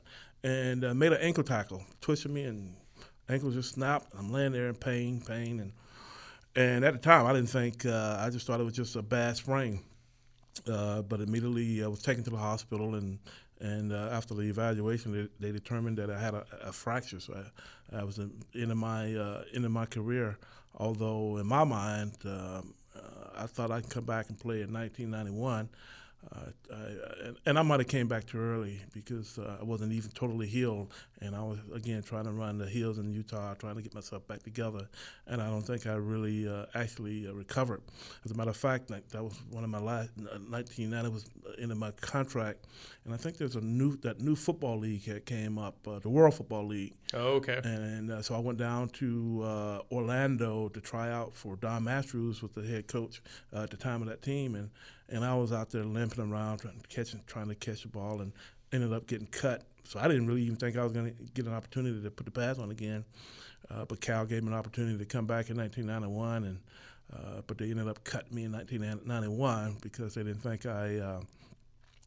and 0.43 0.83
uh, 0.83 0.93
made 0.93 1.13
an 1.13 1.21
ankle 1.21 1.43
tackle, 1.43 1.81
twisted 2.01 2.31
me, 2.31 2.43
and 2.43 2.75
ankle 3.29 3.51
just 3.51 3.73
snapped. 3.73 4.13
I'm 4.19 4.31
laying 4.33 4.51
there 4.51 4.67
in 4.67 4.75
pain, 4.75 5.21
pain, 5.25 5.61
and 5.61 5.71
and 6.57 6.83
at 6.83 6.93
the 6.93 6.99
time 6.99 7.25
I 7.25 7.31
didn't 7.31 7.49
think 7.49 7.85
I 7.85 8.29
just 8.31 8.45
thought 8.45 8.59
it 8.59 8.65
was 8.65 8.73
just 8.73 8.97
a 8.97 9.01
bad 9.01 9.37
sprain, 9.37 9.79
uh, 10.67 11.01
but 11.03 11.21
immediately 11.21 11.83
I 11.83 11.87
was 11.87 12.01
taken 12.01 12.23
to 12.23 12.29
the 12.29 12.37
hospital 12.37 12.95
and. 12.95 13.19
And 13.59 13.91
uh, 13.91 14.09
after 14.11 14.35
the 14.35 14.43
evaluation, 14.43 15.11
they, 15.11 15.47
they 15.47 15.51
determined 15.51 15.97
that 15.97 16.11
I 16.11 16.19
had 16.19 16.35
a, 16.35 16.45
a 16.61 16.71
fracture. 16.71 17.19
So 17.19 17.43
I, 17.91 18.01
I 18.01 18.03
was 18.03 18.19
in, 18.19 18.77
my 18.77 19.15
uh, 19.15 19.45
into 19.51 19.67
my 19.67 19.87
career. 19.87 20.37
Although 20.75 21.37
in 21.37 21.47
my 21.47 21.63
mind, 21.63 22.11
um, 22.25 22.75
uh, 22.95 22.99
I 23.35 23.47
thought 23.47 23.71
I 23.71 23.81
could 23.81 23.89
come 23.89 24.05
back 24.05 24.29
and 24.29 24.39
play 24.39 24.61
in 24.61 24.71
1991. 24.71 25.69
Uh, 26.35 26.39
I, 26.73 27.25
and, 27.27 27.37
and 27.45 27.59
I 27.59 27.61
might 27.61 27.79
have 27.79 27.87
came 27.87 28.07
back 28.07 28.25
too 28.25 28.37
early 28.39 28.81
because 28.93 29.39
uh, 29.39 29.57
I 29.61 29.63
wasn't 29.63 29.93
even 29.93 30.11
totally 30.11 30.47
healed, 30.47 30.91
and 31.21 31.35
I 31.35 31.41
was 31.41 31.59
again 31.73 32.03
trying 32.03 32.25
to 32.25 32.31
run 32.31 32.57
the 32.57 32.65
hills 32.65 32.97
in 32.97 33.13
Utah, 33.13 33.53
trying 33.53 33.75
to 33.75 33.81
get 33.81 33.93
myself 33.95 34.27
back 34.27 34.43
together, 34.43 34.89
and 35.25 35.41
I 35.41 35.49
don't 35.49 35.61
think 35.61 35.87
I 35.87 35.93
really 35.93 36.47
uh, 36.47 36.65
actually 36.75 37.27
uh, 37.27 37.33
recovered. 37.33 37.81
As 38.25 38.31
a 38.31 38.33
matter 38.35 38.49
of 38.49 38.57
fact, 38.57 38.89
like, 38.89 39.07
that 39.09 39.23
was 39.23 39.41
one 39.49 39.63
of 39.63 39.69
my 39.69 39.79
last. 39.79 40.09
1990 40.17 41.09
was 41.09 41.25
into 41.59 41.75
my 41.75 41.91
contract, 41.91 42.65
and 43.05 43.13
I 43.13 43.17
think 43.17 43.37
there's 43.37 43.55
a 43.55 43.61
new 43.61 43.95
that 43.97 44.19
new 44.19 44.35
football 44.35 44.77
league 44.77 45.05
that 45.05 45.25
came 45.25 45.57
up, 45.57 45.75
uh, 45.87 45.99
the 45.99 46.09
World 46.09 46.33
Football 46.33 46.67
League, 46.67 46.93
Oh, 47.13 47.35
okay. 47.35 47.61
and 47.63 48.11
uh, 48.11 48.21
so 48.21 48.35
I 48.35 48.39
went 48.39 48.57
down 48.57 48.89
to 48.89 49.41
uh, 49.43 49.79
Orlando 49.91 50.67
to 50.69 50.81
try 50.81 51.09
out 51.09 51.33
for 51.33 51.55
Don 51.55 51.85
Matthews, 51.85 52.41
was 52.41 52.51
the 52.51 52.63
head 52.63 52.87
coach 52.87 53.21
uh, 53.55 53.63
at 53.63 53.69
the 53.69 53.77
time 53.77 54.01
of 54.01 54.09
that 54.09 54.21
team, 54.21 54.55
and 54.55 54.69
and 55.09 55.23
I 55.23 55.35
was 55.35 55.51
out 55.51 55.69
there 55.69 55.83
limping 55.83 56.31
around, 56.31 56.59
trying 56.59 56.79
to 56.79 56.87
catch, 56.87 57.15
trying 57.27 57.47
to 57.47 57.55
catch 57.55 57.83
the 57.83 57.87
ball, 57.87 58.21
and 58.21 58.31
ended 58.71 58.93
up 58.93 59.07
getting 59.07 59.27
cut. 59.27 59.63
So 59.83 59.99
I 59.99 60.07
didn't 60.07 60.27
really 60.27 60.43
even 60.43 60.57
think 60.57 60.77
I 60.77 60.83
was 60.83 60.91
going 60.91 61.13
to 61.13 61.23
get 61.33 61.45
an 61.45 61.53
opportunity 61.53 62.01
to 62.01 62.11
put 62.11 62.25
the 62.25 62.31
pads 62.31 62.59
on 62.59 62.71
again. 62.71 63.05
Uh, 63.71 63.85
but 63.85 64.01
Cal 64.01 64.25
gave 64.25 64.43
me 64.43 64.49
an 64.49 64.55
opportunity 64.55 64.97
to 64.97 65.05
come 65.05 65.25
back 65.25 65.49
in 65.49 65.57
1991, 65.57 66.43
and 66.43 66.59
uh, 67.13 67.41
but 67.47 67.57
they 67.57 67.69
ended 67.71 67.87
up 67.87 68.03
cutting 68.03 68.35
me 68.35 68.43
in 68.43 68.51
1991 68.51 69.77
because 69.81 70.13
they 70.15 70.23
didn't 70.23 70.41
think 70.41 70.65
I. 70.65 70.97
Uh, 70.97 71.21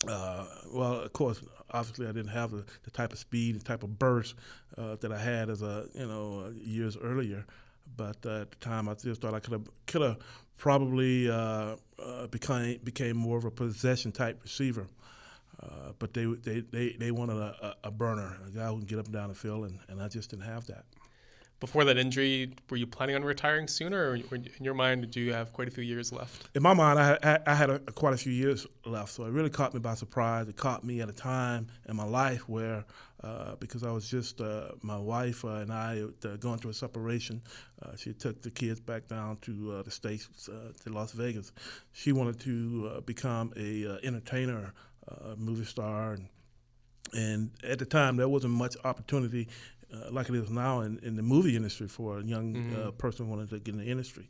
uh, 0.09 0.47
well, 0.73 0.95
of 0.95 1.13
course, 1.13 1.43
obviously, 1.73 2.07
I 2.07 2.13
didn't 2.13 2.31
have 2.31 2.51
the, 2.51 2.65
the 2.85 2.91
type 2.91 3.13
of 3.13 3.19
speed 3.19 3.55
and 3.55 3.65
type 3.65 3.83
of 3.83 3.99
burst 3.99 4.35
uh, 4.79 4.97
that 4.97 5.13
I 5.13 5.19
had 5.19 5.51
as 5.51 5.61
a 5.63 5.87
you 5.95 6.07
know 6.07 6.45
uh, 6.47 6.51
years 6.51 6.97
earlier. 6.97 7.45
But 7.97 8.17
uh, 8.25 8.43
at 8.43 8.51
the 8.51 8.57
time, 8.61 8.89
I 8.89 8.95
still 8.95 9.15
thought 9.15 9.35
I 9.35 9.41
could 9.41 9.53
have 9.53 9.69
could 9.87 10.03
have 10.03 10.19
probably 10.61 11.29
uh, 11.29 11.77
uh, 11.99 12.27
became 12.31 12.79
became 12.85 13.17
more 13.17 13.39
of 13.39 13.45
a 13.45 13.51
possession 13.51 14.13
type 14.13 14.39
receiver. 14.43 14.87
Uh, 15.61 15.93
but 15.99 16.15
they, 16.15 16.25
they, 16.25 16.61
they, 16.61 16.97
they 16.99 17.11
wanted 17.11 17.37
a, 17.37 17.77
a, 17.85 17.91
burner, 17.91 18.35
a 18.47 18.51
guy 18.51 18.67
who 18.69 18.79
can 18.79 18.87
get 18.87 18.99
up 18.99 19.05
and 19.05 19.13
down 19.13 19.29
the 19.29 19.35
field, 19.35 19.67
and, 19.67 19.79
and 19.89 20.01
I 20.01 20.09
just 20.09 20.31
didn't 20.31 20.47
have 20.47 20.67
that. 20.69 20.87
Before 21.61 21.85
that 21.85 21.99
injury, 21.99 22.55
were 22.71 22.79
you 22.79 22.87
planning 22.87 23.17
on 23.17 23.23
retiring 23.23 23.69
sooner, 23.69 24.13
or 24.13 24.15
in 24.35 24.49
your 24.63 24.73
mind, 24.73 25.11
do 25.11 25.21
you 25.21 25.35
have 25.35 25.53
quite 25.53 25.69
a 25.69 25.71
few 25.71 25.85
years 25.85 26.11
left? 26.11 26.49
in 26.55 26.63
my 26.63 26.73
mind, 26.73 26.99
I 26.99 27.05
had, 27.23 27.43
I- 27.47 27.55
had 27.55 27.69
a, 27.69 27.79
quite 27.81 28.15
a 28.15 28.17
few 28.17 28.33
years 28.33 28.67
left, 28.87 29.13
so 29.13 29.27
it 29.27 29.31
really 29.31 29.51
caught 29.51 29.75
me 29.75 29.81
by 29.81 29.93
surprise. 29.95 30.49
It 30.49 30.57
caught 30.57 30.85
me 30.85 31.03
at 31.03 31.11
a 31.11 31.13
time 31.13 31.67
in 31.87 31.97
my 31.97 32.05
life 32.05 32.49
where, 32.49 32.87
uh, 33.23 33.57
because 33.57 33.85
I 33.85 33.91
was 33.91 34.09
just 34.09 34.41
uh, 34.41 34.69
my 34.81 34.97
wife 34.97 35.45
uh, 35.45 35.57
and 35.57 35.71
I 35.71 36.05
uh, 36.25 36.37
going 36.37 36.59
through 36.59 36.71
a 36.71 36.75
separation, 36.75 37.43
uh, 37.83 37.95
she 37.95 38.15
took 38.15 38.41
the 38.41 38.51
kids 38.51 38.81
back 38.81 39.07
down 39.07 39.37
to 39.43 39.73
uh, 39.73 39.83
the 39.83 39.91
states 39.91 40.29
to 40.47 40.91
Las 40.91 41.13
Vegas. 41.13 41.53
She 41.93 42.13
wanted 42.13 42.41
to 42.41 43.03
become 43.05 43.53
a 43.59 43.99
entertainer, 44.03 44.73
movie 45.37 45.67
star, 45.67 46.15
and 46.15 46.29
and 47.13 47.51
at 47.65 47.79
the 47.79 47.85
time 47.85 48.17
there 48.17 48.29
wasn't 48.29 48.55
much 48.55 48.77
opportunity 48.85 49.49
uh, 49.93 50.11
like 50.11 50.29
it 50.29 50.35
is 50.35 50.51
now 50.51 50.81
in, 50.81 50.99
in 51.03 51.17
the 51.17 51.23
movie 51.23 51.57
industry 51.57 51.89
for 51.89 52.19
a 52.19 52.23
young 52.23 52.75
uh, 52.75 52.91
person 52.93 53.29
wanting 53.29 53.49
to 53.49 53.59
get 53.59 53.75
in 53.75 53.81
the 53.81 53.91
industry. 53.91 54.29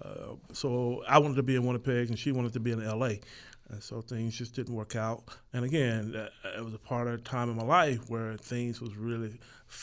Uh, 0.00 0.34
so 0.52 1.02
I 1.08 1.18
wanted 1.18 1.36
to 1.36 1.42
be 1.42 1.56
in 1.56 1.64
Winnipeg, 1.64 2.08
and 2.08 2.18
she 2.18 2.32
wanted 2.32 2.52
to 2.54 2.60
be 2.60 2.72
in 2.72 2.82
L.A. 2.82 3.20
And 3.68 3.82
so 3.82 4.00
things 4.00 4.36
just 4.36 4.54
didn't 4.54 4.74
work 4.74 4.96
out. 4.96 5.22
And 5.52 5.64
again, 5.64 6.14
uh, 6.14 6.58
it 6.58 6.64
was 6.64 6.74
a 6.74 6.78
part 6.78 7.08
of 7.08 7.14
a 7.14 7.18
time 7.18 7.50
in 7.50 7.56
my 7.56 7.62
life 7.62 8.10
where 8.10 8.36
things 8.36 8.80
was 8.80 8.96
really 8.96 9.38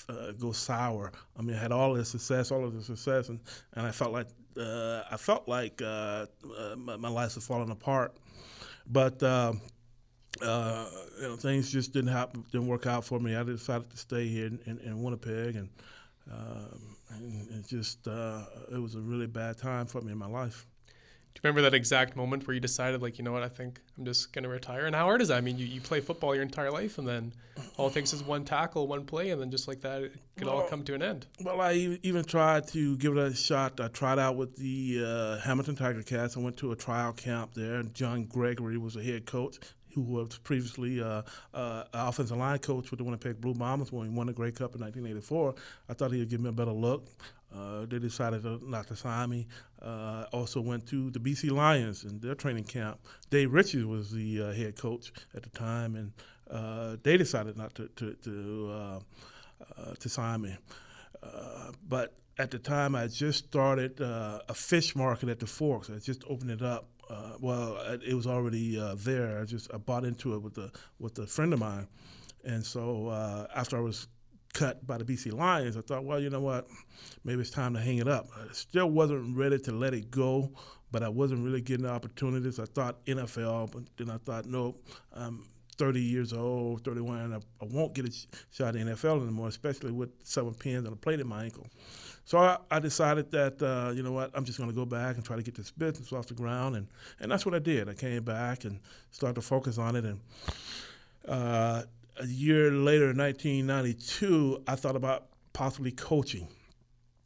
uh, 0.07 0.31
go 0.33 0.51
sour. 0.51 1.11
I 1.37 1.41
mean, 1.41 1.55
I 1.55 1.59
had 1.59 1.71
all 1.71 1.93
this 1.93 2.09
success, 2.09 2.51
all 2.51 2.63
of 2.63 2.75
the 2.75 2.83
success, 2.83 3.29
and, 3.29 3.39
and 3.73 3.87
I 3.87 3.91
felt 3.91 4.11
like 4.11 4.27
uh, 4.57 5.03
I 5.09 5.17
felt 5.17 5.47
like 5.47 5.81
uh, 5.81 6.25
uh, 6.57 6.75
my, 6.77 6.97
my 6.97 7.09
life 7.09 7.35
was 7.35 7.45
falling 7.47 7.71
apart. 7.71 8.15
But 8.85 9.21
um, 9.23 9.61
uh, 10.41 10.85
you 11.21 11.27
know, 11.27 11.35
things 11.35 11.71
just 11.71 11.93
didn't 11.93 12.11
happen, 12.11 12.43
didn't 12.51 12.67
work 12.67 12.87
out 12.87 13.05
for 13.05 13.19
me. 13.19 13.35
I 13.35 13.43
decided 13.43 13.89
to 13.89 13.97
stay 13.97 14.27
here 14.27 14.47
in, 14.47 14.59
in, 14.65 14.77
in 14.79 15.03
Winnipeg, 15.03 15.55
and, 15.55 15.69
um, 16.31 16.95
and 17.11 17.49
it 17.51 17.67
just 17.67 18.07
uh, 18.07 18.41
it 18.71 18.79
was 18.79 18.95
a 18.95 19.01
really 19.01 19.27
bad 19.27 19.57
time 19.57 19.85
for 19.85 20.01
me 20.01 20.11
in 20.11 20.17
my 20.17 20.27
life. 20.27 20.65
Do 21.35 21.41
you 21.47 21.51
remember 21.51 21.69
that 21.69 21.75
exact 21.75 22.15
moment 22.17 22.47
where 22.47 22.53
you 22.53 22.59
decided, 22.59 23.01
like, 23.01 23.17
you 23.17 23.23
know 23.23 23.31
what, 23.31 23.43
I 23.43 23.47
think 23.47 23.79
I'm 23.97 24.03
just 24.03 24.33
going 24.33 24.43
to 24.43 24.49
retire? 24.49 24.87
And 24.87 24.95
how 24.95 25.05
hard 25.05 25.21
is 25.21 25.29
that? 25.29 25.37
I 25.37 25.41
mean, 25.41 25.57
you, 25.57 25.65
you 25.65 25.79
play 25.79 26.01
football 26.01 26.33
your 26.33 26.43
entire 26.43 26.71
life, 26.71 26.97
and 26.97 27.07
then 27.07 27.31
all 27.77 27.87
it 27.87 27.93
takes 27.93 28.11
is 28.13 28.23
one 28.23 28.43
tackle, 28.43 28.87
one 28.87 29.05
play, 29.05 29.29
and 29.29 29.39
then 29.39 29.49
just 29.49 29.67
like 29.67 29.79
that, 29.81 30.01
it 30.01 30.13
could 30.35 30.47
all 30.47 30.63
come 30.63 30.83
to 30.83 30.95
an 30.95 31.01
end. 31.01 31.27
Well, 31.41 31.61
I 31.61 31.97
even 32.03 32.25
tried 32.25 32.67
to 32.69 32.97
give 32.97 33.15
it 33.15 33.19
a 33.19 33.33
shot. 33.33 33.79
I 33.79 33.87
tried 33.87 34.19
out 34.19 34.35
with 34.35 34.57
the 34.57 35.03
uh, 35.05 35.37
Hamilton 35.45 35.75
Tiger 35.75 36.03
Cats. 36.03 36.35
I 36.35 36.41
went 36.41 36.57
to 36.57 36.71
a 36.73 36.75
trial 36.75 37.13
camp 37.13 37.53
there. 37.53 37.75
and 37.75 37.93
John 37.93 38.25
Gregory 38.25 38.77
was 38.77 38.95
the 38.95 39.03
head 39.03 39.25
coach, 39.25 39.59
who 40.03 40.13
was 40.13 40.37
previously 40.39 41.01
uh, 41.01 41.21
uh, 41.53 41.83
offensive 41.93 42.37
line 42.37 42.59
coach 42.59 42.91
with 42.91 42.99
the 42.99 43.03
Winnipeg 43.03 43.39
Blue 43.41 43.53
Bombers 43.53 43.91
when 43.91 44.03
we 44.03 44.09
won 44.09 44.27
the 44.27 44.33
Grey 44.33 44.51
Cup 44.51 44.75
in 44.75 44.81
1984. 44.81 45.55
I 45.89 45.93
thought 45.93 46.11
he 46.11 46.19
would 46.19 46.29
give 46.29 46.41
me 46.41 46.49
a 46.49 46.53
better 46.53 46.71
look. 46.71 47.07
Uh, 47.55 47.85
they 47.87 47.97
decided 47.97 48.43
to 48.43 48.59
not 48.69 48.87
to 48.87 48.95
sign 48.95 49.29
me. 49.29 49.47
Uh, 49.81 50.25
also 50.31 50.61
went 50.61 50.85
to 50.87 51.09
the 51.11 51.19
BC 51.19 51.51
Lions 51.51 52.03
in 52.03 52.19
their 52.19 52.35
training 52.35 52.63
camp. 52.63 52.99
Dave 53.29 53.51
Ritchie 53.51 53.83
was 53.83 54.11
the 54.11 54.43
uh, 54.43 54.51
head 54.53 54.75
coach 54.75 55.11
at 55.35 55.43
the 55.43 55.49
time, 55.49 55.95
and 55.95 56.11
uh, 56.51 56.97
they 57.01 57.17
decided 57.17 57.57
not 57.57 57.73
to 57.75 57.87
to 57.95 58.13
to, 58.13 58.69
uh, 58.71 58.99
uh, 59.77 59.93
to 59.95 60.09
sign 60.09 60.41
me. 60.41 60.57
But 61.87 62.13
at 62.37 62.51
the 62.51 62.59
time, 62.59 62.95
I 62.95 63.07
just 63.07 63.45
started 63.45 63.99
a 63.99 64.53
fish 64.53 64.95
market 64.95 65.29
at 65.29 65.39
the 65.39 65.47
Forks. 65.47 65.89
I 65.89 65.97
just 65.97 66.23
opened 66.29 66.51
it 66.51 66.61
up. 66.61 66.87
Uh, 67.09 67.33
well, 67.39 67.77
it 68.05 68.13
was 68.13 68.27
already 68.27 68.79
uh, 68.79 68.95
there. 68.99 69.39
I 69.39 69.45
just 69.45 69.73
I 69.73 69.77
bought 69.77 70.05
into 70.05 70.35
it 70.35 70.41
with 70.41 70.57
a 70.57 70.71
with 70.99 71.17
a 71.19 71.25
friend 71.25 71.53
of 71.53 71.59
mine, 71.59 71.87
and 72.43 72.63
so 72.63 73.07
uh, 73.07 73.47
after 73.55 73.77
I 73.77 73.81
was 73.81 74.07
cut 74.53 74.85
by 74.85 74.97
the 74.97 75.03
BC 75.03 75.33
Lions, 75.33 75.77
I 75.77 75.81
thought, 75.81 76.03
well, 76.03 76.19
you 76.19 76.29
know 76.29 76.41
what, 76.41 76.67
maybe 77.23 77.41
it's 77.41 77.49
time 77.49 77.73
to 77.73 77.79
hang 77.79 77.97
it 77.97 78.07
up. 78.07 78.27
I 78.35 78.51
still 78.51 78.89
wasn't 78.89 79.37
ready 79.37 79.59
to 79.59 79.71
let 79.71 79.93
it 79.93 80.11
go, 80.11 80.51
but 80.91 81.03
I 81.03 81.09
wasn't 81.09 81.43
really 81.43 81.61
getting 81.61 81.83
the 81.83 81.91
opportunities. 81.91 82.59
I 82.59 82.65
thought 82.65 83.03
NFL, 83.05 83.71
but 83.71 83.83
then 83.97 84.09
I 84.09 84.17
thought, 84.17 84.45
no, 84.45 84.75
I'm 85.13 85.45
30 85.77 86.01
years 86.01 86.33
old, 86.33 86.83
31, 86.83 87.33
I, 87.33 87.37
I 87.37 87.67
won't 87.71 87.93
get 87.93 88.05
a 88.05 88.11
shot 88.51 88.75
in 88.75 88.87
the 88.87 88.93
NFL 88.93 89.21
anymore, 89.21 89.47
especially 89.47 89.91
with 89.91 90.09
seven 90.23 90.53
pins 90.53 90.85
and 90.85 90.93
a 90.93 90.97
plate 90.97 91.19
in 91.19 91.27
my 91.27 91.45
ankle. 91.45 91.67
So 92.29 92.37
I, 92.37 92.59
I 92.69 92.77
decided 92.77 93.31
that, 93.31 93.59
uh, 93.59 93.91
you 93.91 94.03
know 94.03 94.11
what, 94.11 94.29
I'm 94.35 94.45
just 94.45 94.59
going 94.59 94.69
to 94.69 94.75
go 94.75 94.85
back 94.85 95.15
and 95.15 95.25
try 95.25 95.35
to 95.35 95.41
get 95.41 95.55
this 95.55 95.71
business 95.71 96.13
off 96.13 96.27
the 96.27 96.35
ground. 96.35 96.75
And, 96.75 96.87
and 97.19 97.31
that's 97.31 97.43
what 97.43 97.55
I 97.55 97.59
did. 97.59 97.89
I 97.89 97.95
came 97.95 98.21
back 98.23 98.65
and 98.65 98.79
started 99.09 99.33
to 99.33 99.41
focus 99.41 99.79
on 99.79 99.95
it. 99.95 100.05
And 100.05 100.19
uh, 101.27 101.81
a 102.19 102.25
year 102.27 102.69
later, 102.69 103.09
in 103.09 103.17
1992, 103.17 104.61
I 104.67 104.75
thought 104.75 104.95
about 104.95 105.25
possibly 105.53 105.91
coaching. 105.91 106.47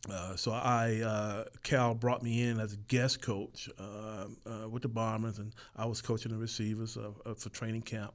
Uh, 0.10 0.38
so 0.38 0.54
I, 0.54 1.02
uh, 1.06 1.44
Cal 1.64 1.96
brought 1.96 2.24
me 2.24 2.44
in 2.44 2.62
as 2.62 2.72
a 2.72 2.78
guest 2.78 3.22
coach 3.22 3.70
uh, 3.78 4.28
uh 4.46 4.70
with 4.70 4.84
the 4.84 4.88
Bombers, 4.88 5.38
and 5.38 5.54
I 5.76 5.86
was 5.86 6.02
coaching 6.02 6.32
the 6.32 6.38
receivers 6.38 6.98
for 7.36 7.50
training 7.50 7.82
camp. 7.82 8.14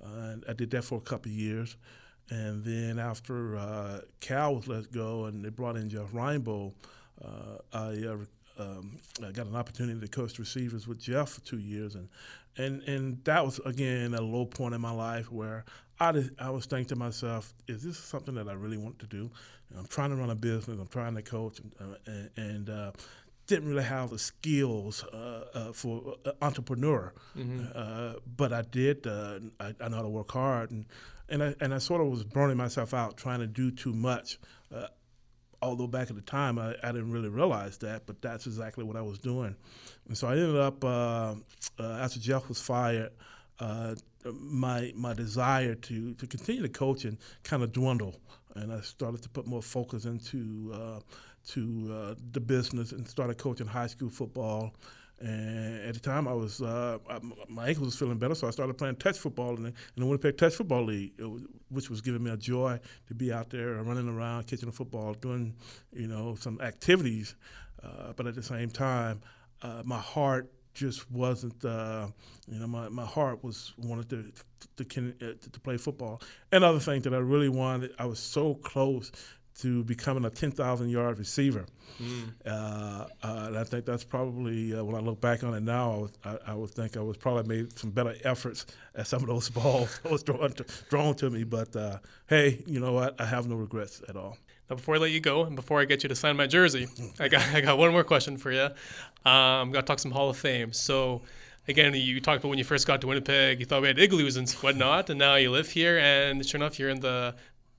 Uh, 0.00 0.06
and 0.06 0.44
I 0.48 0.52
did 0.52 0.70
that 0.70 0.84
for 0.84 0.98
a 0.98 1.00
couple 1.00 1.32
of 1.32 1.36
years, 1.36 1.76
and 2.30 2.64
then 2.64 2.98
after 2.98 4.02
Cal 4.20 4.54
was 4.56 4.68
let 4.68 4.92
go, 4.92 5.26
and 5.26 5.44
they 5.44 5.50
brought 5.50 5.76
in 5.76 5.88
Jeff 5.88 6.12
Reinebold, 6.12 6.72
I, 7.72 8.06
um, 8.58 8.98
I 9.24 9.30
got 9.32 9.46
an 9.46 9.56
opportunity 9.56 10.00
to 10.00 10.08
coach 10.08 10.38
receivers 10.38 10.86
with 10.86 10.98
Jeff 10.98 11.30
for 11.30 11.40
two 11.40 11.58
years, 11.58 11.94
and 11.94 12.08
and 12.56 12.82
and 12.82 13.24
that 13.24 13.44
was 13.44 13.58
again 13.60 14.14
a 14.14 14.20
low 14.20 14.46
point 14.46 14.74
in 14.74 14.80
my 14.80 14.90
life 14.90 15.30
where 15.30 15.64
I, 16.00 16.24
I 16.38 16.50
was 16.50 16.64
thinking 16.66 16.86
to 16.88 16.96
myself, 16.96 17.52
is 17.68 17.82
this 17.82 17.98
something 17.98 18.34
that 18.34 18.48
I 18.48 18.54
really 18.54 18.78
want 18.78 18.98
to 19.00 19.06
do? 19.06 19.30
I'm 19.76 19.86
trying 19.86 20.10
to 20.10 20.16
run 20.16 20.30
a 20.30 20.34
business. 20.34 20.78
I'm 20.80 20.88
trying 20.88 21.14
to 21.14 21.22
coach, 21.22 21.60
and, 21.60 21.72
uh, 22.08 22.40
and 22.40 22.70
uh, 22.70 22.92
didn't 23.46 23.68
really 23.68 23.84
have 23.84 24.10
the 24.10 24.18
skills 24.18 25.04
uh, 25.12 25.44
uh 25.54 25.72
for 25.72 26.16
entrepreneur. 26.40 27.12
Mm-hmm. 27.36 27.66
Uh, 27.74 28.14
but 28.36 28.52
I 28.52 28.62
did. 28.62 29.06
Uh, 29.06 29.40
I, 29.60 29.74
I, 29.80 29.88
know 29.88 29.96
how 29.96 30.02
to 30.02 30.08
work 30.08 30.30
hard, 30.32 30.70
and 30.70 30.86
and 31.30 31.42
I, 31.42 31.54
and 31.60 31.74
I 31.74 31.78
sort 31.78 32.00
of 32.00 32.08
was 32.08 32.24
burning 32.24 32.56
myself 32.56 32.94
out 32.94 33.16
trying 33.16 33.40
to 33.40 33.46
do 33.46 33.70
too 33.70 33.92
much. 33.92 34.38
although 35.62 35.86
back 35.86 36.08
at 36.08 36.16
the 36.16 36.22
time 36.22 36.58
I, 36.58 36.74
I, 36.82 36.92
didn't 36.92 37.12
really 37.12 37.28
realize 37.28 37.76
that, 37.78 38.06
but 38.06 38.22
that's 38.22 38.46
exactly 38.46 38.82
what 38.82 38.96
I 38.96 39.02
was 39.02 39.18
doing. 39.18 39.54
And 40.08 40.16
so 40.16 40.28
I 40.28 40.32
ended 40.32 40.56
up 40.56 40.82
after 41.78 42.20
Jeff 42.20 42.48
was 42.48 42.60
fired 42.60 43.12
my 44.24 44.92
my 44.94 45.14
desire 45.14 45.74
to 45.74 46.14
to 46.14 46.26
continue 46.26 46.62
to 46.62 46.68
coach 46.68 47.04
and 47.04 47.18
kind 47.42 47.62
of 47.62 47.72
dwindle, 47.72 48.20
and 48.54 48.72
I 48.72 48.80
started 48.80 49.22
to 49.22 49.28
put 49.28 49.46
more 49.46 49.62
focus 49.62 50.04
into 50.04 50.70
uh, 50.74 51.00
to 51.48 51.90
uh, 51.92 52.14
the 52.32 52.40
business 52.40 52.92
and 52.92 53.08
started 53.08 53.38
coaching 53.38 53.66
high 53.66 53.86
school 53.86 54.10
football. 54.10 54.74
And 55.20 55.84
at 55.86 55.94
the 55.94 56.00
time, 56.00 56.26
I 56.26 56.32
was 56.32 56.62
uh, 56.62 56.98
my 57.48 57.68
ankle 57.68 57.84
was 57.84 57.96
feeling 57.96 58.18
better, 58.18 58.34
so 58.34 58.46
I 58.46 58.50
started 58.50 58.78
playing 58.78 58.96
touch 58.96 59.18
football 59.18 59.54
in 59.56 59.64
the, 59.64 59.68
in 59.68 59.74
the 59.98 60.06
Winnipeg 60.06 60.38
Touch 60.38 60.54
Football 60.54 60.84
League, 60.84 61.12
which 61.68 61.90
was 61.90 62.00
giving 62.00 62.22
me 62.22 62.30
a 62.30 62.38
joy 62.38 62.80
to 63.08 63.14
be 63.14 63.30
out 63.30 63.50
there 63.50 63.74
running 63.82 64.08
around, 64.08 64.46
catching 64.46 64.70
the 64.70 64.74
football, 64.74 65.12
doing 65.12 65.54
you 65.92 66.06
know 66.06 66.36
some 66.36 66.58
activities. 66.62 67.34
Uh, 67.82 68.12
but 68.16 68.26
at 68.26 68.34
the 68.34 68.42
same 68.42 68.70
time, 68.70 69.20
uh, 69.62 69.82
my 69.84 69.98
heart 69.98 70.50
just 70.72 71.10
wasn't, 71.10 71.64
uh, 71.64 72.06
you 72.48 72.58
know, 72.58 72.66
my, 72.66 72.88
my 72.88 73.04
heart 73.04 73.42
was 73.42 73.74
wanted 73.76 74.08
to 74.08 74.32
to, 74.84 75.12
uh, 75.20 75.34
to 75.40 75.50
to 75.50 75.60
play 75.60 75.76
football. 75.76 76.22
Another 76.50 76.78
thing 76.78 77.02
that 77.02 77.12
I 77.12 77.18
really 77.18 77.48
wanted, 77.48 77.92
I 77.98 78.06
was 78.06 78.18
so 78.18 78.54
close 78.54 79.12
to 79.58 79.84
becoming 79.84 80.24
a 80.24 80.30
10,000 80.30 80.88
yard 80.88 81.18
receiver. 81.18 81.66
Mm. 82.00 82.32
Uh, 82.46 83.06
uh, 83.22 83.44
and 83.48 83.58
I 83.58 83.64
think 83.64 83.84
that's 83.84 84.04
probably, 84.04 84.74
uh, 84.74 84.82
when 84.82 84.94
I 84.94 85.00
look 85.00 85.20
back 85.20 85.44
on 85.44 85.54
it 85.54 85.62
now, 85.62 85.92
I 85.92 85.96
would, 85.96 86.10
I, 86.24 86.38
I, 86.52 86.54
would 86.54 86.70
think 86.70 86.96
I 86.96 87.00
was 87.00 87.16
probably 87.16 87.56
made 87.56 87.78
some 87.78 87.90
better 87.90 88.14
efforts 88.24 88.64
at 88.94 89.06
some 89.06 89.22
of 89.22 89.28
those 89.28 89.50
balls 89.50 90.00
that 90.02 90.10
was 90.10 90.22
thrown 90.22 90.52
to, 90.52 90.64
thrown 90.64 91.14
to 91.16 91.28
me. 91.28 91.44
But 91.44 91.74
uh, 91.76 91.98
hey, 92.28 92.62
you 92.66 92.80
know 92.80 92.92
what? 92.92 93.20
I 93.20 93.26
have 93.26 93.46
no 93.46 93.56
regrets 93.56 94.02
at 94.08 94.16
all. 94.16 94.38
Now, 94.70 94.76
before 94.76 94.94
I 94.94 94.98
let 94.98 95.10
you 95.10 95.20
go, 95.20 95.44
and 95.44 95.56
before 95.56 95.80
I 95.80 95.84
get 95.84 96.04
you 96.04 96.08
to 96.08 96.14
sign 96.14 96.36
my 96.36 96.46
jersey, 96.46 96.86
I 97.18 97.28
got 97.28 97.42
I 97.54 97.60
got 97.60 97.76
one 97.76 97.90
more 97.90 98.04
question 98.04 98.36
for 98.36 98.52
you. 98.52 98.68
Um, 99.24 99.32
I'm 99.34 99.72
gonna 99.72 99.82
talk 99.82 99.98
some 99.98 100.12
Hall 100.12 100.30
of 100.30 100.36
Fame. 100.36 100.72
So, 100.72 101.22
again, 101.66 101.92
you 101.92 102.20
talked 102.20 102.38
about 102.38 102.50
when 102.50 102.58
you 102.58 102.64
first 102.64 102.86
got 102.86 103.00
to 103.00 103.08
Winnipeg, 103.08 103.58
you 103.58 103.66
thought 103.66 103.82
we 103.82 103.88
had 103.88 103.98
igloos 103.98 104.36
and 104.36 104.48
whatnot, 104.62 105.10
and 105.10 105.18
now 105.18 105.34
you 105.34 105.50
live 105.50 105.68
here, 105.68 105.98
and 105.98 106.46
sure 106.46 106.58
enough, 106.58 106.78
you're 106.78 106.88
in 106.88 107.00
the 107.00 107.34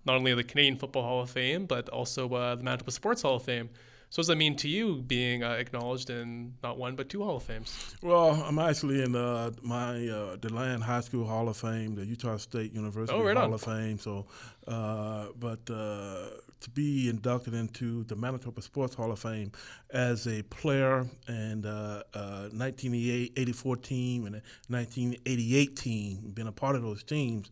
not 0.05 0.15
only 0.15 0.33
the 0.33 0.43
Canadian 0.43 0.77
Football 0.77 1.03
Hall 1.03 1.21
of 1.21 1.29
Fame, 1.29 1.65
but 1.65 1.89
also 1.89 2.31
uh, 2.33 2.55
the 2.55 2.63
Manitoba 2.63 2.91
Sports 2.91 3.21
Hall 3.21 3.35
of 3.35 3.43
Fame. 3.43 3.69
So, 4.11 4.19
what 4.19 4.23
does 4.23 4.27
that 4.27 4.35
mean 4.35 4.57
to 4.57 4.67
you 4.67 5.01
being 5.03 5.41
uh, 5.41 5.51
acknowledged 5.51 6.09
in 6.09 6.55
not 6.61 6.77
one 6.77 6.97
but 6.97 7.07
two 7.07 7.23
Hall 7.23 7.37
of 7.37 7.43
Fames? 7.43 7.95
Well, 8.01 8.43
I'm 8.45 8.59
actually 8.59 9.01
in 9.01 9.15
uh, 9.15 9.51
my 9.61 10.05
uh, 10.05 10.35
DeLand 10.35 10.83
High 10.83 10.99
School 10.99 11.25
Hall 11.25 11.47
of 11.47 11.55
Fame, 11.55 11.95
the 11.95 12.05
Utah 12.05 12.35
State 12.35 12.73
University 12.73 13.17
oh, 13.17 13.23
right 13.23 13.37
Hall 13.37 13.45
on. 13.45 13.53
of 13.53 13.61
Fame. 13.61 13.97
So, 13.99 14.25
uh, 14.67 15.27
but 15.39 15.61
uh, 15.69 16.27
to 16.59 16.69
be 16.73 17.07
inducted 17.07 17.53
into 17.53 18.03
the 18.03 18.17
Manitoba 18.17 18.61
Sports 18.61 18.95
Hall 18.95 19.13
of 19.13 19.19
Fame 19.19 19.53
as 19.91 20.27
a 20.27 20.43
player 20.43 21.07
and 21.29 21.65
uh, 21.65 22.03
1984 22.51 23.77
team 23.77 24.25
and 24.25 24.41
1988 24.67 25.75
team, 25.77 26.31
being 26.33 26.49
a 26.49 26.51
part 26.51 26.75
of 26.75 26.81
those 26.81 27.01
teams, 27.01 27.49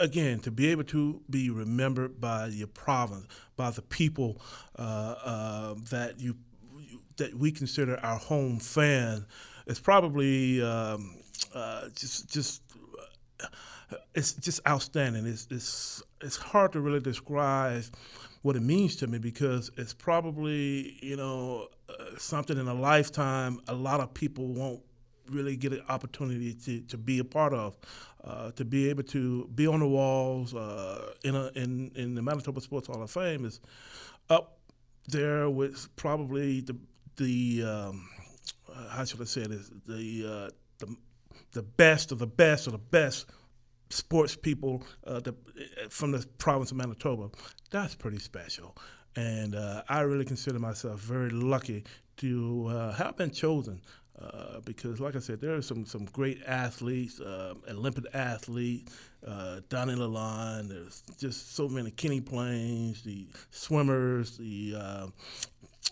again, 0.00 0.40
to 0.40 0.50
be 0.50 0.68
able 0.68 0.84
to 0.84 1.20
be 1.30 1.50
remembered 1.50 2.20
by 2.20 2.46
your 2.46 2.66
province, 2.66 3.26
by 3.56 3.70
the 3.70 3.82
people 3.82 4.40
uh, 4.78 4.82
uh, 5.24 5.74
that 5.90 6.18
you 6.18 6.36
that 7.18 7.34
we 7.34 7.52
consider 7.52 8.00
our 8.02 8.18
home 8.18 8.58
fan, 8.58 9.26
it's 9.66 9.78
probably 9.78 10.62
um, 10.62 11.16
uh, 11.54 11.88
just 11.94 12.28
just 12.30 12.62
uh, 13.40 13.96
it's 14.14 14.32
just 14.32 14.60
outstanding. 14.66 15.26
It's, 15.26 15.46
it's 15.50 16.02
it's 16.20 16.36
hard 16.36 16.72
to 16.72 16.80
really 16.80 17.00
describe 17.00 17.84
what 18.42 18.56
it 18.56 18.62
means 18.62 18.96
to 18.96 19.06
me 19.06 19.18
because 19.18 19.70
it's 19.76 19.92
probably 19.92 20.98
you 21.02 21.16
know 21.16 21.68
uh, 21.88 22.16
something 22.16 22.58
in 22.58 22.68
a 22.68 22.74
lifetime 22.74 23.60
a 23.68 23.74
lot 23.74 24.00
of 24.00 24.14
people 24.14 24.46
won't 24.46 24.80
really 25.30 25.56
get 25.56 25.72
an 25.72 25.82
opportunity 25.88 26.54
to, 26.54 26.80
to 26.82 26.98
be 26.98 27.18
a 27.18 27.24
part 27.24 27.52
of, 27.52 27.76
uh, 28.24 28.50
to 28.52 28.64
be 28.64 28.90
able 28.90 29.02
to 29.04 29.48
be 29.54 29.66
on 29.66 29.80
the 29.80 29.86
walls 29.88 30.54
uh, 30.54 31.12
in, 31.24 31.34
a, 31.34 31.50
in 31.54 31.90
in 31.94 32.14
the 32.14 32.22
Manitoba 32.22 32.60
Sports 32.60 32.88
Hall 32.88 33.02
of 33.02 33.10
Fame 33.10 33.44
is 33.44 33.60
up 34.28 34.58
there 35.08 35.48
with 35.48 35.88
probably 35.96 36.60
the 36.60 36.76
the 37.16 37.62
um, 37.64 38.08
uh, 38.68 38.88
how 38.90 39.04
should 39.04 39.20
I 39.20 39.24
say 39.24 39.42
it 39.42 39.52
is 39.52 39.70
the 39.86 40.24
uh, 40.26 40.50
the 40.78 40.96
the 41.52 41.62
best 41.62 42.12
of 42.12 42.18
the 42.18 42.26
best 42.26 42.66
of 42.66 42.72
the 42.72 42.78
best 42.78 43.26
sports 43.90 44.36
people 44.36 44.84
uh, 45.06 45.20
the, 45.20 45.34
from 45.88 46.12
the 46.12 46.24
province 46.38 46.70
of 46.70 46.76
Manitoba. 46.76 47.30
That's 47.70 47.94
pretty 47.94 48.18
special. 48.18 48.76
And 49.16 49.56
uh, 49.56 49.82
I 49.88 50.02
really 50.02 50.24
consider 50.24 50.60
myself 50.60 51.00
very 51.00 51.30
lucky 51.30 51.84
to 52.18 52.68
have 52.96 53.16
been 53.16 53.30
chosen 53.30 53.80
uh, 54.22 54.60
because, 54.64 55.00
like 55.00 55.16
I 55.16 55.18
said, 55.18 55.40
there 55.40 55.54
are 55.54 55.62
some 55.62 55.86
some 55.86 56.04
great 56.06 56.40
athletes, 56.46 57.20
uh, 57.20 57.54
Olympic 57.70 58.04
athletes, 58.12 58.92
uh, 59.26 59.60
Donnie 59.68 59.94
Lalonde. 59.94 60.68
There's 60.68 61.02
just 61.18 61.54
so 61.54 61.68
many 61.68 61.90
Kenny 61.90 62.20
Ploen, 62.20 63.02
the 63.02 63.26
swimmers, 63.50 64.36
the 64.36 64.74
uh, 64.76 65.06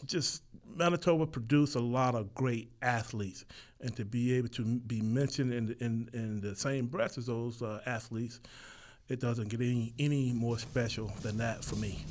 just 0.06 0.42
Manitoba 0.76 1.26
produced 1.26 1.74
a 1.74 1.80
lot 1.80 2.14
of 2.14 2.34
great 2.34 2.70
athletes, 2.82 3.44
and 3.80 3.96
to 3.96 4.04
be 4.04 4.34
able 4.34 4.48
to 4.48 4.62
be 4.62 5.00
mentioned 5.00 5.52
in 5.52 5.74
in, 5.80 6.10
in 6.12 6.40
the 6.40 6.54
same 6.54 6.86
breath 6.86 7.16
as 7.16 7.26
those 7.26 7.62
uh, 7.62 7.80
athletes, 7.86 8.40
it 9.08 9.20
doesn't 9.20 9.48
get 9.48 9.60
any 9.60 9.94
any 9.98 10.32
more 10.32 10.58
special 10.58 11.10
than 11.22 11.38
that 11.38 11.64
for 11.64 11.76
me. 11.76 12.04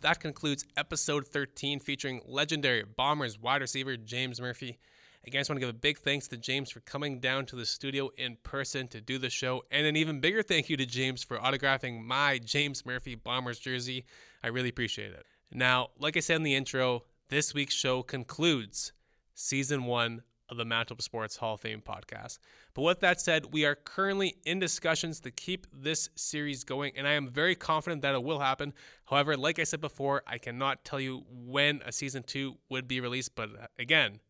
That 0.00 0.20
concludes 0.20 0.64
episode 0.76 1.26
13 1.26 1.80
featuring 1.80 2.22
legendary 2.26 2.84
Bombers 2.84 3.38
wide 3.38 3.60
receiver 3.60 3.96
James 3.96 4.40
Murphy. 4.40 4.78
Again, 5.26 5.38
I 5.38 5.40
just 5.40 5.50
want 5.50 5.58
to 5.58 5.66
give 5.66 5.74
a 5.74 5.78
big 5.78 5.98
thanks 5.98 6.28
to 6.28 6.38
James 6.38 6.70
for 6.70 6.80
coming 6.80 7.20
down 7.20 7.44
to 7.46 7.56
the 7.56 7.66
studio 7.66 8.08
in 8.16 8.38
person 8.42 8.88
to 8.88 9.02
do 9.02 9.18
the 9.18 9.28
show, 9.28 9.62
and 9.70 9.86
an 9.86 9.96
even 9.96 10.20
bigger 10.20 10.42
thank 10.42 10.70
you 10.70 10.76
to 10.78 10.86
James 10.86 11.22
for 11.22 11.36
autographing 11.38 12.02
my 12.02 12.38
James 12.38 12.86
Murphy 12.86 13.14
Bombers 13.14 13.58
jersey. 13.58 14.06
I 14.42 14.48
really 14.48 14.70
appreciate 14.70 15.12
it. 15.12 15.26
Now, 15.52 15.90
like 15.98 16.16
I 16.16 16.20
said 16.20 16.36
in 16.36 16.44
the 16.44 16.54
intro, 16.54 17.04
this 17.28 17.52
week's 17.52 17.74
show 17.74 18.02
concludes 18.02 18.92
season 19.34 19.84
one 19.84 20.22
of 20.50 20.56
the 20.56 20.64
Manitoba 20.64 21.02
Sports 21.02 21.36
Hall 21.36 21.54
of 21.54 21.60
Fame 21.60 21.82
podcast. 21.82 22.38
But 22.74 22.82
with 22.82 23.00
that 23.00 23.20
said, 23.20 23.52
we 23.52 23.64
are 23.64 23.74
currently 23.74 24.36
in 24.44 24.58
discussions 24.58 25.20
to 25.20 25.30
keep 25.30 25.66
this 25.72 26.10
series 26.16 26.64
going, 26.64 26.92
and 26.96 27.06
I 27.06 27.12
am 27.12 27.28
very 27.28 27.54
confident 27.54 28.02
that 28.02 28.14
it 28.14 28.22
will 28.22 28.40
happen. 28.40 28.72
However, 29.06 29.36
like 29.36 29.58
I 29.58 29.64
said 29.64 29.80
before, 29.80 30.22
I 30.26 30.38
cannot 30.38 30.84
tell 30.84 31.00
you 31.00 31.24
when 31.30 31.80
a 31.86 31.92
season 31.92 32.22
two 32.22 32.56
would 32.68 32.88
be 32.88 33.00
released, 33.00 33.34
but 33.34 33.50
uh, 33.50 33.66
again, 33.78 34.20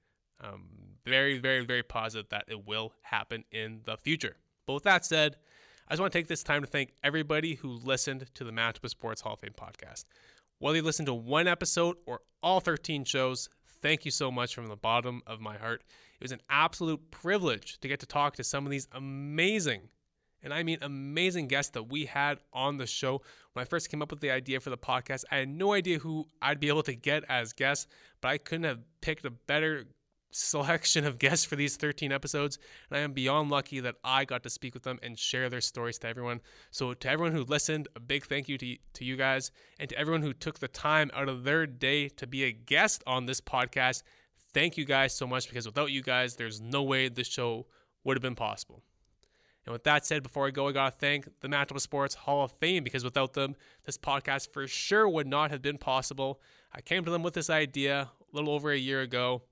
very, 1.05 1.39
very, 1.39 1.65
very 1.65 1.83
positive 1.83 2.29
that 2.31 2.45
it 2.49 2.67
will 2.67 2.93
happen 3.03 3.45
in 3.51 3.81
the 3.85 3.97
future. 3.97 4.37
But 4.67 4.75
with 4.75 4.85
that 4.85 5.05
said, 5.05 5.37
I 5.89 5.95
just 5.95 6.01
want 6.01 6.13
to 6.13 6.19
take 6.19 6.29
this 6.29 6.45
time 6.45 6.63
to 6.63 6.67
thank 6.69 6.93
everybody 7.03 7.55
who 7.55 7.69
listened 7.69 8.27
to 8.35 8.45
the 8.45 8.53
Manitoba 8.53 8.89
Sports 8.89 9.21
Hall 9.21 9.35
of 9.35 9.41
Fame 9.41 9.55
podcast. 9.59 10.05
Whether 10.59 10.77
you 10.77 10.83
listened 10.83 11.07
to 11.07 11.15
one 11.15 11.49
episode 11.49 11.97
or 12.07 12.21
all 12.43 12.61
13 12.61 13.05
shows, 13.05 13.49
thank 13.81 14.05
you 14.05 14.11
so 14.11 14.31
much 14.31 14.55
from 14.55 14.69
the 14.69 14.77
bottom 14.77 15.23
of 15.27 15.41
my 15.41 15.57
heart. 15.57 15.83
It 16.21 16.25
was 16.25 16.33
an 16.33 16.43
absolute 16.51 17.11
privilege 17.11 17.79
to 17.81 17.89
get 17.89 18.01
to 18.01 18.07
talk 18.07 18.37
to 18.37 18.45
some 18.45 18.67
of 18.67 18.71
these 18.71 18.89
amazing, 18.93 19.89
and 20.43 20.53
I 20.53 20.63
mean 20.63 20.79
amazing 20.83 21.49
guests 21.49 21.71
that 21.73 21.85
we 21.85 22.05
had 22.05 22.39
on 22.53 22.77
the 22.77 22.87
show. 22.87 23.23
When 23.55 23.63
I 23.63 23.65
first 23.65 23.91
came 23.91 24.03
up 24.03 24.11
with 24.11 24.21
the 24.21 24.31
idea 24.31 24.61
for 24.61 24.69
the 24.69 24.77
podcast, 24.77 25.25
I 25.31 25.37
had 25.37 25.49
no 25.49 25.73
idea 25.73 25.99
who 25.99 26.27
I'd 26.43 26.61
be 26.61 26.69
able 26.69 26.83
to 26.83 26.95
get 26.95 27.25
as 27.31 27.55
guests, 27.55 27.87
but 28.21 28.29
I 28.29 28.39
couldn't 28.39 28.65
have 28.65 28.81
picked 29.01 29.25
a 29.25 29.31
better 29.31 29.87
selection 30.31 31.07
of 31.07 31.19
guests 31.19 31.45
for 31.45 31.57
these 31.57 31.77
13 31.77 32.13
episodes, 32.13 32.59
and 32.91 32.99
I 32.99 33.01
am 33.03 33.13
beyond 33.13 33.51
lucky 33.51 33.81
that 33.81 33.97
I 34.05 34.25
got 34.25 34.43
to 34.43 34.51
speak 34.51 34.75
with 34.75 34.83
them 34.83 34.99
and 35.03 35.19
share 35.19 35.49
their 35.49 35.61
stories 35.61 35.99
to 36.01 36.09
everyone. 36.09 36.41
So, 36.71 36.95
to 36.95 37.09
everyone 37.09 37.33
who 37.33 37.45
listened, 37.45 37.89
a 37.97 38.01
big 38.01 38.27
thank 38.27 38.49
you 38.49 38.59
to, 38.59 38.77
to 38.95 39.05
you 39.05 39.17
guys, 39.17 39.51
and 39.79 39.89
to 39.89 39.99
everyone 39.99 40.23
who 40.23 40.33
took 40.33 40.59
the 40.59 40.69
time 40.69 41.11
out 41.15 41.29
of 41.29 41.45
their 41.45 41.67
day 41.67 42.09
to 42.11 42.27
be 42.27 42.45
a 42.45 42.53
guest 42.53 43.03
on 43.07 43.27
this 43.27 43.41
podcast. 43.41 44.03
Thank 44.53 44.77
you 44.77 44.85
guys 44.85 45.15
so 45.15 45.27
much 45.27 45.49
because 45.49 45.67
without 45.67 45.91
you 45.91 46.03
guys, 46.03 46.37
there's 46.37 46.61
no 46.61 46.83
way 46.83 47.09
this 47.09 47.29
show 47.29 47.67
would 48.05 48.17
have 48.17 48.23
been 48.23 48.35
possible. 48.35 48.83
And 49.67 49.73
with 49.73 49.85
that 49.85 50.07
said, 50.07 50.23
before 50.23 50.47
I 50.47 50.51
go, 50.51 50.69
I 50.69 50.73
gotta 50.73 50.97
thank 50.97 51.29
the 51.41 51.49
Manitoba 51.49 51.81
Sports 51.81 52.15
Hall 52.15 52.45
of 52.45 52.53
Fame 52.53 52.83
because 52.83 53.05
without 53.05 53.35
them, 53.35 53.55
this 53.85 53.99
podcast 53.99 54.53
for 54.53 54.67
sure 54.67 55.09
would 55.09 55.27
not 55.27 55.51
have 55.51 55.63
been 55.63 55.79
possible. 55.79 56.41
I 56.73 56.81
came 56.81 57.05
to 57.05 57.11
them 57.11 57.23
with 57.23 57.35
this 57.35 57.51
idea 57.51 58.11
a 58.21 58.37
little 58.37 58.53
over 58.53 58.73
a 58.73 58.79
year 58.79 59.03
ago 59.03 59.43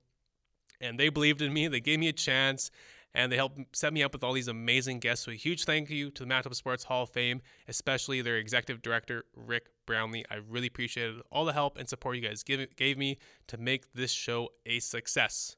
and 0.81 0.99
they 0.99 1.09
believed 1.09 1.41
in 1.41 1.53
me. 1.53 1.67
They 1.67 1.79
gave 1.79 1.99
me 1.99 2.07
a 2.07 2.13
chance, 2.13 2.71
and 3.13 3.31
they 3.31 3.35
helped 3.35 3.75
set 3.75 3.93
me 3.93 4.03
up 4.03 4.13
with 4.13 4.23
all 4.23 4.33
these 4.33 4.47
amazing 4.47 4.99
guests. 4.99 5.25
So 5.25 5.31
a 5.31 5.35
huge 5.35 5.65
thank 5.65 5.89
you 5.89 6.11
to 6.11 6.23
the 6.23 6.27
Manitoba 6.27 6.55
Sports 6.55 6.83
Hall 6.85 7.03
of 7.03 7.09
Fame, 7.09 7.41
especially 7.67 8.21
their 8.21 8.37
executive 8.37 8.81
director 8.81 9.25
Rick 9.35 9.67
Brownlee. 9.85 10.25
I 10.29 10.35
really 10.35 10.67
appreciated 10.67 11.21
all 11.31 11.45
the 11.45 11.53
help 11.53 11.77
and 11.77 11.89
support 11.89 12.15
you 12.15 12.21
guys 12.21 12.43
give, 12.43 12.75
gave 12.75 12.97
me 12.97 13.17
to 13.47 13.57
make 13.57 13.93
this 13.93 14.11
show 14.11 14.49
a 14.65 14.79
success. 14.79 15.55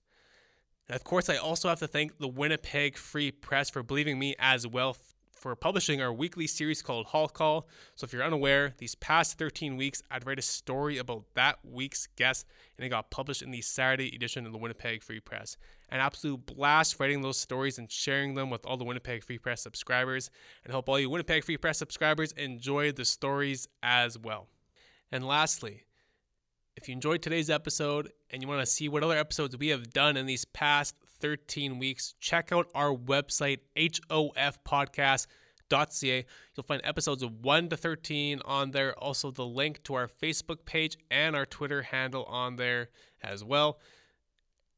And 0.87 0.95
of 0.95 1.03
course, 1.03 1.29
I 1.29 1.37
also 1.37 1.69
have 1.69 1.79
to 1.79 1.87
thank 1.87 2.17
the 2.17 2.27
Winnipeg 2.27 2.97
Free 2.97 3.31
Press 3.31 3.69
for 3.69 3.83
believing 3.83 4.17
me 4.17 4.35
as 4.39 4.65
well 4.65 4.95
for 5.41 5.55
publishing 5.55 6.01
our 6.01 6.13
weekly 6.13 6.45
series 6.45 6.83
called 6.83 7.07
Hall 7.07 7.27
Call. 7.27 7.67
So 7.95 8.05
if 8.05 8.13
you're 8.13 8.23
unaware, 8.23 8.73
these 8.77 8.93
past 8.93 9.39
13 9.39 9.75
weeks, 9.75 10.03
I'd 10.11 10.27
write 10.27 10.37
a 10.37 10.43
story 10.43 10.99
about 10.99 11.23
that 11.33 11.57
week's 11.63 12.07
guest, 12.15 12.45
and 12.77 12.85
it 12.85 12.89
got 12.89 13.09
published 13.09 13.41
in 13.41 13.49
the 13.49 13.61
Saturday 13.61 14.15
edition 14.15 14.45
of 14.45 14.51
the 14.51 14.59
Winnipeg 14.59 15.01
Free 15.01 15.19
Press. 15.19 15.57
An 15.91 15.99
absolute 15.99 16.45
blast 16.45 16.99
writing 16.99 17.21
those 17.21 17.37
stories 17.37 17.77
and 17.77 17.91
sharing 17.91 18.33
them 18.33 18.49
with 18.49 18.65
all 18.65 18.77
the 18.77 18.85
Winnipeg 18.85 19.25
Free 19.25 19.37
Press 19.37 19.61
subscribers, 19.61 20.31
and 20.63 20.73
hope 20.73 20.87
all 20.87 20.97
you 20.97 21.09
Winnipeg 21.09 21.43
Free 21.43 21.57
Press 21.57 21.77
subscribers 21.77 22.31
enjoy 22.33 22.93
the 22.93 23.03
stories 23.03 23.67
as 23.83 24.17
well. 24.17 24.47
And 25.11 25.27
lastly, 25.27 25.83
if 26.77 26.87
you 26.87 26.93
enjoyed 26.93 27.21
today's 27.21 27.49
episode 27.49 28.13
and 28.29 28.41
you 28.41 28.47
want 28.47 28.61
to 28.61 28.65
see 28.65 28.87
what 28.87 29.03
other 29.03 29.17
episodes 29.17 29.57
we 29.57 29.67
have 29.67 29.91
done 29.91 30.15
in 30.15 30.25
these 30.25 30.45
past 30.45 30.95
13 31.19 31.77
weeks, 31.77 32.15
check 32.19 32.53
out 32.53 32.67
our 32.73 32.95
website, 32.95 33.59
hofpodcast.ca. 33.77 36.25
You'll 36.55 36.63
find 36.63 36.81
episodes 36.85 37.23
of 37.23 37.43
1 37.43 37.67
to 37.69 37.77
13 37.77 38.41
on 38.45 38.71
there. 38.71 38.97
Also, 38.97 39.31
the 39.31 39.45
link 39.45 39.83
to 39.83 39.95
our 39.95 40.07
Facebook 40.07 40.63
page 40.63 40.95
and 41.11 41.35
our 41.35 41.45
Twitter 41.45 41.81
handle 41.81 42.23
on 42.23 42.55
there 42.55 42.87
as 43.21 43.43
well. 43.43 43.81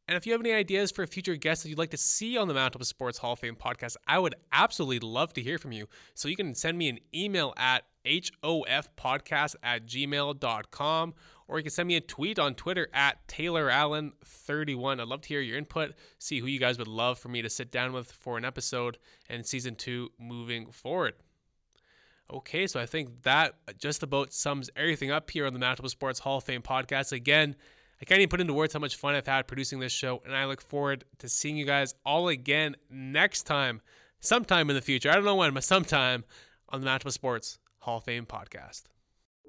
And 0.07 0.17
if 0.17 0.25
you 0.25 0.33
have 0.33 0.41
any 0.41 0.51
ideas 0.51 0.91
for 0.91 1.07
future 1.07 1.35
guests 1.35 1.63
that 1.63 1.69
you'd 1.69 1.77
like 1.77 1.91
to 1.91 1.97
see 1.97 2.37
on 2.37 2.47
the 2.47 2.53
Manitoba 2.53 2.83
Sports 2.83 3.19
Hall 3.19 3.33
of 3.33 3.39
Fame 3.39 3.55
podcast, 3.55 3.95
I 4.05 4.19
would 4.19 4.35
absolutely 4.51 4.99
love 4.99 5.33
to 5.33 5.41
hear 5.41 5.57
from 5.57 5.71
you. 5.71 5.87
So 6.13 6.27
you 6.27 6.35
can 6.35 6.53
send 6.55 6.77
me 6.77 6.89
an 6.89 6.99
email 7.15 7.53
at 7.55 7.83
hofpodcast 8.05 9.55
at 9.63 9.85
gmail.com 9.85 11.13
or 11.47 11.57
you 11.57 11.63
can 11.63 11.71
send 11.71 11.87
me 11.87 11.95
a 11.95 12.01
tweet 12.01 12.37
on 12.37 12.55
Twitter 12.55 12.87
at 12.93 13.25
Taylor 13.27 13.69
Allen31. 13.69 14.99
I'd 14.99 15.07
love 15.07 15.21
to 15.21 15.29
hear 15.29 15.41
your 15.41 15.57
input, 15.57 15.93
see 16.19 16.39
who 16.39 16.47
you 16.47 16.59
guys 16.59 16.77
would 16.77 16.87
love 16.87 17.17
for 17.17 17.29
me 17.29 17.41
to 17.41 17.49
sit 17.49 17.71
down 17.71 17.93
with 17.93 18.11
for 18.11 18.37
an 18.37 18.45
episode 18.45 18.97
and 19.29 19.45
season 19.45 19.75
two 19.75 20.09
moving 20.19 20.71
forward. 20.71 21.13
Okay, 22.31 22.67
so 22.67 22.79
I 22.79 22.85
think 22.85 23.23
that 23.23 23.55
just 23.77 24.01
about 24.01 24.33
sums 24.33 24.69
everything 24.75 25.11
up 25.11 25.29
here 25.29 25.45
on 25.45 25.53
the 25.53 25.59
Manitoba 25.59 25.89
Sports 25.89 26.19
Hall 26.19 26.37
of 26.37 26.43
Fame 26.43 26.61
podcast. 26.61 27.11
Again, 27.11 27.55
I 28.01 28.05
can't 28.05 28.19
even 28.19 28.29
put 28.29 28.41
into 28.41 28.53
words 28.53 28.73
how 28.73 28.79
much 28.79 28.95
fun 28.95 29.15
I've 29.15 29.25
had 29.25 29.47
producing 29.47 29.79
this 29.79 29.91
show, 29.91 30.21
and 30.25 30.35
I 30.35 30.45
look 30.45 30.61
forward 30.61 31.05
to 31.19 31.29
seeing 31.29 31.57
you 31.57 31.65
guys 31.65 31.95
all 32.05 32.27
again 32.27 32.75
next 32.89 33.43
time, 33.43 33.81
sometime 34.19 34.69
in 34.69 34.75
the 34.75 34.81
future. 34.81 35.09
I 35.09 35.15
don't 35.15 35.25
know 35.25 35.35
when, 35.35 35.53
but 35.53 35.63
sometime 35.63 36.25
on 36.69 36.81
the 36.81 36.85
Manitoba 36.85 37.11
Sports 37.11 37.59
Hall 37.79 37.97
of 37.97 38.03
Fame 38.03 38.25
podcast. 38.25 38.83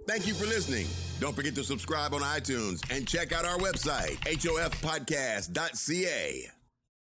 Thank 0.07 0.27
you 0.27 0.35
for 0.35 0.47
listening. 0.47 0.87
Don't 1.19 1.35
forget 1.35 1.55
to 1.55 1.65
subscribe 1.65 2.13
on 2.15 2.21
iTunes 2.21 2.83
and 2.95 3.09
check 3.09 3.33
out 3.33 3.47
our 3.47 3.59
website, 3.59 4.19
hofpodcast.ca. 4.19 6.51